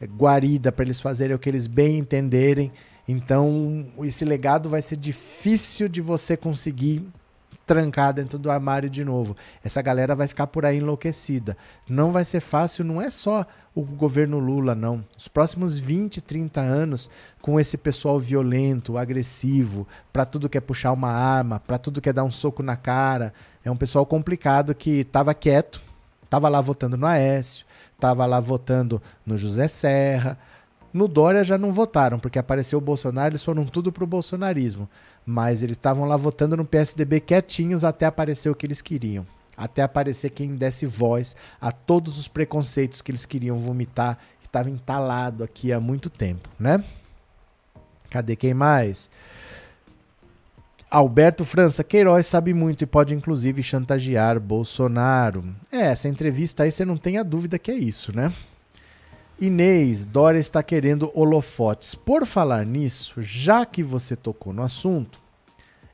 eh, 0.00 0.06
guarida 0.06 0.70
para 0.70 0.84
eles 0.84 1.00
fazerem 1.00 1.34
o 1.34 1.38
que 1.38 1.48
eles 1.48 1.66
bem 1.66 1.98
entenderem. 1.98 2.70
Então, 3.08 3.86
esse 4.02 4.24
legado 4.24 4.68
vai 4.68 4.82
ser 4.82 4.96
difícil 4.96 5.88
de 5.88 6.02
você 6.02 6.36
conseguir 6.36 7.02
trancar 7.70 8.12
dentro 8.12 8.36
do 8.36 8.50
armário 8.50 8.90
de 8.90 9.04
novo. 9.04 9.36
Essa 9.62 9.80
galera 9.80 10.16
vai 10.16 10.26
ficar 10.26 10.48
por 10.48 10.66
aí 10.66 10.78
enlouquecida. 10.78 11.56
Não 11.88 12.10
vai 12.10 12.24
ser 12.24 12.40
fácil, 12.40 12.84
não 12.84 13.00
é 13.00 13.10
só 13.10 13.46
o 13.72 13.82
governo 13.82 14.40
Lula, 14.40 14.74
não. 14.74 15.04
Os 15.16 15.28
próximos 15.28 15.78
20, 15.78 16.20
30 16.20 16.60
anos, 16.60 17.08
com 17.40 17.60
esse 17.60 17.78
pessoal 17.78 18.18
violento, 18.18 18.98
agressivo, 18.98 19.86
para 20.12 20.24
tudo 20.24 20.48
que 20.48 20.58
é 20.58 20.60
puxar 20.60 20.90
uma 20.90 21.12
arma, 21.12 21.60
para 21.60 21.78
tudo 21.78 22.00
que 22.00 22.08
é 22.08 22.12
dar 22.12 22.24
um 22.24 22.30
soco 22.32 22.60
na 22.60 22.74
cara, 22.74 23.32
é 23.64 23.70
um 23.70 23.76
pessoal 23.76 24.04
complicado 24.04 24.74
que 24.74 25.02
estava 25.02 25.32
quieto, 25.32 25.80
estava 26.24 26.48
lá 26.48 26.60
votando 26.60 26.96
no 26.96 27.06
Aécio, 27.06 27.64
estava 27.94 28.26
lá 28.26 28.40
votando 28.40 29.00
no 29.24 29.36
José 29.38 29.68
Serra, 29.68 30.36
no 30.92 31.06
Dória 31.06 31.44
já 31.44 31.56
não 31.56 31.72
votaram, 31.72 32.18
porque 32.18 32.38
apareceu 32.38 32.78
o 32.78 32.82
Bolsonaro, 32.82 33.30
eles 33.30 33.44
foram 33.44 33.64
tudo 33.64 33.92
pro 33.92 34.06
bolsonarismo. 34.06 34.88
Mas 35.24 35.62
eles 35.62 35.76
estavam 35.76 36.06
lá 36.06 36.16
votando 36.16 36.56
no 36.56 36.64
PSDB 36.64 37.20
quietinhos 37.20 37.84
até 37.84 38.06
aparecer 38.06 38.50
o 38.50 38.54
que 38.54 38.66
eles 38.66 38.80
queriam. 38.80 39.26
Até 39.56 39.82
aparecer 39.82 40.30
quem 40.30 40.56
desse 40.56 40.86
voz 40.86 41.36
a 41.60 41.70
todos 41.70 42.18
os 42.18 42.26
preconceitos 42.26 43.02
que 43.02 43.10
eles 43.10 43.26
queriam 43.26 43.56
vomitar, 43.56 44.18
que 44.40 44.46
estava 44.46 44.70
entalado 44.70 45.44
aqui 45.44 45.72
há 45.72 45.78
muito 45.78 46.08
tempo, 46.08 46.48
né? 46.58 46.82
Cadê 48.08 48.34
quem 48.34 48.54
mais? 48.54 49.10
Alberto 50.90 51.44
França, 51.44 51.84
Queiroz 51.84 52.26
sabe 52.26 52.52
muito 52.52 52.82
e 52.82 52.86
pode 52.86 53.14
inclusive 53.14 53.62
chantagear 53.62 54.40
Bolsonaro. 54.40 55.44
É, 55.70 55.82
essa 55.82 56.08
entrevista 56.08 56.64
aí 56.64 56.72
você 56.72 56.84
não 56.84 56.96
tem 56.96 57.16
a 57.16 57.22
dúvida 57.22 57.60
que 57.60 57.70
é 57.70 57.76
isso, 57.76 58.16
né? 58.16 58.32
Inês, 59.40 60.04
Dória 60.04 60.38
está 60.38 60.62
querendo 60.62 61.10
holofotes. 61.14 61.94
Por 61.94 62.26
falar 62.26 62.66
nisso, 62.66 63.22
já 63.22 63.64
que 63.64 63.82
você 63.82 64.14
tocou 64.14 64.52
no 64.52 64.62
assunto, 64.62 65.18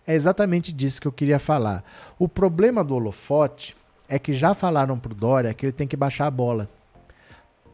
é 0.05 0.17
exatamente 0.17 0.73
disso 0.73 1.01
que 1.01 1.07
eu 1.07 1.13
queria 1.13 1.39
falar. 1.39 1.85
O 2.19 2.27
problema 2.27 2.83
do 2.83 2.97
holofote 2.97 3.77
é 4.09 4.19
que 4.19 4.33
já 4.33 4.53
falaram 4.53 4.99
pro 4.99 5.15
Dória 5.15 5.55
que 5.55 5.65
ele 5.65 5.73
tem 5.73 5.87
que 5.87 5.97
baixar 5.97 6.27
a 6.27 6.31
bola. 6.31 6.69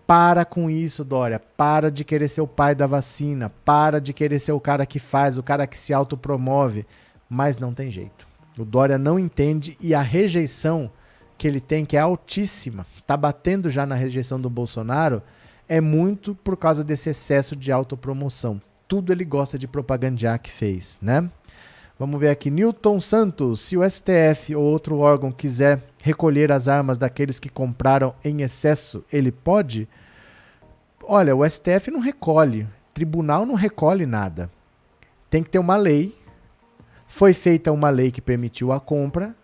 Para 0.07 0.45
com 0.45 0.69
isso, 0.69 1.03
Dória. 1.03 1.41
Para 1.41 1.91
de 1.91 2.05
querer 2.05 2.29
ser 2.29 2.43
o 2.43 2.47
pai 2.47 2.75
da 2.75 2.87
vacina. 2.87 3.51
Para 3.65 3.99
de 3.99 4.13
querer 4.13 4.41
ser 4.41 4.53
o 4.53 4.61
cara 4.61 4.85
que 4.85 4.99
faz, 4.99 5.39
o 5.39 5.43
cara 5.43 5.67
que 5.67 5.79
se 5.79 5.95
autopromove. 5.95 6.85
Mas 7.31 7.57
não 7.57 7.73
tem 7.73 7.91
jeito. 7.91 8.29
O 8.59 8.65
Dória 8.67 8.99
não 8.99 9.19
entende 9.19 9.79
e 9.81 9.95
a 9.95 10.03
rejeição 10.03 10.91
que 11.39 11.49
ele 11.49 11.63
tem, 11.63 11.87
que 11.87 11.97
é 11.97 12.01
altíssima, 12.01 12.87
tá 13.07 13.17
batendo 13.17 13.71
já 13.71 13.87
na 13.87 13.95
rejeição 13.95 14.39
do 14.39 14.51
Bolsonaro 14.51 15.23
é 15.73 15.81
muito 15.81 16.35
por 16.35 16.55
causa 16.55 16.85
desse 16.85 17.09
excesso 17.09 17.57
de 17.57 17.73
autopromoção. 17.73 18.61
Tudo 18.87 19.11
ele 19.11 19.25
gosta 19.25 19.59
de 19.59 19.67
propagandear 19.67 20.39
que 20.39 20.51
fez, 20.51 20.99
né? 21.01 21.31
Vamos 21.99 22.21
ver 22.21 22.29
aqui. 22.29 22.51
Newton 22.51 23.01
Santos. 23.01 23.63
Se 23.63 23.79
o 23.79 23.91
STF 23.91 24.55
ou 24.55 24.63
outro 24.63 24.99
órgão 24.99 25.33
quiser 25.33 25.83
recolher 26.03 26.53
as 26.53 26.69
armas 26.69 26.99
daqueles 26.99 27.41
que 27.41 27.49
compraram 27.49 28.15
em 28.23 28.43
excesso, 28.43 29.03
ele 29.11 29.33
pode? 29.33 29.89
Olha, 31.05 31.35
o 31.35 31.49
STF 31.49 31.91
não 31.91 32.01
recolhe. 32.01 32.69
Tribunal 32.93 33.47
não 33.47 33.55
recolhe 33.55 34.05
nada. 34.05 34.51
Tem 35.31 35.43
que 35.43 35.49
ter 35.49 35.59
uma 35.59 35.77
lei. 35.77 36.15
Foi 37.07 37.33
feita 37.33 37.73
uma 37.73 37.89
lei 37.89 38.11
que 38.11 38.21
permitiu 38.21 38.73
a 38.73 38.79
compra. 38.79 39.35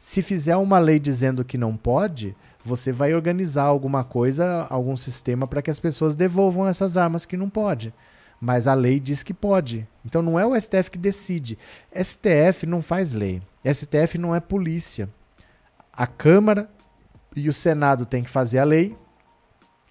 Se 0.00 0.20
fizer 0.20 0.56
uma 0.56 0.80
lei 0.80 0.98
dizendo 0.98 1.44
que 1.44 1.56
não 1.56 1.76
pode, 1.76 2.34
você 2.64 2.92
vai 2.92 3.14
organizar 3.14 3.64
alguma 3.64 4.04
coisa, 4.04 4.66
algum 4.68 4.96
sistema 4.96 5.46
para 5.46 5.62
que 5.62 5.70
as 5.70 5.80
pessoas 5.80 6.14
devolvam 6.14 6.66
essas 6.66 6.96
armas 6.96 7.24
que 7.24 7.36
não 7.36 7.48
pode. 7.48 7.92
Mas 8.40 8.66
a 8.66 8.74
lei 8.74 8.98
diz 8.98 9.22
que 9.22 9.34
pode. 9.34 9.86
Então 10.04 10.22
não 10.22 10.38
é 10.38 10.46
o 10.46 10.58
STF 10.58 10.90
que 10.90 10.98
decide. 10.98 11.58
STF 11.94 12.66
não 12.66 12.82
faz 12.82 13.12
lei. 13.12 13.42
STF 13.64 14.16
não 14.18 14.34
é 14.34 14.40
polícia. 14.40 15.08
A 15.92 16.06
Câmara 16.06 16.70
e 17.36 17.48
o 17.48 17.52
Senado 17.52 18.06
têm 18.06 18.22
que 18.22 18.30
fazer 18.30 18.58
a 18.58 18.64
lei 18.64 18.96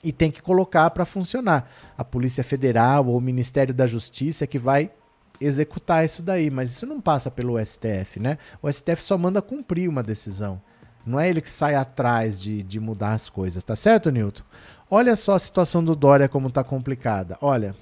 e 0.04 0.12
tem 0.12 0.32
que 0.32 0.41
colocar 0.41 0.90
para 0.90 1.06
funcionar. 1.06 1.70
A 1.98 2.04
Polícia 2.04 2.44
Federal 2.44 3.08
ou 3.08 3.18
o 3.18 3.22
Ministério 3.22 3.74
da 3.74 3.86
Justiça 3.86 4.44
é 4.44 4.48
que 4.48 4.58
vai 4.58 4.91
executar 5.40 6.04
isso 6.04 6.22
daí, 6.22 6.50
mas 6.50 6.72
isso 6.72 6.86
não 6.86 7.00
passa 7.00 7.32
pelo 7.32 7.64
STF, 7.64 8.20
né? 8.20 8.38
O 8.62 8.72
STF 8.72 9.02
só 9.02 9.18
manda 9.18 9.41
cumprir 9.41 9.88
uma 9.88 10.04
decisão. 10.04 10.62
Não 11.06 11.20
é 11.20 11.30
ele 11.30 11.42
que 11.42 11.50
sai 11.50 11.76
atrás 11.76 12.40
de, 12.40 12.62
de 12.62 12.80
mudar 12.80 13.14
as 13.14 13.30
coisas, 13.30 13.64
tá 13.64 13.76
certo, 13.76 14.12
Newton? 14.12 14.44
Olha 14.92 15.16
só 15.16 15.36
a 15.36 15.40
situação 15.40 15.84
do 15.84 15.96
Dória 15.96 16.28
como 16.28 16.52
tá 16.52 16.64
complicada. 16.64 17.38
Olha, 17.42 17.76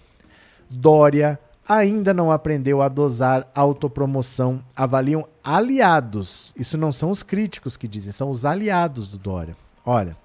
Dória 0.69 1.39
ainda 1.67 2.13
não 2.13 2.31
aprendeu 2.31 2.81
a 2.81 2.89
dosar 2.89 3.47
autopromoção. 3.55 4.61
Avaliam 4.75 5.25
aliados. 5.43 6.53
Isso 6.57 6.77
não 6.77 6.91
são 6.91 7.09
os 7.09 7.23
críticos 7.23 7.77
que 7.77 7.87
dizem, 7.87 8.11
são 8.11 8.29
os 8.29 8.45
aliados 8.45 9.07
do 9.07 9.17
Dória. 9.17 9.55
Olha, 9.85 10.17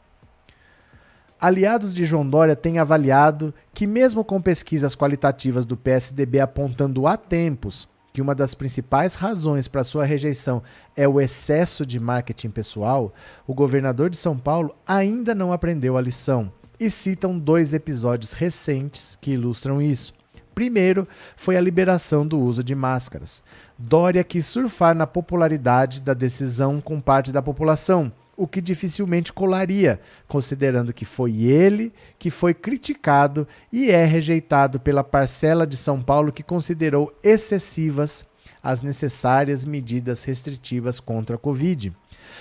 aliados 1.40 1.94
de 1.94 2.04
João 2.04 2.28
Dória 2.28 2.56
têm 2.56 2.78
avaliado 2.78 3.54
que, 3.72 3.86
mesmo 3.86 4.24
com 4.24 4.42
pesquisas 4.42 4.96
qualitativas 4.96 5.64
do 5.64 5.76
PSDB 5.76 6.40
apontando 6.40 7.06
há 7.06 7.16
tempos 7.16 7.88
que 8.12 8.20
uma 8.20 8.34
das 8.34 8.54
principais 8.54 9.14
razões 9.14 9.66
para 9.66 9.84
sua 9.84 10.04
rejeição 10.04 10.62
é 10.94 11.08
o 11.08 11.20
excesso 11.20 11.86
de 11.86 11.98
marketing 11.98 12.50
pessoal, 12.50 13.12
o 13.46 13.54
governador 13.54 14.10
de 14.10 14.16
São 14.16 14.36
Paulo 14.36 14.74
ainda 14.86 15.34
não 15.34 15.52
aprendeu 15.52 15.96
a 15.96 16.00
lição 16.00 16.52
e 16.78 16.90
citam 16.90 17.38
dois 17.38 17.72
episódios 17.72 18.32
recentes 18.32 19.16
que 19.20 19.32
ilustram 19.32 19.80
isso. 19.80 20.12
Primeiro 20.54 21.08
foi 21.36 21.56
a 21.56 21.60
liberação 21.60 22.26
do 22.26 22.38
uso 22.38 22.62
de 22.62 22.74
máscaras. 22.74 23.42
Dória 23.78 24.22
quis 24.22 24.44
surfar 24.44 24.94
na 24.94 25.06
popularidade 25.06 26.02
da 26.02 26.12
decisão 26.12 26.80
com 26.80 27.00
parte 27.00 27.32
da 27.32 27.40
população, 27.40 28.12
o 28.42 28.46
que 28.48 28.60
dificilmente 28.60 29.32
colaria, 29.32 30.00
considerando 30.26 30.92
que 30.92 31.04
foi 31.04 31.44
ele 31.44 31.92
que 32.18 32.28
foi 32.28 32.52
criticado 32.52 33.46
e 33.72 33.88
é 33.88 34.04
rejeitado 34.04 34.80
pela 34.80 35.04
parcela 35.04 35.64
de 35.64 35.76
São 35.76 36.02
Paulo 36.02 36.32
que 36.32 36.42
considerou 36.42 37.16
excessivas 37.22 38.26
as 38.60 38.82
necessárias 38.82 39.64
medidas 39.64 40.24
restritivas 40.24 40.98
contra 40.98 41.36
a 41.36 41.38
Covid. 41.38 41.92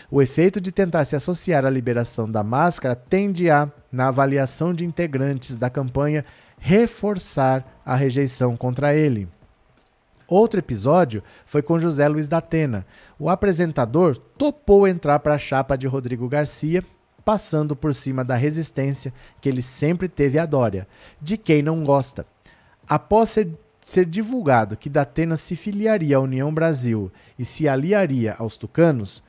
O 0.10 0.24
efeito 0.24 0.60
de 0.60 0.72
tentar 0.72 1.06
se 1.06 1.16
associar 1.16 1.66
à 1.66 1.70
liberação 1.70 2.30
da 2.30 2.42
máscara 2.42 2.96
tende 2.96 3.48
a, 3.52 3.72
na 3.92 4.08
avaliação 4.08 4.74
de 4.74 4.84
integrantes 4.84 5.56
da 5.56 5.70
campanha, 5.70 6.26
reforçar 6.58 7.80
a 7.86 7.96
rejeição 7.96 8.58
contra 8.58 8.96
ele. 8.96 9.28
Outro 10.32 10.62
episódio 10.62 11.22
foi 11.46 11.62
com 11.62 11.78
José 11.78 12.08
Luiz 12.08 12.30
da 12.30 12.38
Atena. 12.38 12.86
O 13.20 13.30
apresentador 13.30 14.18
topou 14.18 14.88
entrar 14.88 15.20
para 15.20 15.34
a 15.34 15.38
chapa 15.38 15.78
de 15.78 15.88
Rodrigo 15.88 16.30
Garcia, 16.30 16.82
passando 17.26 17.76
por 17.76 17.94
cima 17.94 18.24
da 18.24 18.38
resistência 18.38 19.14
que 19.42 19.50
ele 19.50 19.62
sempre 19.62 20.08
teve 20.08 20.40
à 20.40 20.46
Dória, 20.46 20.88
de 21.22 21.36
quem 21.36 21.62
não 21.62 21.84
gosta. 21.84 22.26
Após 22.88 23.32
ser, 23.32 23.50
ser 23.82 24.06
divulgado 24.06 24.78
que 24.78 24.90
Datena 24.90 25.36
se 25.36 25.54
filiaria 25.54 26.16
à 26.16 26.22
União 26.22 26.54
Brasil 26.54 27.12
e 27.38 27.44
se 27.44 27.68
aliaria 27.68 28.34
aos 28.40 28.56
tucanos, 28.56 29.22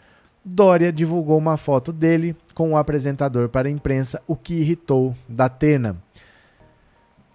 Dória 0.45 0.93
divulgou 0.93 1.37
uma 1.37 1.57
foto 1.57 1.93
dele 1.93 2.37
com 2.55 2.71
o 2.71 2.77
apresentador 2.77 3.49
para 3.49 3.67
a 3.67 3.73
imprensa, 3.73 4.23
o 4.25 4.37
que 4.37 4.55
irritou 4.55 5.17
Datena. 5.29 6.01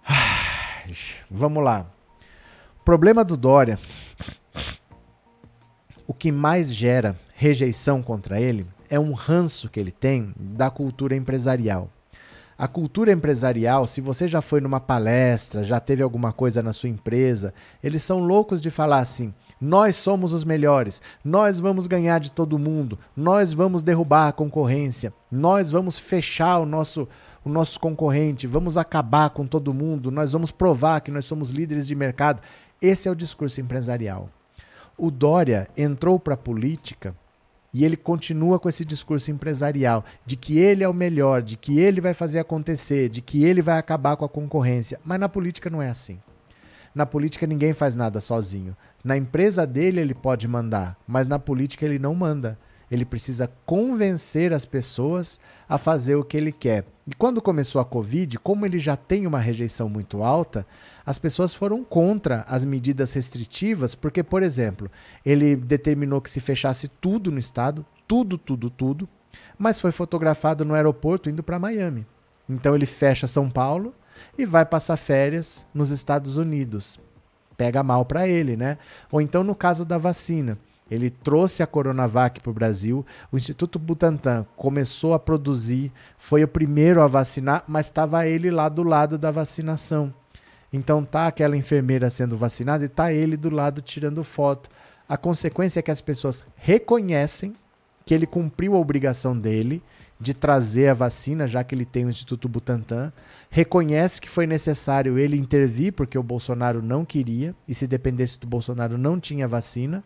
Vamos 1.30 1.62
lá 1.62 1.97
problema 2.88 3.22
do 3.22 3.36
Dória, 3.36 3.78
o 6.06 6.14
que 6.14 6.32
mais 6.32 6.72
gera 6.72 7.14
rejeição 7.34 8.02
contra 8.02 8.40
ele 8.40 8.66
é 8.88 8.98
um 8.98 9.12
ranço 9.12 9.68
que 9.68 9.78
ele 9.78 9.90
tem 9.90 10.32
da 10.34 10.70
cultura 10.70 11.14
empresarial. 11.14 11.90
A 12.56 12.66
cultura 12.66 13.12
empresarial, 13.12 13.86
se 13.86 14.00
você 14.00 14.26
já 14.26 14.40
foi 14.40 14.62
numa 14.62 14.80
palestra, 14.80 15.62
já 15.62 15.78
teve 15.78 16.02
alguma 16.02 16.32
coisa 16.32 16.62
na 16.62 16.72
sua 16.72 16.88
empresa, 16.88 17.52
eles 17.84 18.02
são 18.02 18.20
loucos 18.20 18.58
de 18.58 18.70
falar 18.70 19.00
assim: 19.00 19.34
nós 19.60 19.94
somos 19.94 20.32
os 20.32 20.42
melhores, 20.42 21.02
nós 21.22 21.60
vamos 21.60 21.86
ganhar 21.86 22.18
de 22.18 22.32
todo 22.32 22.58
mundo, 22.58 22.98
nós 23.14 23.52
vamos 23.52 23.82
derrubar 23.82 24.28
a 24.28 24.32
concorrência, 24.32 25.12
nós 25.30 25.70
vamos 25.70 25.98
fechar 25.98 26.58
o 26.58 26.64
nosso, 26.64 27.06
o 27.44 27.50
nosso 27.50 27.78
concorrente, 27.78 28.46
vamos 28.46 28.78
acabar 28.78 29.28
com 29.28 29.46
todo 29.46 29.74
mundo, 29.74 30.10
nós 30.10 30.32
vamos 30.32 30.50
provar 30.50 31.02
que 31.02 31.10
nós 31.10 31.26
somos 31.26 31.50
líderes 31.50 31.86
de 31.86 31.94
mercado. 31.94 32.40
Esse 32.80 33.08
é 33.08 33.10
o 33.10 33.16
discurso 33.16 33.60
empresarial. 33.60 34.30
O 34.96 35.10
Dória 35.10 35.68
entrou 35.76 36.18
para 36.18 36.34
a 36.34 36.36
política 36.36 37.14
e 37.72 37.84
ele 37.84 37.96
continua 37.96 38.58
com 38.58 38.68
esse 38.68 38.84
discurso 38.84 39.30
empresarial 39.30 40.04
de 40.24 40.36
que 40.36 40.58
ele 40.58 40.82
é 40.82 40.88
o 40.88 40.94
melhor, 40.94 41.42
de 41.42 41.56
que 41.56 41.78
ele 41.78 42.00
vai 42.00 42.14
fazer 42.14 42.38
acontecer, 42.38 43.08
de 43.08 43.20
que 43.20 43.44
ele 43.44 43.60
vai 43.60 43.78
acabar 43.78 44.16
com 44.16 44.24
a 44.24 44.28
concorrência. 44.28 44.98
Mas 45.04 45.20
na 45.20 45.28
política 45.28 45.68
não 45.68 45.82
é 45.82 45.88
assim. 45.88 46.18
Na 46.94 47.04
política 47.04 47.46
ninguém 47.46 47.72
faz 47.72 47.94
nada 47.94 48.20
sozinho. 48.20 48.76
Na 49.04 49.16
empresa 49.16 49.66
dele 49.66 50.00
ele 50.00 50.14
pode 50.14 50.48
mandar, 50.48 50.96
mas 51.06 51.26
na 51.26 51.38
política 51.38 51.84
ele 51.84 51.98
não 51.98 52.14
manda. 52.14 52.58
Ele 52.90 53.04
precisa 53.04 53.50
convencer 53.66 54.52
as 54.52 54.64
pessoas 54.64 55.38
a 55.68 55.76
fazer 55.76 56.14
o 56.16 56.24
que 56.24 56.36
ele 56.36 56.52
quer. 56.52 56.84
E 57.06 57.14
quando 57.14 57.42
começou 57.42 57.80
a 57.80 57.84
Covid, 57.84 58.38
como 58.38 58.66
ele 58.66 58.78
já 58.78 58.96
tem 58.96 59.26
uma 59.26 59.38
rejeição 59.38 59.88
muito 59.88 60.22
alta, 60.22 60.66
as 61.04 61.18
pessoas 61.18 61.54
foram 61.54 61.82
contra 61.82 62.44
as 62.48 62.64
medidas 62.64 63.12
restritivas, 63.12 63.94
porque, 63.94 64.22
por 64.22 64.42
exemplo, 64.42 64.90
ele 65.24 65.56
determinou 65.56 66.20
que 66.20 66.30
se 66.30 66.40
fechasse 66.40 66.88
tudo 66.88 67.30
no 67.30 67.38
estado, 67.38 67.84
tudo, 68.06 68.36
tudo, 68.36 68.70
tudo, 68.70 69.08
mas 69.58 69.80
foi 69.80 69.92
fotografado 69.92 70.64
no 70.64 70.74
aeroporto 70.74 71.28
indo 71.28 71.42
para 71.42 71.58
Miami. 71.58 72.06
Então 72.48 72.74
ele 72.74 72.86
fecha 72.86 73.26
São 73.26 73.50
Paulo 73.50 73.94
e 74.36 74.46
vai 74.46 74.64
passar 74.64 74.96
férias 74.96 75.66
nos 75.74 75.90
Estados 75.90 76.36
Unidos. 76.36 76.98
Pega 77.56 77.82
mal 77.82 78.04
para 78.04 78.26
ele, 78.26 78.56
né? 78.56 78.78
Ou 79.10 79.20
então 79.20 79.42
no 79.42 79.54
caso 79.54 79.84
da 79.84 79.98
vacina, 79.98 80.58
ele 80.90 81.10
trouxe 81.10 81.62
a 81.62 81.66
Coronavac 81.66 82.40
para 82.40 82.50
o 82.50 82.54
Brasil. 82.54 83.04
O 83.30 83.36
Instituto 83.36 83.78
Butantan 83.78 84.46
começou 84.56 85.12
a 85.12 85.18
produzir, 85.18 85.92
foi 86.16 86.42
o 86.42 86.48
primeiro 86.48 87.02
a 87.02 87.06
vacinar, 87.06 87.64
mas 87.68 87.86
estava 87.86 88.26
ele 88.26 88.50
lá 88.50 88.68
do 88.68 88.82
lado 88.82 89.18
da 89.18 89.30
vacinação. 89.30 90.12
Então 90.72 91.04
tá 91.04 91.26
aquela 91.26 91.56
enfermeira 91.56 92.10
sendo 92.10 92.36
vacinada 92.36 92.84
e 92.84 92.88
tá 92.88 93.12
ele 93.12 93.36
do 93.36 93.50
lado 93.50 93.80
tirando 93.80 94.24
foto. 94.24 94.70
A 95.08 95.16
consequência 95.16 95.80
é 95.80 95.82
que 95.82 95.90
as 95.90 96.00
pessoas 96.00 96.44
reconhecem 96.56 97.54
que 98.04 98.14
ele 98.14 98.26
cumpriu 98.26 98.74
a 98.74 98.78
obrigação 98.78 99.38
dele 99.38 99.82
de 100.20 100.34
trazer 100.34 100.88
a 100.88 100.94
vacina, 100.94 101.46
já 101.46 101.62
que 101.62 101.74
ele 101.74 101.84
tem 101.84 102.04
o 102.04 102.08
Instituto 102.08 102.48
Butantan, 102.48 103.12
reconhece 103.50 104.20
que 104.20 104.28
foi 104.28 104.46
necessário 104.46 105.18
ele 105.18 105.36
intervir 105.36 105.92
porque 105.92 106.18
o 106.18 106.22
Bolsonaro 106.22 106.82
não 106.82 107.04
queria 107.04 107.54
e 107.66 107.74
se 107.74 107.86
dependesse 107.86 108.38
do 108.40 108.46
Bolsonaro 108.46 108.98
não 108.98 109.20
tinha 109.20 109.46
vacina 109.46 110.02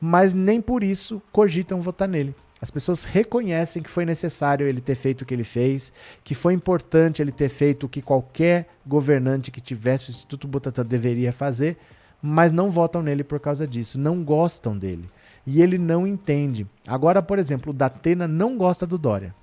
mas 0.00 0.32
nem 0.32 0.60
por 0.60 0.82
isso 0.82 1.20
cogitam 1.30 1.82
votar 1.82 2.08
nele. 2.08 2.34
As 2.62 2.70
pessoas 2.70 3.04
reconhecem 3.04 3.82
que 3.82 3.90
foi 3.90 4.04
necessário 4.04 4.66
ele 4.66 4.80
ter 4.80 4.94
feito 4.94 5.22
o 5.22 5.26
que 5.26 5.32
ele 5.32 5.44
fez, 5.44 5.92
que 6.22 6.34
foi 6.34 6.52
importante 6.52 7.22
ele 7.22 7.32
ter 7.32 7.48
feito 7.48 7.84
o 7.84 7.88
que 7.88 8.02
qualquer 8.02 8.68
governante 8.86 9.50
que 9.50 9.60
tivesse 9.60 10.08
o 10.08 10.10
Instituto 10.10 10.46
Butantan 10.46 10.84
deveria 10.84 11.32
fazer, 11.32 11.78
mas 12.20 12.52
não 12.52 12.70
votam 12.70 13.02
nele 13.02 13.24
por 13.24 13.40
causa 13.40 13.66
disso, 13.66 13.98
não 13.98 14.22
gostam 14.22 14.76
dele. 14.76 15.08
E 15.46 15.62
ele 15.62 15.78
não 15.78 16.06
entende. 16.06 16.66
Agora, 16.86 17.22
por 17.22 17.38
exemplo, 17.38 17.70
o 17.70 17.74
Datena 17.74 18.28
não 18.28 18.58
gosta 18.58 18.86
do 18.86 18.98
Dória. 18.98 19.34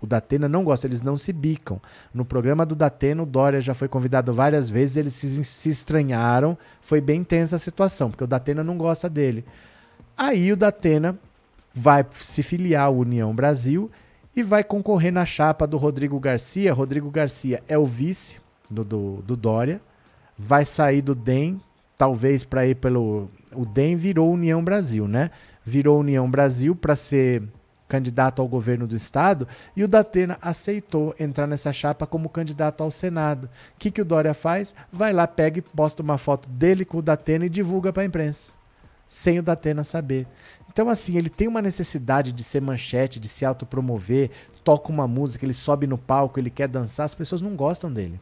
O 0.00 0.06
Datena 0.06 0.48
não 0.48 0.62
gosta, 0.62 0.86
eles 0.86 1.02
não 1.02 1.16
se 1.16 1.32
bicam. 1.32 1.80
No 2.12 2.24
programa 2.24 2.66
do 2.66 2.76
Datena, 2.76 3.22
o 3.22 3.26
Dória 3.26 3.60
já 3.60 3.74
foi 3.74 3.88
convidado 3.88 4.32
várias 4.32 4.68
vezes, 4.68 4.96
eles 4.96 5.14
se, 5.14 5.42
se 5.42 5.68
estranharam. 5.68 6.56
Foi 6.82 7.00
bem 7.00 7.24
tensa 7.24 7.56
a 7.56 7.58
situação, 7.58 8.10
porque 8.10 8.24
o 8.24 8.26
Datena 8.26 8.62
não 8.62 8.76
gosta 8.76 9.08
dele. 9.08 9.44
Aí 10.16 10.52
o 10.52 10.56
Datena 10.56 11.18
vai 11.74 12.04
se 12.14 12.42
filiar 12.42 12.86
à 12.86 12.90
União 12.90 13.34
Brasil 13.34 13.90
e 14.34 14.42
vai 14.42 14.62
concorrer 14.62 15.12
na 15.12 15.24
chapa 15.24 15.66
do 15.66 15.76
Rodrigo 15.76 16.20
Garcia. 16.20 16.72
Rodrigo 16.72 17.10
Garcia 17.10 17.62
é 17.66 17.78
o 17.78 17.86
vice 17.86 18.36
do, 18.70 18.84
do, 18.84 19.22
do 19.26 19.36
Dória, 19.36 19.80
vai 20.38 20.64
sair 20.64 21.00
do 21.00 21.14
DEM, 21.14 21.60
talvez 21.96 22.44
para 22.44 22.66
ir 22.66 22.76
pelo. 22.76 23.30
O 23.54 23.64
DEM 23.64 23.96
virou 23.96 24.30
União 24.30 24.62
Brasil, 24.62 25.08
né? 25.08 25.30
Virou 25.64 26.00
União 26.00 26.30
Brasil 26.30 26.76
para 26.76 26.94
ser 26.94 27.42
candidato 27.88 28.42
ao 28.42 28.48
governo 28.48 28.86
do 28.86 28.96
estado, 28.96 29.46
e 29.76 29.84
o 29.84 29.88
Datena 29.88 30.38
aceitou 30.40 31.14
entrar 31.18 31.46
nessa 31.46 31.72
chapa 31.72 32.06
como 32.06 32.28
candidato 32.28 32.82
ao 32.82 32.90
Senado. 32.90 33.44
O 33.44 33.48
que, 33.78 33.90
que 33.90 34.02
o 34.02 34.04
Dória 34.04 34.34
faz? 34.34 34.74
Vai 34.92 35.12
lá, 35.12 35.26
pega 35.26 35.58
e 35.58 35.62
posta 35.62 36.02
uma 36.02 36.18
foto 36.18 36.48
dele 36.48 36.84
com 36.84 36.98
o 36.98 37.02
Datena 37.02 37.46
e 37.46 37.50
divulga 37.50 37.92
para 37.92 38.02
a 38.02 38.06
imprensa, 38.06 38.52
sem 39.06 39.38
o 39.38 39.42
Datena 39.42 39.84
saber. 39.84 40.26
Então, 40.70 40.88
assim, 40.88 41.16
ele 41.16 41.30
tem 41.30 41.48
uma 41.48 41.62
necessidade 41.62 42.32
de 42.32 42.42
ser 42.42 42.60
manchete, 42.60 43.20
de 43.20 43.28
se 43.28 43.44
autopromover, 43.44 44.30
toca 44.64 44.90
uma 44.90 45.06
música, 45.06 45.44
ele 45.44 45.54
sobe 45.54 45.86
no 45.86 45.96
palco, 45.96 46.40
ele 46.40 46.50
quer 46.50 46.68
dançar, 46.68 47.06
as 47.06 47.14
pessoas 47.14 47.40
não 47.40 47.54
gostam 47.54 47.90
dele. 47.92 48.20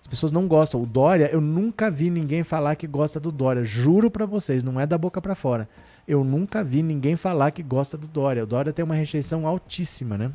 As 0.00 0.06
pessoas 0.06 0.32
não 0.32 0.48
gostam. 0.48 0.82
O 0.82 0.86
Dória, 0.86 1.30
eu 1.32 1.40
nunca 1.40 1.90
vi 1.90 2.10
ninguém 2.10 2.42
falar 2.42 2.74
que 2.74 2.88
gosta 2.88 3.20
do 3.20 3.30
Dória. 3.30 3.64
Juro 3.64 4.10
para 4.10 4.26
vocês, 4.26 4.64
não 4.64 4.80
é 4.80 4.86
da 4.86 4.98
boca 4.98 5.20
para 5.22 5.34
fora 5.34 5.68
eu 6.06 6.24
nunca 6.24 6.64
vi 6.64 6.82
ninguém 6.82 7.16
falar 7.16 7.50
que 7.50 7.62
gosta 7.62 7.96
do 7.96 8.08
Dória. 8.08 8.44
O 8.44 8.46
Dória 8.46 8.72
tem 8.72 8.84
uma 8.84 8.94
rejeição 8.94 9.46
altíssima, 9.46 10.18
né? 10.18 10.32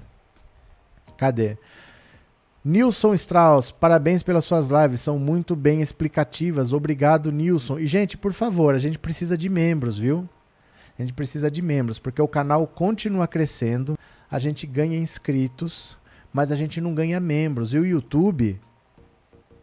Cadê? 1.17 1.57
Nilson 2.63 3.13
Strauss, 3.13 3.71
parabéns 3.71 4.23
pelas 4.23 4.43
suas 4.43 4.69
lives, 4.71 4.99
são 4.99 5.17
muito 5.17 5.55
bem 5.55 5.81
explicativas. 5.81 6.73
Obrigado, 6.73 7.31
Nilson. 7.31 7.79
E, 7.79 7.87
gente, 7.87 8.17
por 8.17 8.33
favor, 8.33 8.75
a 8.75 8.79
gente 8.79 8.99
precisa 8.99 9.37
de 9.37 9.47
membros, 9.47 9.97
viu? 9.97 10.27
A 10.97 11.01
gente 11.01 11.13
precisa 11.13 11.49
de 11.49 11.61
membros, 11.61 11.99
porque 11.99 12.21
o 12.21 12.27
canal 12.27 12.67
continua 12.67 13.27
crescendo, 13.27 13.97
a 14.29 14.39
gente 14.39 14.67
ganha 14.67 14.97
inscritos, 14.97 15.97
mas 16.33 16.51
a 16.51 16.55
gente 16.55 16.81
não 16.81 16.93
ganha 16.93 17.19
membros. 17.19 17.73
E 17.73 17.77
o 17.77 17.85
YouTube 17.85 18.59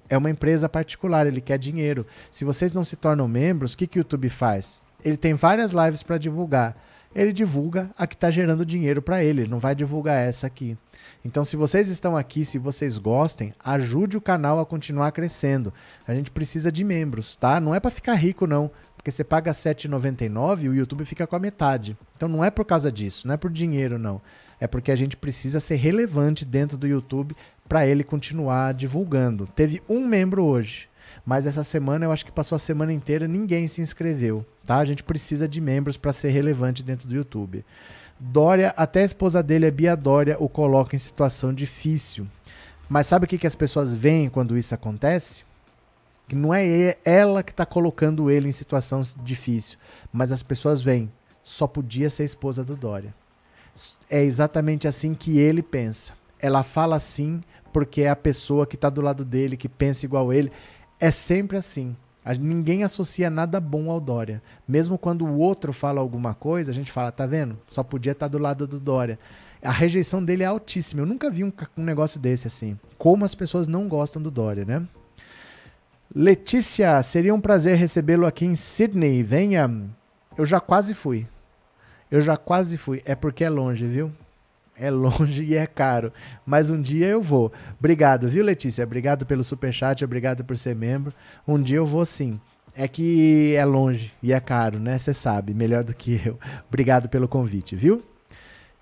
é 0.08 0.16
uma 0.16 0.30
empresa 0.30 0.68
particular, 0.68 1.26
ele 1.26 1.40
quer 1.40 1.58
dinheiro. 1.58 2.06
Se 2.30 2.44
vocês 2.44 2.72
não 2.72 2.84
se 2.84 2.96
tornam 2.96 3.28
membros, 3.28 3.72
o 3.72 3.76
que, 3.76 3.86
que 3.86 3.98
o 3.98 4.00
YouTube 4.00 4.30
faz? 4.30 4.84
Ele 5.04 5.16
tem 5.16 5.34
várias 5.34 5.72
lives 5.72 6.02
para 6.02 6.18
divulgar. 6.18 6.76
Ele 7.14 7.32
divulga 7.32 7.90
a 7.96 8.08
que 8.08 8.14
está 8.14 8.28
gerando 8.28 8.66
dinheiro 8.66 9.00
para 9.00 9.22
ele, 9.22 9.42
ele 9.42 9.50
não 9.50 9.60
vai 9.60 9.74
divulgar 9.74 10.16
essa 10.16 10.48
aqui. 10.48 10.76
Então, 11.24 11.44
se 11.44 11.54
vocês 11.54 11.88
estão 11.88 12.16
aqui, 12.16 12.44
se 12.44 12.58
vocês 12.58 12.98
gostem, 12.98 13.54
ajude 13.62 14.16
o 14.16 14.20
canal 14.20 14.58
a 14.58 14.66
continuar 14.66 15.12
crescendo. 15.12 15.72
A 16.08 16.14
gente 16.14 16.32
precisa 16.32 16.72
de 16.72 16.82
membros, 16.82 17.36
tá? 17.36 17.60
Não 17.60 17.72
é 17.72 17.78
para 17.78 17.90
ficar 17.90 18.14
rico, 18.14 18.48
não. 18.48 18.68
Porque 18.96 19.12
você 19.12 19.22
paga 19.22 19.52
R$ 19.52 19.56
7,99 19.56 20.62
e 20.62 20.68
o 20.70 20.74
YouTube 20.74 21.04
fica 21.04 21.26
com 21.26 21.36
a 21.36 21.38
metade. 21.38 21.96
Então 22.16 22.26
não 22.26 22.42
é 22.42 22.50
por 22.50 22.64
causa 22.64 22.90
disso, 22.90 23.28
não 23.28 23.34
é 23.34 23.36
por 23.36 23.50
dinheiro, 23.50 23.98
não. 23.98 24.20
É 24.58 24.66
porque 24.66 24.90
a 24.90 24.96
gente 24.96 25.16
precisa 25.16 25.60
ser 25.60 25.76
relevante 25.76 26.44
dentro 26.44 26.78
do 26.78 26.86
YouTube 26.86 27.36
para 27.68 27.86
ele 27.86 28.02
continuar 28.02 28.72
divulgando. 28.72 29.46
Teve 29.54 29.82
um 29.88 30.06
membro 30.06 30.44
hoje, 30.44 30.88
mas 31.24 31.46
essa 31.46 31.62
semana 31.62 32.06
eu 32.06 32.12
acho 32.12 32.24
que 32.24 32.32
passou 32.32 32.56
a 32.56 32.58
semana 32.58 32.94
inteira 32.94 33.28
ninguém 33.28 33.68
se 33.68 33.82
inscreveu, 33.82 34.44
tá? 34.64 34.78
A 34.78 34.84
gente 34.84 35.02
precisa 35.02 35.48
de 35.48 35.60
membros 35.60 35.96
para 35.96 36.12
ser 36.12 36.30
relevante 36.30 36.82
dentro 36.82 37.08
do 37.08 37.14
YouTube. 37.14 37.64
Dória, 38.18 38.72
até 38.76 39.02
a 39.02 39.06
esposa 39.06 39.42
dele, 39.42 39.66
a 39.66 39.70
Bia 39.70 39.96
Dória, 39.96 40.36
o 40.38 40.48
coloca 40.48 40.94
em 40.94 40.98
situação 40.98 41.52
difícil. 41.52 42.26
Mas 42.88 43.06
sabe 43.06 43.24
o 43.24 43.28
que, 43.28 43.38
que 43.38 43.46
as 43.46 43.54
pessoas 43.54 43.92
veem 43.92 44.28
quando 44.28 44.56
isso 44.56 44.74
acontece? 44.74 45.44
Que 46.28 46.34
não 46.34 46.54
é 46.54 46.96
ela 47.04 47.42
que 47.42 47.50
está 47.50 47.66
colocando 47.66 48.30
ele 48.30 48.48
em 48.48 48.52
situação 48.52 49.00
difícil, 49.22 49.78
mas 50.12 50.32
as 50.32 50.42
pessoas 50.42 50.82
veem. 50.82 51.10
Só 51.42 51.66
podia 51.66 52.08
ser 52.08 52.24
esposa 52.24 52.64
do 52.64 52.76
Dória. 52.76 53.14
É 54.08 54.22
exatamente 54.22 54.88
assim 54.88 55.14
que 55.14 55.38
ele 55.38 55.62
pensa. 55.62 56.14
Ela 56.38 56.62
fala 56.62 56.96
assim 56.96 57.42
porque 57.72 58.02
é 58.02 58.08
a 58.08 58.16
pessoa 58.16 58.66
que 58.66 58.76
está 58.76 58.88
do 58.88 59.00
lado 59.00 59.24
dele, 59.24 59.56
que 59.56 59.68
pensa 59.68 60.06
igual 60.06 60.32
ele. 60.32 60.50
É 60.98 61.10
sempre 61.10 61.56
assim. 61.56 61.96
Ninguém 62.40 62.84
associa 62.84 63.28
nada 63.28 63.60
bom 63.60 63.90
ao 63.90 64.00
Dória. 64.00 64.42
Mesmo 64.66 64.96
quando 64.96 65.26
o 65.26 65.38
outro 65.38 65.72
fala 65.72 66.00
alguma 66.00 66.32
coisa, 66.34 66.70
a 66.70 66.74
gente 66.74 66.90
fala, 66.90 67.12
tá 67.12 67.26
vendo? 67.26 67.58
Só 67.68 67.82
podia 67.82 68.12
estar 68.12 68.28
do 68.28 68.38
lado 68.38 68.66
do 68.66 68.80
Dória. 68.80 69.18
A 69.62 69.70
rejeição 69.70 70.24
dele 70.24 70.42
é 70.42 70.46
altíssima. 70.46 71.02
Eu 71.02 71.06
nunca 71.06 71.30
vi 71.30 71.44
um, 71.44 71.52
um 71.76 71.84
negócio 71.84 72.18
desse 72.18 72.46
assim. 72.46 72.78
Como 72.96 73.24
as 73.24 73.34
pessoas 73.34 73.68
não 73.68 73.88
gostam 73.88 74.22
do 74.22 74.30
Dória, 74.30 74.64
né? 74.64 74.82
Letícia, 76.14 77.02
seria 77.02 77.34
um 77.34 77.40
prazer 77.40 77.76
recebê-lo 77.76 78.26
aqui 78.26 78.46
em 78.46 78.54
Sydney. 78.54 79.22
Venha. 79.22 79.70
Eu 80.36 80.44
já 80.44 80.60
quase 80.60 80.94
fui. 80.94 81.26
Eu 82.10 82.20
já 82.20 82.36
quase 82.36 82.76
fui. 82.76 83.02
É 83.04 83.14
porque 83.14 83.44
é 83.44 83.50
longe, 83.50 83.86
viu? 83.86 84.12
É 84.76 84.90
longe 84.90 85.44
e 85.44 85.54
é 85.54 85.66
caro. 85.66 86.12
Mas 86.44 86.70
um 86.70 86.80
dia 86.80 87.06
eu 87.06 87.22
vou. 87.22 87.52
Obrigado, 87.78 88.28
viu, 88.28 88.44
Letícia? 88.44 88.84
Obrigado 88.84 89.24
pelo 89.24 89.44
superchat, 89.44 90.04
obrigado 90.04 90.44
por 90.44 90.56
ser 90.56 90.74
membro. 90.74 91.14
Um 91.46 91.60
dia 91.60 91.76
eu 91.76 91.86
vou 91.86 92.04
sim. 92.04 92.40
É 92.76 92.88
que 92.88 93.54
é 93.54 93.64
longe 93.64 94.12
e 94.20 94.32
é 94.32 94.40
caro, 94.40 94.80
né? 94.80 94.98
Você 94.98 95.14
sabe, 95.14 95.54
melhor 95.54 95.84
do 95.84 95.94
que 95.94 96.20
eu. 96.26 96.38
Obrigado 96.68 97.08
pelo 97.08 97.28
convite, 97.28 97.76
viu? 97.76 98.02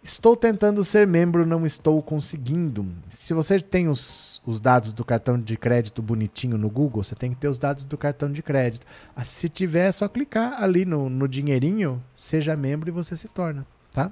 Estou 0.03 0.35
tentando 0.35 0.83
ser 0.83 1.07
membro, 1.07 1.47
não 1.47 1.65
estou 1.65 2.03
conseguindo. 2.03 2.85
Se 3.09 3.33
você 3.33 3.61
tem 3.61 3.89
os, 3.89 4.43
os 4.45 4.61
dados 4.61 4.93
do 4.93 5.05
cartão 5.05 5.39
de 5.39 5.57
crédito 5.57 6.03
bonitinho 6.03 6.59
no 6.59 6.69
Google, 6.69 7.05
você 7.05 7.15
tem 7.15 7.31
que 7.31 7.37
ter 7.37 7.47
os 7.47 7.59
dados 7.59 7.85
do 7.85 7.97
cartão 7.97 8.33
de 8.33 8.43
crédito. 8.43 8.85
Ah, 9.15 9.25
se 9.25 9.49
tiver, 9.49 9.89
é 9.89 9.93
só 9.93 10.09
clicar 10.09 10.61
ali 10.61 10.85
no, 10.85 11.09
no 11.09 11.29
dinheirinho, 11.29 12.03
seja 12.17 12.57
membro 12.57 12.89
e 12.89 12.93
você 12.93 13.15
se 13.17 13.29
torna, 13.29 13.65
tá? 13.93 14.11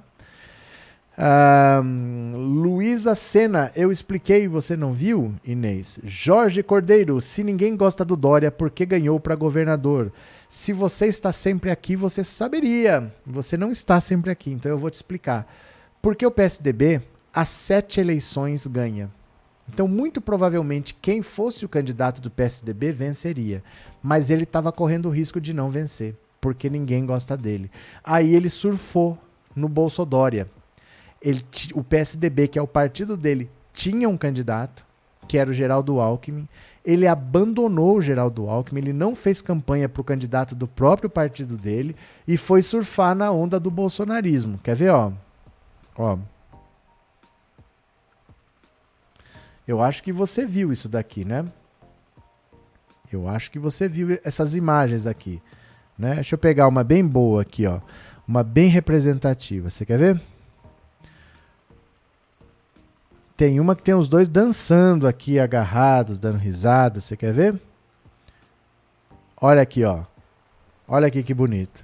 Luísa 2.35 3.15
Sena, 3.15 3.71
eu 3.75 3.91
expliquei, 3.91 4.47
você 4.47 4.75
não 4.75 4.93
viu, 4.93 5.33
Inês? 5.43 5.99
Jorge 6.03 6.63
Cordeiro, 6.63 7.19
se 7.19 7.43
ninguém 7.43 7.75
gosta 7.75 8.05
do 8.05 8.15
Dória, 8.15 8.51
por 8.51 8.69
que 8.69 8.85
ganhou 8.85 9.19
para 9.19 9.35
governador? 9.35 10.11
Se 10.49 10.73
você 10.73 11.07
está 11.07 11.31
sempre 11.31 11.69
aqui, 11.69 11.95
você 11.95 12.23
saberia. 12.23 13.13
Você 13.25 13.55
não 13.55 13.71
está 13.71 13.99
sempre 13.99 14.31
aqui, 14.31 14.51
então 14.51 14.71
eu 14.71 14.77
vou 14.77 14.89
te 14.89 14.95
explicar. 14.95 15.47
Porque 16.01 16.25
o 16.25 16.31
PSDB, 16.31 17.01
as 17.33 17.49
sete 17.49 17.99
eleições 17.99 18.65
ganha. 18.67 19.09
Então, 19.71 19.87
muito 19.87 20.19
provavelmente, 20.19 20.97
quem 21.01 21.21
fosse 21.21 21.63
o 21.63 21.69
candidato 21.69 22.21
do 22.21 22.31
PSDB 22.31 22.91
venceria. 22.91 23.63
Mas 24.01 24.29
ele 24.29 24.43
estava 24.43 24.71
correndo 24.71 25.07
o 25.07 25.11
risco 25.11 25.39
de 25.39 25.53
não 25.53 25.69
vencer, 25.69 26.15
porque 26.41 26.69
ninguém 26.69 27.05
gosta 27.05 27.37
dele. 27.37 27.69
Aí 28.03 28.35
ele 28.35 28.49
surfou 28.49 29.17
no 29.55 29.69
Bolsodória 29.69 30.49
ele, 31.21 31.45
o 31.73 31.83
PSDB, 31.83 32.47
que 32.47 32.57
é 32.57 32.61
o 32.61 32.67
partido 32.67 33.15
dele, 33.15 33.49
tinha 33.71 34.09
um 34.09 34.17
candidato, 34.17 34.85
que 35.27 35.37
era 35.37 35.49
o 35.49 35.53
Geraldo 35.53 35.99
Alckmin. 35.99 36.47
Ele 36.83 37.07
abandonou 37.07 37.97
o 37.97 38.01
Geraldo 38.01 38.49
Alckmin, 38.49 38.81
ele 38.81 38.93
não 38.93 39.15
fez 39.15 39.41
campanha 39.41 39.87
para 39.87 40.01
o 40.01 40.03
candidato 40.03 40.55
do 40.55 40.67
próprio 40.67 41.09
partido 41.09 41.57
dele 41.57 41.95
e 42.27 42.37
foi 42.37 42.63
surfar 42.63 43.13
na 43.13 43.31
onda 43.31 43.59
do 43.59 43.69
bolsonarismo. 43.69 44.57
Quer 44.63 44.75
ver, 44.75 44.89
ó? 44.89 45.11
Ó. 45.95 46.17
Eu 49.67 49.79
acho 49.79 50.01
que 50.01 50.11
você 50.11 50.45
viu 50.45 50.71
isso 50.71 50.89
daqui, 50.89 51.23
né? 51.23 51.45
Eu 53.11 53.27
acho 53.27 53.51
que 53.51 53.59
você 53.59 53.87
viu 53.87 54.17
essas 54.23 54.55
imagens 54.55 55.05
aqui, 55.05 55.41
né? 55.97 56.15
Deixa 56.15 56.33
eu 56.33 56.39
pegar 56.39 56.67
uma 56.67 56.83
bem 56.83 57.05
boa 57.05 57.43
aqui, 57.43 57.67
ó. 57.67 57.79
Uma 58.27 58.43
bem 58.43 58.69
representativa. 58.69 59.69
Você 59.69 59.85
quer 59.85 59.99
ver? 59.99 60.21
Tem 63.41 63.59
uma 63.59 63.75
que 63.75 63.81
tem 63.81 63.95
os 63.95 64.07
dois 64.07 64.27
dançando 64.27 65.07
aqui, 65.07 65.39
agarrados, 65.39 66.19
dando 66.19 66.37
risada. 66.37 67.01
Você 67.01 67.17
quer 67.17 67.33
ver? 67.33 67.59
Olha 69.35 69.63
aqui, 69.63 69.83
ó. 69.83 70.03
Olha 70.87 71.07
aqui 71.07 71.23
que 71.23 71.33
bonito. 71.33 71.83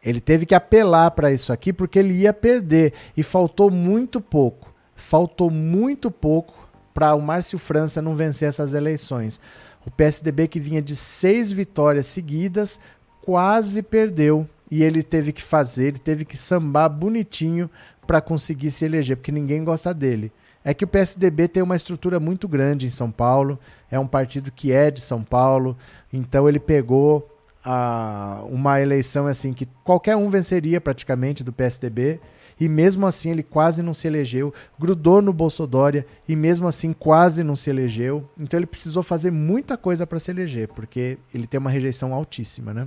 Ele 0.00 0.20
teve 0.20 0.46
que 0.46 0.54
apelar 0.54 1.10
para 1.10 1.32
isso 1.32 1.52
aqui 1.52 1.72
porque 1.72 1.98
ele 1.98 2.14
ia 2.14 2.32
perder. 2.32 2.92
E 3.16 3.22
faltou 3.24 3.68
muito 3.68 4.20
pouco. 4.20 4.72
Faltou 4.94 5.50
muito 5.50 6.08
pouco 6.08 6.54
para 6.94 7.12
o 7.16 7.20
Márcio 7.20 7.58
França 7.58 8.00
não 8.00 8.14
vencer 8.14 8.48
essas 8.48 8.74
eleições. 8.74 9.40
O 9.84 9.90
PSDB, 9.90 10.46
que 10.46 10.60
vinha 10.60 10.80
de 10.80 10.94
seis 10.94 11.50
vitórias 11.50 12.06
seguidas, 12.06 12.78
quase 13.20 13.82
perdeu. 13.82 14.48
E 14.70 14.84
ele 14.84 15.02
teve 15.02 15.32
que 15.32 15.42
fazer, 15.42 15.88
ele 15.88 15.98
teve 15.98 16.24
que 16.24 16.36
sambar 16.36 16.88
bonitinho 16.88 17.68
para 18.04 18.20
conseguir 18.20 18.70
se 18.70 18.84
eleger, 18.84 19.16
porque 19.16 19.32
ninguém 19.32 19.64
gosta 19.64 19.92
dele. 19.92 20.32
É 20.64 20.72
que 20.72 20.84
o 20.84 20.88
PSDB 20.88 21.48
tem 21.48 21.62
uma 21.62 21.76
estrutura 21.76 22.18
muito 22.18 22.48
grande 22.48 22.86
em 22.86 22.90
São 22.90 23.10
Paulo, 23.10 23.58
é 23.90 23.98
um 23.98 24.06
partido 24.06 24.50
que 24.50 24.72
é 24.72 24.90
de 24.90 25.00
São 25.00 25.22
Paulo, 25.22 25.76
então 26.12 26.48
ele 26.48 26.58
pegou 26.58 27.30
a, 27.64 28.42
uma 28.48 28.80
eleição 28.80 29.26
assim 29.26 29.52
que 29.52 29.66
qualquer 29.82 30.16
um 30.16 30.28
venceria 30.28 30.80
praticamente 30.80 31.42
do 31.42 31.52
PSDB, 31.52 32.20
e 32.58 32.68
mesmo 32.68 33.06
assim 33.06 33.30
ele 33.30 33.42
quase 33.42 33.82
não 33.82 33.92
se 33.92 34.06
elegeu, 34.06 34.54
grudou 34.78 35.20
no 35.20 35.32
Bolsonaro 35.32 36.04
e 36.28 36.36
mesmo 36.36 36.68
assim 36.68 36.92
quase 36.92 37.42
não 37.42 37.56
se 37.56 37.68
elegeu. 37.68 38.28
Então 38.38 38.58
ele 38.58 38.66
precisou 38.66 39.02
fazer 39.02 39.30
muita 39.30 39.76
coisa 39.76 40.06
para 40.06 40.18
se 40.18 40.30
eleger, 40.30 40.68
porque 40.68 41.18
ele 41.32 41.46
tem 41.46 41.58
uma 41.58 41.70
rejeição 41.70 42.14
altíssima, 42.14 42.72
né? 42.72 42.86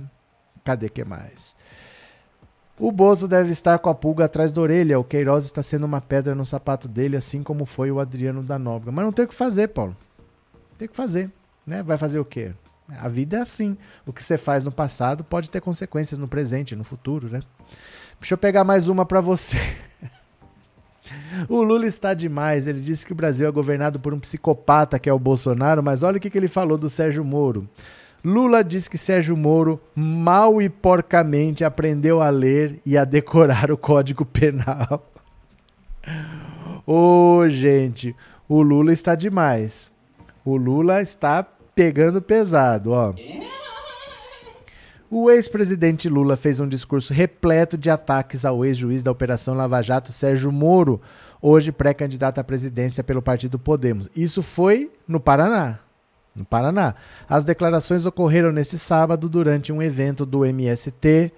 Cadê 0.64 0.88
que 0.88 1.04
mais? 1.04 1.54
O 2.78 2.92
Bozo 2.92 3.26
deve 3.26 3.50
estar 3.50 3.78
com 3.80 3.90
a 3.90 3.94
pulga 3.94 4.26
atrás 4.26 4.52
da 4.52 4.60
orelha. 4.60 5.00
O 5.00 5.04
Queiroz 5.04 5.44
está 5.44 5.62
sendo 5.62 5.84
uma 5.84 6.00
pedra 6.00 6.34
no 6.34 6.46
sapato 6.46 6.86
dele, 6.86 7.16
assim 7.16 7.42
como 7.42 7.66
foi 7.66 7.90
o 7.90 7.98
Adriano 7.98 8.42
da 8.42 8.58
Nóbrega. 8.58 8.92
Mas 8.92 9.04
não 9.04 9.12
tem 9.12 9.24
o 9.24 9.28
que 9.28 9.34
fazer, 9.34 9.68
Paulo. 9.68 9.96
Tem 10.78 10.86
o 10.86 10.88
que 10.90 10.96
fazer. 10.96 11.30
Né? 11.66 11.82
Vai 11.82 11.98
fazer 11.98 12.20
o 12.20 12.24
quê? 12.24 12.52
A 12.88 13.08
vida 13.08 13.38
é 13.38 13.40
assim. 13.40 13.76
O 14.06 14.12
que 14.12 14.22
você 14.22 14.38
faz 14.38 14.62
no 14.62 14.70
passado 14.70 15.24
pode 15.24 15.50
ter 15.50 15.60
consequências 15.60 16.18
no 16.18 16.28
presente, 16.28 16.76
no 16.76 16.84
futuro, 16.84 17.28
né? 17.28 17.42
Deixa 18.20 18.34
eu 18.34 18.38
pegar 18.38 18.62
mais 18.62 18.88
uma 18.88 19.04
para 19.04 19.20
você. 19.20 19.58
o 21.48 21.60
Lula 21.62 21.86
está 21.86 22.14
demais. 22.14 22.68
Ele 22.68 22.80
disse 22.80 23.04
que 23.04 23.12
o 23.12 23.16
Brasil 23.16 23.46
é 23.46 23.50
governado 23.50 23.98
por 23.98 24.14
um 24.14 24.20
psicopata 24.20 25.00
que 25.00 25.08
é 25.08 25.12
o 25.12 25.18
Bolsonaro, 25.18 25.82
mas 25.82 26.04
olha 26.04 26.18
o 26.18 26.20
que, 26.20 26.30
que 26.30 26.38
ele 26.38 26.48
falou 26.48 26.78
do 26.78 26.88
Sérgio 26.88 27.24
Moro. 27.24 27.68
Lula 28.24 28.64
diz 28.64 28.88
que 28.88 28.98
Sérgio 28.98 29.36
Moro 29.36 29.80
mal 29.94 30.60
e 30.60 30.68
porcamente 30.68 31.64
aprendeu 31.64 32.20
a 32.20 32.30
ler 32.30 32.80
e 32.84 32.98
a 32.98 33.04
decorar 33.04 33.70
o 33.70 33.76
Código 33.76 34.24
Penal. 34.24 35.10
Ô, 36.86 37.38
oh, 37.38 37.48
gente, 37.48 38.16
o 38.48 38.60
Lula 38.62 38.92
está 38.92 39.14
demais. 39.14 39.90
O 40.44 40.56
Lula 40.56 41.00
está 41.00 41.46
pegando 41.74 42.20
pesado, 42.20 42.90
ó. 42.90 43.14
O 45.10 45.30
ex-presidente 45.30 46.08
Lula 46.08 46.36
fez 46.36 46.60
um 46.60 46.68
discurso 46.68 47.14
repleto 47.14 47.78
de 47.78 47.88
ataques 47.88 48.44
ao 48.44 48.64
ex-juiz 48.64 49.02
da 49.02 49.10
Operação 49.10 49.54
Lava 49.54 49.80
Jato, 49.80 50.12
Sérgio 50.12 50.52
Moro. 50.52 51.00
hoje 51.40 51.72
pré-candidata 51.72 52.40
à 52.40 52.44
presidência 52.44 53.04
pelo 53.04 53.22
partido 53.22 53.58
Podemos. 53.58 54.08
Isso 54.14 54.42
foi 54.42 54.90
no 55.06 55.20
Paraná. 55.20 55.78
No 56.34 56.44
Paraná. 56.44 56.94
As 57.28 57.44
declarações 57.44 58.06
ocorreram 58.06 58.52
neste 58.52 58.78
sábado 58.78 59.28
durante 59.28 59.72
um 59.72 59.82
evento 59.82 60.24
do 60.24 60.44
MST 60.44 61.32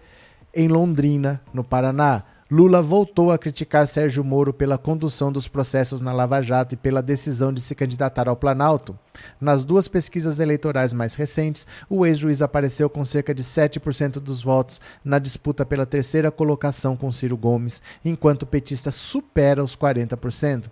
em 0.54 0.68
Londrina, 0.68 1.40
no 1.54 1.64
Paraná. 1.64 2.24
Lula 2.50 2.82
voltou 2.82 3.30
a 3.30 3.38
criticar 3.38 3.86
Sérgio 3.86 4.24
Moro 4.24 4.52
pela 4.52 4.76
condução 4.76 5.30
dos 5.30 5.46
processos 5.46 6.00
na 6.00 6.12
Lava 6.12 6.42
Jato 6.42 6.74
e 6.74 6.76
pela 6.76 7.00
decisão 7.00 7.52
de 7.52 7.60
se 7.60 7.76
candidatar 7.76 8.28
ao 8.28 8.34
Planalto. 8.34 8.98
Nas 9.40 9.64
duas 9.64 9.86
pesquisas 9.86 10.40
eleitorais 10.40 10.92
mais 10.92 11.14
recentes, 11.14 11.64
o 11.88 12.04
ex-juiz 12.04 12.42
apareceu 12.42 12.90
com 12.90 13.04
cerca 13.04 13.32
de 13.32 13.44
7% 13.44 14.14
dos 14.14 14.42
votos 14.42 14.80
na 15.04 15.20
disputa 15.20 15.64
pela 15.64 15.86
terceira 15.86 16.32
colocação 16.32 16.96
com 16.96 17.12
Ciro 17.12 17.36
Gomes, 17.36 17.80
enquanto 18.04 18.42
o 18.42 18.46
petista 18.46 18.90
supera 18.90 19.62
os 19.62 19.76
40%. 19.76 20.64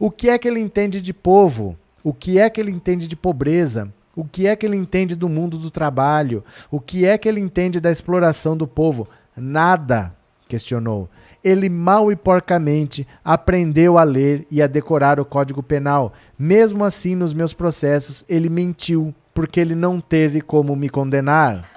O 0.00 0.10
que 0.10 0.28
é 0.28 0.36
que 0.36 0.48
ele 0.48 0.58
entende 0.58 1.00
de 1.00 1.12
povo? 1.12 1.78
O 2.04 2.12
que 2.12 2.38
é 2.38 2.50
que 2.50 2.60
ele 2.60 2.70
entende 2.70 3.08
de 3.08 3.16
pobreza? 3.16 3.90
O 4.14 4.24
que 4.24 4.46
é 4.46 4.54
que 4.54 4.66
ele 4.66 4.76
entende 4.76 5.16
do 5.16 5.26
mundo 5.26 5.56
do 5.56 5.70
trabalho? 5.70 6.44
O 6.70 6.78
que 6.78 7.06
é 7.06 7.16
que 7.16 7.26
ele 7.26 7.40
entende 7.40 7.80
da 7.80 7.90
exploração 7.90 8.54
do 8.54 8.66
povo? 8.68 9.08
Nada 9.34 10.14
questionou. 10.46 11.08
Ele 11.42 11.68
mal 11.68 12.12
e 12.12 12.16
porcamente 12.16 13.06
aprendeu 13.24 13.96
a 13.96 14.04
ler 14.04 14.46
e 14.50 14.60
a 14.62 14.66
decorar 14.66 15.18
o 15.18 15.24
Código 15.24 15.62
Penal. 15.62 16.12
Mesmo 16.38 16.84
assim, 16.84 17.14
nos 17.14 17.32
meus 17.32 17.54
processos, 17.54 18.22
ele 18.28 18.50
mentiu, 18.50 19.14
porque 19.32 19.58
ele 19.58 19.74
não 19.74 19.98
teve 19.98 20.42
como 20.42 20.76
me 20.76 20.90
condenar. 20.90 21.73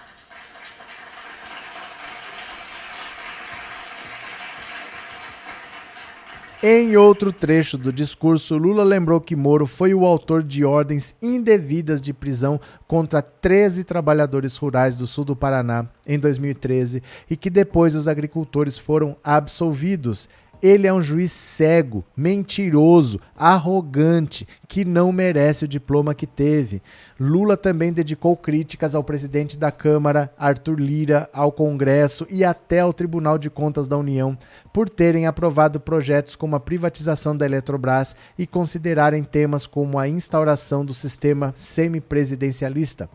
Em 6.63 6.97
outro 6.97 7.31
trecho 7.31 7.77
do 7.77 7.93
discurso, 7.93 8.57
Lula 8.57 8.83
lembrou 8.83 9.21
que 9.21 9.35
Moro 9.35 9.67
foi 9.67 9.93
o 9.93 10.03
autor 10.03 10.41
de 10.41 10.65
ordens 10.65 11.15
indevidas 11.21 12.01
de 12.01 12.11
prisão 12.11 12.59
contra 12.87 13.21
13 13.21 13.83
trabalhadores 13.83 14.57
rurais 14.57 14.95
do 14.95 15.05
sul 15.05 15.23
do 15.23 15.35
Paraná 15.35 15.87
em 16.07 16.17
2013 16.17 17.03
e 17.29 17.37
que 17.37 17.51
depois 17.51 17.93
os 17.93 18.07
agricultores 18.07 18.75
foram 18.75 19.15
absolvidos. 19.23 20.27
Ele 20.59 20.87
é 20.87 20.93
um 20.93 20.99
juiz 20.99 21.31
cego, 21.31 22.03
mentiroso, 22.17 23.19
arrogante, 23.35 24.47
que 24.67 24.83
não 24.83 25.11
merece 25.11 25.65
o 25.65 25.67
diploma 25.67 26.15
que 26.15 26.25
teve. 26.25 26.81
Lula 27.19 27.57
também 27.57 27.91
dedicou 27.91 28.37
críticas 28.37 28.93
ao 28.93 29.03
presidente 29.03 29.57
da 29.57 29.71
Câmara, 29.71 30.31
Arthur 30.37 30.79
Lira, 30.79 31.27
ao 31.33 31.51
Congresso 31.51 32.27
e 32.29 32.43
até 32.43 32.81
ao 32.81 32.93
Tribunal 32.93 33.39
de 33.39 33.49
Contas 33.49 33.87
da 33.87 33.97
União 33.97 34.37
por 34.71 34.87
terem 34.87 35.25
aprovado 35.25 35.79
projetos 35.79 36.35
como 36.35 36.55
a 36.55 36.59
privatização 36.59 37.35
da 37.35 37.45
Eletrobras 37.45 38.15
e 38.37 38.45
considerarem 38.45 39.23
temas 39.23 39.65
como 39.65 39.97
a 39.97 40.07
instauração 40.07 40.85
do 40.85 40.93
sistema 40.93 41.53
semipresidencialista. 41.55 43.09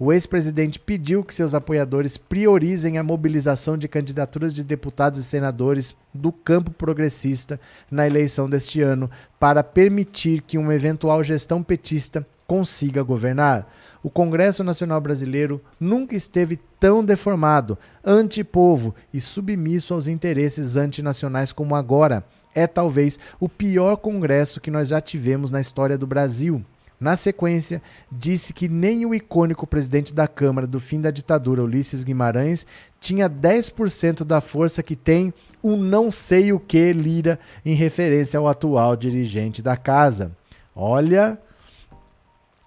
O 0.00 0.12
ex-presidente 0.12 0.80
pediu 0.80 1.22
que 1.22 1.32
seus 1.32 1.54
apoiadores 1.54 2.16
priorizem 2.16 2.98
a 2.98 3.04
mobilização 3.04 3.78
de 3.78 3.86
candidaturas 3.86 4.52
de 4.52 4.64
deputados 4.64 5.20
e 5.20 5.22
senadores 5.22 5.94
do 6.12 6.32
campo 6.32 6.72
progressista 6.72 7.60
na 7.88 8.04
eleição 8.04 8.50
deste 8.50 8.80
ano 8.80 9.08
para 9.38 9.62
permitir 9.62 10.42
que 10.42 10.58
uma 10.58 10.74
eventual 10.74 11.22
gestão 11.22 11.62
petista 11.62 12.26
consiga 12.46 13.02
governar. 13.02 13.66
O 14.02 14.10
Congresso 14.10 14.62
Nacional 14.62 15.00
Brasileiro 15.00 15.60
nunca 15.80 16.14
esteve 16.14 16.58
tão 16.78 17.04
deformado, 17.04 17.78
antipovo 18.04 18.94
e 19.12 19.20
submisso 19.20 19.94
aos 19.94 20.08
interesses 20.08 20.76
antinacionais 20.76 21.52
como 21.52 21.74
agora. 21.74 22.24
É 22.54 22.66
talvez 22.66 23.18
o 23.40 23.48
pior 23.48 23.96
congresso 23.96 24.60
que 24.60 24.70
nós 24.70 24.88
já 24.88 25.00
tivemos 25.00 25.50
na 25.50 25.60
história 25.60 25.98
do 25.98 26.06
Brasil. 26.06 26.64
Na 27.00 27.16
sequência, 27.16 27.82
disse 28.10 28.52
que 28.52 28.68
nem 28.68 29.04
o 29.04 29.14
icônico 29.14 29.66
presidente 29.66 30.14
da 30.14 30.28
Câmara 30.28 30.66
do 30.66 30.78
fim 30.78 31.00
da 31.00 31.10
ditadura, 31.10 31.62
Ulisses 31.62 32.04
Guimarães, 32.04 32.64
tinha 33.00 33.28
10% 33.28 34.22
da 34.22 34.40
força 34.40 34.82
que 34.82 34.94
tem 34.94 35.34
um 35.62 35.76
não 35.76 36.10
sei 36.10 36.52
o 36.52 36.60
que 36.60 36.92
Lira, 36.92 37.38
em 37.64 37.74
referência 37.74 38.38
ao 38.38 38.46
atual 38.46 38.96
dirigente 38.96 39.60
da 39.60 39.76
casa. 39.76 40.30
Olha, 40.76 41.38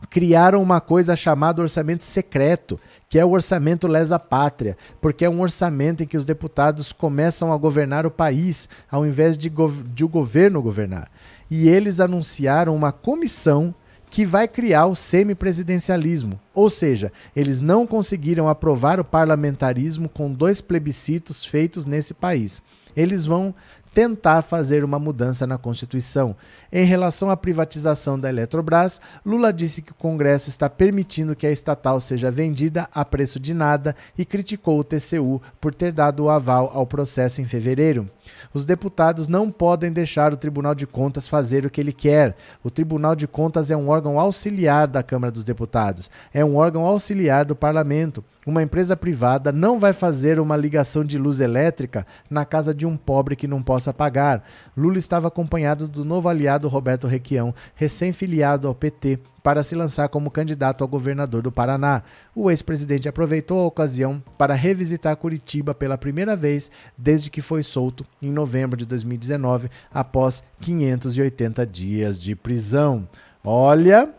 criaram 0.09 0.61
uma 0.61 0.79
coisa 0.79 1.15
chamada 1.15 1.61
orçamento 1.61 2.03
secreto, 2.03 2.79
que 3.09 3.17
é 3.17 3.25
o 3.25 3.31
orçamento 3.31 3.87
lesa 3.87 4.19
pátria, 4.19 4.77
porque 5.01 5.25
é 5.25 5.29
um 5.29 5.41
orçamento 5.41 6.03
em 6.03 6.07
que 6.07 6.17
os 6.17 6.25
deputados 6.25 6.91
começam 6.91 7.51
a 7.51 7.57
governar 7.57 8.05
o 8.05 8.11
país, 8.11 8.69
ao 8.91 9.05
invés 9.05 9.37
de, 9.37 9.51
de 9.93 10.05
o 10.05 10.09
governo 10.09 10.61
governar. 10.61 11.09
E 11.49 11.67
eles 11.67 11.99
anunciaram 11.99 12.75
uma 12.75 12.91
comissão 12.91 13.73
que 14.09 14.25
vai 14.25 14.47
criar 14.47 14.85
o 14.85 14.95
semipresidencialismo. 14.95 16.39
Ou 16.53 16.69
seja, 16.69 17.11
eles 17.35 17.61
não 17.61 17.85
conseguiram 17.85 18.47
aprovar 18.47 18.99
o 18.99 19.05
parlamentarismo 19.05 20.07
com 20.07 20.31
dois 20.31 20.61
plebiscitos 20.61 21.45
feitos 21.45 21.85
nesse 21.85 22.13
país. 22.13 22.61
Eles 22.95 23.25
vão 23.25 23.53
tentar 23.93 24.41
fazer 24.41 24.83
uma 24.83 24.99
mudança 24.99 25.47
na 25.47 25.57
Constituição. 25.57 26.35
Em 26.71 26.85
relação 26.85 27.29
à 27.29 27.37
privatização 27.37 28.19
da 28.19 28.29
Eletrobras, 28.29 29.01
Lula 29.25 29.51
disse 29.51 29.81
que 29.81 29.91
o 29.91 29.95
Congresso 29.95 30.49
está 30.49 30.69
permitindo 30.69 31.35
que 31.35 31.47
a 31.47 31.51
estatal 31.51 31.99
seja 31.99 32.29
vendida 32.29 32.87
a 32.93 33.03
preço 33.03 33.39
de 33.39 33.53
nada 33.53 33.95
e 34.17 34.25
criticou 34.25 34.79
o 34.79 34.83
TCU 34.83 35.41
por 35.59 35.73
ter 35.73 35.91
dado 35.91 36.23
o 36.23 36.29
aval 36.29 36.71
ao 36.73 36.85
processo 36.85 37.41
em 37.41 37.45
fevereiro. 37.45 38.09
Os 38.53 38.65
deputados 38.65 39.27
não 39.27 39.49
podem 39.49 39.91
deixar 39.91 40.33
o 40.33 40.37
Tribunal 40.37 40.75
de 40.75 40.85
Contas 40.85 41.27
fazer 41.27 41.65
o 41.65 41.69
que 41.69 41.81
ele 41.81 41.93
quer. 41.93 42.35
O 42.63 42.69
Tribunal 42.69 43.15
de 43.15 43.27
Contas 43.27 43.71
é 43.71 43.77
um 43.77 43.89
órgão 43.89 44.19
auxiliar 44.19 44.87
da 44.87 45.03
Câmara 45.03 45.31
dos 45.31 45.43
Deputados, 45.43 46.09
é 46.33 46.43
um 46.43 46.55
órgão 46.55 46.85
auxiliar 46.85 47.45
do 47.45 47.55
Parlamento. 47.55 48.23
Uma 48.47 48.63
empresa 48.63 48.95
privada 48.95 49.51
não 49.51 49.77
vai 49.77 49.91
fazer 49.91 50.39
uma 50.39 50.55
ligação 50.55 51.03
de 51.03 51.17
luz 51.17 51.41
elétrica 51.41 52.07
na 52.29 52.45
casa 52.45 52.73
de 52.73 52.85
um 52.87 52.95
pobre 52.95 53.35
que 53.35 53.45
não 53.45 53.61
possa 53.61 53.93
pagar. 53.93 54.41
Lula 54.75 54.97
estava 54.97 55.27
acompanhado 55.27 55.85
do 55.85 56.05
novo 56.05 56.29
aliado 56.29 56.69
Roberto 56.69 57.07
Requião, 57.07 57.53
recém-filiado 57.75 58.65
ao 58.65 58.73
PT, 58.73 59.19
para 59.43 59.63
se 59.63 59.75
lançar 59.75 60.07
como 60.07 60.31
candidato 60.31 60.81
ao 60.81 60.87
governador 60.87 61.41
do 61.41 61.51
Paraná. 61.51 62.03
O 62.33 62.49
ex-presidente 62.49 63.09
aproveitou 63.09 63.59
a 63.59 63.65
ocasião 63.65 64.23
para 64.37 64.53
revisitar 64.53 65.17
Curitiba 65.17 65.75
pela 65.75 65.97
primeira 65.97 66.33
vez 66.33 66.71
desde 66.97 67.29
que 67.29 67.41
foi 67.41 67.63
solto 67.63 68.05
em 68.21 68.31
novembro 68.31 68.77
de 68.77 68.85
2019, 68.85 69.69
após 69.93 70.41
580 70.61 71.67
dias 71.67 72.17
de 72.17 72.33
prisão. 72.33 73.05
Olha, 73.43 74.09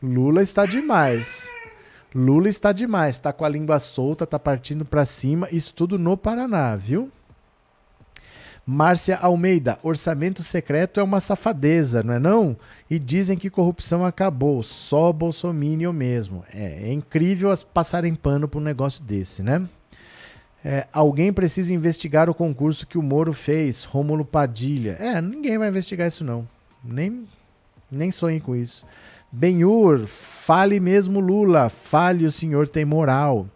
Lula 0.00 0.40
está 0.40 0.64
demais. 0.66 1.50
Lula 2.14 2.48
está 2.48 2.72
demais, 2.72 3.16
está 3.16 3.32
com 3.32 3.44
a 3.44 3.48
língua 3.48 3.78
solta, 3.78 4.24
está 4.24 4.38
partindo 4.38 4.84
para 4.84 5.04
cima, 5.04 5.48
isso 5.52 5.72
tudo 5.72 5.98
no 5.98 6.16
Paraná, 6.16 6.74
viu? 6.74 7.10
Márcia 8.66 9.16
Almeida, 9.16 9.78
orçamento 9.82 10.42
secreto 10.42 11.00
é 11.00 11.02
uma 11.02 11.20
safadeza, 11.20 12.02
não 12.02 12.14
é 12.14 12.18
não? 12.18 12.56
E 12.88 12.98
dizem 12.98 13.36
que 13.36 13.50
corrupção 13.50 14.04
acabou, 14.04 14.62
só 14.62 15.12
Bolsonaro 15.12 15.92
mesmo. 15.92 16.44
É, 16.52 16.88
é 16.88 16.92
incrível 16.92 17.50
as 17.50 17.64
passarem 17.64 18.14
pano 18.14 18.46
para 18.46 18.60
um 18.60 18.62
negócio 18.62 19.02
desse, 19.02 19.42
né? 19.42 19.66
É, 20.64 20.86
alguém 20.92 21.32
precisa 21.32 21.72
investigar 21.72 22.28
o 22.28 22.34
concurso 22.34 22.86
que 22.86 22.98
o 22.98 23.02
Moro 23.02 23.32
fez, 23.32 23.84
Rômulo 23.84 24.24
Padilha. 24.24 24.96
É, 25.00 25.20
ninguém 25.20 25.56
vai 25.56 25.68
investigar 25.68 26.06
isso 26.06 26.22
não. 26.22 26.46
Nem, 26.84 27.26
nem 27.90 28.10
sonhe 28.10 28.40
com 28.40 28.54
isso. 28.54 28.86
Benhur, 29.32 30.06
fale 30.08 30.80
mesmo 30.80 31.20
Lula, 31.20 31.68
fale 31.68 32.26
o 32.26 32.32
senhor 32.32 32.66
tem 32.66 32.84
moral. 32.84 33.46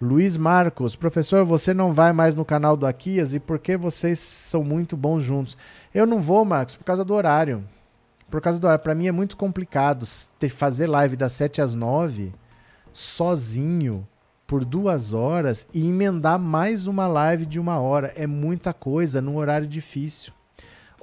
Luiz 0.00 0.36
Marcos, 0.36 0.94
professor, 0.94 1.44
você 1.44 1.74
não 1.74 1.92
vai 1.92 2.12
mais 2.12 2.34
no 2.34 2.44
canal 2.44 2.76
do 2.76 2.86
Aquias 2.86 3.34
e 3.34 3.40
por 3.40 3.58
que 3.58 3.76
vocês 3.76 4.20
são 4.20 4.62
muito 4.62 4.96
bons 4.96 5.22
juntos? 5.22 5.56
Eu 5.92 6.06
não 6.06 6.22
vou, 6.22 6.44
Marcos, 6.44 6.76
por 6.76 6.84
causa 6.84 7.04
do 7.04 7.14
horário. 7.14 7.64
Por 8.30 8.40
causa 8.40 8.60
do 8.60 8.64
horário. 8.66 8.82
Para 8.82 8.94
mim 8.94 9.08
é 9.08 9.12
muito 9.12 9.36
complicado 9.36 10.06
ter, 10.38 10.48
fazer 10.48 10.86
live 10.86 11.16
das 11.16 11.32
7 11.32 11.60
às 11.60 11.74
9 11.74 12.32
sozinho 12.92 14.06
por 14.46 14.64
duas 14.64 15.12
horas 15.12 15.66
e 15.74 15.84
emendar 15.84 16.38
mais 16.38 16.86
uma 16.86 17.08
live 17.08 17.44
de 17.44 17.58
uma 17.58 17.80
hora. 17.80 18.12
É 18.14 18.26
muita 18.26 18.72
coisa 18.72 19.20
num 19.20 19.36
horário 19.36 19.66
difícil. 19.66 20.32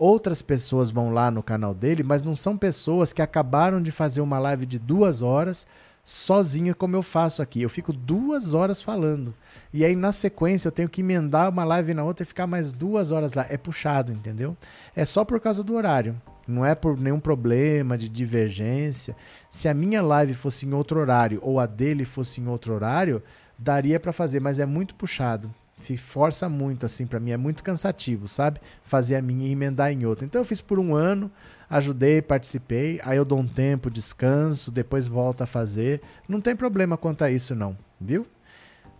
Outras 0.03 0.41
pessoas 0.41 0.89
vão 0.89 1.13
lá 1.13 1.29
no 1.29 1.43
canal 1.43 1.75
dele, 1.75 2.01
mas 2.01 2.23
não 2.23 2.33
são 2.33 2.57
pessoas 2.57 3.13
que 3.13 3.21
acabaram 3.21 3.79
de 3.79 3.91
fazer 3.91 4.19
uma 4.19 4.39
live 4.39 4.65
de 4.65 4.79
duas 4.79 5.21
horas 5.21 5.67
sozinha 6.03 6.73
como 6.73 6.95
eu 6.95 7.03
faço 7.03 7.39
aqui. 7.39 7.61
Eu 7.61 7.69
fico 7.69 7.93
duas 7.93 8.55
horas 8.55 8.81
falando. 8.81 9.31
E 9.71 9.85
aí, 9.85 9.95
na 9.95 10.11
sequência, 10.11 10.69
eu 10.69 10.71
tenho 10.71 10.89
que 10.89 11.01
emendar 11.01 11.51
uma 11.51 11.63
live 11.63 11.93
na 11.93 12.03
outra 12.03 12.23
e 12.23 12.25
ficar 12.25 12.47
mais 12.47 12.73
duas 12.73 13.11
horas 13.11 13.35
lá. 13.35 13.45
É 13.47 13.57
puxado, 13.57 14.11
entendeu? 14.11 14.57
É 14.95 15.05
só 15.05 15.23
por 15.23 15.39
causa 15.39 15.63
do 15.63 15.75
horário. 15.75 16.19
Não 16.47 16.65
é 16.65 16.73
por 16.73 16.99
nenhum 16.99 17.19
problema 17.19 17.95
de 17.95 18.09
divergência. 18.09 19.15
Se 19.51 19.67
a 19.67 19.73
minha 19.75 20.01
live 20.01 20.33
fosse 20.33 20.65
em 20.65 20.73
outro 20.73 20.99
horário 20.99 21.37
ou 21.43 21.59
a 21.59 21.67
dele 21.67 22.05
fosse 22.05 22.41
em 22.41 22.47
outro 22.47 22.73
horário, 22.73 23.21
daria 23.55 23.99
para 23.99 24.11
fazer, 24.11 24.39
mas 24.39 24.59
é 24.59 24.65
muito 24.65 24.95
puxado. 24.95 25.53
Se 25.81 25.97
força 25.97 26.47
muito, 26.47 26.85
assim, 26.85 27.05
para 27.05 27.19
mim. 27.19 27.31
É 27.31 27.37
muito 27.37 27.63
cansativo, 27.63 28.27
sabe? 28.27 28.59
Fazer 28.83 29.15
a 29.15 29.21
minha 29.21 29.47
e 29.47 29.51
emendar 29.51 29.91
em 29.91 30.05
outra. 30.05 30.25
Então 30.25 30.41
eu 30.41 30.45
fiz 30.45 30.61
por 30.61 30.79
um 30.79 30.95
ano, 30.95 31.31
ajudei, 31.69 32.21
participei. 32.21 32.99
Aí 33.03 33.17
eu 33.17 33.25
dou 33.25 33.39
um 33.39 33.47
tempo, 33.47 33.89
descanso, 33.89 34.71
depois 34.71 35.07
volto 35.07 35.41
a 35.41 35.45
fazer. 35.45 36.01
Não 36.27 36.39
tem 36.39 36.55
problema 36.55 36.97
quanto 36.97 37.23
a 37.23 37.31
isso, 37.31 37.55
não, 37.55 37.77
viu? 37.99 38.25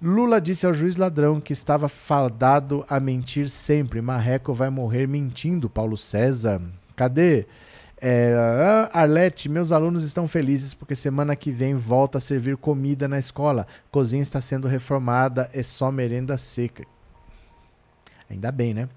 Lula 0.02 0.42
disse 0.42 0.66
ao 0.66 0.74
juiz 0.74 0.96
ladrão 0.96 1.40
que 1.40 1.54
estava 1.54 1.88
fadado 1.88 2.84
a 2.90 3.00
mentir 3.00 3.48
sempre. 3.50 4.02
Marreco 4.02 4.52
vai 4.52 4.72
morrer 4.72 5.08
mentindo, 5.08 5.70
Paulo 5.70 5.96
César. 5.96 6.60
Cadê? 6.96 7.46
É, 8.04 8.34
Arlete, 8.92 9.48
meus 9.48 9.72
alunos 9.72 10.04
estão 10.04 10.28
felizes 10.28 10.74
porque 10.74 10.96
semana 10.96 11.36
que 11.36 11.52
vem 11.52 11.76
volta 11.76 12.18
a 12.18 12.22
servir 12.22 12.58
comida 12.58 13.08
na 13.08 13.20
escola. 13.20 13.68
Cozinha 13.92 14.24
está 14.24 14.42
sendo 14.42 14.68
reformada, 14.68 15.48
é 15.54 15.62
só 15.62 15.92
merenda 15.92 16.36
seca. 16.36 16.84
Ainda 18.28 18.52
bem, 18.52 18.74
né? 18.74 18.90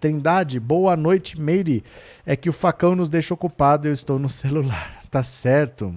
Trindade, 0.00 0.58
boa 0.58 0.96
noite, 0.96 1.40
Meire. 1.40 1.84
É 2.26 2.34
que 2.34 2.48
o 2.48 2.52
facão 2.52 2.96
nos 2.96 3.08
deixa 3.08 3.34
ocupado 3.34 3.86
eu 3.86 3.92
estou 3.92 4.18
no 4.18 4.28
celular. 4.28 4.96
Tá 5.10 5.22
certo. 5.22 5.94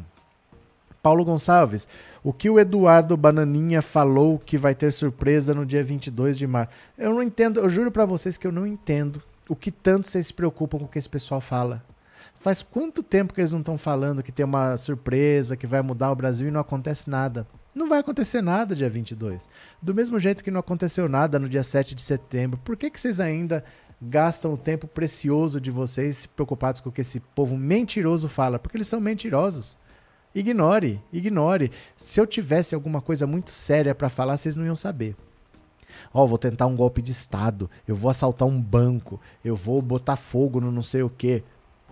Paulo 1.03 1.25
Gonçalves, 1.25 1.85
o 2.23 2.31
que 2.31 2.49
o 2.49 2.57
Eduardo 2.57 3.17
Bananinha 3.17 3.81
falou 3.81 4.39
que 4.39 4.57
vai 4.57 4.73
ter 4.73 4.93
surpresa 4.93 5.53
no 5.53 5.65
dia 5.65 5.83
22 5.83 6.37
de 6.37 6.47
março? 6.47 6.71
Eu 6.97 7.13
não 7.13 7.21
entendo, 7.21 7.59
eu 7.59 7.67
juro 7.67 7.91
para 7.91 8.05
vocês 8.05 8.37
que 8.37 8.47
eu 8.47 8.53
não 8.53 8.65
entendo 8.65 9.21
o 9.49 9.55
que 9.55 9.69
tanto 9.69 10.07
vocês 10.07 10.27
se 10.27 10.33
preocupam 10.33 10.79
com 10.79 10.85
o 10.85 10.87
que 10.87 10.97
esse 10.97 11.09
pessoal 11.09 11.41
fala. 11.41 11.83
Faz 12.41 12.63
quanto 12.63 13.03
tempo 13.03 13.35
que 13.35 13.39
eles 13.39 13.51
não 13.51 13.59
estão 13.59 13.77
falando 13.77 14.23
que 14.23 14.31
tem 14.31 14.43
uma 14.43 14.75
surpresa, 14.75 15.55
que 15.55 15.67
vai 15.67 15.79
mudar 15.83 16.11
o 16.11 16.15
Brasil 16.15 16.47
e 16.47 16.51
não 16.51 16.59
acontece 16.59 17.07
nada? 17.07 17.45
Não 17.73 17.87
vai 17.87 17.99
acontecer 17.99 18.41
nada 18.41 18.75
dia 18.75 18.89
22. 18.89 19.47
Do 19.79 19.93
mesmo 19.93 20.17
jeito 20.17 20.43
que 20.43 20.49
não 20.49 20.59
aconteceu 20.59 21.07
nada 21.07 21.37
no 21.37 21.47
dia 21.47 21.63
7 21.63 21.93
de 21.93 22.01
setembro, 22.01 22.59
por 22.63 22.75
que, 22.75 22.89
que 22.89 22.99
vocês 22.99 23.19
ainda 23.19 23.63
gastam 24.01 24.51
o 24.51 24.57
tempo 24.57 24.87
precioso 24.87 25.61
de 25.61 25.69
vocês 25.69 26.25
preocupados 26.25 26.81
com 26.81 26.89
o 26.89 26.91
que 26.91 27.01
esse 27.01 27.19
povo 27.19 27.55
mentiroso 27.55 28.27
fala? 28.27 28.57
Porque 28.57 28.75
eles 28.75 28.87
são 28.87 28.99
mentirosos. 28.99 29.77
Ignore, 30.33 30.99
ignore. 31.13 31.71
Se 31.95 32.19
eu 32.19 32.25
tivesse 32.25 32.73
alguma 32.73 33.01
coisa 33.01 33.27
muito 33.27 33.51
séria 33.51 33.93
para 33.93 34.09
falar, 34.09 34.35
vocês 34.37 34.55
não 34.55 34.65
iam 34.65 34.75
saber. 34.75 35.15
Ó, 36.11 36.23
oh, 36.23 36.27
vou 36.27 36.39
tentar 36.39 36.65
um 36.65 36.75
golpe 36.75 37.03
de 37.03 37.11
Estado, 37.11 37.69
eu 37.87 37.93
vou 37.93 38.09
assaltar 38.09 38.47
um 38.47 38.59
banco, 38.59 39.21
eu 39.45 39.55
vou 39.55 39.79
botar 39.79 40.15
fogo 40.15 40.59
no 40.59 40.71
não 40.71 40.81
sei 40.81 41.03
o 41.03 41.09
quê. 41.09 41.43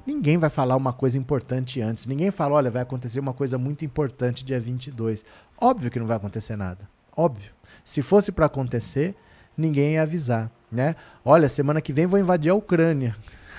Ninguém 0.05 0.37
vai 0.37 0.49
falar 0.49 0.75
uma 0.75 0.93
coisa 0.93 1.17
importante 1.17 1.81
antes. 1.81 2.05
Ninguém 2.05 2.31
fala, 2.31 2.55
olha, 2.55 2.71
vai 2.71 2.81
acontecer 2.81 3.19
uma 3.19 3.33
coisa 3.33 3.57
muito 3.57 3.85
importante 3.85 4.45
dia 4.45 4.59
22. 4.59 5.23
Óbvio 5.57 5.91
que 5.91 5.99
não 5.99 6.07
vai 6.07 6.17
acontecer 6.17 6.55
nada. 6.55 6.89
Óbvio. 7.15 7.51
Se 7.83 8.01
fosse 8.01 8.31
para 8.31 8.45
acontecer, 8.45 9.15
ninguém 9.57 9.93
ia 9.93 10.03
avisar, 10.03 10.51
né? 10.71 10.95
Olha, 11.23 11.49
semana 11.49 11.81
que 11.81 11.93
vem 11.93 12.05
vou 12.05 12.19
invadir 12.19 12.49
a 12.49 12.55
Ucrânia. 12.55 13.15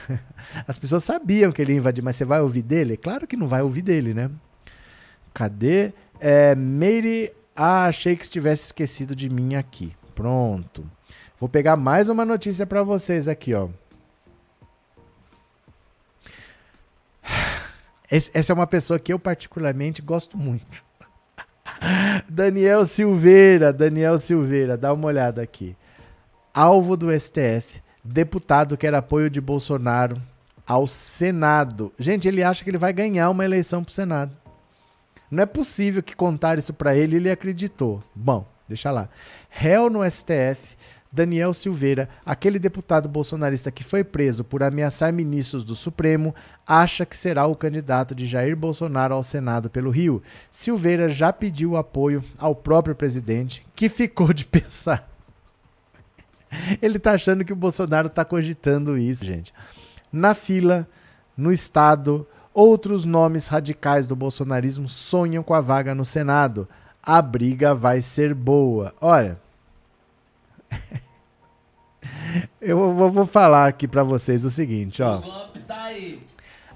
As 0.66 0.78
pessoas 0.78 1.04
sabiam 1.04 1.52
que 1.52 1.60
ele 1.60 1.72
ia 1.72 1.78
invadir, 1.78 2.02
mas 2.02 2.16
você 2.16 2.24
vai 2.24 2.40
ouvir 2.40 2.62
dele? 2.62 2.96
Claro 2.96 3.26
que 3.26 3.36
não 3.36 3.46
vai 3.46 3.62
ouvir 3.62 3.82
dele, 3.82 4.14
né? 4.14 4.30
Cadê? 5.32 5.92
É, 6.18 6.54
Meire. 6.54 7.32
Ah, 7.54 7.86
achei 7.86 8.16
que 8.16 8.24
estivesse 8.24 8.66
esquecido 8.66 9.14
de 9.14 9.28
mim 9.28 9.54
aqui. 9.54 9.94
Pronto. 10.14 10.84
Vou 11.38 11.48
pegar 11.48 11.76
mais 11.76 12.08
uma 12.08 12.24
notícia 12.24 12.66
para 12.66 12.82
vocês 12.82 13.28
aqui, 13.28 13.54
ó. 13.54 13.68
Essa 18.10 18.52
é 18.52 18.54
uma 18.54 18.66
pessoa 18.66 18.98
que 18.98 19.12
eu 19.12 19.18
particularmente 19.18 20.02
gosto 20.02 20.36
muito. 20.36 20.82
Daniel 22.28 22.84
Silveira, 22.84 23.72
Daniel 23.72 24.18
Silveira, 24.18 24.76
dá 24.76 24.92
uma 24.92 25.06
olhada 25.06 25.40
aqui. 25.40 25.76
Alvo 26.52 26.96
do 26.96 27.08
STF, 27.18 27.80
deputado 28.02 28.76
quer 28.76 28.94
apoio 28.94 29.30
de 29.30 29.40
Bolsonaro 29.40 30.20
ao 30.66 30.86
Senado. 30.86 31.92
Gente, 31.98 32.26
ele 32.26 32.42
acha 32.42 32.64
que 32.64 32.70
ele 32.70 32.78
vai 32.78 32.92
ganhar 32.92 33.30
uma 33.30 33.44
eleição 33.44 33.82
para 33.82 33.90
o 33.90 33.94
Senado. 33.94 34.36
Não 35.30 35.44
é 35.44 35.46
possível 35.46 36.02
que 36.02 36.16
contar 36.16 36.58
isso 36.58 36.74
para 36.74 36.96
ele 36.96 37.16
ele 37.16 37.30
acreditou. 37.30 38.02
Bom, 38.14 38.44
deixa 38.68 38.90
lá. 38.90 39.08
Réu 39.48 39.88
no 39.88 40.08
STF, 40.08 40.76
Daniel 41.12 41.52
Silveira, 41.52 42.08
aquele 42.24 42.58
deputado 42.58 43.08
bolsonarista 43.08 43.70
que 43.70 43.82
foi 43.82 44.04
preso 44.04 44.44
por 44.44 44.62
ameaçar 44.62 45.12
ministros 45.12 45.64
do 45.64 45.74
Supremo, 45.74 46.34
acha 46.66 47.04
que 47.04 47.16
será 47.16 47.46
o 47.46 47.56
candidato 47.56 48.14
de 48.14 48.26
Jair 48.26 48.56
Bolsonaro 48.56 49.14
ao 49.14 49.22
Senado 49.22 49.68
pelo 49.68 49.90
Rio. 49.90 50.22
Silveira 50.50 51.10
já 51.10 51.32
pediu 51.32 51.76
apoio 51.76 52.24
ao 52.38 52.54
próprio 52.54 52.94
presidente, 52.94 53.66
que 53.74 53.88
ficou 53.88 54.32
de 54.32 54.44
pensar. 54.46 55.10
Ele 56.80 56.98
tá 56.98 57.12
achando 57.12 57.44
que 57.44 57.52
o 57.52 57.56
Bolsonaro 57.56 58.08
tá 58.08 58.24
cogitando 58.24 58.96
isso, 58.96 59.24
gente. 59.24 59.52
Na 60.12 60.34
fila, 60.34 60.88
no 61.36 61.52
estado, 61.52 62.26
Outros 62.52 63.04
nomes 63.04 63.46
radicais 63.46 64.08
do 64.08 64.16
bolsonarismo 64.16 64.88
sonham 64.88 65.42
com 65.42 65.54
a 65.54 65.60
vaga 65.60 65.94
no 65.94 66.04
Senado. 66.04 66.68
A 67.00 67.22
briga 67.22 67.74
vai 67.76 68.00
ser 68.02 68.34
boa. 68.34 68.92
Olha, 69.00 69.38
eu 72.60 72.94
vou, 72.94 73.26
falar 73.26 73.66
aqui 73.66 73.88
para 73.88 74.02
vocês 74.02 74.44
o 74.44 74.50
seguinte, 74.50 75.02
ó. 75.02 75.22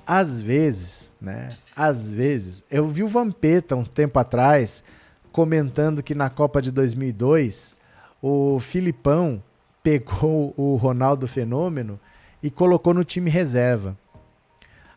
Às 0.06 0.40
vezes, 0.40 1.12
né? 1.20 1.50
Às 1.74 2.10
vezes, 2.10 2.64
eu 2.70 2.86
vi 2.86 3.02
o 3.02 3.08
Vampeta 3.08 3.74
uns 3.74 3.88
tempo 3.88 4.18
atrás 4.18 4.84
comentando 5.32 6.02
que 6.02 6.14
na 6.14 6.30
Copa 6.30 6.62
de 6.62 6.70
2002 6.70 7.74
o 8.22 8.60
Filipão 8.60 9.42
pegou 9.82 10.54
o 10.56 10.76
Ronaldo 10.76 11.26
Fenômeno 11.26 11.98
e 12.42 12.50
colocou 12.50 12.94
no 12.94 13.04
time 13.04 13.30
reserva. 13.30 13.96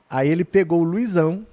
Aí 0.09 0.29
ele 0.29 0.45
pegou 0.45 0.81
o 0.81 0.83
Luizão, 0.83 1.45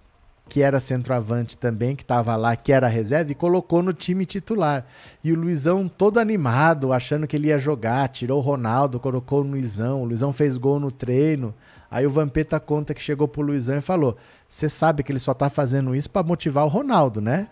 que 0.48 0.62
era 0.62 0.78
centroavante 0.78 1.56
também, 1.56 1.96
que 1.96 2.02
estava 2.02 2.36
lá, 2.36 2.54
que 2.54 2.72
era 2.72 2.86
reserva, 2.86 3.32
e 3.32 3.34
colocou 3.34 3.82
no 3.82 3.92
time 3.92 4.26
titular. 4.26 4.86
E 5.22 5.32
o 5.32 5.36
Luizão 5.36 5.88
todo 5.88 6.18
animado, 6.18 6.92
achando 6.92 7.26
que 7.26 7.36
ele 7.36 7.48
ia 7.48 7.58
jogar, 7.58 8.08
tirou 8.08 8.38
o 8.38 8.42
Ronaldo, 8.42 9.00
colocou 9.00 9.40
o 9.40 9.46
Luizão, 9.46 10.02
o 10.02 10.04
Luizão 10.04 10.32
fez 10.32 10.58
gol 10.58 10.78
no 10.78 10.90
treino. 10.90 11.54
Aí 11.90 12.06
o 12.06 12.10
Vampeta 12.10 12.60
conta 12.60 12.92
que 12.92 13.00
chegou 13.00 13.26
pro 13.26 13.42
Luizão 13.42 13.76
e 13.76 13.80
falou: 13.80 14.16
Você 14.48 14.68
sabe 14.68 15.02
que 15.02 15.12
ele 15.12 15.18
só 15.18 15.32
tá 15.32 15.48
fazendo 15.48 15.94
isso 15.94 16.10
para 16.10 16.26
motivar 16.26 16.64
o 16.64 16.68
Ronaldo, 16.68 17.20
né? 17.20 17.48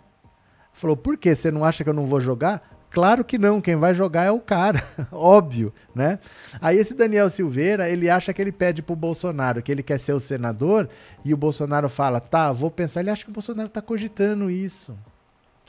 Falou: 0.73 0.97
Por 0.97 1.17
quê? 1.17 1.35
Você 1.35 1.51
não 1.51 1.65
acha 1.65 1.83
que 1.83 1.91
eu 1.91 1.95
não 1.95 2.07
vou 2.07 2.21
jogar? 2.21 2.82
Claro 2.93 3.25
que 3.25 3.39
não, 3.39 3.61
quem 3.61 3.75
vai 3.75 3.95
jogar 3.95 4.25
é 4.25 4.31
o 4.31 4.39
cara, 4.39 4.85
óbvio, 5.11 5.73
né? 5.95 6.19
Aí 6.61 6.77
esse 6.77 6.95
Daniel 6.95 7.31
Silveira, 7.31 7.89
ele 7.89 8.11
acha 8.11 8.35
que 8.35 8.43
ele 8.43 8.53
pede 8.53 8.83
pro 8.83 8.95
Bolsonaro 8.95 9.63
que 9.63 9.73
ele 9.73 9.83
quer 9.83 9.99
ser 9.99 10.13
o 10.13 10.21
senador 10.21 10.91
e 11.25 11.33
o 11.33 11.37
Bolsonaro 11.37 11.89
fala, 11.89 12.21
tá, 12.21 12.53
vou 12.53 12.71
pensar, 12.71 13.01
ele 13.01 13.09
acha 13.09 13.25
que 13.25 13.31
o 13.31 13.35
Bolsonaro 13.35 13.71
tá 13.71 13.81
cogitando 13.81 14.51
isso. 14.51 14.95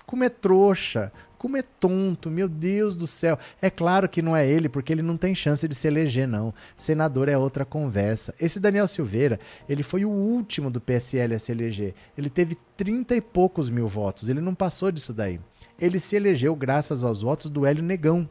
Como 0.06 0.26
é 0.26 0.30
trouxa, 0.30 1.14
como 1.38 1.56
é 1.56 1.62
tonto, 1.62 2.30
meu 2.30 2.50
Deus 2.50 2.94
do 2.94 3.08
céu. 3.08 3.40
É 3.62 3.70
claro 3.70 4.10
que 4.10 4.22
não 4.22 4.36
é 4.36 4.46
ele, 4.46 4.68
porque 4.68 4.92
ele 4.92 5.02
não 5.02 5.16
tem 5.16 5.34
chance 5.34 5.66
de 5.66 5.76
se 5.76 5.88
eleger, 5.88 6.28
não. 6.28 6.54
Senador 6.76 7.30
é 7.30 7.38
outra 7.38 7.64
conversa. 7.64 8.36
Esse 8.38 8.60
Daniel 8.60 8.88
Silveira, 8.88 9.40
ele 9.68 9.82
foi 9.82 10.04
o 10.04 10.10
último 10.10 10.70
do 10.70 10.82
PSL 10.82 11.36
a 11.36 11.40
se 11.40 11.54
eleger. 11.54 11.94
Ele 12.18 12.30
teve 12.30 12.58
30 12.76 13.16
e 13.16 13.22
poucos 13.22 13.70
mil 13.70 13.88
votos, 13.88 14.28
ele 14.28 14.42
não 14.42 14.54
passou 14.54 14.92
disso 14.92 15.14
daí 15.14 15.40
ele 15.84 16.00
se 16.00 16.16
elegeu 16.16 16.56
graças 16.56 17.04
aos 17.04 17.22
votos 17.22 17.50
do 17.50 17.66
Hélio 17.66 17.84
Negão. 17.84 18.28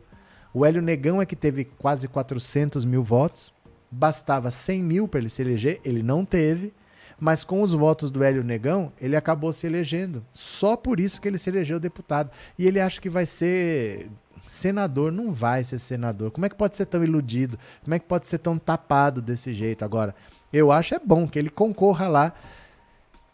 O 0.54 0.64
Hélio 0.64 0.80
Negão 0.80 1.20
é 1.20 1.26
que 1.26 1.36
teve 1.36 1.66
quase 1.66 2.08
400 2.08 2.82
mil 2.86 3.04
votos, 3.04 3.52
bastava 3.90 4.50
100 4.50 4.82
mil 4.82 5.06
para 5.06 5.20
ele 5.20 5.28
se 5.28 5.42
eleger, 5.42 5.78
ele 5.84 6.02
não 6.02 6.24
teve, 6.24 6.72
mas 7.20 7.44
com 7.44 7.60
os 7.60 7.74
votos 7.74 8.10
do 8.10 8.24
Hélio 8.24 8.42
Negão, 8.42 8.90
ele 8.98 9.16
acabou 9.16 9.52
se 9.52 9.66
elegendo. 9.66 10.24
Só 10.32 10.76
por 10.76 10.98
isso 10.98 11.20
que 11.20 11.28
ele 11.28 11.36
se 11.36 11.50
elegeu 11.50 11.78
deputado. 11.78 12.30
E 12.58 12.66
ele 12.66 12.80
acha 12.80 12.98
que 12.98 13.10
vai 13.10 13.26
ser 13.26 14.10
senador, 14.46 15.12
não 15.12 15.30
vai 15.30 15.62
ser 15.62 15.78
senador. 15.78 16.30
Como 16.30 16.46
é 16.46 16.48
que 16.48 16.56
pode 16.56 16.74
ser 16.74 16.86
tão 16.86 17.04
iludido? 17.04 17.58
Como 17.84 17.94
é 17.94 17.98
que 17.98 18.06
pode 18.06 18.26
ser 18.26 18.38
tão 18.38 18.58
tapado 18.58 19.20
desse 19.20 19.52
jeito? 19.52 19.84
Agora, 19.84 20.14
eu 20.50 20.72
acho 20.72 20.94
é 20.94 20.98
bom 20.98 21.28
que 21.28 21.38
ele 21.38 21.50
concorra 21.50 22.08
lá 22.08 22.32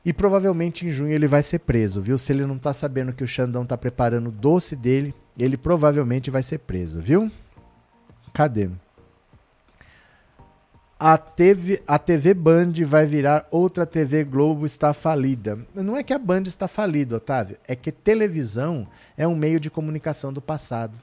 e 0.05 0.13
provavelmente 0.13 0.87
em 0.87 0.91
junho 0.91 1.13
ele 1.13 1.27
vai 1.27 1.43
ser 1.43 1.61
preso, 1.61 2.01
viu? 2.01 2.17
Se 2.17 2.33
ele 2.33 2.47
não 2.47 2.59
tá 2.59 2.73
sabendo 2.73 3.13
que 3.13 3.25
o 3.25 3.29
Xandão 3.29 3.67
tá 3.67 3.77
preparando 3.77 4.29
o 4.29 4.33
doce 4.33 4.77
dele, 4.77 5.15
ele 5.39 5.57
provavelmente 5.57 6.31
vai 6.31 6.43
ser 6.43 6.59
preso, 6.59 7.01
viu? 7.01 7.31
Cadê? 8.33 8.71
A 11.01 11.17
TV, 11.17 11.81
a 11.87 11.97
TV 11.97 12.35
Band 12.35 12.73
vai 12.85 13.07
virar 13.07 13.47
outra 13.53 13.87
TV 13.87 14.25
Globo 14.25 14.67
está 14.67 14.93
falida. 14.93 15.59
Não 15.73 15.97
é 15.97 16.03
que 16.03 16.13
a 16.13 16.19
Band 16.19 16.43
está 16.43 16.67
falida, 16.67 17.17
Otávio, 17.17 17.57
é 17.69 17.77
que 17.77 17.93
televisão 17.93 18.89
é 19.17 19.27
um 19.27 19.37
meio 19.37 19.61
de 19.61 19.71
comunicação 19.71 20.33
do 20.33 20.43
passado. 20.43 20.99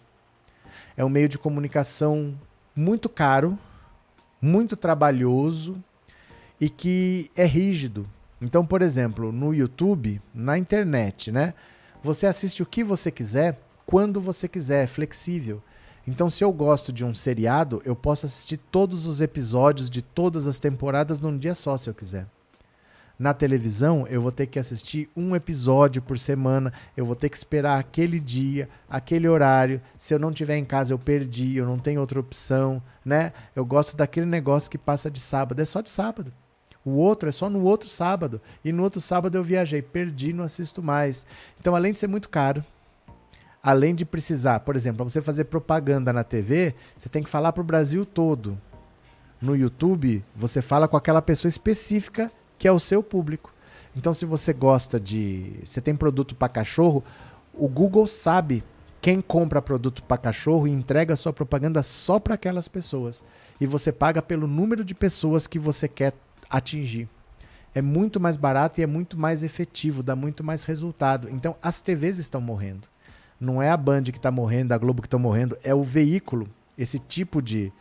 É 0.97 1.05
um 1.05 1.09
meio 1.09 1.29
de 1.29 1.37
comunicação 1.37 2.37
muito 2.75 3.07
caro, 3.07 3.57
muito 4.41 4.75
trabalhoso 4.75 5.81
e 6.59 6.69
que 6.69 7.31
é 7.35 7.45
rígido. 7.45 8.05
Então, 8.45 8.63
por 8.63 8.83
exemplo, 8.83 9.31
no 9.31 9.55
YouTube, 9.55 10.21
na 10.31 10.55
internet, 10.55 11.31
né? 11.31 11.55
Você 12.03 12.27
assiste 12.27 12.61
o 12.61 12.65
que 12.65 12.83
você 12.83 13.09
quiser, 13.09 13.59
quando 13.87 14.21
você 14.21 14.47
quiser, 14.47 14.83
é 14.83 14.87
flexível. 14.87 15.63
Então, 16.07 16.29
se 16.29 16.43
eu 16.43 16.53
gosto 16.53 16.93
de 16.93 17.03
um 17.03 17.15
seriado, 17.15 17.81
eu 17.83 17.95
posso 17.95 18.27
assistir 18.27 18.57
todos 18.57 19.07
os 19.07 19.19
episódios 19.19 19.89
de 19.89 20.03
todas 20.03 20.45
as 20.45 20.59
temporadas 20.59 21.19
num 21.19 21.35
dia 21.35 21.55
só, 21.55 21.75
se 21.75 21.89
eu 21.89 21.93
quiser. 21.95 22.27
Na 23.17 23.33
televisão, 23.33 24.05
eu 24.05 24.21
vou 24.21 24.31
ter 24.31 24.45
que 24.45 24.59
assistir 24.59 25.09
um 25.17 25.35
episódio 25.35 25.99
por 25.99 26.19
semana, 26.19 26.71
eu 26.95 27.03
vou 27.03 27.15
ter 27.15 27.29
que 27.29 27.37
esperar 27.37 27.79
aquele 27.79 28.19
dia, 28.19 28.69
aquele 28.87 29.27
horário. 29.27 29.81
Se 29.97 30.13
eu 30.13 30.19
não 30.19 30.31
tiver 30.31 30.57
em 30.57 30.65
casa, 30.65 30.93
eu 30.93 30.99
perdi, 30.99 31.57
eu 31.57 31.65
não 31.65 31.79
tenho 31.79 31.99
outra 31.99 32.19
opção, 32.19 32.79
né? 33.03 33.33
Eu 33.55 33.65
gosto 33.65 33.97
daquele 33.97 34.27
negócio 34.27 34.69
que 34.69 34.77
passa 34.77 35.09
de 35.09 35.19
sábado, 35.19 35.59
é 35.59 35.65
só 35.65 35.81
de 35.81 35.89
sábado. 35.89 36.31
O 36.85 36.91
outro 36.91 37.27
é 37.27 37.31
só 37.31 37.49
no 37.49 37.63
outro 37.63 37.89
sábado. 37.89 38.39
E 38.63 38.71
no 38.71 38.83
outro 38.83 39.01
sábado 39.01 39.35
eu 39.35 39.43
viajei, 39.43 39.81
perdi, 39.81 40.31
não 40.31 40.43
assisto 40.43 40.83
mais. 40.83 41.25
Então, 41.59 41.75
além 41.75 41.91
de 41.91 41.97
ser 41.97 42.07
muito 42.07 42.29
caro, 42.29 42.63
além 43.61 43.95
de 43.95 44.05
precisar, 44.05 44.59
por 44.59 44.75
exemplo, 44.75 44.97
para 44.97 45.09
você 45.09 45.21
fazer 45.21 45.45
propaganda 45.45 46.13
na 46.13 46.23
TV, 46.23 46.75
você 46.95 47.09
tem 47.09 47.23
que 47.23 47.29
falar 47.29 47.51
para 47.51 47.61
o 47.61 47.65
Brasil 47.65 48.05
todo. 48.05 48.55
No 49.41 49.55
YouTube, 49.55 50.23
você 50.35 50.61
fala 50.61 50.87
com 50.87 50.95
aquela 50.95 51.21
pessoa 51.21 51.49
específica 51.49 52.31
que 52.57 52.67
é 52.67 52.71
o 52.71 52.79
seu 52.79 53.01
público. 53.01 53.51
Então, 53.95 54.13
se 54.13 54.25
você 54.25 54.53
gosta 54.53 54.99
de. 54.99 55.59
Você 55.63 55.81
tem 55.81 55.95
produto 55.95 56.35
para 56.35 56.49
cachorro, 56.49 57.03
o 57.53 57.67
Google 57.67 58.05
sabe 58.05 58.63
quem 59.01 59.21
compra 59.21 59.61
produto 59.61 60.03
para 60.03 60.17
cachorro 60.17 60.67
e 60.67 60.71
entrega 60.71 61.15
sua 61.15 61.33
propaganda 61.33 61.81
só 61.81 62.19
para 62.19 62.35
aquelas 62.35 62.67
pessoas. 62.67 63.23
E 63.59 63.65
você 63.65 63.91
paga 63.91 64.21
pelo 64.21 64.47
número 64.47 64.83
de 64.83 64.93
pessoas 64.93 65.47
que 65.47 65.57
você 65.57 65.87
quer 65.87 66.13
atingir. 66.49 67.09
É 67.73 67.81
muito 67.81 68.19
mais 68.19 68.37
barato 68.37 68.79
e 68.79 68.83
é 68.83 68.87
muito 68.87 69.17
mais 69.17 69.43
efetivo, 69.43 70.01
dá 70.01 70.15
muito 70.15 70.43
mais 70.43 70.63
resultado. 70.63 71.29
Então, 71.29 71.55
as 71.61 71.81
TVs 71.81 72.17
estão 72.19 72.39
morrendo. 72.39 72.87
Não 73.39 73.61
é 73.61 73.69
a 73.69 73.77
Band 73.77 74.03
que 74.03 74.17
está 74.17 74.31
morrendo, 74.31 74.71
a 74.71 74.77
Globo 74.77 75.01
que 75.01 75.07
está 75.07 75.17
morrendo, 75.17 75.57
é 75.61 75.75
o 75.75 75.83
veículo, 75.83 76.49
esse 76.77 76.99
tipo 76.99 77.41
de 77.41 77.71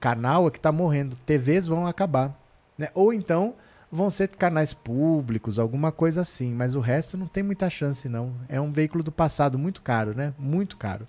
canal 0.00 0.48
é 0.48 0.50
que 0.50 0.58
está 0.58 0.72
morrendo. 0.72 1.16
TVs 1.26 1.66
vão 1.66 1.86
acabar. 1.86 2.36
Né? 2.76 2.88
Ou 2.94 3.12
então 3.12 3.54
vão 3.90 4.08
ser 4.08 4.28
canais 4.28 4.72
públicos, 4.72 5.58
alguma 5.58 5.92
coisa 5.92 6.22
assim, 6.22 6.52
mas 6.54 6.74
o 6.74 6.80
resto 6.80 7.18
não 7.18 7.26
tem 7.26 7.42
muita 7.42 7.68
chance 7.68 8.08
não. 8.08 8.34
É 8.48 8.58
um 8.58 8.72
veículo 8.72 9.04
do 9.04 9.12
passado 9.12 9.58
muito 9.58 9.82
caro, 9.82 10.14
né? 10.14 10.32
Muito 10.38 10.78
caro. 10.78 11.06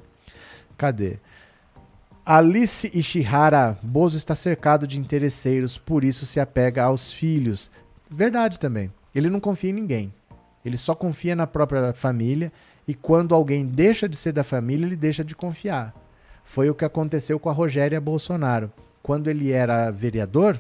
Cadê? 0.78 1.20
Alice 2.26 2.90
Ishihara, 2.94 3.78
Bozo 3.84 4.16
está 4.16 4.34
cercado 4.34 4.88
de 4.88 4.98
interesseiros, 4.98 5.78
por 5.78 6.06
isso 6.06 6.26
se 6.26 6.40
apega 6.40 6.86
aos 6.86 7.12
filhos. 7.12 7.70
Verdade 8.10 8.58
também. 8.58 8.90
Ele 9.14 9.30
não 9.30 9.42
confia 9.42 9.72
em 9.72 9.74
ninguém. 9.74 10.14
Ele 10.64 10.78
só 10.78 10.96
confia 10.96 11.36
na 11.36 11.46
própria 11.46 11.92
família 11.92 12.50
e 12.88 12.94
quando 12.94 13.36
alguém 13.36 13.66
deixa 13.66 14.08
de 14.08 14.16
ser 14.16 14.32
da 14.32 14.42
família, 14.42 14.86
ele 14.86 14.96
deixa 14.96 15.22
de 15.22 15.36
confiar. 15.36 15.94
Foi 16.46 16.70
o 16.70 16.74
que 16.74 16.86
aconteceu 16.86 17.38
com 17.38 17.50
a 17.50 17.54
Rogéria 17.54 18.00
Bolsonaro. 18.00 18.72
Quando 19.02 19.28
ele 19.28 19.52
era 19.52 19.92
vereador, 19.92 20.58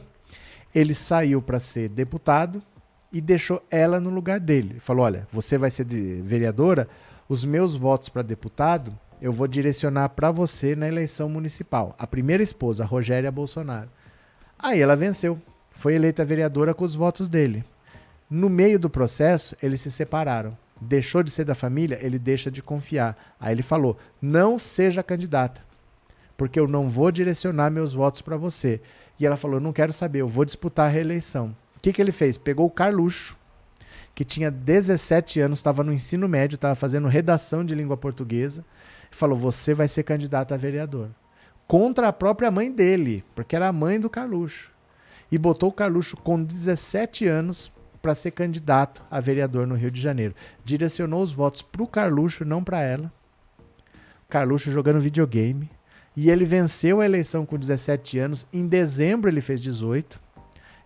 ele 0.76 0.94
saiu 0.94 1.42
para 1.42 1.62
ser 1.62 1.88
deputado 1.88 2.62
e 3.10 3.22
deixou 3.22 3.64
ela 3.72 4.02
no 4.02 4.10
lugar 4.10 4.38
dele. 4.38 4.82
Falou: 4.82 5.06
Olha, 5.06 5.26
você 5.32 5.58
vai 5.58 5.72
ser 5.72 5.86
vereadora, 5.86 6.90
os 7.30 7.46
meus 7.46 7.74
votos 7.74 8.10
para 8.10 8.22
deputado 8.22 8.94
eu 9.24 9.32
vou 9.32 9.48
direcionar 9.48 10.10
para 10.10 10.32
você 10.32 10.76
na 10.76 10.86
eleição 10.86 11.30
municipal. 11.30 11.96
A 11.98 12.06
primeira 12.06 12.44
esposa, 12.44 12.84
Rogéria 12.84 13.32
Bolsonaro. 13.32 13.90
Aí 14.60 14.82
ela 14.82 14.98
venceu. 14.98 15.42
Foi 15.72 15.96
eleita 15.96 16.26
vereadora 16.26 16.74
com 16.74 16.84
os 16.84 16.94
votos 16.94 17.30
dele. 17.30 17.64
No 18.30 18.50
meio 18.50 18.78
do 18.78 18.90
processo, 18.90 19.56
eles 19.64 19.80
se 19.80 19.90
separaram. 19.90 20.58
Deixou 20.82 21.24
de 21.24 21.32
ser 21.32 21.46
da 21.46 21.56
família, 21.56 21.98
ele 22.02 22.20
deixa 22.20 22.52
de 22.52 22.62
confiar. 22.62 23.16
Aí 23.40 23.54
ele 23.54 23.64
falou: 23.64 23.98
não 24.22 24.58
seja 24.58 25.02
candidata, 25.02 25.62
porque 26.36 26.60
eu 26.60 26.68
não 26.68 26.90
vou 26.90 27.10
direcionar 27.10 27.72
meus 27.72 27.94
votos 27.94 28.22
para 28.22 28.36
você. 28.36 28.82
E 29.18 29.26
ela 29.26 29.38
falou: 29.38 29.58
não 29.58 29.72
quero 29.72 29.94
saber, 29.94 30.20
eu 30.20 30.28
vou 30.28 30.44
disputar 30.44 30.88
a 30.88 30.90
reeleição. 30.90 31.56
O 31.78 31.80
que, 31.80 31.94
que 31.94 32.02
ele 32.02 32.12
fez? 32.12 32.38
Pegou 32.38 32.66
o 32.66 32.72
Carluxo, 32.72 33.38
que 34.14 34.26
tinha 34.26 34.52
17 34.52 35.40
anos, 35.40 35.60
estava 35.60 35.82
no 35.82 35.94
ensino 35.94 36.28
médio, 36.28 36.56
estava 36.56 36.76
fazendo 36.76 37.08
redação 37.08 37.64
de 37.64 37.74
língua 37.74 37.96
portuguesa, 37.96 38.66
falou: 39.16 39.38
você 39.38 39.74
vai 39.74 39.88
ser 39.88 40.04
candidato 40.04 40.54
a 40.54 40.58
vereador. 40.58 41.10
Contra 41.68 42.08
a 42.08 42.14
própria 42.14 42.52
mãe 42.52 42.72
dele, 42.72 43.24
porque 43.34 43.56
era 43.56 43.68
a 43.68 43.74
mãe 43.74 44.00
do 44.00 44.10
Carluxo. 44.10 44.72
E 45.32 45.38
botou 45.38 45.70
o 45.70 45.74
Carluxo 45.74 46.18
com 46.18 46.44
17 46.44 47.26
anos 47.26 47.72
para 48.02 48.14
ser 48.14 48.32
candidato 48.32 49.02
a 49.10 49.20
vereador 49.20 49.66
no 49.66 49.76
Rio 49.76 49.90
de 49.90 50.00
Janeiro. 50.00 50.36
Direcionou 50.64 51.22
os 51.22 51.32
votos 51.32 51.62
para 51.62 51.82
o 51.82 51.88
Carluxo, 51.88 52.44
não 52.44 52.64
para 52.64 52.82
ela. 52.82 53.12
Carluxo 54.30 54.72
jogando 54.72 55.00
videogame. 55.00 55.70
E 56.16 56.30
ele 56.30 56.46
venceu 56.46 57.02
a 57.02 57.06
eleição 57.06 57.46
com 57.46 57.58
17 57.58 58.20
anos. 58.20 58.46
Em 58.52 58.68
dezembro 58.68 59.30
ele 59.30 59.42
fez 59.42 59.62
18. 59.62 60.20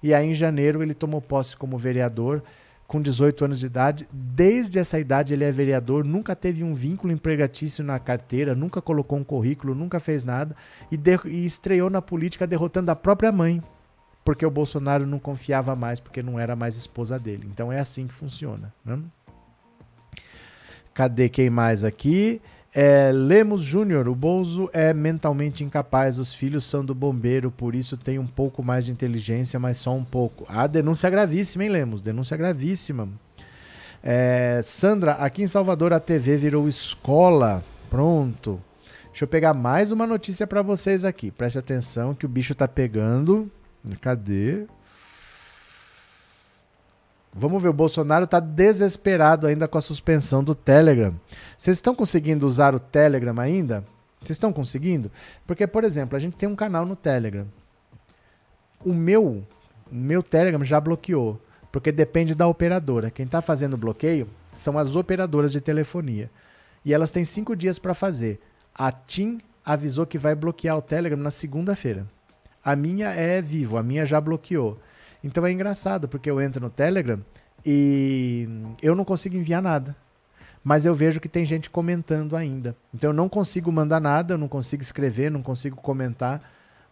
E 0.02 0.14
aí 0.14 0.28
em 0.28 0.36
janeiro 0.36 0.84
ele 0.84 0.94
tomou 0.94 1.22
posse 1.22 1.58
como 1.58 1.78
vereador 1.78 2.44
com 2.88 3.02
18 3.02 3.46
anos 3.46 3.60
de 3.60 3.66
idade. 3.66 4.08
Desde 4.12 4.80
essa 4.80 5.00
idade 5.00 5.34
ele 5.34 5.44
é 5.44 5.52
vereador, 5.52 6.06
nunca 6.06 6.36
teve 6.36 6.64
um 6.64 6.74
vínculo 6.74 7.12
empregatício 7.12 7.84
na 7.84 8.00
carteira, 8.00 8.56
nunca 8.56 8.82
colocou 8.82 9.20
um 9.20 9.24
currículo, 9.24 9.76
nunca 9.76 10.00
fez 10.00 10.24
nada 10.24 10.56
e, 10.92 10.98
e 11.26 11.46
estreou 11.46 11.90
na 11.90 12.02
política 12.02 12.48
derrotando 12.48 12.90
a 12.90 12.96
própria 12.96 13.32
mãe, 13.32 13.62
porque 14.24 14.46
o 14.46 14.52
Bolsonaro 14.52 15.06
não 15.06 15.20
confiava 15.20 15.76
mais, 15.76 16.00
porque 16.00 16.24
não 16.24 16.40
era 16.40 16.56
mais 16.56 16.78
esposa 16.78 17.20
dele. 17.20 17.48
Então 17.52 17.72
é 17.72 17.80
assim 17.80 18.08
que 18.08 18.14
funciona. 18.14 18.74
Né? 18.86 19.00
Cadê 20.94 21.30
quem 21.30 21.50
mais 21.50 21.84
aqui? 21.84 22.42
É, 22.80 23.12
Lemos 23.12 23.64
Júnior, 23.64 24.08
o 24.08 24.14
Bolso 24.14 24.70
é 24.72 24.94
mentalmente 24.94 25.64
incapaz, 25.64 26.20
os 26.20 26.32
filhos 26.32 26.64
são 26.64 26.86
do 26.86 26.94
bombeiro, 26.94 27.50
por 27.50 27.74
isso 27.74 27.98
tem 27.98 28.20
um 28.20 28.28
pouco 28.28 28.62
mais 28.62 28.86
de 28.86 28.92
inteligência, 28.92 29.60
mas 29.60 29.80
só 29.80 29.96
um 29.96 30.04
pouco. 30.04 30.46
A 30.48 30.68
denúncia 30.68 31.08
é 31.08 31.10
gravíssima, 31.10 31.64
hein, 31.64 31.72
Lemos? 31.72 32.02
Denúncia 32.02 32.38
gravíssima. 32.38 33.10
É, 34.04 34.62
Sandra, 34.64 35.14
aqui 35.14 35.42
em 35.42 35.48
Salvador 35.48 35.92
a 35.92 36.00
TV 36.00 36.38
virou 36.38 36.68
escola. 36.68 37.64
Pronto. 37.90 38.62
Deixa 39.08 39.24
eu 39.24 39.28
pegar 39.28 39.56
mais 39.56 39.92
uma 39.92 40.06
notícia 40.06 40.46
para 40.46 40.62
vocês 40.62 41.04
aqui. 41.04 41.32
Preste 41.32 41.58
atenção 41.58 42.14
que 42.14 42.28
o 42.28 42.30
bicho 42.30 42.54
tá 42.54 42.68
pegando. 42.68 43.52
Cadê? 44.02 44.68
Vamos 47.34 47.62
ver, 47.62 47.70
o 47.70 47.74
Bolsonaro 47.74 48.26
está 48.26 48.40
desesperado 48.40 49.46
ainda 49.46 49.68
com 49.68 49.78
a 49.78 49.82
suspensão 49.82 50.44
do 50.44 50.56
Telegram. 50.56 51.14
Vocês 51.58 51.78
estão 51.78 51.94
conseguindo 51.94 52.48
usar 52.48 52.74
o 52.74 52.80
Telegram 52.80 53.40
ainda? 53.40 53.84
Vocês 54.22 54.36
estão 54.36 54.52
conseguindo? 54.52 55.12
Porque, 55.46 55.68
por 55.68 55.84
exemplo, 55.84 56.16
a 56.16 56.20
gente 56.20 56.36
tem 56.36 56.50
um 56.50 56.56
canal 56.56 56.86
no 56.86 56.96
Telegram. 56.96 57.46
O 58.84 58.94
meu, 58.94 59.46
meu 59.92 60.24
Telegram 60.24 60.64
já 60.64 60.80
bloqueou, 60.80 61.40
porque 61.72 61.92
depende 61.92 62.34
da 62.34 62.48
operadora. 62.48 63.12
Quem 63.12 63.26
está 63.26 63.42
fazendo 63.42 63.76
o 63.76 63.78
bloqueio 63.78 64.28
são 64.54 64.78
as 64.78 64.96
operadoras 64.96 65.52
de 65.52 65.62
telefonia. 65.62 66.32
E 66.84 66.94
elas 66.94 67.12
têm 67.12 67.24
cinco 67.24 67.56
dias 67.56 67.78
para 67.78 67.94
fazer. 67.94 68.40
A 68.74 68.92
TIM 68.92 69.40
avisou 69.64 70.06
que 70.06 70.18
vai 70.18 70.34
bloquear 70.34 70.78
o 70.78 70.82
Telegram 70.82 71.20
na 71.20 71.32
segunda-feira. 71.32 72.08
A 72.64 72.76
minha 72.76 73.10
é 73.10 73.42
vivo, 73.42 73.78
a 73.78 73.84
minha 73.84 74.06
já 74.06 74.20
bloqueou. 74.20 74.80
Então 75.28 75.46
é 75.46 75.52
engraçado, 75.52 76.08
porque 76.08 76.32
eu 76.32 76.40
entro 76.40 76.62
no 76.62 76.70
Telegram 76.70 77.20
e 77.66 78.48
eu 78.82 78.96
não 78.96 79.04
consigo 79.04 79.36
enviar 79.36 79.62
nada. 79.62 79.94
Mas 80.64 80.86
eu 80.86 80.96
vejo 80.96 81.20
que 81.20 81.28
tem 81.28 81.46
gente 81.46 81.70
comentando 81.70 82.34
ainda. 82.34 82.78
Então 82.96 83.10
eu 83.10 83.14
não 83.14 83.28
consigo 83.28 83.70
mandar 83.70 84.00
nada, 84.00 84.34
eu 84.34 84.38
não 84.38 84.48
consigo 84.48 84.82
escrever, 84.82 85.30
não 85.30 85.42
consigo 85.42 85.76
comentar, 85.76 86.42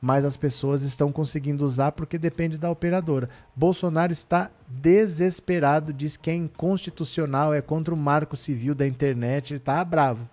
mas 0.01 0.25
as 0.25 0.35
pessoas 0.35 0.81
estão 0.81 1.13
conseguindo 1.13 1.65
usar 1.65 1.93
porque 1.93 2.17
depende 2.17 2.57
da 2.57 2.69
operadora. 2.69 3.29
Bolsonaro 3.55 4.11
está 4.11 4.51
desesperado, 4.67 5.93
diz 5.93 6.17
que 6.17 6.29
é 6.29 6.35
inconstitucional, 6.35 7.53
é 7.53 7.61
contra 7.61 7.93
o 7.93 7.97
marco 7.97 8.35
civil 8.35 8.75
da 8.75 8.85
internet, 8.85 9.53
ele 9.53 9.59
está 9.59 9.83
bravo. 9.85 10.27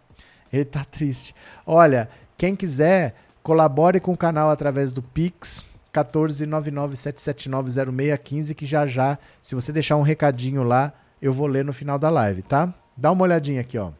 Ele 0.53 0.63
está 0.63 0.85
triste. 0.85 1.37
Olha, 1.65 2.09
quem 2.37 2.57
quiser, 2.57 3.15
colabore 3.45 4.01
com 4.01 4.13
o 4.13 4.17
canal 4.17 4.51
através 4.51 4.91
do 4.91 5.01
Pix 5.01 5.65
14997790615, 5.93 8.55
que 8.55 8.65
já 8.65 8.87
já, 8.87 9.19
se 9.41 9.55
você 9.55 9.73
deixar 9.73 9.97
um 9.97 10.03
recadinho 10.03 10.63
lá, 10.63 10.93
eu 11.21 11.33
vou 11.33 11.47
ler 11.47 11.65
no 11.65 11.73
final 11.73 11.99
da 11.99 12.11
live, 12.11 12.43
tá? 12.43 12.75
Dá 12.97 13.13
uma 13.13 13.23
olhadinha 13.23 13.61
aqui, 13.61 13.79
ó. 13.79 13.93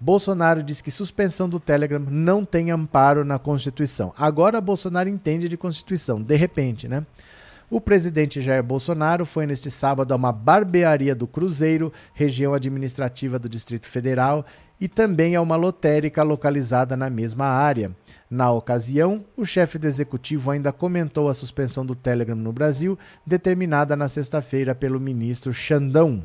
Bolsonaro 0.00 0.62
diz 0.62 0.82
que 0.82 0.90
suspensão 0.90 1.48
do 1.48 1.58
Telegram 1.58 1.98
não 1.98 2.44
tem 2.44 2.70
amparo 2.70 3.24
na 3.24 3.38
Constituição. 3.38 4.12
Agora 4.18 4.60
Bolsonaro 4.60 5.08
entende 5.08 5.48
de 5.48 5.56
Constituição, 5.56 6.20
de 6.20 6.36
repente, 6.36 6.86
né? 6.86 7.06
O 7.70 7.80
presidente 7.80 8.42
Jair 8.42 8.62
Bolsonaro 8.62 9.24
foi 9.24 9.46
neste 9.46 9.70
sábado 9.70 10.12
a 10.12 10.16
uma 10.16 10.30
barbearia 10.30 11.14
do 11.14 11.26
Cruzeiro, 11.26 11.90
região 12.12 12.52
administrativa 12.52 13.38
do 13.38 13.48
Distrito 13.48 13.88
Federal, 13.88 14.44
e 14.78 14.88
também 14.88 15.34
a 15.34 15.40
uma 15.40 15.56
lotérica 15.56 16.22
localizada 16.22 16.94
na 16.96 17.08
mesma 17.08 17.46
área. 17.46 17.90
Na 18.30 18.50
ocasião, 18.50 19.24
o 19.36 19.44
chefe 19.44 19.78
do 19.78 19.86
executivo 19.86 20.50
ainda 20.50 20.72
comentou 20.72 21.28
a 21.28 21.34
suspensão 21.34 21.84
do 21.84 21.94
Telegram 21.94 22.34
no 22.34 22.52
Brasil, 22.52 22.98
determinada 23.26 23.94
na 23.94 24.08
sexta-feira 24.08 24.74
pelo 24.74 24.98
ministro 24.98 25.52
Xandão. 25.52 26.24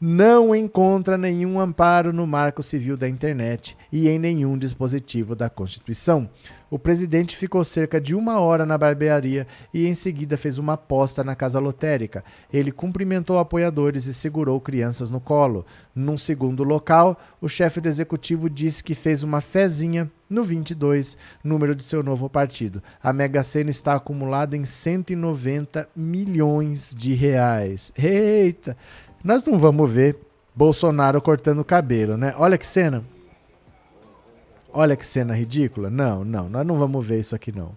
Não 0.00 0.54
encontra 0.54 1.18
nenhum 1.18 1.58
amparo 1.58 2.12
no 2.12 2.24
Marco 2.24 2.62
Civil 2.62 2.96
da 2.96 3.08
Internet 3.08 3.76
e 3.90 4.08
em 4.08 4.16
nenhum 4.16 4.56
dispositivo 4.56 5.34
da 5.34 5.50
Constituição. 5.50 6.30
O 6.70 6.78
presidente 6.78 7.34
ficou 7.34 7.64
cerca 7.64 8.00
de 8.00 8.14
uma 8.14 8.38
hora 8.38 8.64
na 8.64 8.78
barbearia 8.78 9.46
e 9.72 9.86
em 9.86 9.94
seguida 9.94 10.36
fez 10.36 10.58
uma 10.58 10.74
aposta 10.74 11.24
na 11.24 11.34
casa 11.34 11.58
lotérica. 11.58 12.22
Ele 12.52 12.70
cumprimentou 12.70 13.38
apoiadores 13.38 14.06
e 14.06 14.14
segurou 14.14 14.60
crianças 14.60 15.10
no 15.10 15.18
colo. 15.18 15.66
Num 15.94 16.16
segundo 16.16 16.62
local, 16.62 17.18
o 17.40 17.48
chefe 17.48 17.80
do 17.80 17.88
executivo 17.88 18.48
disse 18.48 18.84
que 18.84 18.94
fez 18.94 19.22
uma 19.22 19.40
fezinha 19.40 20.10
no 20.28 20.44
22, 20.44 21.16
número 21.42 21.74
de 21.74 21.82
seu 21.82 22.02
novo 22.02 22.28
partido. 22.28 22.82
A 23.02 23.14
Mega 23.14 23.42
Sena 23.42 23.70
está 23.70 23.94
acumulada 23.94 24.54
em 24.54 24.64
190 24.66 25.88
milhões 25.96 26.94
de 26.94 27.14
reais. 27.14 27.90
Eita! 27.96 28.76
Nós 29.22 29.44
não 29.44 29.58
vamos 29.58 29.90
ver 29.90 30.16
Bolsonaro 30.54 31.20
cortando 31.20 31.60
o 31.60 31.64
cabelo, 31.64 32.16
né? 32.16 32.34
Olha 32.36 32.58
que 32.58 32.66
cena. 32.66 33.04
Olha 34.72 34.96
que 34.96 35.06
cena 35.06 35.34
ridícula. 35.34 35.90
Não, 35.90 36.24
não, 36.24 36.48
nós 36.48 36.66
não 36.66 36.78
vamos 36.78 37.04
ver 37.04 37.20
isso 37.20 37.34
aqui 37.34 37.50
não. 37.50 37.76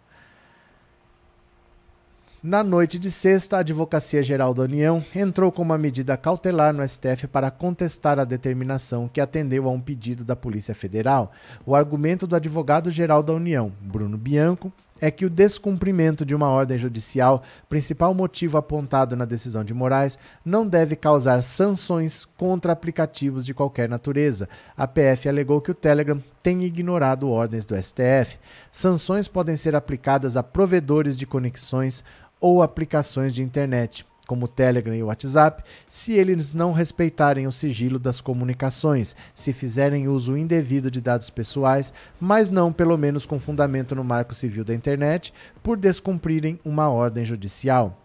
Na 2.44 2.64
noite 2.64 2.98
de 2.98 3.12
sexta, 3.12 3.58
a 3.58 3.60
Advocacia 3.60 4.24
Geral 4.24 4.52
da 4.52 4.64
União 4.64 5.06
entrou 5.16 5.52
com 5.52 5.62
uma 5.62 5.78
medida 5.78 6.18
cautelar 6.18 6.74
no 6.74 6.88
STF 6.88 7.28
para 7.28 7.52
contestar 7.52 8.18
a 8.18 8.24
determinação 8.24 9.08
que 9.08 9.22
atendeu 9.22 9.68
a 9.68 9.72
um 9.72 9.80
pedido 9.80 10.26
da 10.26 10.36
Polícia 10.36 10.74
Federal. 10.74 11.32
O 11.64 11.76
argumento 11.76 12.26
do 12.26 12.36
advogado-geral 12.36 13.22
da 13.22 13.32
União, 13.32 13.72
Bruno 13.80 14.18
Bianco, 14.18 14.74
é 15.02 15.10
que 15.10 15.26
o 15.26 15.30
descumprimento 15.30 16.24
de 16.24 16.36
uma 16.36 16.48
ordem 16.48 16.78
judicial, 16.78 17.42
principal 17.68 18.14
motivo 18.14 18.58
apontado 18.58 19.16
na 19.16 19.26
decisão 19.26 19.64
de 19.64 19.74
Moraes, 19.74 20.18
não 20.46 20.68
deve 20.68 20.96
causar 20.96 21.42
sanções 21.42 22.26
contra 22.38 22.72
aplicativos 22.72 23.44
de 23.44 23.54
qualquer 23.54 23.90
natureza. 23.90 24.48
A 24.78 24.88
PF 24.88 25.28
alegou 25.28 25.60
que 25.60 25.72
o 25.72 25.76
Telegram 25.76 26.24
tem 26.44 26.64
ignorado 26.64 27.30
ordens 27.30 27.66
do 27.66 27.76
STF. 27.76 28.38
Sanções 28.72 29.28
podem 29.28 29.58
ser 29.58 29.76
aplicadas 29.76 30.38
a 30.38 30.44
provedores 30.44 31.18
de 31.18 31.26
conexões 31.26 32.04
ou 32.40 32.62
aplicações 32.62 33.34
de 33.34 33.44
internet, 33.44 34.06
como 34.32 34.46
o 34.46 34.48
Telegram 34.48 34.96
e 34.96 35.04
o 35.04 35.08
WhatsApp, 35.08 35.62
se 35.90 36.14
eles 36.14 36.54
não 36.54 36.72
respeitarem 36.72 37.48
o 37.48 37.52
sigilo 37.52 38.00
das 38.00 38.22
comunicações, 38.22 39.14
se 39.36 39.52
fizerem 39.52 40.08
uso 40.08 40.38
indevido 40.38 40.90
de 40.90 41.02
dados 41.02 41.30
pessoais, 41.30 41.92
mas 42.18 42.50
não 42.50 42.72
pelo 42.72 42.98
menos 42.98 43.26
com 43.26 43.38
fundamento 43.38 43.94
no 43.94 44.06
Marco 44.06 44.34
Civil 44.34 44.64
da 44.64 44.74
Internet, 44.74 45.34
por 45.62 45.76
descumprirem 45.76 46.58
uma 46.64 46.88
ordem 46.88 47.26
judicial. 47.26 47.98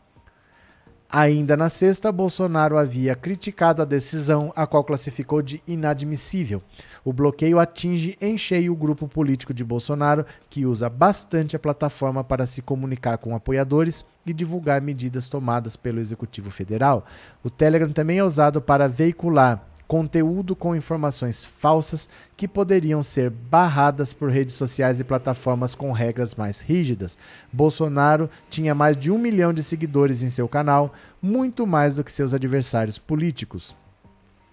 Ainda 1.08 1.56
na 1.56 1.68
sexta, 1.68 2.10
Bolsonaro 2.10 2.76
havia 2.76 3.14
criticado 3.14 3.80
a 3.80 3.84
decisão, 3.84 4.52
a 4.56 4.66
qual 4.66 4.82
classificou 4.82 5.40
de 5.40 5.62
inadmissível. 5.64 6.60
O 7.04 7.12
bloqueio 7.12 7.60
atinge 7.60 8.18
em 8.20 8.36
cheio 8.36 8.72
o 8.72 8.76
grupo 8.76 9.06
político 9.06 9.54
de 9.54 9.62
Bolsonaro, 9.62 10.26
que 10.50 10.66
usa 10.66 10.88
bastante 10.88 11.54
a 11.54 11.60
plataforma 11.60 12.24
para 12.24 12.46
se 12.46 12.60
comunicar 12.60 13.16
com 13.18 13.36
apoiadores 13.36 14.04
e 14.26 14.32
divulgar 14.32 14.82
medidas 14.82 15.28
tomadas 15.28 15.76
pelo 15.76 16.00
Executivo 16.00 16.50
Federal. 16.50 17.06
O 17.42 17.48
Telegram 17.48 17.90
também 17.90 18.18
é 18.18 18.24
usado 18.24 18.60
para 18.60 18.88
veicular 18.88 19.64
conteúdo 19.86 20.56
com 20.56 20.74
informações 20.74 21.44
falsas 21.44 22.08
que 22.36 22.48
poderiam 22.48 23.02
ser 23.02 23.30
barradas 23.30 24.12
por 24.12 24.30
redes 24.30 24.56
sociais 24.56 24.98
e 24.98 25.04
plataformas 25.04 25.74
com 25.74 25.92
regras 25.92 26.34
mais 26.34 26.60
rígidas. 26.60 27.16
Bolsonaro 27.52 28.28
tinha 28.50 28.74
mais 28.74 28.96
de 28.96 29.10
um 29.10 29.18
milhão 29.18 29.52
de 29.52 29.62
seguidores 29.62 30.22
em 30.22 30.30
seu 30.30 30.48
canal, 30.48 30.92
muito 31.22 31.66
mais 31.66 31.96
do 31.96 32.04
que 32.04 32.10
seus 32.10 32.34
adversários 32.34 32.98
políticos. 32.98 33.74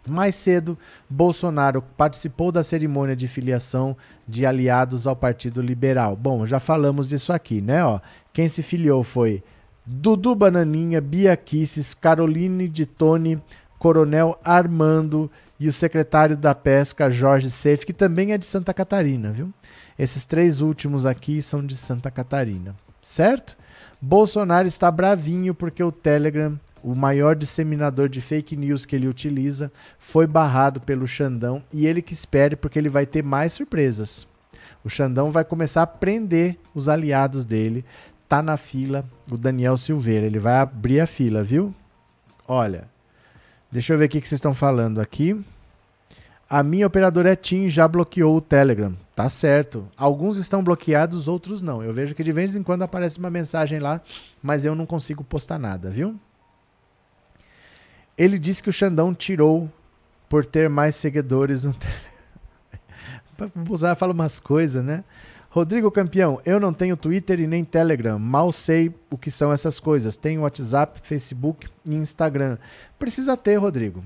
Mais 0.06 0.36
cedo, 0.36 0.78
Bolsonaro 1.10 1.82
participou 1.82 2.52
da 2.52 2.62
cerimônia 2.62 3.16
de 3.16 3.28
filiação 3.28 3.95
de 4.28 4.45
aliados 4.45 5.08
ao 5.08 5.16
Partido 5.16 5.62
Liberal. 5.62 6.16
Bom, 6.16 6.45
já 6.45 6.60
falamos 6.60 7.08
disso 7.08 7.32
aqui, 7.32 7.62
né? 7.62 7.84
Ó, 7.86 8.02
quem 8.34 8.50
se 8.50 8.62
filiou 8.62 9.02
foi 9.02 9.41
Dudu 9.86 10.34
Bananinha, 10.34 11.02
Bia 11.02 11.36
Kisses, 11.36 11.94
Caroline 11.94 12.70
de 12.70 12.86
Tone, 12.86 13.42
Coronel 13.78 14.40
Armando 14.44 15.30
e 15.60 15.68
o 15.68 15.74
secretário 15.74 16.38
da 16.38 16.56
Pesca, 16.56 17.12
Jorge 17.12 17.52
Seif, 17.52 17.86
que 17.86 17.92
também 17.92 18.32
é 18.32 18.38
de 18.38 18.46
Santa 18.46 18.74
Catarina, 18.74 19.32
viu? 19.32 19.54
Esses 20.00 20.24
três 20.26 20.62
últimos 20.62 21.06
aqui 21.06 21.42
são 21.42 21.66
de 21.66 21.76
Santa 21.76 22.10
Catarina, 22.10 22.76
certo? 23.02 23.58
Bolsonaro 24.02 24.68
está 24.68 24.90
bravinho 24.90 25.54
porque 25.54 25.84
o 25.84 25.92
Telegram, 25.92 26.58
o 26.82 26.96
maior 26.96 27.36
disseminador 27.36 28.08
de 28.08 28.22
fake 28.22 28.56
news 28.56 28.86
que 28.86 28.96
ele 28.96 29.08
utiliza, 29.08 29.72
foi 30.00 30.26
barrado 30.26 30.80
pelo 30.80 31.06
Xandão 31.06 31.62
e 31.72 31.86
ele 31.86 32.02
que 32.02 32.14
espere 32.14 32.56
porque 32.56 32.80
ele 32.80 32.90
vai 32.90 33.06
ter 33.06 33.24
mais 33.24 33.52
surpresas. 33.54 34.28
O 34.84 34.90
Xandão 34.90 35.32
vai 35.32 35.46
começar 35.46 35.84
a 35.84 35.88
prender 35.88 36.58
os 36.76 36.90
aliados 36.90 37.46
dele. 37.46 37.86
Tá 38.28 38.41
na 38.41 38.58
fila 38.58 39.06
o 39.30 39.38
Daniel 39.38 39.78
Silveira, 39.78 40.26
ele 40.26 40.40
vai 40.40 40.56
abrir 40.58 41.00
a 41.00 41.08
fila, 41.08 41.44
viu? 41.44 41.74
Olha, 42.48 42.88
Deixa 43.74 43.91
eu 43.91 43.98
ver 43.98 44.06
o 44.06 44.10
que 44.10 44.20
vocês 44.20 44.34
estão 44.34 44.54
falando 44.54 45.02
aqui. 45.02 45.44
A 46.48 46.62
minha 46.62 46.86
operadora 46.86 47.36
TIM 47.36 47.68
já 47.68 47.88
bloqueou 47.88 48.38
o 48.38 48.41
Telegram. 48.41 48.95
Tá 49.16 49.28
certo. 49.30 49.90
Alguns 49.98 50.38
estão 50.38 50.64
bloqueados, 50.64 51.28
outros 51.28 51.60
não. 51.60 51.82
Eu 51.82 51.91
vejo 51.91 52.14
que 52.14 52.24
de 52.24 52.32
vez 52.32 52.56
em 52.56 52.62
quando 52.62 52.84
aparece 52.84 53.18
uma 53.18 53.32
mensagem 53.32 53.80
lá, 53.80 54.00
mas 54.44 54.64
eu 54.64 54.76
não 54.76 54.86
consigo 54.86 55.24
postar 55.24 55.58
nada, 55.58 55.90
viu? 55.90 56.20
Ele 58.16 58.38
disse 58.38 58.62
que 58.62 58.70
o 58.70 58.74
Xandão 58.74 59.12
tirou 59.12 59.68
por 60.30 60.45
ter 60.45 60.70
mais 60.70 60.95
seguidores 60.95 61.64
no 61.64 61.74
Telegram. 63.34 63.52
Bolsonaro 63.56 63.98
fala 63.98 64.14
umas 64.14 64.38
coisas, 64.38 64.86
né? 64.86 65.04
Rodrigo 65.54 65.92
Campeão, 65.92 66.42
eu 66.44 66.60
não 66.60 66.74
tenho 66.74 66.98
Twitter 66.98 67.40
e 67.40 67.46
nem 67.46 67.64
Telegram, 67.64 68.18
mal 68.18 68.52
sei 68.52 68.92
o 69.08 69.16
que 69.16 69.30
são 69.30 69.54
essas 69.54 69.80
coisas. 69.80 70.18
Tenho 70.18 70.42
WhatsApp, 70.42 71.00
Facebook 71.04 71.70
e 71.88 71.94
Instagram. 71.94 72.58
Precisa 72.98 73.38
ter, 73.38 73.58
Rodrigo. 73.58 74.04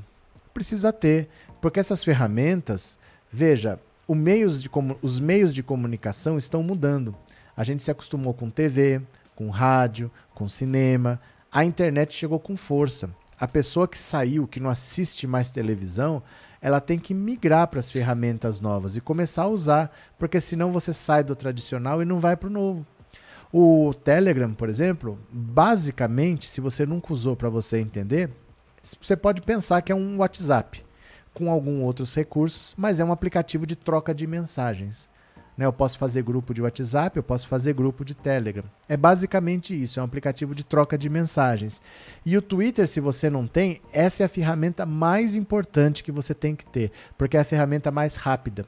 Precisa 0.53 0.91
ter, 0.91 1.29
porque 1.61 1.79
essas 1.79 2.03
ferramentas, 2.03 2.97
veja, 3.31 3.79
meios 4.09 4.61
de, 4.61 4.69
os 5.01 5.21
meios 5.21 5.53
de 5.53 5.63
comunicação 5.63 6.37
estão 6.37 6.61
mudando. 6.61 7.15
A 7.55 7.63
gente 7.63 7.81
se 7.81 7.91
acostumou 7.91 8.33
com 8.33 8.49
TV, 8.49 9.01
com 9.33 9.49
rádio, 9.49 10.11
com 10.35 10.49
cinema. 10.49 11.17
A 11.49 11.63
internet 11.63 12.13
chegou 12.13 12.41
com 12.41 12.57
força. 12.57 13.09
A 13.39 13.47
pessoa 13.47 13.87
que 13.87 13.97
saiu, 13.97 14.49
que 14.49 14.59
não 14.59 14.69
assiste 14.69 15.25
mais 15.25 15.49
televisão, 15.49 16.21
ela 16.61 16.81
tem 16.81 16.97
que 16.97 17.13
migrar 17.13 17.67
para 17.67 17.79
as 17.79 17.91
ferramentas 17.91 18.59
novas 18.59 18.95
e 18.95 19.01
começar 19.01 19.43
a 19.43 19.47
usar, 19.47 19.91
porque 20.17 20.41
senão 20.41 20.71
você 20.71 20.93
sai 20.93 21.23
do 21.23 21.35
tradicional 21.35 22.01
e 22.01 22.05
não 22.05 22.19
vai 22.19 22.35
para 22.35 22.47
o 22.47 22.51
novo. 22.51 22.85
O 23.51 23.93
Telegram, 23.93 24.53
por 24.53 24.67
exemplo, 24.67 25.17
basicamente, 25.31 26.47
se 26.47 26.59
você 26.59 26.85
nunca 26.85 27.13
usou 27.13 27.35
para 27.35 27.49
você 27.49 27.79
entender, 27.79 28.29
você 29.01 29.15
pode 29.15 29.41
pensar 29.41 29.81
que 29.81 29.91
é 29.91 29.95
um 29.95 30.17
WhatsApp 30.17 30.85
com 31.33 31.49
alguns 31.49 31.83
outros 31.83 32.13
recursos, 32.15 32.73
mas 32.77 32.99
é 32.99 33.05
um 33.05 33.11
aplicativo 33.11 33.65
de 33.65 33.75
troca 33.75 34.13
de 34.13 34.25
mensagens. 34.25 35.09
Né? 35.57 35.65
Eu 35.65 35.73
posso 35.73 35.97
fazer 35.97 36.21
grupo 36.21 36.53
de 36.53 36.61
WhatsApp, 36.61 37.17
eu 37.17 37.23
posso 37.23 37.47
fazer 37.47 37.73
grupo 37.73 38.05
de 38.05 38.13
Telegram. 38.13 38.65
É 38.87 38.95
basicamente 38.95 39.73
isso, 39.73 39.99
é 39.99 40.03
um 40.03 40.05
aplicativo 40.05 40.53
de 40.53 40.63
troca 40.63 40.97
de 40.97 41.09
mensagens. 41.09 41.81
E 42.25 42.37
o 42.37 42.41
Twitter, 42.41 42.87
se 42.87 42.99
você 42.99 43.29
não 43.29 43.47
tem, 43.47 43.81
essa 43.91 44.23
é 44.23 44.25
a 44.25 44.29
ferramenta 44.29 44.85
mais 44.85 45.35
importante 45.35 46.03
que 46.03 46.11
você 46.11 46.33
tem 46.33 46.55
que 46.55 46.65
ter, 46.65 46.91
porque 47.17 47.35
é 47.35 47.39
a 47.39 47.45
ferramenta 47.45 47.89
mais 47.89 48.15
rápida. 48.15 48.65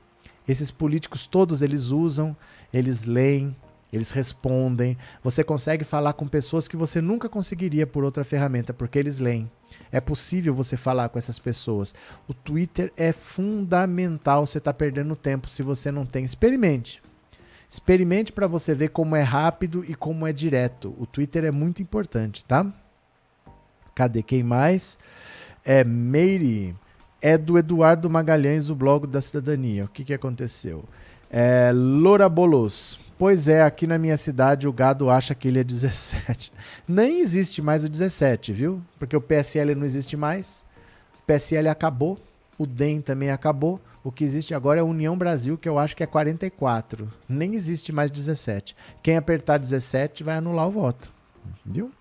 Esses 0.48 0.72
políticos 0.72 1.28
todos 1.28 1.62
eles 1.62 1.92
usam, 1.92 2.36
eles 2.74 3.06
leem, 3.06 3.56
eles 3.92 4.12
respondem. 4.12 4.98
Você 5.24 5.44
consegue 5.44 5.84
falar 5.84 6.14
com 6.14 6.28
pessoas 6.28 6.68
que 6.68 6.78
você 6.78 7.02
nunca 7.02 7.28
conseguiria 7.28 7.88
por 7.88 8.04
outra 8.04 8.24
ferramenta, 8.24 8.74
porque 8.74 9.00
eles 9.00 9.20
leem. 9.20 9.50
É 9.92 10.00
possível 10.00 10.54
você 10.54 10.78
falar 10.78 11.10
com 11.10 11.18
essas 11.18 11.40
pessoas. 11.40 11.94
O 12.28 12.34
Twitter 12.34 12.94
é 12.96 13.12
fundamental. 13.12 14.46
Você 14.46 14.60
está 14.60 14.74
perdendo 14.74 15.16
tempo 15.16 15.50
se 15.50 15.64
você 15.64 15.92
não 15.92 16.06
tem. 16.06 16.24
Experimente. 16.24 17.02
Experimente 17.70 18.32
para 18.32 18.48
você 18.48 18.74
ver 18.74 18.90
como 18.90 19.16
é 19.16 19.22
rápido 19.22 19.84
e 19.88 19.96
como 19.96 20.28
é 20.28 20.34
direto. 20.34 20.96
O 20.98 21.06
Twitter 21.06 21.46
é 21.46 21.52
muito 21.52 21.82
importante, 21.82 22.46
tá? 22.46 22.66
Cadê 23.96 24.24
quem 24.24 24.44
mais? 24.44 24.98
É 25.66 25.84
Meire. 25.84 26.76
É 27.22 27.38
do 27.38 27.58
Eduardo 27.58 28.10
Magalhães, 28.10 28.70
o 28.70 28.76
blog 28.76 29.06
da 29.06 29.22
cidadania. 29.22 29.86
O 29.86 29.88
que, 29.90 30.06
que 30.06 30.14
aconteceu? 30.14 30.86
É, 31.30 31.72
Loura 31.74 32.30
Bolos. 32.30 33.00
Pois 33.20 33.50
é, 33.50 33.62
aqui 33.62 33.86
na 33.86 33.98
minha 33.98 34.16
cidade 34.16 34.66
o 34.66 34.72
gado 34.72 35.10
acha 35.10 35.36
que 35.36 35.50
ele 35.50 35.60
é 35.60 35.64
17. 35.64 36.54
Nem 36.88 37.20
existe 37.20 37.62
mais 37.62 37.84
o 37.84 37.90
17, 37.90 38.54
viu? 38.54 38.82
Porque 38.98 39.14
o 39.14 39.20
PSL 39.20 39.76
não 39.76 39.84
existe 39.84 40.16
mais. 40.16 40.64
O 41.22 41.24
PSL 41.28 41.68
acabou. 41.68 42.18
O 42.58 42.66
DEM 42.66 43.02
também 43.02 43.30
acabou. 43.30 43.78
O 44.06 44.10
que 44.10 44.24
existe 44.24 44.54
agora 44.54 44.80
é 44.80 44.82
a 44.82 44.86
União 44.86 45.18
Brasil, 45.18 45.58
que 45.58 45.68
eu 45.68 45.78
acho 45.78 45.98
que 45.98 46.04
é 46.04 46.08
44. 46.08 47.12
Nem 47.28 47.56
existe 47.56 47.92
mais 47.92 48.10
17. 48.10 48.74
Quem 49.04 49.18
apertar 49.18 49.58
17 49.58 50.24
vai 50.24 50.38
anular 50.38 50.70
o 50.70 50.72
voto. 50.72 51.12
Viu? 51.66 51.92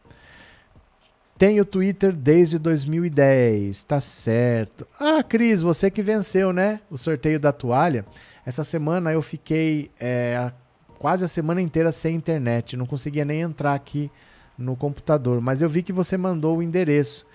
Tenho 1.36 1.64
Twitter 1.64 2.12
desde 2.12 2.60
2010, 2.60 3.82
tá 3.82 4.00
certo. 4.00 4.86
Ah, 5.00 5.24
Cris, 5.24 5.62
você 5.62 5.90
que 5.90 6.00
venceu, 6.00 6.52
né? 6.52 6.80
O 6.88 6.96
sorteio 6.96 7.40
da 7.40 7.52
toalha. 7.52 8.06
Essa 8.46 8.62
semana 8.62 9.12
eu 9.12 9.20
fiquei 9.20 9.90
é, 9.98 10.52
quase 10.98 11.24
a 11.24 11.28
semana 11.28 11.62
inteira 11.62 11.92
sem 11.92 12.16
internet, 12.16 12.76
não 12.76 12.86
conseguia 12.86 13.24
nem 13.24 13.40
entrar 13.40 13.74
aqui 13.74 14.10
no 14.56 14.76
computador, 14.76 15.40
mas 15.40 15.62
eu 15.62 15.68
vi 15.68 15.82
que 15.82 15.92
você 15.92 16.16
mandou 16.16 16.58
o 16.58 16.62
endereço. 16.62 17.26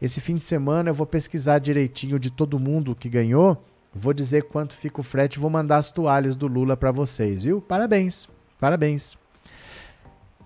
Esse 0.00 0.20
fim 0.20 0.36
de 0.36 0.42
semana 0.42 0.90
eu 0.90 0.94
vou 0.94 1.06
pesquisar 1.06 1.58
direitinho 1.58 2.18
de 2.18 2.30
todo 2.30 2.58
mundo 2.58 2.96
que 2.96 3.08
ganhou, 3.08 3.62
vou 3.92 4.14
dizer 4.14 4.44
quanto 4.44 4.74
fica 4.74 5.00
o 5.00 5.04
frete, 5.04 5.38
vou 5.38 5.50
mandar 5.50 5.76
as 5.76 5.92
toalhas 5.92 6.34
do 6.36 6.46
Lula 6.46 6.76
para 6.76 6.90
vocês, 6.90 7.42
viu? 7.42 7.60
Parabéns, 7.60 8.26
parabéns. 8.58 9.18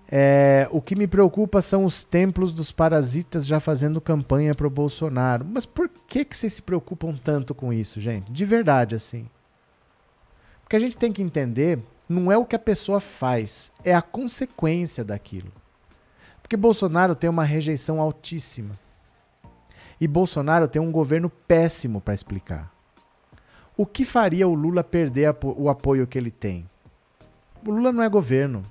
É, 0.07 0.67
o 0.71 0.81
que 0.81 0.95
me 0.95 1.07
preocupa 1.07 1.61
são 1.61 1.83
os 1.83 2.03
templos 2.03 2.51
dos 2.51 2.71
parasitas 2.71 3.45
já 3.45 3.59
fazendo 3.59 3.99
campanha 3.99 4.53
para 4.53 4.67
o 4.67 4.69
Bolsonaro. 4.69 5.45
Mas 5.45 5.65
por 5.65 5.89
que, 5.89 6.23
que 6.23 6.37
vocês 6.37 6.53
se 6.53 6.61
preocupam 6.61 7.15
tanto 7.23 7.55
com 7.55 7.73
isso, 7.73 7.99
gente? 7.99 8.31
De 8.31 8.45
verdade, 8.45 8.93
assim. 8.93 9.27
Porque 10.61 10.75
a 10.75 10.79
gente 10.79 10.97
tem 10.97 11.11
que 11.11 11.21
entender, 11.21 11.79
não 12.07 12.31
é 12.31 12.37
o 12.37 12.45
que 12.45 12.55
a 12.55 12.59
pessoa 12.59 12.99
faz, 12.99 13.71
é 13.83 13.93
a 13.93 14.01
consequência 14.01 15.03
daquilo. 15.03 15.51
Porque 16.41 16.55
Bolsonaro 16.55 17.15
tem 17.15 17.29
uma 17.29 17.43
rejeição 17.43 17.99
altíssima. 17.99 18.77
E 19.99 20.07
Bolsonaro 20.07 20.67
tem 20.67 20.81
um 20.81 20.91
governo 20.91 21.29
péssimo 21.29 21.99
para 21.99 22.13
explicar. 22.13 22.71
O 23.75 23.85
que 23.85 24.05
faria 24.05 24.47
o 24.47 24.53
Lula 24.53 24.83
perder 24.83 25.35
o 25.43 25.69
apoio 25.69 26.05
que 26.05 26.17
ele 26.17 26.31
tem? 26.31 26.69
O 27.65 27.71
Lula 27.71 27.91
não 27.91 28.03
é 28.03 28.07
governo. 28.07 28.63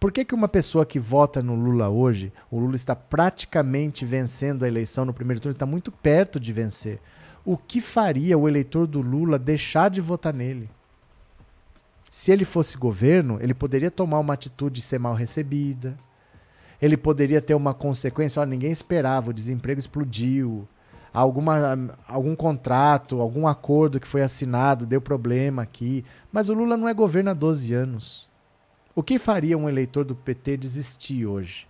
Por 0.00 0.12
que, 0.12 0.24
que 0.24 0.34
uma 0.34 0.48
pessoa 0.48 0.86
que 0.86 0.98
vota 0.98 1.42
no 1.42 1.54
Lula 1.54 1.88
hoje, 1.88 2.32
o 2.50 2.58
Lula 2.58 2.76
está 2.76 2.96
praticamente 2.96 4.04
vencendo 4.04 4.64
a 4.64 4.68
eleição 4.68 5.04
no 5.04 5.12
primeiro 5.12 5.40
turno, 5.40 5.54
está 5.54 5.66
muito 5.66 5.90
perto 5.90 6.38
de 6.38 6.52
vencer. 6.52 7.00
O 7.44 7.56
que 7.56 7.80
faria 7.80 8.38
o 8.38 8.48
eleitor 8.48 8.86
do 8.86 9.00
Lula 9.00 9.38
deixar 9.38 9.90
de 9.90 10.00
votar 10.00 10.32
nele? 10.32 10.70
Se 12.10 12.32
ele 12.32 12.44
fosse 12.44 12.76
governo, 12.76 13.38
ele 13.40 13.54
poderia 13.54 13.90
tomar 13.90 14.18
uma 14.18 14.34
atitude 14.34 14.80
de 14.80 14.86
ser 14.86 14.98
mal 14.98 15.14
recebida. 15.14 15.96
Ele 16.80 16.96
poderia 16.96 17.40
ter 17.40 17.54
uma 17.54 17.74
consequência, 17.74 18.44
ninguém 18.46 18.70
esperava, 18.70 19.30
o 19.30 19.34
desemprego 19.34 19.78
explodiu, 19.78 20.66
alguma, 21.12 21.96
algum 22.06 22.36
contrato, 22.36 23.20
algum 23.20 23.46
acordo 23.46 23.98
que 23.98 24.06
foi 24.06 24.22
assinado 24.22 24.86
deu 24.86 25.00
problema 25.00 25.62
aqui. 25.62 26.04
Mas 26.32 26.48
o 26.48 26.54
Lula 26.54 26.76
não 26.76 26.88
é 26.88 26.94
governo 26.94 27.30
há 27.30 27.34
12 27.34 27.74
anos. 27.74 28.28
O 28.94 29.02
que 29.02 29.18
faria 29.18 29.58
um 29.58 29.68
eleitor 29.68 30.04
do 30.04 30.14
PT 30.14 30.56
desistir 30.56 31.26
hoje? 31.26 31.66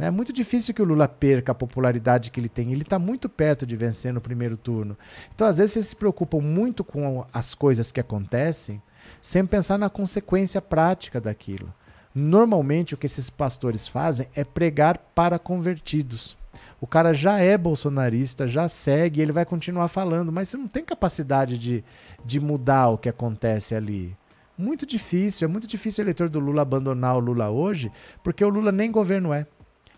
É 0.00 0.10
muito 0.10 0.32
difícil 0.32 0.72
que 0.72 0.82
o 0.82 0.84
Lula 0.84 1.08
perca 1.08 1.52
a 1.52 1.54
popularidade 1.54 2.30
que 2.30 2.38
ele 2.38 2.48
tem. 2.48 2.70
Ele 2.70 2.82
está 2.82 2.98
muito 2.98 3.28
perto 3.28 3.66
de 3.66 3.76
vencer 3.76 4.12
no 4.12 4.20
primeiro 4.20 4.56
turno. 4.56 4.96
Então, 5.34 5.46
às 5.46 5.58
vezes, 5.58 5.72
vocês 5.72 5.86
se 5.88 5.96
preocupam 5.96 6.40
muito 6.40 6.84
com 6.84 7.26
as 7.32 7.54
coisas 7.54 7.90
que 7.90 7.98
acontecem 7.98 8.80
sem 9.20 9.44
pensar 9.44 9.78
na 9.78 9.90
consequência 9.90 10.60
prática 10.60 11.20
daquilo. 11.20 11.72
Normalmente, 12.14 12.94
o 12.94 12.96
que 12.96 13.06
esses 13.06 13.30
pastores 13.30 13.86
fazem 13.86 14.28
é 14.34 14.44
pregar 14.44 14.98
para 15.14 15.38
convertidos. 15.38 16.36
O 16.80 16.86
cara 16.86 17.12
já 17.12 17.38
é 17.38 17.58
bolsonarista, 17.58 18.46
já 18.46 18.68
segue, 18.68 19.20
ele 19.20 19.32
vai 19.32 19.44
continuar 19.44 19.88
falando, 19.88 20.30
mas 20.30 20.48
você 20.48 20.56
não 20.56 20.68
tem 20.68 20.84
capacidade 20.84 21.58
de, 21.58 21.84
de 22.24 22.38
mudar 22.38 22.88
o 22.88 22.98
que 22.98 23.08
acontece 23.08 23.74
ali. 23.74 24.16
Muito 24.56 24.86
difícil, 24.86 25.46
é 25.46 25.50
muito 25.50 25.66
difícil 25.66 26.02
o 26.02 26.04
eleitor 26.04 26.28
do 26.28 26.40
Lula 26.40 26.62
abandonar 26.62 27.16
o 27.16 27.20
Lula 27.20 27.50
hoje, 27.50 27.92
porque 28.22 28.44
o 28.44 28.48
Lula 28.48 28.72
nem 28.72 28.90
governo 28.90 29.32
é. 29.32 29.46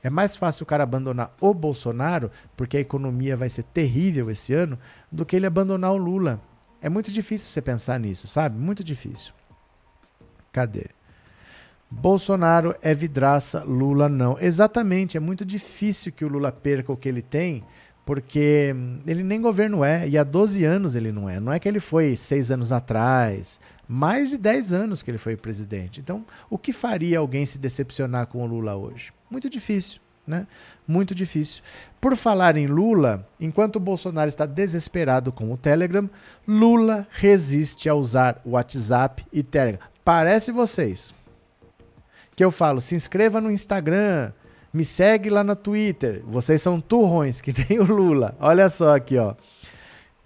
É 0.03 0.09
mais 0.09 0.35
fácil 0.35 0.65
o 0.65 0.67
cara 0.67 0.83
abandonar 0.83 1.35
o 1.41 1.53
Bolsonaro, 1.53 2.31
porque 2.57 2.79
a 2.79 2.81
economia 2.81 3.37
vai 3.37 3.51
ser 3.51 3.65
terrível 3.65 4.31
esse 4.31 4.55
ano, 4.55 4.79
do 5.13 5.27
que 5.27 5.37
ele 5.37 5.47
abandonar 5.47 5.93
o 5.93 5.99
Lula. 5.99 6.41
É 6.81 6.89
muito 6.89 7.11
difícil 7.11 7.49
você 7.49 7.61
pensar 7.61 7.99
nisso, 8.01 8.27
sabe? 8.27 8.59
Muito 8.59 8.83
difícil. 8.83 9.33
Cadê? 10.53 10.87
Bolsonaro 11.91 12.75
é 12.81 12.95
vidraça, 12.95 13.65
Lula 13.65 14.09
não. 14.09 14.39
Exatamente, 14.41 15.17
é 15.17 15.21
muito 15.21 15.45
difícil 15.45 16.13
que 16.13 16.25
o 16.25 16.29
Lula 16.29 16.53
perca 16.53 16.93
o 16.93 16.97
que 16.97 17.09
ele 17.09 17.21
tem, 17.21 17.65
porque 18.07 18.75
ele 19.07 19.25
nem 19.25 19.41
governo 19.41 19.85
é, 19.85 20.09
e 20.09 20.17
há 20.17 20.23
12 20.23 20.65
anos 20.65 20.95
ele 20.95 21.11
não 21.11 21.29
é. 21.29 21.41
Não 21.41 21.53
é 21.53 21.59
que 21.59 21.69
ele 21.69 21.81
foi 21.81 22.17
seis 22.17 22.51
anos 22.51 22.71
atrás, 22.71 23.59
mais 23.89 24.31
de 24.31 24.39
10 24.39 24.73
anos 24.73 25.03
que 25.03 25.11
ele 25.11 25.19
foi 25.19 25.37
presidente. 25.37 26.01
Então, 26.01 26.25
o 26.49 26.57
que 26.57 26.73
faria 26.73 27.19
alguém 27.19 27.45
se 27.45 27.59
decepcionar 27.59 28.29
com 28.29 28.43
o 28.43 28.47
Lula 28.47 28.77
hoje? 28.77 29.13
Muito 29.29 29.51
difícil, 29.51 30.01
né? 30.27 30.47
Muito 30.87 31.15
difícil. 31.15 31.63
Por 32.01 32.17
falar 32.17 32.57
em 32.57 32.67
Lula, 32.67 33.27
enquanto 33.39 33.77
o 33.77 33.81
Bolsonaro 33.81 34.29
está 34.29 34.47
desesperado 34.47 35.31
com 35.31 35.53
o 35.53 35.57
Telegram, 35.57 36.09
Lula 36.47 37.07
resiste 37.11 37.89
a 37.89 37.95
usar 37.95 38.41
o 38.45 38.51
WhatsApp 38.51 39.25
e 39.33 39.43
Telegram. 39.43 39.81
Parece 40.05 40.51
vocês 40.51 41.15
que 42.35 42.45
eu 42.45 42.51
falo, 42.51 42.81
se 42.81 42.95
inscreva 42.95 43.41
no 43.41 43.51
Instagram, 43.51 44.33
me 44.73 44.85
segue 44.85 45.29
lá 45.29 45.45
no 45.45 45.55
Twitter. 45.55 46.23
Vocês 46.27 46.63
são 46.63 46.81
turrões 46.81 47.41
que 47.41 47.53
nem 47.69 47.79
o 47.79 47.85
Lula. 47.85 48.35
Olha 48.41 48.69
só 48.71 48.97
aqui, 48.97 49.19
ó. 49.19 49.35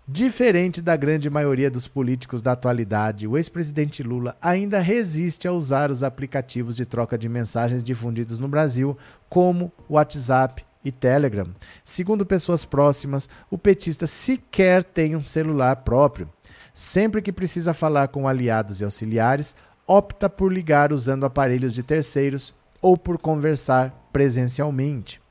Diferente 0.07 0.83
da 0.83 0.97
grande 0.97 1.31
maioria 1.31 1.71
dos 1.71 1.89
políticos 1.89 2.43
da 2.43 2.53
atualidade, 2.53 3.27
o 3.27 3.39
ex-presidente 3.39 4.03
Lula 4.03 4.37
ainda 4.41 4.79
resiste 4.79 5.49
a 5.49 5.53
usar 5.53 5.91
os 5.91 6.03
aplicativos 6.03 6.77
de 6.77 6.85
troca 6.85 7.17
de 7.17 7.27
mensagens 7.27 7.83
difundidos 7.83 8.39
no 8.39 8.47
Brasil, 8.47 8.99
como 9.31 9.73
WhatsApp 9.89 10.63
e 10.85 10.93
Telegram. 10.93 11.47
Segundo 11.87 12.27
pessoas 12.27 12.67
próximas, 12.67 13.31
o 13.51 13.57
petista 13.57 14.07
sequer 14.07 14.85
tem 14.85 15.17
um 15.17 15.25
celular 15.25 15.77
próprio. 15.77 16.29
Sempre 16.75 17.23
que 17.23 17.33
precisa 17.33 17.73
falar 17.73 18.09
com 18.09 18.29
aliados 18.29 18.83
e 18.83 18.85
auxiliares, 18.85 19.57
opta 19.87 20.29
por 20.29 20.53
ligar 20.53 20.93
usando 20.93 21.25
aparelhos 21.25 21.73
de 21.73 21.83
terceiros 21.83 22.55
ou 22.83 22.95
por 22.95 23.17
conversar 23.17 24.09
presencialmente. 24.13 25.24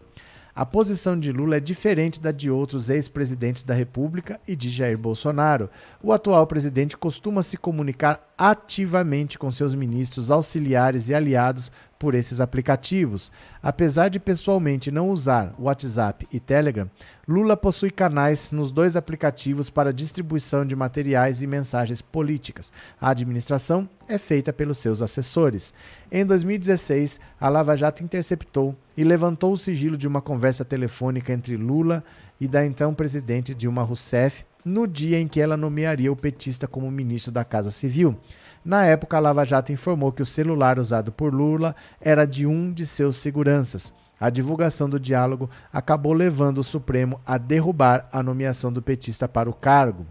A 0.55 0.67
posição 0.67 1.19
de 1.19 1.31
Lula 1.31 1.57
é 1.57 1.59
diferente 1.59 2.21
da 2.21 2.31
de 2.31 2.51
outros 2.51 2.87
ex-presidentes 2.87 3.63
da 3.63 3.73
República 3.73 4.39
e 4.47 4.55
de 4.55 4.69
Jair 4.69 4.95
Bolsonaro. 4.95 5.67
O 6.01 6.13
atual 6.13 6.45
presidente 6.45 6.95
costuma 6.95 7.41
se 7.41 7.57
comunicar 7.57 8.32
ativamente 8.37 9.37
com 9.37 9.51
seus 9.51 9.75
ministros, 9.75 10.31
auxiliares 10.31 11.09
e 11.09 11.13
aliados 11.13 11.71
por 12.03 12.15
esses 12.15 12.41
aplicativos. 12.41 13.31
Apesar 13.61 14.09
de 14.09 14.19
pessoalmente 14.19 14.91
não 14.91 15.09
usar 15.09 15.53
WhatsApp 15.57 16.27
e 16.33 16.39
Telegram, 16.39 16.89
Lula 17.25 17.55
possui 17.55 17.91
canais 17.91 18.51
nos 18.51 18.71
dois 18.71 18.97
aplicativos 18.97 19.69
para 19.69 19.93
distribuição 19.93 20.65
de 20.65 20.75
materiais 20.75 21.41
e 21.41 21.47
mensagens 21.47 22.01
políticas. 22.01 22.73
A 22.99 23.11
administração 23.11 23.87
é 24.07 24.17
feita 24.17 24.51
pelos 24.51 24.79
seus 24.79 25.01
assessores. 25.01 25.73
Em 26.11 26.25
2016, 26.25 27.19
a 27.39 27.47
Lava 27.47 27.77
Jato 27.77 28.03
interceptou 28.03 28.75
e 28.97 29.03
levantou 29.03 29.53
o 29.53 29.57
sigilo 29.57 29.95
de 29.95 30.07
uma 30.07 30.21
conversa 30.21 30.65
telefônica 30.65 31.31
entre 31.31 31.55
Lula 31.55 32.03
e 32.39 32.47
da 32.47 32.65
então 32.65 32.93
presidente 32.93 33.55
Dilma 33.55 33.83
Rousseff 33.83 34.45
no 34.63 34.87
dia 34.87 35.19
em 35.19 35.27
que 35.27 35.41
ela 35.41 35.57
nomearia 35.57 36.11
o 36.11 36.15
petista 36.15 36.67
como 36.67 36.89
ministro 36.89 37.31
da 37.31 37.43
Casa 37.43 37.71
Civil. 37.71 38.17
Na 38.63 38.85
época, 38.85 39.17
a 39.17 39.19
Lava 39.19 39.43
Jato 39.43 39.71
informou 39.71 40.11
que 40.11 40.21
o 40.21 40.25
celular 40.25 40.79
usado 40.79 41.11
por 41.11 41.33
Lula 41.33 41.75
era 41.99 42.25
de 42.25 42.45
um 42.47 42.71
de 42.71 42.85
seus 42.85 43.17
seguranças. 43.17 43.93
A 44.19 44.29
divulgação 44.29 44.89
do 44.89 44.99
diálogo 44.99 45.49
acabou 45.71 46.13
levando 46.13 46.59
o 46.59 46.63
Supremo 46.63 47.19
a 47.25 47.37
derrubar 47.37 48.07
a 48.11 48.23
nomeação 48.23 48.71
do 48.71 48.81
petista 48.81 49.27
para 49.27 49.49
o 49.49 49.53
cargo. 49.53 50.05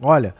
Olha, 0.00 0.34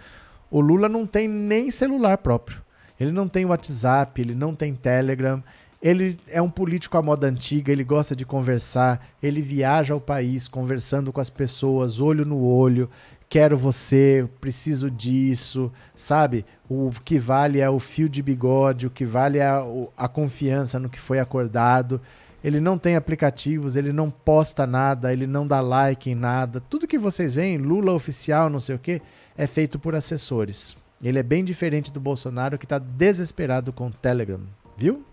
o 0.51 0.61
Lula 0.61 0.89
não 0.89 1.07
tem 1.07 1.27
nem 1.27 1.71
celular 1.71 2.19
próprio. 2.19 2.61
Ele 3.01 3.13
não 3.13 3.29
tem 3.29 3.47
WhatsApp, 3.47 4.21
ele 4.21 4.35
não 4.35 4.55
tem 4.55 4.75
Telegram. 4.75 5.43
Ele 5.81 6.19
é 6.27 6.43
um 6.43 6.51
político 6.51 6.99
à 6.99 7.03
moda 7.03 7.27
antiga, 7.27 7.71
ele 7.71 7.85
gosta 7.85 8.17
de 8.17 8.27
conversar, 8.27 9.09
ele 9.23 9.41
viaja 9.41 9.95
ao 9.95 10.01
país 10.01 10.49
conversando 10.49 11.13
com 11.13 11.21
as 11.21 11.31
pessoas, 11.31 12.01
olho 12.01 12.25
no 12.25 12.43
olho 12.43 12.91
quero 13.29 13.57
você, 13.57 14.27
preciso 14.41 14.91
disso, 14.91 15.71
sabe? 15.95 16.45
O 16.69 16.91
que 17.05 17.19
vale 17.19 17.61
é 17.61 17.69
o 17.69 17.79
fio 17.79 18.09
de 18.09 18.23
bigode, 18.23 18.87
o 18.87 18.91
que 18.91 19.05
vale 19.05 19.39
é 19.39 19.47
a, 19.47 19.65
a, 19.97 20.09
confiança 20.09 20.79
no 20.79 20.89
que 20.89 20.99
foi 20.99 21.19
acordado. 21.19 22.01
Ele 22.43 22.61
não 22.61 22.79
tem 22.79 22.97
aplicativos, 22.97 23.77
ele 23.77 23.93
não 23.93 24.11
posta 24.11 24.67
nada, 24.67 25.13
ele 25.13 25.27
não 25.27 25.47
dá 25.47 25.61
like 25.61 26.11
em 26.11 26.15
nada. 26.15 26.61
Tudo 26.61 26.87
que 26.87 26.99
vocês 26.99 27.35
veem, 27.35 27.59
Lula 27.59 27.93
oficial, 27.93 28.49
não 28.49 28.61
sei 28.61 28.77
o 28.77 28.79
quê, 28.79 29.03
é 29.37 29.47
feito 29.47 29.79
por 29.79 29.95
assessores. 29.95 30.77
Ele 31.03 31.19
é 31.19 31.23
bem 31.23 31.45
diferente 31.45 31.93
do 31.93 32.01
Bolsonaro 32.01 32.59
que 32.59 32.65
está 32.65 32.79
desesperado 32.79 33.73
com 33.73 33.89
o 33.89 33.93
Telegram, 33.93 34.41
viu? 34.77 35.05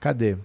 Cadê? 0.00 0.36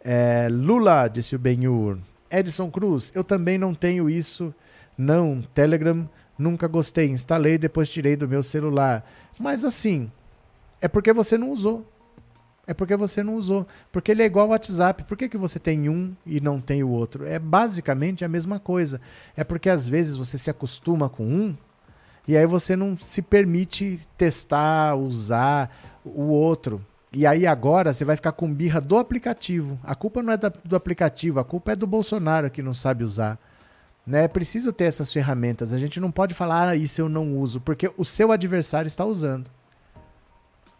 É, 0.00 0.48
Lula, 0.50 1.08
disse 1.08 1.34
o 1.34 1.38
Benhur. 1.38 1.98
Edson 2.30 2.70
Cruz, 2.70 3.12
eu 3.14 3.22
também 3.22 3.56
não 3.56 3.72
tenho 3.72 4.10
isso 4.10 4.52
não, 4.96 5.42
Telegram 5.54 6.08
nunca 6.38 6.66
gostei, 6.66 7.10
instalei 7.10 7.58
depois 7.58 7.90
tirei 7.90 8.16
do 8.16 8.28
meu 8.28 8.42
celular. 8.42 9.04
Mas 9.38 9.64
assim, 9.64 10.10
é 10.80 10.88
porque 10.88 11.12
você 11.12 11.36
não 11.36 11.50
usou. 11.50 11.86
É 12.66 12.74
porque 12.74 12.96
você 12.96 13.22
não 13.22 13.34
usou. 13.34 13.66
Porque 13.92 14.10
ele 14.10 14.22
é 14.22 14.26
igual 14.26 14.46
ao 14.46 14.50
WhatsApp. 14.50 15.04
Por 15.04 15.16
que, 15.16 15.28
que 15.28 15.36
você 15.36 15.58
tem 15.58 15.88
um 15.88 16.16
e 16.24 16.40
não 16.40 16.60
tem 16.60 16.82
o 16.82 16.88
outro? 16.88 17.24
É 17.24 17.38
basicamente 17.38 18.24
a 18.24 18.28
mesma 18.28 18.58
coisa. 18.58 19.00
É 19.36 19.44
porque 19.44 19.68
às 19.68 19.86
vezes 19.86 20.16
você 20.16 20.36
se 20.36 20.50
acostuma 20.50 21.08
com 21.08 21.24
um 21.24 21.56
e 22.26 22.36
aí 22.36 22.46
você 22.46 22.74
não 22.74 22.96
se 22.96 23.22
permite 23.22 24.00
testar, 24.18 24.96
usar 24.96 25.70
o 26.04 26.24
outro. 26.24 26.84
E 27.16 27.26
aí 27.26 27.46
agora 27.46 27.94
você 27.94 28.04
vai 28.04 28.14
ficar 28.14 28.32
com 28.32 28.52
birra 28.52 28.78
do 28.78 28.98
aplicativo. 28.98 29.80
A 29.82 29.94
culpa 29.94 30.22
não 30.22 30.34
é 30.34 30.36
da, 30.36 30.52
do 30.62 30.76
aplicativo, 30.76 31.40
a 31.40 31.44
culpa 31.44 31.72
é 31.72 31.74
do 31.74 31.86
Bolsonaro 31.86 32.50
que 32.50 32.60
não 32.60 32.74
sabe 32.74 33.02
usar. 33.02 33.38
Né? 34.06 34.24
É 34.24 34.28
preciso 34.28 34.70
ter 34.70 34.84
essas 34.84 35.10
ferramentas. 35.10 35.72
A 35.72 35.78
gente 35.78 35.98
não 35.98 36.10
pode 36.10 36.34
falar, 36.34 36.68
ah, 36.68 36.76
isso 36.76 37.00
eu 37.00 37.08
não 37.08 37.38
uso, 37.38 37.58
porque 37.58 37.90
o 37.96 38.04
seu 38.04 38.30
adversário 38.30 38.86
está 38.86 39.02
usando. 39.06 39.50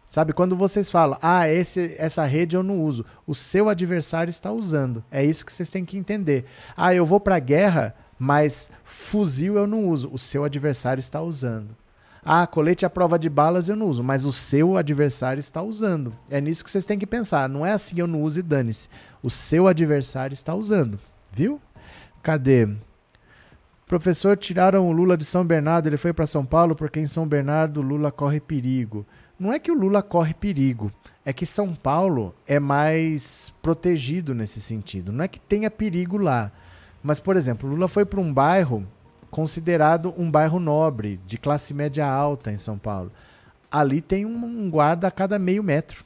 Sabe, 0.07 0.31
quando 0.31 0.55
vocês 0.55 0.91
falam, 0.91 1.17
ah, 1.23 1.49
esse, 1.49 1.95
essa 1.97 2.23
rede 2.23 2.55
eu 2.55 2.61
não 2.61 2.83
uso, 2.83 3.03
o 3.25 3.33
seu 3.33 3.67
adversário 3.67 4.29
está 4.29 4.51
usando. 4.51 5.03
É 5.09 5.25
isso 5.25 5.43
que 5.43 5.51
vocês 5.51 5.71
têm 5.71 5.83
que 5.83 5.97
entender. 5.97 6.45
Ah, 6.77 6.93
eu 6.93 7.03
vou 7.03 7.19
para 7.19 7.37
a 7.37 7.39
guerra, 7.39 7.95
mas 8.19 8.69
fuzil 8.83 9.57
eu 9.57 9.65
não 9.65 9.87
uso, 9.87 10.07
o 10.13 10.19
seu 10.19 10.43
adversário 10.43 10.99
está 10.99 11.19
usando. 11.19 11.75
Ah, 12.29 12.45
colete 12.45 12.85
à 12.85 12.89
prova 12.89 13.17
de 13.17 13.29
balas 13.29 13.69
eu 13.69 13.75
não 13.77 13.87
uso, 13.87 14.03
mas 14.03 14.25
o 14.25 14.33
seu 14.33 14.75
adversário 14.75 15.39
está 15.39 15.61
usando. 15.61 16.13
É 16.29 16.41
nisso 16.41 16.61
que 16.61 16.69
vocês 16.69 16.85
têm 16.85 16.99
que 16.99 17.07
pensar. 17.07 17.47
Não 17.47 17.65
é 17.65 17.71
assim 17.71 17.97
eu 17.97 18.05
não 18.05 18.21
uso 18.21 18.41
e 18.41 18.43
dane-se. 18.43 18.89
O 19.23 19.29
seu 19.29 19.65
adversário 19.65 20.33
está 20.33 20.53
usando. 20.53 20.99
Viu? 21.31 21.61
Cadê? 22.21 22.67
Professor, 23.85 24.35
tiraram 24.35 24.89
o 24.89 24.91
Lula 24.91 25.15
de 25.15 25.23
São 25.23 25.45
Bernardo, 25.45 25.87
ele 25.87 25.95
foi 25.95 26.11
para 26.11 26.27
São 26.27 26.45
Paulo 26.45 26.75
porque 26.75 26.99
em 26.99 27.07
São 27.07 27.25
Bernardo 27.25 27.81
Lula 27.81 28.11
corre 28.11 28.41
perigo. 28.41 29.05
Não 29.39 29.53
é 29.53 29.57
que 29.57 29.71
o 29.71 29.79
Lula 29.79 30.03
corre 30.03 30.33
perigo, 30.33 30.91
é 31.23 31.31
que 31.31 31.45
São 31.45 31.73
Paulo 31.73 32.35
é 32.45 32.59
mais 32.59 33.53
protegido 33.61 34.35
nesse 34.35 34.59
sentido. 34.59 35.13
Não 35.13 35.23
é 35.23 35.29
que 35.29 35.39
tenha 35.39 35.71
perigo 35.71 36.17
lá. 36.17 36.51
Mas, 37.01 37.21
por 37.21 37.37
exemplo, 37.37 37.69
Lula 37.69 37.87
foi 37.87 38.03
para 38.03 38.19
um 38.19 38.33
bairro 38.33 38.85
considerado 39.29 40.13
um 40.17 40.29
bairro 40.29 40.59
nobre, 40.59 41.19
de 41.25 41.37
classe 41.37 41.73
média 41.73 42.05
alta 42.07 42.51
em 42.51 42.57
São 42.57 42.77
Paulo. 42.77 43.11
Ali 43.69 44.01
tem 44.01 44.25
um 44.25 44.69
guarda 44.69 45.07
a 45.07 45.11
cada 45.11 45.37
meio 45.37 45.61
metro. 45.63 46.05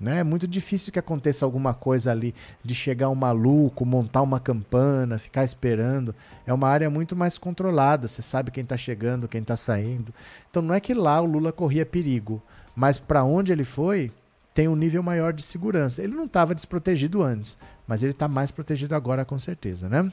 Né? 0.00 0.20
É 0.20 0.24
muito 0.24 0.48
difícil 0.48 0.90
que 0.90 0.98
aconteça 0.98 1.44
alguma 1.44 1.74
coisa 1.74 2.10
ali 2.10 2.34
de 2.64 2.74
chegar 2.74 3.10
um 3.10 3.14
maluco, 3.14 3.84
montar 3.84 4.22
uma 4.22 4.40
campana, 4.40 5.18
ficar 5.18 5.44
esperando. 5.44 6.14
É 6.46 6.54
uma 6.54 6.68
área 6.68 6.88
muito 6.88 7.14
mais 7.14 7.36
controlada, 7.36 8.08
você 8.08 8.22
sabe 8.22 8.50
quem 8.50 8.62
está 8.62 8.78
chegando, 8.78 9.28
quem 9.28 9.42
está 9.42 9.58
saindo. 9.58 10.14
Então 10.50 10.62
não 10.62 10.74
é 10.74 10.80
que 10.80 10.94
lá 10.94 11.20
o 11.20 11.26
Lula 11.26 11.52
corria 11.52 11.84
perigo, 11.84 12.42
mas 12.74 12.98
para 12.98 13.22
onde 13.24 13.52
ele 13.52 13.64
foi 13.64 14.10
tem 14.54 14.68
um 14.68 14.76
nível 14.76 15.02
maior 15.02 15.34
de 15.34 15.42
segurança. 15.42 16.02
Ele 16.02 16.14
não 16.14 16.24
estava 16.24 16.54
desprotegido 16.54 17.22
antes, 17.22 17.58
mas 17.86 18.02
ele 18.02 18.12
está 18.12 18.26
mais 18.26 18.50
protegido 18.50 18.94
agora 18.94 19.24
com 19.24 19.38
certeza, 19.38 19.88
né? 19.88 20.10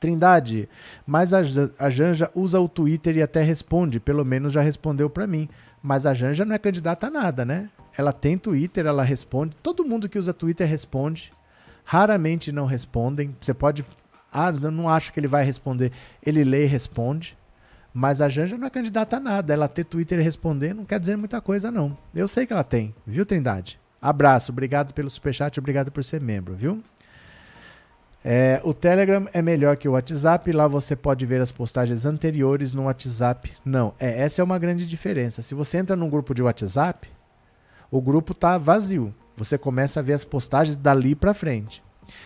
Trindade, 0.00 0.68
mas 1.04 1.32
a, 1.32 1.40
a 1.78 1.90
Janja 1.90 2.30
usa 2.34 2.60
o 2.60 2.68
Twitter 2.68 3.16
e 3.16 3.22
até 3.22 3.42
responde, 3.42 3.98
pelo 3.98 4.24
menos 4.24 4.52
já 4.52 4.60
respondeu 4.60 5.10
para 5.10 5.26
mim. 5.26 5.48
Mas 5.82 6.06
a 6.06 6.14
Janja 6.14 6.44
não 6.44 6.54
é 6.54 6.58
candidata 6.58 7.08
a 7.08 7.10
nada, 7.10 7.44
né? 7.44 7.68
Ela 7.96 8.12
tem 8.12 8.38
Twitter, 8.38 8.86
ela 8.86 9.02
responde. 9.02 9.56
Todo 9.62 9.84
mundo 9.84 10.08
que 10.08 10.18
usa 10.18 10.32
Twitter 10.32 10.68
responde. 10.68 11.32
Raramente 11.84 12.52
não 12.52 12.66
respondem. 12.66 13.34
Você 13.40 13.52
pode. 13.52 13.84
Ah, 14.32 14.52
eu 14.62 14.70
não 14.70 14.88
acho 14.88 15.12
que 15.12 15.18
ele 15.18 15.26
vai 15.26 15.44
responder. 15.44 15.90
Ele 16.24 16.44
lê 16.44 16.64
e 16.64 16.68
responde. 16.68 17.36
Mas 17.92 18.20
a 18.20 18.28
Janja 18.28 18.56
não 18.56 18.66
é 18.66 18.70
candidata 18.70 19.16
a 19.16 19.20
nada. 19.20 19.52
Ela 19.52 19.66
ter 19.66 19.84
Twitter 19.84 20.20
e 20.20 20.22
responder 20.22 20.74
não 20.74 20.84
quer 20.84 21.00
dizer 21.00 21.16
muita 21.16 21.40
coisa, 21.40 21.70
não. 21.70 21.96
Eu 22.14 22.28
sei 22.28 22.46
que 22.46 22.52
ela 22.52 22.62
tem, 22.62 22.94
viu, 23.04 23.26
Trindade? 23.26 23.80
Abraço, 24.00 24.52
obrigado 24.52 24.94
pelo 24.94 25.10
superchat, 25.10 25.58
obrigado 25.58 25.90
por 25.90 26.04
ser 26.04 26.20
membro, 26.20 26.54
viu? 26.54 26.80
É, 28.24 28.60
o 28.64 28.74
Telegram 28.74 29.26
é 29.32 29.40
melhor 29.40 29.76
que 29.76 29.88
o 29.88 29.92
WhatsApp, 29.92 30.50
lá 30.52 30.66
você 30.66 30.96
pode 30.96 31.24
ver 31.24 31.40
as 31.40 31.52
postagens 31.52 32.04
anteriores 32.04 32.74
no 32.74 32.84
WhatsApp. 32.84 33.52
Não, 33.64 33.94
é, 33.98 34.22
essa 34.22 34.42
é 34.42 34.44
uma 34.44 34.58
grande 34.58 34.86
diferença. 34.86 35.40
Se 35.40 35.54
você 35.54 35.78
entra 35.78 35.94
num 35.96 36.10
grupo 36.10 36.34
de 36.34 36.42
WhatsApp, 36.42 37.08
o 37.90 38.00
grupo 38.00 38.32
está 38.32 38.58
vazio. 38.58 39.14
Você 39.36 39.56
começa 39.56 40.00
a 40.00 40.02
ver 40.02 40.14
as 40.14 40.24
postagens 40.24 40.76
dali 40.76 41.14
para 41.14 41.32
frente. 41.32 41.82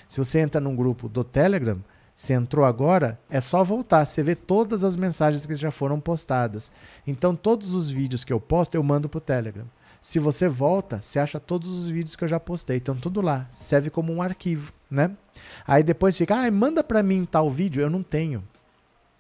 Se 0.09 0.19
você 0.19 0.41
entra 0.41 0.61
num 0.61 0.75
grupo 0.75 1.09
do 1.09 1.23
Telegram, 1.23 1.79
você 2.17 2.35
entrou 2.35 2.65
agora, 2.65 3.19
é 3.29 3.41
só 3.41 3.63
voltar. 3.63 4.07
Você 4.07 4.23
vê 4.23 4.35
todas 4.35 4.83
as 4.83 4.97
mensagens 4.97 5.45
que 5.45 5.55
já 5.55 5.71
foram 5.71 6.01
postadas. 6.01 6.73
Então, 7.07 7.35
todos 7.35 7.75
os 7.75 7.91
vídeos 7.91 8.25
que 8.25 8.33
eu 8.33 8.41
posto, 8.41 8.75
eu 8.75 8.83
mando 8.83 9.09
para 9.09 9.19
o 9.19 9.21
Telegram. 9.21 9.67
Se 10.03 10.19
você 10.19 10.49
volta, 10.49 11.01
você 11.01 11.21
acha 11.21 11.39
todos 11.39 11.69
os 11.69 11.89
vídeos 11.89 12.17
que 12.17 12.25
eu 12.25 12.29
já 12.29 12.41
postei. 12.41 12.79
Então, 12.79 12.97
tudo 12.97 13.21
lá. 13.21 13.47
Serve 13.53 13.89
como 13.89 14.13
um 14.13 14.21
arquivo, 14.21 14.73
né? 14.91 15.13
Aí 15.65 15.85
depois 15.85 16.19
fica, 16.19 16.35
ah, 16.35 16.51
manda 16.51 16.83
para 16.83 17.05
mim 17.05 17.25
tal 17.25 17.49
vídeo. 17.49 17.81
Eu 17.81 17.89
não 17.89 18.03
tenho. 18.03 18.43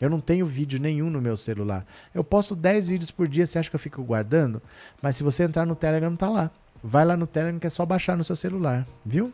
Eu 0.00 0.10
não 0.10 0.20
tenho 0.20 0.44
vídeo 0.44 0.80
nenhum 0.80 1.09
no 1.09 1.20
meu 1.20 1.36
celular. 1.36 1.86
Eu 2.12 2.24
posto 2.24 2.56
10 2.56 2.88
vídeos 2.88 3.12
por 3.12 3.28
dia, 3.28 3.46
você 3.46 3.60
acha 3.60 3.70
que 3.70 3.76
eu 3.76 3.80
fico 3.80 4.02
guardando? 4.02 4.60
Mas 5.00 5.14
se 5.14 5.22
você 5.22 5.44
entrar 5.44 5.64
no 5.64 5.76
Telegram, 5.76 6.16
tá 6.16 6.28
lá. 6.28 6.50
Vai 6.82 7.04
lá 7.04 7.16
no 7.16 7.28
Telegram 7.28 7.60
que 7.60 7.68
é 7.68 7.70
só 7.70 7.86
baixar 7.86 8.16
no 8.16 8.24
seu 8.24 8.34
celular, 8.34 8.84
viu? 9.06 9.32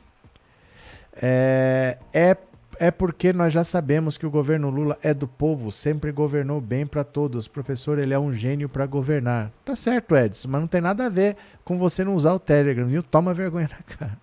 É, 1.15 1.97
é 2.13 2.37
é 2.79 2.91
porque 2.91 3.33
nós 3.33 3.53
já 3.53 3.65
sabemos 3.65 4.17
que 4.17 4.27
o 4.27 4.31
governo 4.31 4.71
Lula 4.71 4.99
é 5.03 5.13
do 5.13 5.27
povo, 5.27 5.71
sempre 5.73 6.13
governou 6.13 6.61
bem 6.61 6.87
para 6.87 7.05
todos. 7.05 7.49
Professor, 7.49 7.99
ele 7.99 8.15
é 8.15 8.19
um 8.19 8.33
gênio 8.33 8.69
para 8.69 8.87
governar. 8.87 9.51
Tá 9.65 9.75
certo, 9.75 10.17
Edson, 10.17 10.49
mas 10.49 10.61
não 10.61 10.69
tem 10.69 10.81
nada 10.81 11.07
a 11.07 11.09
ver 11.09 11.37
com 11.65 11.79
você 11.79 12.05
não 12.05 12.15
usar 12.15 12.33
o 12.33 12.39
Telegram, 12.39 12.87
viu? 12.87 13.03
Toma 13.03 13.35
vergonha 13.35 13.69
na 13.71 13.97
cara. 13.97 14.19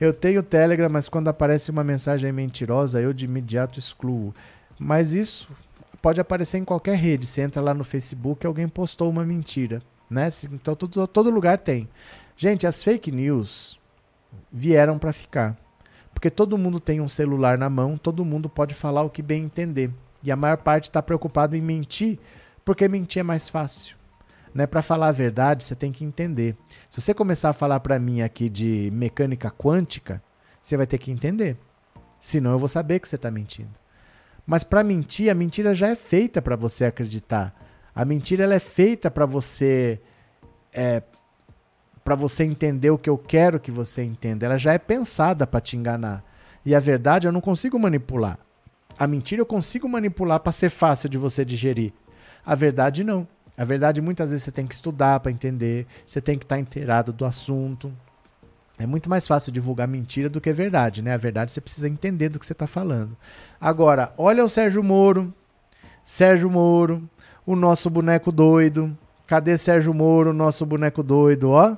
Eu 0.00 0.12
tenho 0.12 0.40
o 0.40 0.44
Telegram, 0.44 0.88
mas 0.88 1.08
quando 1.08 1.28
aparece 1.28 1.70
uma 1.70 1.82
mensagem 1.82 2.30
mentirosa, 2.30 3.00
eu 3.00 3.12
de 3.12 3.24
imediato 3.24 3.78
excluo. 3.78 4.32
Mas 4.78 5.12
isso 5.12 5.48
pode 6.00 6.20
aparecer 6.20 6.58
em 6.58 6.64
qualquer 6.64 6.96
rede. 6.96 7.26
Você 7.26 7.40
entra 7.40 7.60
lá 7.60 7.74
no 7.74 7.82
Facebook, 7.82 8.46
alguém 8.46 8.68
postou 8.68 9.10
uma 9.10 9.24
mentira, 9.24 9.82
né? 10.08 10.28
Então 10.52 10.76
todo, 10.76 11.06
todo 11.06 11.30
lugar 11.30 11.58
tem. 11.58 11.88
Gente, 12.36 12.66
as 12.66 12.84
fake 12.84 13.10
news 13.10 13.78
vieram 14.52 14.98
para 14.98 15.12
ficar. 15.12 15.56
Porque 16.18 16.30
todo 16.30 16.58
mundo 16.58 16.80
tem 16.80 17.00
um 17.00 17.06
celular 17.06 17.56
na 17.56 17.70
mão, 17.70 17.96
todo 17.96 18.24
mundo 18.24 18.48
pode 18.48 18.74
falar 18.74 19.02
o 19.02 19.08
que 19.08 19.22
bem 19.22 19.44
entender. 19.44 19.88
E 20.20 20.32
a 20.32 20.36
maior 20.36 20.56
parte 20.56 20.90
está 20.90 21.00
preocupada 21.00 21.56
em 21.56 21.60
mentir, 21.60 22.18
porque 22.64 22.88
mentir 22.88 23.20
é 23.20 23.22
mais 23.22 23.48
fácil. 23.48 23.96
Né? 24.52 24.66
Para 24.66 24.82
falar 24.82 25.06
a 25.06 25.12
verdade, 25.12 25.62
você 25.62 25.76
tem 25.76 25.92
que 25.92 26.04
entender. 26.04 26.56
Se 26.90 27.00
você 27.00 27.14
começar 27.14 27.50
a 27.50 27.52
falar 27.52 27.78
para 27.78 28.00
mim 28.00 28.20
aqui 28.20 28.48
de 28.48 28.90
mecânica 28.92 29.48
quântica, 29.48 30.20
você 30.60 30.76
vai 30.76 30.88
ter 30.88 30.98
que 30.98 31.12
entender. 31.12 31.56
Senão 32.20 32.50
eu 32.50 32.58
vou 32.58 32.66
saber 32.66 32.98
que 32.98 33.08
você 33.08 33.14
está 33.14 33.30
mentindo. 33.30 33.70
Mas 34.44 34.64
para 34.64 34.82
mentir, 34.82 35.30
a 35.30 35.34
mentira 35.36 35.72
já 35.72 35.86
é 35.86 35.94
feita 35.94 36.42
para 36.42 36.56
você 36.56 36.84
acreditar. 36.84 37.54
A 37.94 38.04
mentira 38.04 38.42
ela 38.42 38.56
é 38.56 38.58
feita 38.58 39.08
para 39.08 39.24
você 39.24 40.00
é, 40.72 41.00
para 42.08 42.14
você 42.14 42.42
entender 42.42 42.88
o 42.88 42.96
que 42.96 43.10
eu 43.10 43.18
quero 43.18 43.60
que 43.60 43.70
você 43.70 44.02
entenda. 44.02 44.46
Ela 44.46 44.56
já 44.56 44.72
é 44.72 44.78
pensada 44.78 45.46
para 45.46 45.60
te 45.60 45.76
enganar. 45.76 46.24
E 46.64 46.74
a 46.74 46.80
verdade 46.80 47.28
eu 47.28 47.32
não 47.32 47.42
consigo 47.42 47.78
manipular. 47.78 48.38
A 48.98 49.06
mentira 49.06 49.42
eu 49.42 49.44
consigo 49.44 49.86
manipular 49.86 50.40
para 50.40 50.50
ser 50.50 50.70
fácil 50.70 51.06
de 51.06 51.18
você 51.18 51.44
digerir. 51.44 51.92
A 52.46 52.54
verdade 52.54 53.04
não. 53.04 53.28
A 53.58 53.62
verdade 53.62 54.00
muitas 54.00 54.30
vezes 54.30 54.44
você 54.44 54.50
tem 54.50 54.66
que 54.66 54.72
estudar 54.72 55.20
para 55.20 55.30
entender, 55.30 55.86
você 56.06 56.18
tem 56.18 56.38
que 56.38 56.46
estar 56.46 56.56
tá 56.56 56.60
inteirado 56.62 57.12
do 57.12 57.26
assunto. 57.26 57.92
É 58.78 58.86
muito 58.86 59.10
mais 59.10 59.28
fácil 59.28 59.52
divulgar 59.52 59.86
mentira 59.86 60.30
do 60.30 60.40
que 60.40 60.50
verdade, 60.50 61.02
né? 61.02 61.12
A 61.12 61.18
verdade 61.18 61.52
você 61.52 61.60
precisa 61.60 61.90
entender 61.90 62.30
do 62.30 62.38
que 62.38 62.46
você 62.46 62.54
está 62.54 62.66
falando. 62.66 63.14
Agora, 63.60 64.14
olha 64.16 64.42
o 64.42 64.48
Sérgio 64.48 64.82
Moro. 64.82 65.30
Sérgio 66.02 66.48
Moro, 66.48 67.06
o 67.44 67.54
nosso 67.54 67.90
boneco 67.90 68.32
doido. 68.32 68.96
Cadê 69.28 69.58
Sérgio 69.58 69.92
Moro, 69.92 70.32
nosso 70.32 70.64
boneco 70.64 71.02
doido, 71.02 71.50
ó? 71.50 71.76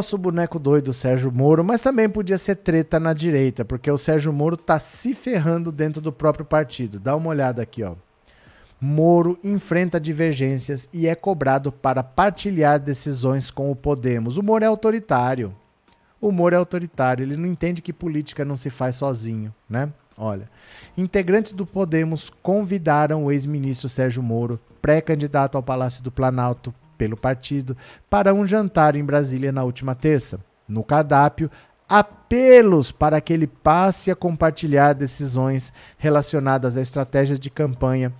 Nosso 0.00 0.16
boneco 0.16 0.58
doido, 0.58 0.94
Sérgio 0.94 1.30
Moro, 1.30 1.62
mas 1.62 1.82
também 1.82 2.08
podia 2.08 2.38
ser 2.38 2.56
treta 2.56 2.98
na 2.98 3.12
direita, 3.12 3.66
porque 3.66 3.90
o 3.90 3.98
Sérgio 3.98 4.32
Moro 4.32 4.56
tá 4.56 4.78
se 4.78 5.12
ferrando 5.12 5.70
dentro 5.70 6.00
do 6.00 6.10
próprio 6.10 6.42
partido. 6.42 6.98
Dá 6.98 7.14
uma 7.14 7.28
olhada 7.28 7.60
aqui, 7.60 7.82
ó. 7.82 7.92
Moro 8.80 9.38
enfrenta 9.44 10.00
divergências 10.00 10.88
e 10.90 11.06
é 11.06 11.14
cobrado 11.14 11.70
para 11.70 12.02
partilhar 12.02 12.80
decisões 12.80 13.50
com 13.50 13.70
o 13.70 13.76
Podemos. 13.76 14.38
O 14.38 14.42
Moro 14.42 14.64
é 14.64 14.66
autoritário. 14.66 15.54
O 16.18 16.32
Moro 16.32 16.54
é 16.54 16.58
autoritário, 16.58 17.22
ele 17.22 17.36
não 17.36 17.46
entende 17.46 17.82
que 17.82 17.92
política 17.92 18.42
não 18.42 18.56
se 18.56 18.70
faz 18.70 18.96
sozinho, 18.96 19.54
né? 19.68 19.90
Olha, 20.16 20.48
integrantes 20.96 21.52
do 21.52 21.66
Podemos 21.66 22.30
convidaram 22.42 23.26
o 23.26 23.30
ex-ministro 23.30 23.86
Sérgio 23.86 24.22
Moro, 24.22 24.58
pré-candidato 24.80 25.56
ao 25.56 25.62
Palácio 25.62 26.02
do 26.02 26.10
Planalto 26.10 26.74
pelo 27.00 27.16
partido, 27.16 27.74
para 28.10 28.34
um 28.34 28.46
jantar 28.46 28.94
em 28.94 29.02
Brasília 29.02 29.50
na 29.50 29.64
última 29.64 29.94
terça. 29.94 30.38
No 30.68 30.84
cardápio, 30.84 31.50
apelos 31.88 32.92
para 32.92 33.22
que 33.22 33.32
ele 33.32 33.46
passe 33.46 34.10
a 34.10 34.14
compartilhar 34.14 34.92
decisões 34.92 35.72
relacionadas 35.96 36.76
a 36.76 36.80
estratégias 36.82 37.40
de 37.40 37.48
campanha, 37.48 38.12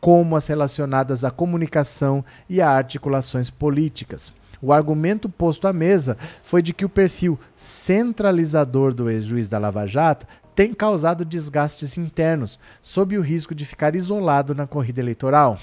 como 0.00 0.36
as 0.36 0.46
relacionadas 0.46 1.24
à 1.24 1.32
comunicação 1.32 2.24
e 2.48 2.60
a 2.60 2.70
articulações 2.70 3.50
políticas. 3.50 4.32
O 4.62 4.72
argumento 4.72 5.28
posto 5.28 5.66
à 5.66 5.72
mesa 5.72 6.16
foi 6.44 6.62
de 6.62 6.72
que 6.72 6.84
o 6.84 6.88
perfil 6.88 7.36
centralizador 7.56 8.94
do 8.94 9.10
ex-juiz 9.10 9.48
da 9.48 9.58
Lava 9.58 9.84
Jato 9.84 10.28
tem 10.54 10.72
causado 10.72 11.24
desgastes 11.24 11.98
internos, 11.98 12.56
sob 12.80 13.18
o 13.18 13.20
risco 13.20 13.52
de 13.52 13.64
ficar 13.64 13.96
isolado 13.96 14.54
na 14.54 14.64
corrida 14.64 15.00
eleitoral. 15.00 15.58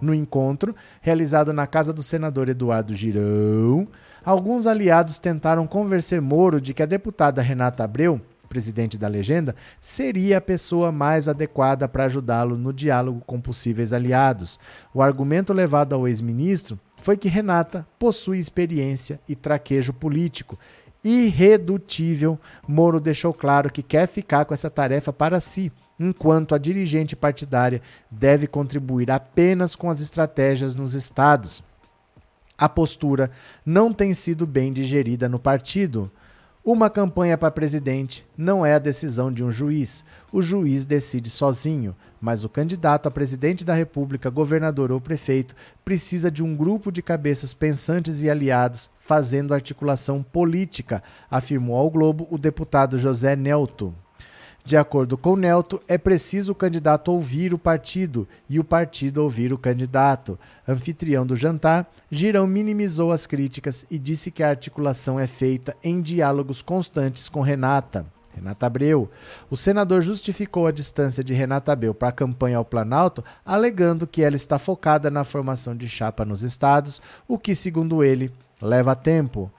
No 0.00 0.14
encontro, 0.14 0.74
realizado 1.00 1.52
na 1.52 1.66
casa 1.66 1.92
do 1.92 2.02
senador 2.02 2.48
Eduardo 2.48 2.94
Girão, 2.94 3.88
alguns 4.24 4.66
aliados 4.66 5.18
tentaram 5.18 5.66
convencer 5.66 6.20
Moro 6.20 6.60
de 6.60 6.72
que 6.72 6.82
a 6.82 6.86
deputada 6.86 7.42
Renata 7.42 7.82
Abreu, 7.82 8.20
presidente 8.48 8.96
da 8.96 9.08
legenda, 9.08 9.54
seria 9.80 10.38
a 10.38 10.40
pessoa 10.40 10.90
mais 10.90 11.28
adequada 11.28 11.88
para 11.88 12.04
ajudá-lo 12.04 12.56
no 12.56 12.72
diálogo 12.72 13.22
com 13.26 13.40
possíveis 13.40 13.92
aliados. 13.92 14.58
O 14.94 15.02
argumento 15.02 15.52
levado 15.52 15.94
ao 15.94 16.06
ex-ministro 16.06 16.78
foi 16.96 17.16
que 17.16 17.28
Renata 17.28 17.86
possui 17.98 18.38
experiência 18.38 19.20
e 19.28 19.34
traquejo 19.34 19.92
político 19.92 20.58
irredutível, 21.04 22.38
Moro 22.66 23.00
deixou 23.00 23.32
claro 23.32 23.70
que 23.70 23.82
quer 23.82 24.06
ficar 24.06 24.44
com 24.44 24.54
essa 24.54 24.68
tarefa 24.68 25.12
para 25.12 25.40
si, 25.40 25.72
enquanto 25.98 26.54
a 26.54 26.58
dirigente 26.58 27.16
partidária 27.16 27.82
deve 28.10 28.46
contribuir 28.46 29.10
apenas 29.10 29.74
com 29.74 29.90
as 29.90 30.00
estratégias 30.00 30.74
nos 30.74 30.94
estados. 30.94 31.62
A 32.56 32.68
postura 32.68 33.30
não 33.64 33.92
tem 33.92 34.12
sido 34.14 34.46
bem 34.46 34.72
digerida 34.72 35.28
no 35.28 35.38
partido. 35.38 36.10
Uma 36.64 36.90
campanha 36.90 37.38
para 37.38 37.50
presidente 37.50 38.26
não 38.36 38.66
é 38.66 38.74
a 38.74 38.78
decisão 38.78 39.32
de 39.32 39.42
um 39.42 39.50
juiz. 39.50 40.04
O 40.32 40.42
juiz 40.42 40.84
decide 40.84 41.30
sozinho, 41.30 41.94
mas 42.20 42.44
o 42.44 42.48
candidato 42.48 43.06
a 43.06 43.10
presidente 43.10 43.64
da 43.64 43.74
República, 43.74 44.28
governador 44.28 44.90
ou 44.90 45.00
prefeito 45.00 45.54
precisa 45.84 46.30
de 46.30 46.42
um 46.42 46.54
grupo 46.54 46.90
de 46.90 47.00
cabeças 47.00 47.54
pensantes 47.54 48.22
e 48.22 48.28
aliados 48.28 48.90
fazendo 48.98 49.54
articulação 49.54 50.22
política, 50.22 51.02
afirmou 51.30 51.76
ao 51.76 51.88
Globo 51.88 52.26
o 52.30 52.36
deputado 52.36 52.98
José 52.98 53.34
Nelto. 53.34 53.94
De 54.68 54.76
acordo 54.76 55.16
com 55.16 55.34
Nelto, 55.34 55.80
é 55.88 55.96
preciso 55.96 56.52
o 56.52 56.54
candidato 56.54 57.10
ouvir 57.10 57.54
o 57.54 57.58
partido 57.58 58.28
e 58.50 58.60
o 58.60 58.64
partido 58.64 59.22
ouvir 59.22 59.50
o 59.50 59.56
candidato. 59.56 60.38
Anfitrião 60.68 61.26
do 61.26 61.34
jantar, 61.34 61.90
Girão 62.10 62.46
minimizou 62.46 63.10
as 63.10 63.26
críticas 63.26 63.86
e 63.90 63.98
disse 63.98 64.30
que 64.30 64.42
a 64.42 64.50
articulação 64.50 65.18
é 65.18 65.26
feita 65.26 65.74
em 65.82 66.02
diálogos 66.02 66.60
constantes 66.60 67.30
com 67.30 67.40
Renata. 67.40 68.04
Renata 68.34 68.66
Abreu. 68.66 69.10
O 69.48 69.56
senador 69.56 70.02
justificou 70.02 70.66
a 70.66 70.70
distância 70.70 71.24
de 71.24 71.32
Renata 71.32 71.72
Abreu 71.72 71.94
para 71.94 72.08
a 72.08 72.12
campanha 72.12 72.58
ao 72.58 72.64
Planalto, 72.64 73.24
alegando 73.46 74.06
que 74.06 74.22
ela 74.22 74.36
está 74.36 74.58
focada 74.58 75.10
na 75.10 75.24
formação 75.24 75.74
de 75.74 75.88
chapa 75.88 76.26
nos 76.26 76.42
estados, 76.42 77.00
o 77.26 77.38
que, 77.38 77.54
segundo 77.54 78.04
ele, 78.04 78.30
leva 78.60 78.94
tempo. 78.94 79.50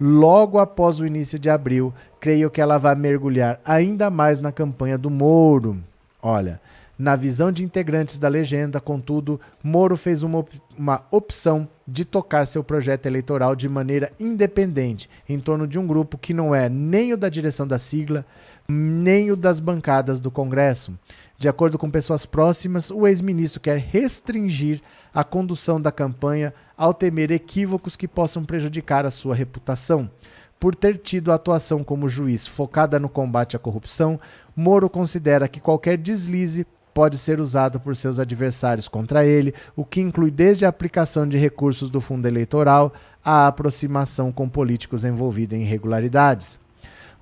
Logo 0.00 0.58
após 0.58 0.98
o 0.98 1.06
início 1.06 1.38
de 1.38 1.48
abril, 1.48 1.92
creio 2.18 2.50
que 2.50 2.60
ela 2.60 2.78
vai 2.78 2.94
mergulhar 2.94 3.60
ainda 3.64 4.10
mais 4.10 4.40
na 4.40 4.50
campanha 4.50 4.98
do 4.98 5.08
Moro. 5.08 5.78
Olha, 6.22 6.60
na 6.98 7.16
visão 7.16 7.50
de 7.50 7.64
integrantes 7.64 8.18
da 8.18 8.28
legenda, 8.28 8.80
contudo, 8.80 9.40
Moro 9.62 9.96
fez 9.96 10.22
uma, 10.22 10.38
op 10.38 10.60
uma 10.78 11.02
opção 11.10 11.68
de 11.86 12.04
tocar 12.04 12.46
seu 12.46 12.62
projeto 12.62 13.06
eleitoral 13.06 13.54
de 13.54 13.68
maneira 13.68 14.12
independente, 14.18 15.10
em 15.28 15.38
torno 15.38 15.66
de 15.66 15.78
um 15.78 15.86
grupo 15.86 16.16
que 16.16 16.32
não 16.32 16.54
é 16.54 16.68
nem 16.68 17.12
o 17.12 17.16
da 17.16 17.28
direção 17.28 17.66
da 17.66 17.78
sigla, 17.78 18.24
nem 18.68 19.30
o 19.30 19.36
das 19.36 19.60
bancadas 19.60 20.20
do 20.20 20.30
Congresso. 20.30 20.92
De 21.36 21.48
acordo 21.48 21.78
com 21.78 21.90
pessoas 21.90 22.24
próximas, 22.24 22.90
o 22.90 23.06
ex-ministro 23.06 23.60
quer 23.60 23.78
restringir 23.78 24.80
a 25.14 25.22
condução 25.22 25.80
da 25.80 25.92
campanha 25.92 26.52
ao 26.76 26.92
temer 26.92 27.30
equívocos 27.30 27.94
que 27.94 28.08
possam 28.08 28.44
prejudicar 28.44 29.06
a 29.06 29.10
sua 29.10 29.34
reputação. 29.34 30.10
Por 30.58 30.74
ter 30.74 30.98
tido 30.98 31.30
a 31.30 31.36
atuação 31.36 31.84
como 31.84 32.08
juiz 32.08 32.46
focada 32.46 32.98
no 32.98 33.08
combate 33.08 33.54
à 33.54 33.58
corrupção, 33.58 34.18
Moro 34.56 34.90
considera 34.90 35.46
que 35.46 35.60
qualquer 35.60 35.96
deslize 35.96 36.66
pode 36.92 37.18
ser 37.18 37.40
usado 37.40 37.80
por 37.80 37.96
seus 37.96 38.18
adversários 38.18 38.86
contra 38.86 39.26
ele, 39.26 39.52
o 39.74 39.84
que 39.84 40.00
inclui 40.00 40.30
desde 40.30 40.64
a 40.64 40.68
aplicação 40.68 41.28
de 41.28 41.36
recursos 41.36 41.90
do 41.90 42.00
fundo 42.00 42.26
eleitoral 42.26 42.92
à 43.22 43.48
aproximação 43.48 44.30
com 44.30 44.48
políticos 44.48 45.04
envolvidos 45.04 45.58
em 45.58 45.62
irregularidades. 45.62 46.58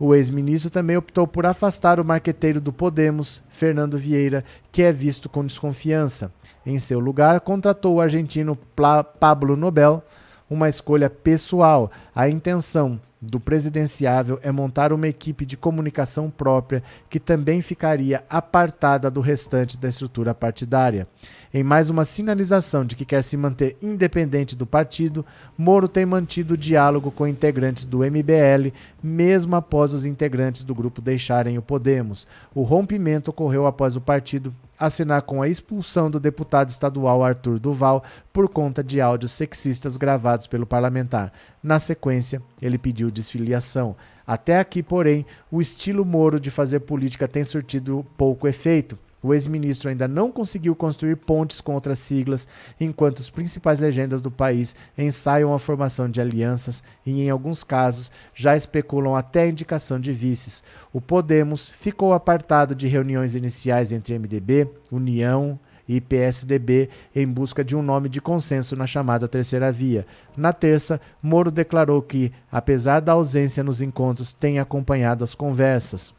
O 0.04 0.16
ex-ministro 0.16 0.68
também 0.68 0.96
optou 0.96 1.28
por 1.28 1.46
afastar 1.46 2.00
o 2.00 2.04
marqueteiro 2.04 2.60
do 2.60 2.72
Podemos, 2.72 3.40
Fernando 3.48 3.96
Vieira, 3.96 4.44
que 4.72 4.82
é 4.82 4.90
visto 4.90 5.28
com 5.28 5.46
desconfiança. 5.46 6.32
Em 6.66 6.76
seu 6.80 6.98
lugar, 6.98 7.38
contratou 7.38 7.94
o 7.94 8.00
argentino 8.00 8.58
Pablo 9.20 9.54
Nobel, 9.54 10.02
uma 10.50 10.68
escolha 10.68 11.08
pessoal. 11.08 11.88
A 12.12 12.28
intenção 12.28 13.00
do 13.20 13.38
presidenciável 13.38 14.40
é 14.42 14.50
montar 14.50 14.92
uma 14.92 15.06
equipe 15.06 15.46
de 15.46 15.56
comunicação 15.56 16.28
própria 16.28 16.82
que 17.08 17.20
também 17.20 17.62
ficaria 17.62 18.24
apartada 18.28 19.08
do 19.08 19.20
restante 19.20 19.78
da 19.78 19.88
estrutura 19.88 20.34
partidária. 20.34 21.06
Em 21.54 21.62
mais 21.62 21.90
uma 21.90 22.06
sinalização 22.06 22.82
de 22.82 22.96
que 22.96 23.04
quer 23.04 23.20
se 23.20 23.36
manter 23.36 23.76
independente 23.82 24.56
do 24.56 24.64
partido, 24.64 25.22
Moro 25.56 25.86
tem 25.86 26.06
mantido 26.06 26.56
diálogo 26.56 27.10
com 27.10 27.26
integrantes 27.26 27.84
do 27.84 27.98
MBL, 27.98 28.72
mesmo 29.02 29.54
após 29.54 29.92
os 29.92 30.06
integrantes 30.06 30.64
do 30.64 30.74
grupo 30.74 31.02
deixarem 31.02 31.58
o 31.58 31.62
Podemos. 31.62 32.26
O 32.54 32.62
rompimento 32.62 33.30
ocorreu 33.30 33.66
após 33.66 33.96
o 33.96 34.00
partido 34.00 34.54
assinar 34.78 35.20
com 35.22 35.42
a 35.42 35.48
expulsão 35.48 36.10
do 36.10 36.18
deputado 36.18 36.70
estadual 36.70 37.22
Arthur 37.22 37.58
Duval 37.58 38.02
por 38.32 38.48
conta 38.48 38.82
de 38.82 38.98
áudios 38.98 39.32
sexistas 39.32 39.98
gravados 39.98 40.46
pelo 40.46 40.64
parlamentar. 40.64 41.30
Na 41.62 41.78
sequência, 41.78 42.42
ele 42.62 42.78
pediu 42.78 43.10
desfiliação. 43.10 43.94
Até 44.26 44.58
aqui, 44.58 44.82
porém, 44.82 45.26
o 45.50 45.60
estilo 45.60 46.02
Moro 46.02 46.40
de 46.40 46.50
fazer 46.50 46.80
política 46.80 47.28
tem 47.28 47.44
surtido 47.44 48.06
pouco 48.16 48.48
efeito. 48.48 48.98
O 49.22 49.32
ex-ministro 49.32 49.88
ainda 49.88 50.08
não 50.08 50.32
conseguiu 50.32 50.74
construir 50.74 51.16
pontes 51.16 51.60
com 51.60 51.74
outras 51.74 51.98
siglas, 52.00 52.48
enquanto 52.80 53.20
os 53.20 53.30
principais 53.30 53.78
legendas 53.78 54.20
do 54.20 54.30
país 54.30 54.74
ensaiam 54.98 55.54
a 55.54 55.58
formação 55.58 56.10
de 56.10 56.20
alianças 56.20 56.82
e, 57.06 57.22
em 57.22 57.30
alguns 57.30 57.62
casos, 57.62 58.10
já 58.34 58.56
especulam 58.56 59.14
até 59.14 59.42
a 59.42 59.48
indicação 59.48 60.00
de 60.00 60.12
vices. 60.12 60.64
O 60.92 61.00
Podemos 61.00 61.68
ficou 61.68 62.12
apartado 62.12 62.74
de 62.74 62.88
reuniões 62.88 63.36
iniciais 63.36 63.92
entre 63.92 64.18
MDB, 64.18 64.68
União, 64.90 65.58
e 65.88 66.00
PSDB 66.00 66.88
em 67.14 67.26
busca 67.26 67.64
de 67.64 67.76
um 67.76 67.82
nome 67.82 68.08
de 68.08 68.20
consenso 68.20 68.76
na 68.76 68.86
chamada 68.86 69.28
terceira 69.28 69.72
via. 69.72 70.06
Na 70.36 70.52
terça, 70.52 71.00
Moro 71.22 71.50
declarou 71.50 72.00
que, 72.00 72.32
apesar 72.50 73.00
da 73.00 73.12
ausência 73.12 73.62
nos 73.62 73.82
encontros, 73.82 74.32
tem 74.32 74.58
acompanhado 74.58 75.24
as 75.24 75.34
conversas. 75.34 76.14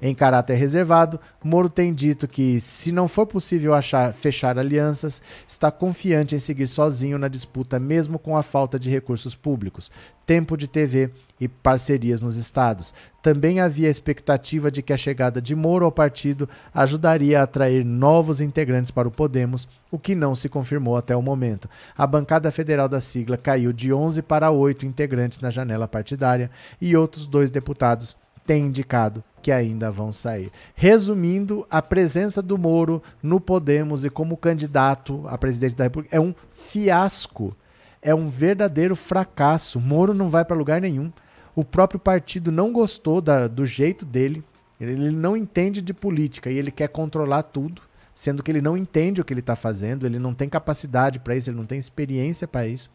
Em 0.00 0.14
caráter 0.14 0.54
reservado, 0.54 1.18
Moro 1.42 1.68
tem 1.68 1.92
dito 1.92 2.28
que, 2.28 2.60
se 2.60 2.92
não 2.92 3.08
for 3.08 3.26
possível 3.26 3.74
achar, 3.74 4.14
fechar 4.14 4.56
alianças, 4.56 5.20
está 5.46 5.72
confiante 5.72 6.36
em 6.36 6.38
seguir 6.38 6.68
sozinho 6.68 7.18
na 7.18 7.26
disputa, 7.26 7.80
mesmo 7.80 8.16
com 8.16 8.36
a 8.36 8.44
falta 8.44 8.78
de 8.78 8.88
recursos 8.88 9.34
públicos, 9.34 9.90
tempo 10.24 10.56
de 10.56 10.68
TV 10.68 11.10
e 11.40 11.48
parcerias 11.48 12.22
nos 12.22 12.36
estados. 12.36 12.94
Também 13.20 13.58
havia 13.58 13.88
a 13.88 13.90
expectativa 13.90 14.70
de 14.70 14.82
que 14.82 14.92
a 14.92 14.96
chegada 14.96 15.42
de 15.42 15.56
Moro 15.56 15.84
ao 15.84 15.90
partido 15.90 16.48
ajudaria 16.72 17.40
a 17.40 17.42
atrair 17.42 17.84
novos 17.84 18.40
integrantes 18.40 18.92
para 18.92 19.08
o 19.08 19.10
Podemos, 19.10 19.66
o 19.90 19.98
que 19.98 20.14
não 20.14 20.32
se 20.32 20.48
confirmou 20.48 20.96
até 20.96 21.16
o 21.16 21.22
momento. 21.22 21.68
A 21.96 22.06
bancada 22.06 22.52
federal 22.52 22.88
da 22.88 23.00
sigla 23.00 23.36
caiu 23.36 23.72
de 23.72 23.92
11 23.92 24.22
para 24.22 24.52
8 24.52 24.86
integrantes 24.86 25.40
na 25.40 25.50
janela 25.50 25.88
partidária 25.88 26.52
e 26.80 26.96
outros 26.96 27.26
dois 27.26 27.50
deputados 27.50 28.16
têm 28.46 28.66
indicado 28.66 29.24
que 29.48 29.52
ainda 29.52 29.90
vão 29.90 30.12
sair. 30.12 30.52
Resumindo, 30.74 31.66
a 31.70 31.80
presença 31.80 32.42
do 32.42 32.58
Moro 32.58 33.02
no 33.22 33.40
Podemos 33.40 34.04
e 34.04 34.10
como 34.10 34.36
candidato 34.36 35.24
a 35.26 35.38
presidente 35.38 35.74
da 35.74 35.84
República 35.84 36.14
é 36.14 36.20
um 36.20 36.34
fiasco. 36.50 37.56
É 38.02 38.14
um 38.14 38.28
verdadeiro 38.28 38.94
fracasso. 38.94 39.80
Moro 39.80 40.12
não 40.12 40.28
vai 40.28 40.44
para 40.44 40.54
lugar 40.54 40.82
nenhum. 40.82 41.10
O 41.56 41.64
próprio 41.64 41.98
partido 41.98 42.52
não 42.52 42.74
gostou 42.74 43.22
da, 43.22 43.48
do 43.48 43.64
jeito 43.64 44.04
dele. 44.04 44.44
Ele 44.78 45.10
não 45.10 45.34
entende 45.34 45.80
de 45.80 45.94
política 45.94 46.50
e 46.50 46.58
ele 46.58 46.70
quer 46.70 46.88
controlar 46.88 47.44
tudo 47.44 47.80
sendo 48.18 48.42
que 48.42 48.50
ele 48.50 48.60
não 48.60 48.76
entende 48.76 49.20
o 49.20 49.24
que 49.24 49.32
ele 49.32 49.38
está 49.38 49.54
fazendo, 49.54 50.04
ele 50.04 50.18
não 50.18 50.34
tem 50.34 50.48
capacidade 50.48 51.20
para 51.20 51.36
isso, 51.36 51.50
ele 51.50 51.56
não 51.56 51.64
tem 51.64 51.78
experiência 51.78 52.48
para 52.48 52.66
isso. 52.66 52.90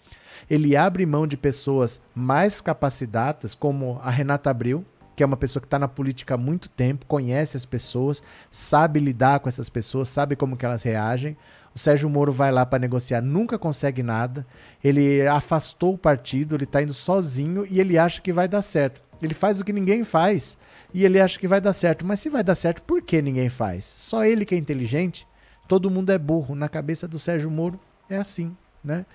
Ele 0.49 0.75
abre 0.75 1.05
mão 1.05 1.25
de 1.25 1.37
pessoas 1.37 2.01
mais 2.13 2.59
capacitadas, 2.59 3.55
como 3.55 4.01
a 4.03 4.09
Renata 4.09 4.49
Abril, 4.49 4.83
que 5.15 5.23
é 5.23 5.25
uma 5.25 5.37
pessoa 5.37 5.61
que 5.61 5.67
está 5.67 5.77
na 5.77 5.87
política 5.87 6.35
há 6.35 6.37
muito 6.37 6.69
tempo, 6.69 7.05
conhece 7.05 7.55
as 7.57 7.65
pessoas, 7.65 8.21
sabe 8.49 8.99
lidar 8.99 9.39
com 9.39 9.49
essas 9.49 9.69
pessoas, 9.69 10.09
sabe 10.09 10.35
como 10.35 10.57
que 10.57 10.65
elas 10.65 10.83
reagem. 10.83 11.37
O 11.75 11.79
Sérgio 11.79 12.09
Moro 12.09 12.31
vai 12.31 12.51
lá 12.51 12.65
para 12.65 12.79
negociar, 12.79 13.21
nunca 13.21 13.57
consegue 13.57 14.03
nada. 14.03 14.45
Ele 14.83 15.25
afastou 15.27 15.95
o 15.95 15.97
partido, 15.97 16.55
ele 16.55 16.65
está 16.65 16.81
indo 16.81 16.93
sozinho 16.93 17.65
e 17.69 17.79
ele 17.79 17.97
acha 17.97 18.21
que 18.21 18.31
vai 18.31 18.47
dar 18.47 18.61
certo. 18.61 19.01
Ele 19.21 19.33
faz 19.33 19.59
o 19.59 19.63
que 19.63 19.73
ninguém 19.73 20.03
faz 20.03 20.57
e 20.93 21.03
ele 21.03 21.19
acha 21.19 21.39
que 21.39 21.47
vai 21.47 21.59
dar 21.59 21.73
certo. 21.73 22.05
Mas 22.05 22.19
se 22.19 22.29
vai 22.29 22.43
dar 22.43 22.55
certo, 22.55 22.83
por 22.83 23.01
que 23.01 23.21
ninguém 23.21 23.49
faz? 23.49 23.85
Só 23.85 24.23
ele 24.23 24.45
que 24.45 24.53
é 24.53 24.57
inteligente? 24.57 25.27
Todo 25.67 25.89
mundo 25.89 26.11
é 26.11 26.17
burro. 26.17 26.53
Na 26.53 26.69
cabeça 26.69 27.07
do 27.07 27.17
Sérgio 27.17 27.49
Moro 27.49 27.79
é 28.09 28.17
assim, 28.17 28.55
né? 28.83 29.05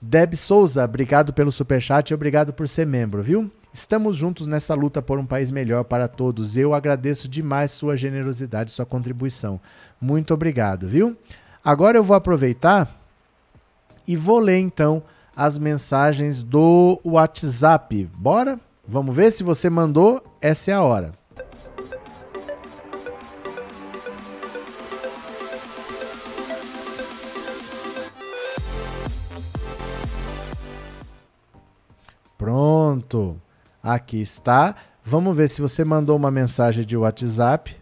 Deb 0.00 0.34
Souza, 0.34 0.84
obrigado 0.84 1.32
pelo 1.32 1.52
superchat 1.52 2.10
e 2.10 2.14
obrigado 2.14 2.52
por 2.52 2.68
ser 2.68 2.84
membro, 2.84 3.22
viu? 3.22 3.50
Estamos 3.72 4.18
juntos 4.18 4.46
nessa 4.46 4.74
luta 4.74 5.00
por 5.00 5.18
um 5.18 5.24
país 5.24 5.50
melhor 5.50 5.84
para 5.84 6.06
todos. 6.06 6.58
Eu 6.58 6.74
agradeço 6.74 7.26
demais 7.26 7.70
sua 7.70 7.96
generosidade, 7.96 8.70
sua 8.70 8.84
contribuição. 8.84 9.58
Muito 9.98 10.34
obrigado, 10.34 10.86
viu? 10.86 11.16
Agora 11.64 11.96
eu 11.96 12.04
vou 12.04 12.14
aproveitar 12.14 13.00
e 14.06 14.14
vou 14.14 14.38
ler 14.38 14.58
então 14.58 15.02
as 15.34 15.56
mensagens 15.58 16.42
do 16.42 17.00
WhatsApp. 17.02 18.10
Bora? 18.14 18.60
Vamos 18.86 19.16
ver 19.16 19.32
se 19.32 19.42
você 19.42 19.70
mandou. 19.70 20.22
Essa 20.38 20.72
é 20.72 20.74
a 20.74 20.82
hora. 20.82 21.12
Pronto. 32.36 33.40
Aqui 33.82 34.20
está. 34.20 34.76
Vamos 35.04 35.36
ver 35.36 35.48
se 35.48 35.60
você 35.60 35.84
mandou 35.84 36.16
uma 36.16 36.30
mensagem 36.30 36.84
de 36.84 36.96
WhatsApp. 36.96 37.76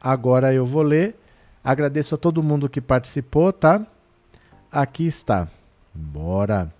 Agora 0.00 0.54
eu 0.54 0.64
vou 0.64 0.82
ler. 0.82 1.16
Agradeço 1.62 2.14
a 2.14 2.18
todo 2.18 2.42
mundo 2.42 2.68
que 2.68 2.80
participou, 2.80 3.52
tá? 3.52 3.84
Aqui 4.70 5.06
está. 5.06 5.48
Bora. 5.92 6.72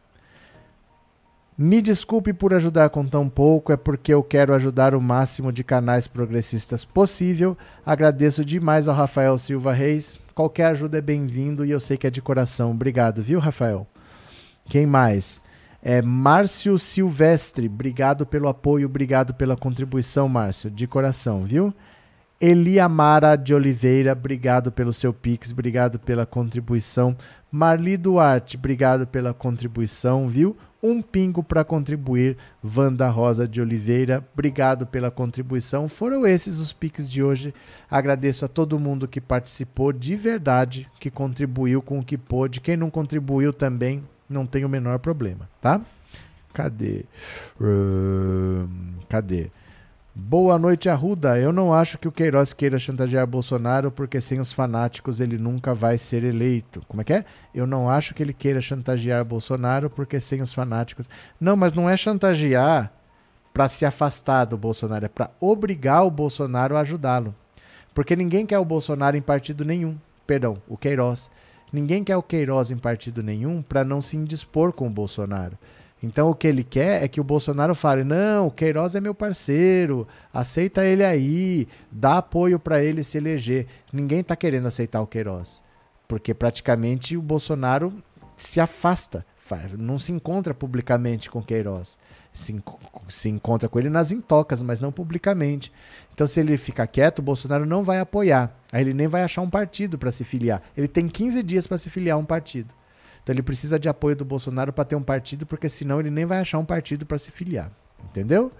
Me 1.58 1.82
desculpe 1.82 2.32
por 2.32 2.54
ajudar 2.54 2.88
com 2.88 3.06
tão 3.06 3.28
pouco, 3.28 3.70
é 3.70 3.76
porque 3.76 4.14
eu 4.14 4.22
quero 4.22 4.54
ajudar 4.54 4.94
o 4.94 5.00
máximo 5.00 5.52
de 5.52 5.62
canais 5.62 6.06
progressistas 6.06 6.86
possível. 6.86 7.54
Agradeço 7.84 8.42
demais 8.42 8.88
ao 8.88 8.94
Rafael 8.94 9.36
Silva 9.36 9.70
Reis. 9.70 10.18
Qualquer 10.34 10.66
ajuda 10.66 10.96
é 10.96 11.02
bem-vindo 11.02 11.66
e 11.66 11.70
eu 11.70 11.78
sei 11.78 11.98
que 11.98 12.06
é 12.06 12.10
de 12.10 12.22
coração. 12.22 12.70
Obrigado, 12.70 13.22
viu, 13.22 13.38
Rafael? 13.38 13.86
Quem 14.70 14.86
mais? 14.86 15.38
É 15.82 16.02
Márcio 16.02 16.78
Silvestre. 16.78 17.66
Obrigado 17.66 18.26
pelo 18.26 18.48
apoio, 18.48 18.86
obrigado 18.86 19.32
pela 19.34 19.56
contribuição, 19.56 20.28
Márcio, 20.28 20.70
de 20.70 20.86
coração, 20.86 21.44
viu? 21.44 21.74
Eliamara 22.40 23.36
de 23.36 23.54
Oliveira, 23.54 24.12
obrigado 24.12 24.72
pelo 24.72 24.94
seu 24.94 25.12
Pix, 25.12 25.52
obrigado 25.52 25.98
pela 25.98 26.24
contribuição. 26.24 27.14
Marli 27.52 27.98
Duarte, 27.98 28.56
obrigado 28.56 29.06
pela 29.06 29.34
contribuição, 29.34 30.26
viu? 30.26 30.56
Um 30.82 31.02
pingo 31.02 31.42
para 31.42 31.64
contribuir. 31.64 32.38
Vanda 32.62 33.10
Rosa 33.10 33.46
de 33.46 33.60
Oliveira, 33.60 34.24
obrigado 34.32 34.86
pela 34.86 35.10
contribuição. 35.10 35.86
Foram 35.86 36.26
esses 36.26 36.58
os 36.58 36.72
Pix 36.72 37.10
de 37.10 37.22
hoje. 37.22 37.52
Agradeço 37.90 38.46
a 38.46 38.48
todo 38.48 38.78
mundo 38.78 39.06
que 39.06 39.20
participou 39.20 39.92
de 39.92 40.16
verdade, 40.16 40.88
que 40.98 41.10
contribuiu 41.10 41.82
com 41.82 41.98
o 41.98 42.04
que 42.04 42.16
pôde. 42.16 42.62
Quem 42.62 42.76
não 42.76 42.88
contribuiu 42.88 43.52
também, 43.52 44.02
não 44.32 44.46
tem 44.46 44.64
o 44.64 44.68
menor 44.68 44.98
problema, 44.98 45.48
tá? 45.60 45.80
Cadê? 46.52 47.04
Uh, 47.60 48.68
cadê? 49.08 49.50
Boa 50.12 50.58
noite, 50.58 50.88
Arruda. 50.88 51.38
Eu 51.38 51.52
não 51.52 51.72
acho 51.72 51.96
que 51.96 52.08
o 52.08 52.12
Queiroz 52.12 52.52
queira 52.52 52.78
chantagear 52.78 53.26
Bolsonaro, 53.26 53.90
porque 53.92 54.20
sem 54.20 54.40
os 54.40 54.52
fanáticos 54.52 55.20
ele 55.20 55.38
nunca 55.38 55.72
vai 55.72 55.96
ser 55.96 56.24
eleito. 56.24 56.82
Como 56.88 57.00
é 57.00 57.04
que 57.04 57.12
é? 57.12 57.24
Eu 57.54 57.66
não 57.66 57.88
acho 57.88 58.12
que 58.12 58.22
ele 58.22 58.32
queira 58.32 58.60
chantagear 58.60 59.24
Bolsonaro, 59.24 59.88
porque 59.88 60.18
sem 60.18 60.42
os 60.42 60.52
fanáticos. 60.52 61.08
Não, 61.40 61.56
mas 61.56 61.72
não 61.72 61.88
é 61.88 61.96
chantagear 61.96 62.92
para 63.54 63.68
se 63.68 63.84
afastar 63.84 64.44
do 64.44 64.56
Bolsonaro, 64.56 65.06
é 65.06 65.08
para 65.08 65.30
obrigar 65.40 66.04
o 66.04 66.10
Bolsonaro 66.10 66.76
a 66.76 66.80
ajudá-lo. 66.80 67.34
Porque 67.94 68.16
ninguém 68.16 68.46
quer 68.46 68.58
o 68.58 68.64
Bolsonaro 68.64 69.16
em 69.16 69.22
partido 69.22 69.64
nenhum. 69.64 69.96
Perdão, 70.26 70.58
o 70.68 70.76
Queiroz. 70.76 71.30
Ninguém 71.72 72.02
quer 72.02 72.16
o 72.16 72.22
Queiroz 72.22 72.70
em 72.70 72.76
partido 72.76 73.22
nenhum 73.22 73.62
para 73.62 73.84
não 73.84 74.00
se 74.00 74.16
indispor 74.16 74.72
com 74.72 74.86
o 74.86 74.90
Bolsonaro. 74.90 75.56
Então 76.02 76.30
o 76.30 76.34
que 76.34 76.46
ele 76.46 76.64
quer 76.64 77.02
é 77.02 77.08
que 77.08 77.20
o 77.20 77.24
Bolsonaro 77.24 77.74
fale: 77.74 78.04
não, 78.04 78.46
o 78.46 78.50
Queiroz 78.50 78.94
é 78.94 79.00
meu 79.00 79.14
parceiro, 79.14 80.08
aceita 80.32 80.84
ele 80.84 81.04
aí, 81.04 81.68
dá 81.90 82.18
apoio 82.18 82.58
para 82.58 82.82
ele 82.82 83.04
se 83.04 83.18
eleger. 83.18 83.66
Ninguém 83.92 84.20
está 84.20 84.34
querendo 84.34 84.66
aceitar 84.66 85.00
o 85.02 85.06
Queiroz, 85.06 85.62
porque 86.08 86.32
praticamente 86.32 87.16
o 87.16 87.22
Bolsonaro 87.22 87.92
se 88.36 88.60
afasta, 88.60 89.26
não 89.76 89.98
se 89.98 90.12
encontra 90.12 90.54
publicamente 90.54 91.30
com 91.30 91.42
Queiroz. 91.42 91.98
Se, 92.32 92.62
se 93.08 93.28
encontra 93.28 93.68
com 93.68 93.78
ele 93.78 93.90
nas 93.90 94.12
intocas, 94.12 94.62
mas 94.62 94.80
não 94.80 94.92
publicamente. 94.92 95.72
Então, 96.14 96.26
se 96.26 96.38
ele 96.38 96.56
ficar 96.56 96.86
quieto, 96.86 97.18
o 97.18 97.22
Bolsonaro 97.22 97.66
não 97.66 97.82
vai 97.82 97.98
apoiar. 97.98 98.54
Aí 98.72 98.82
ele 98.82 98.94
nem 98.94 99.08
vai 99.08 99.22
achar 99.22 99.42
um 99.42 99.50
partido 99.50 99.98
para 99.98 100.10
se 100.10 100.22
filiar. 100.22 100.62
Ele 100.76 100.86
tem 100.86 101.08
15 101.08 101.42
dias 101.42 101.66
para 101.66 101.78
se 101.78 101.90
filiar 101.90 102.16
a 102.16 102.20
um 102.20 102.24
partido. 102.24 102.72
Então 103.22 103.34
ele 103.34 103.42
precisa 103.42 103.78
de 103.78 103.88
apoio 103.88 104.16
do 104.16 104.24
Bolsonaro 104.24 104.72
para 104.72 104.84
ter 104.84 104.96
um 104.96 105.02
partido, 105.02 105.46
porque 105.46 105.68
senão 105.68 106.00
ele 106.00 106.10
nem 106.10 106.24
vai 106.24 106.40
achar 106.40 106.58
um 106.58 106.64
partido 106.64 107.04
para 107.04 107.18
se 107.18 107.30
filiar. 107.30 107.70
Entendeu? 108.04 108.50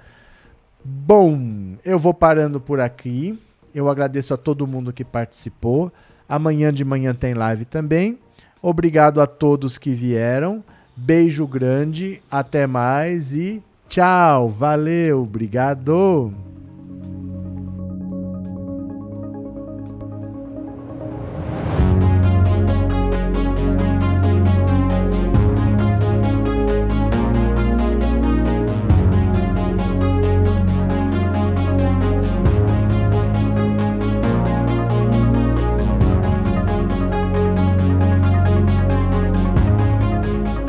Bom, 0.85 1.77
eu 1.85 1.99
vou 1.99 2.15
parando 2.15 2.61
por 2.61 2.81
aqui. 2.81 3.41
Eu 3.75 3.89
agradeço 3.89 4.35
a 4.35 4.37
todo 4.37 4.67
mundo 4.67 4.93
que 4.93 5.05
participou. 5.05 5.93
Amanhã 6.29 6.73
de 6.73 6.85
manhã 6.85 7.15
tem 7.15 7.35
live 7.35 7.65
também. 7.65 8.19
Obrigado 8.63 9.21
a 9.21 9.27
todos 9.27 9.79
que 9.79 9.91
vieram. 9.91 10.63
Beijo 11.03 11.47
grande, 11.47 12.21
até 12.31 12.67
mais 12.67 13.35
e 13.35 13.63
tchau. 13.89 14.51
Valeu, 14.51 15.23
obrigado. 15.23 16.31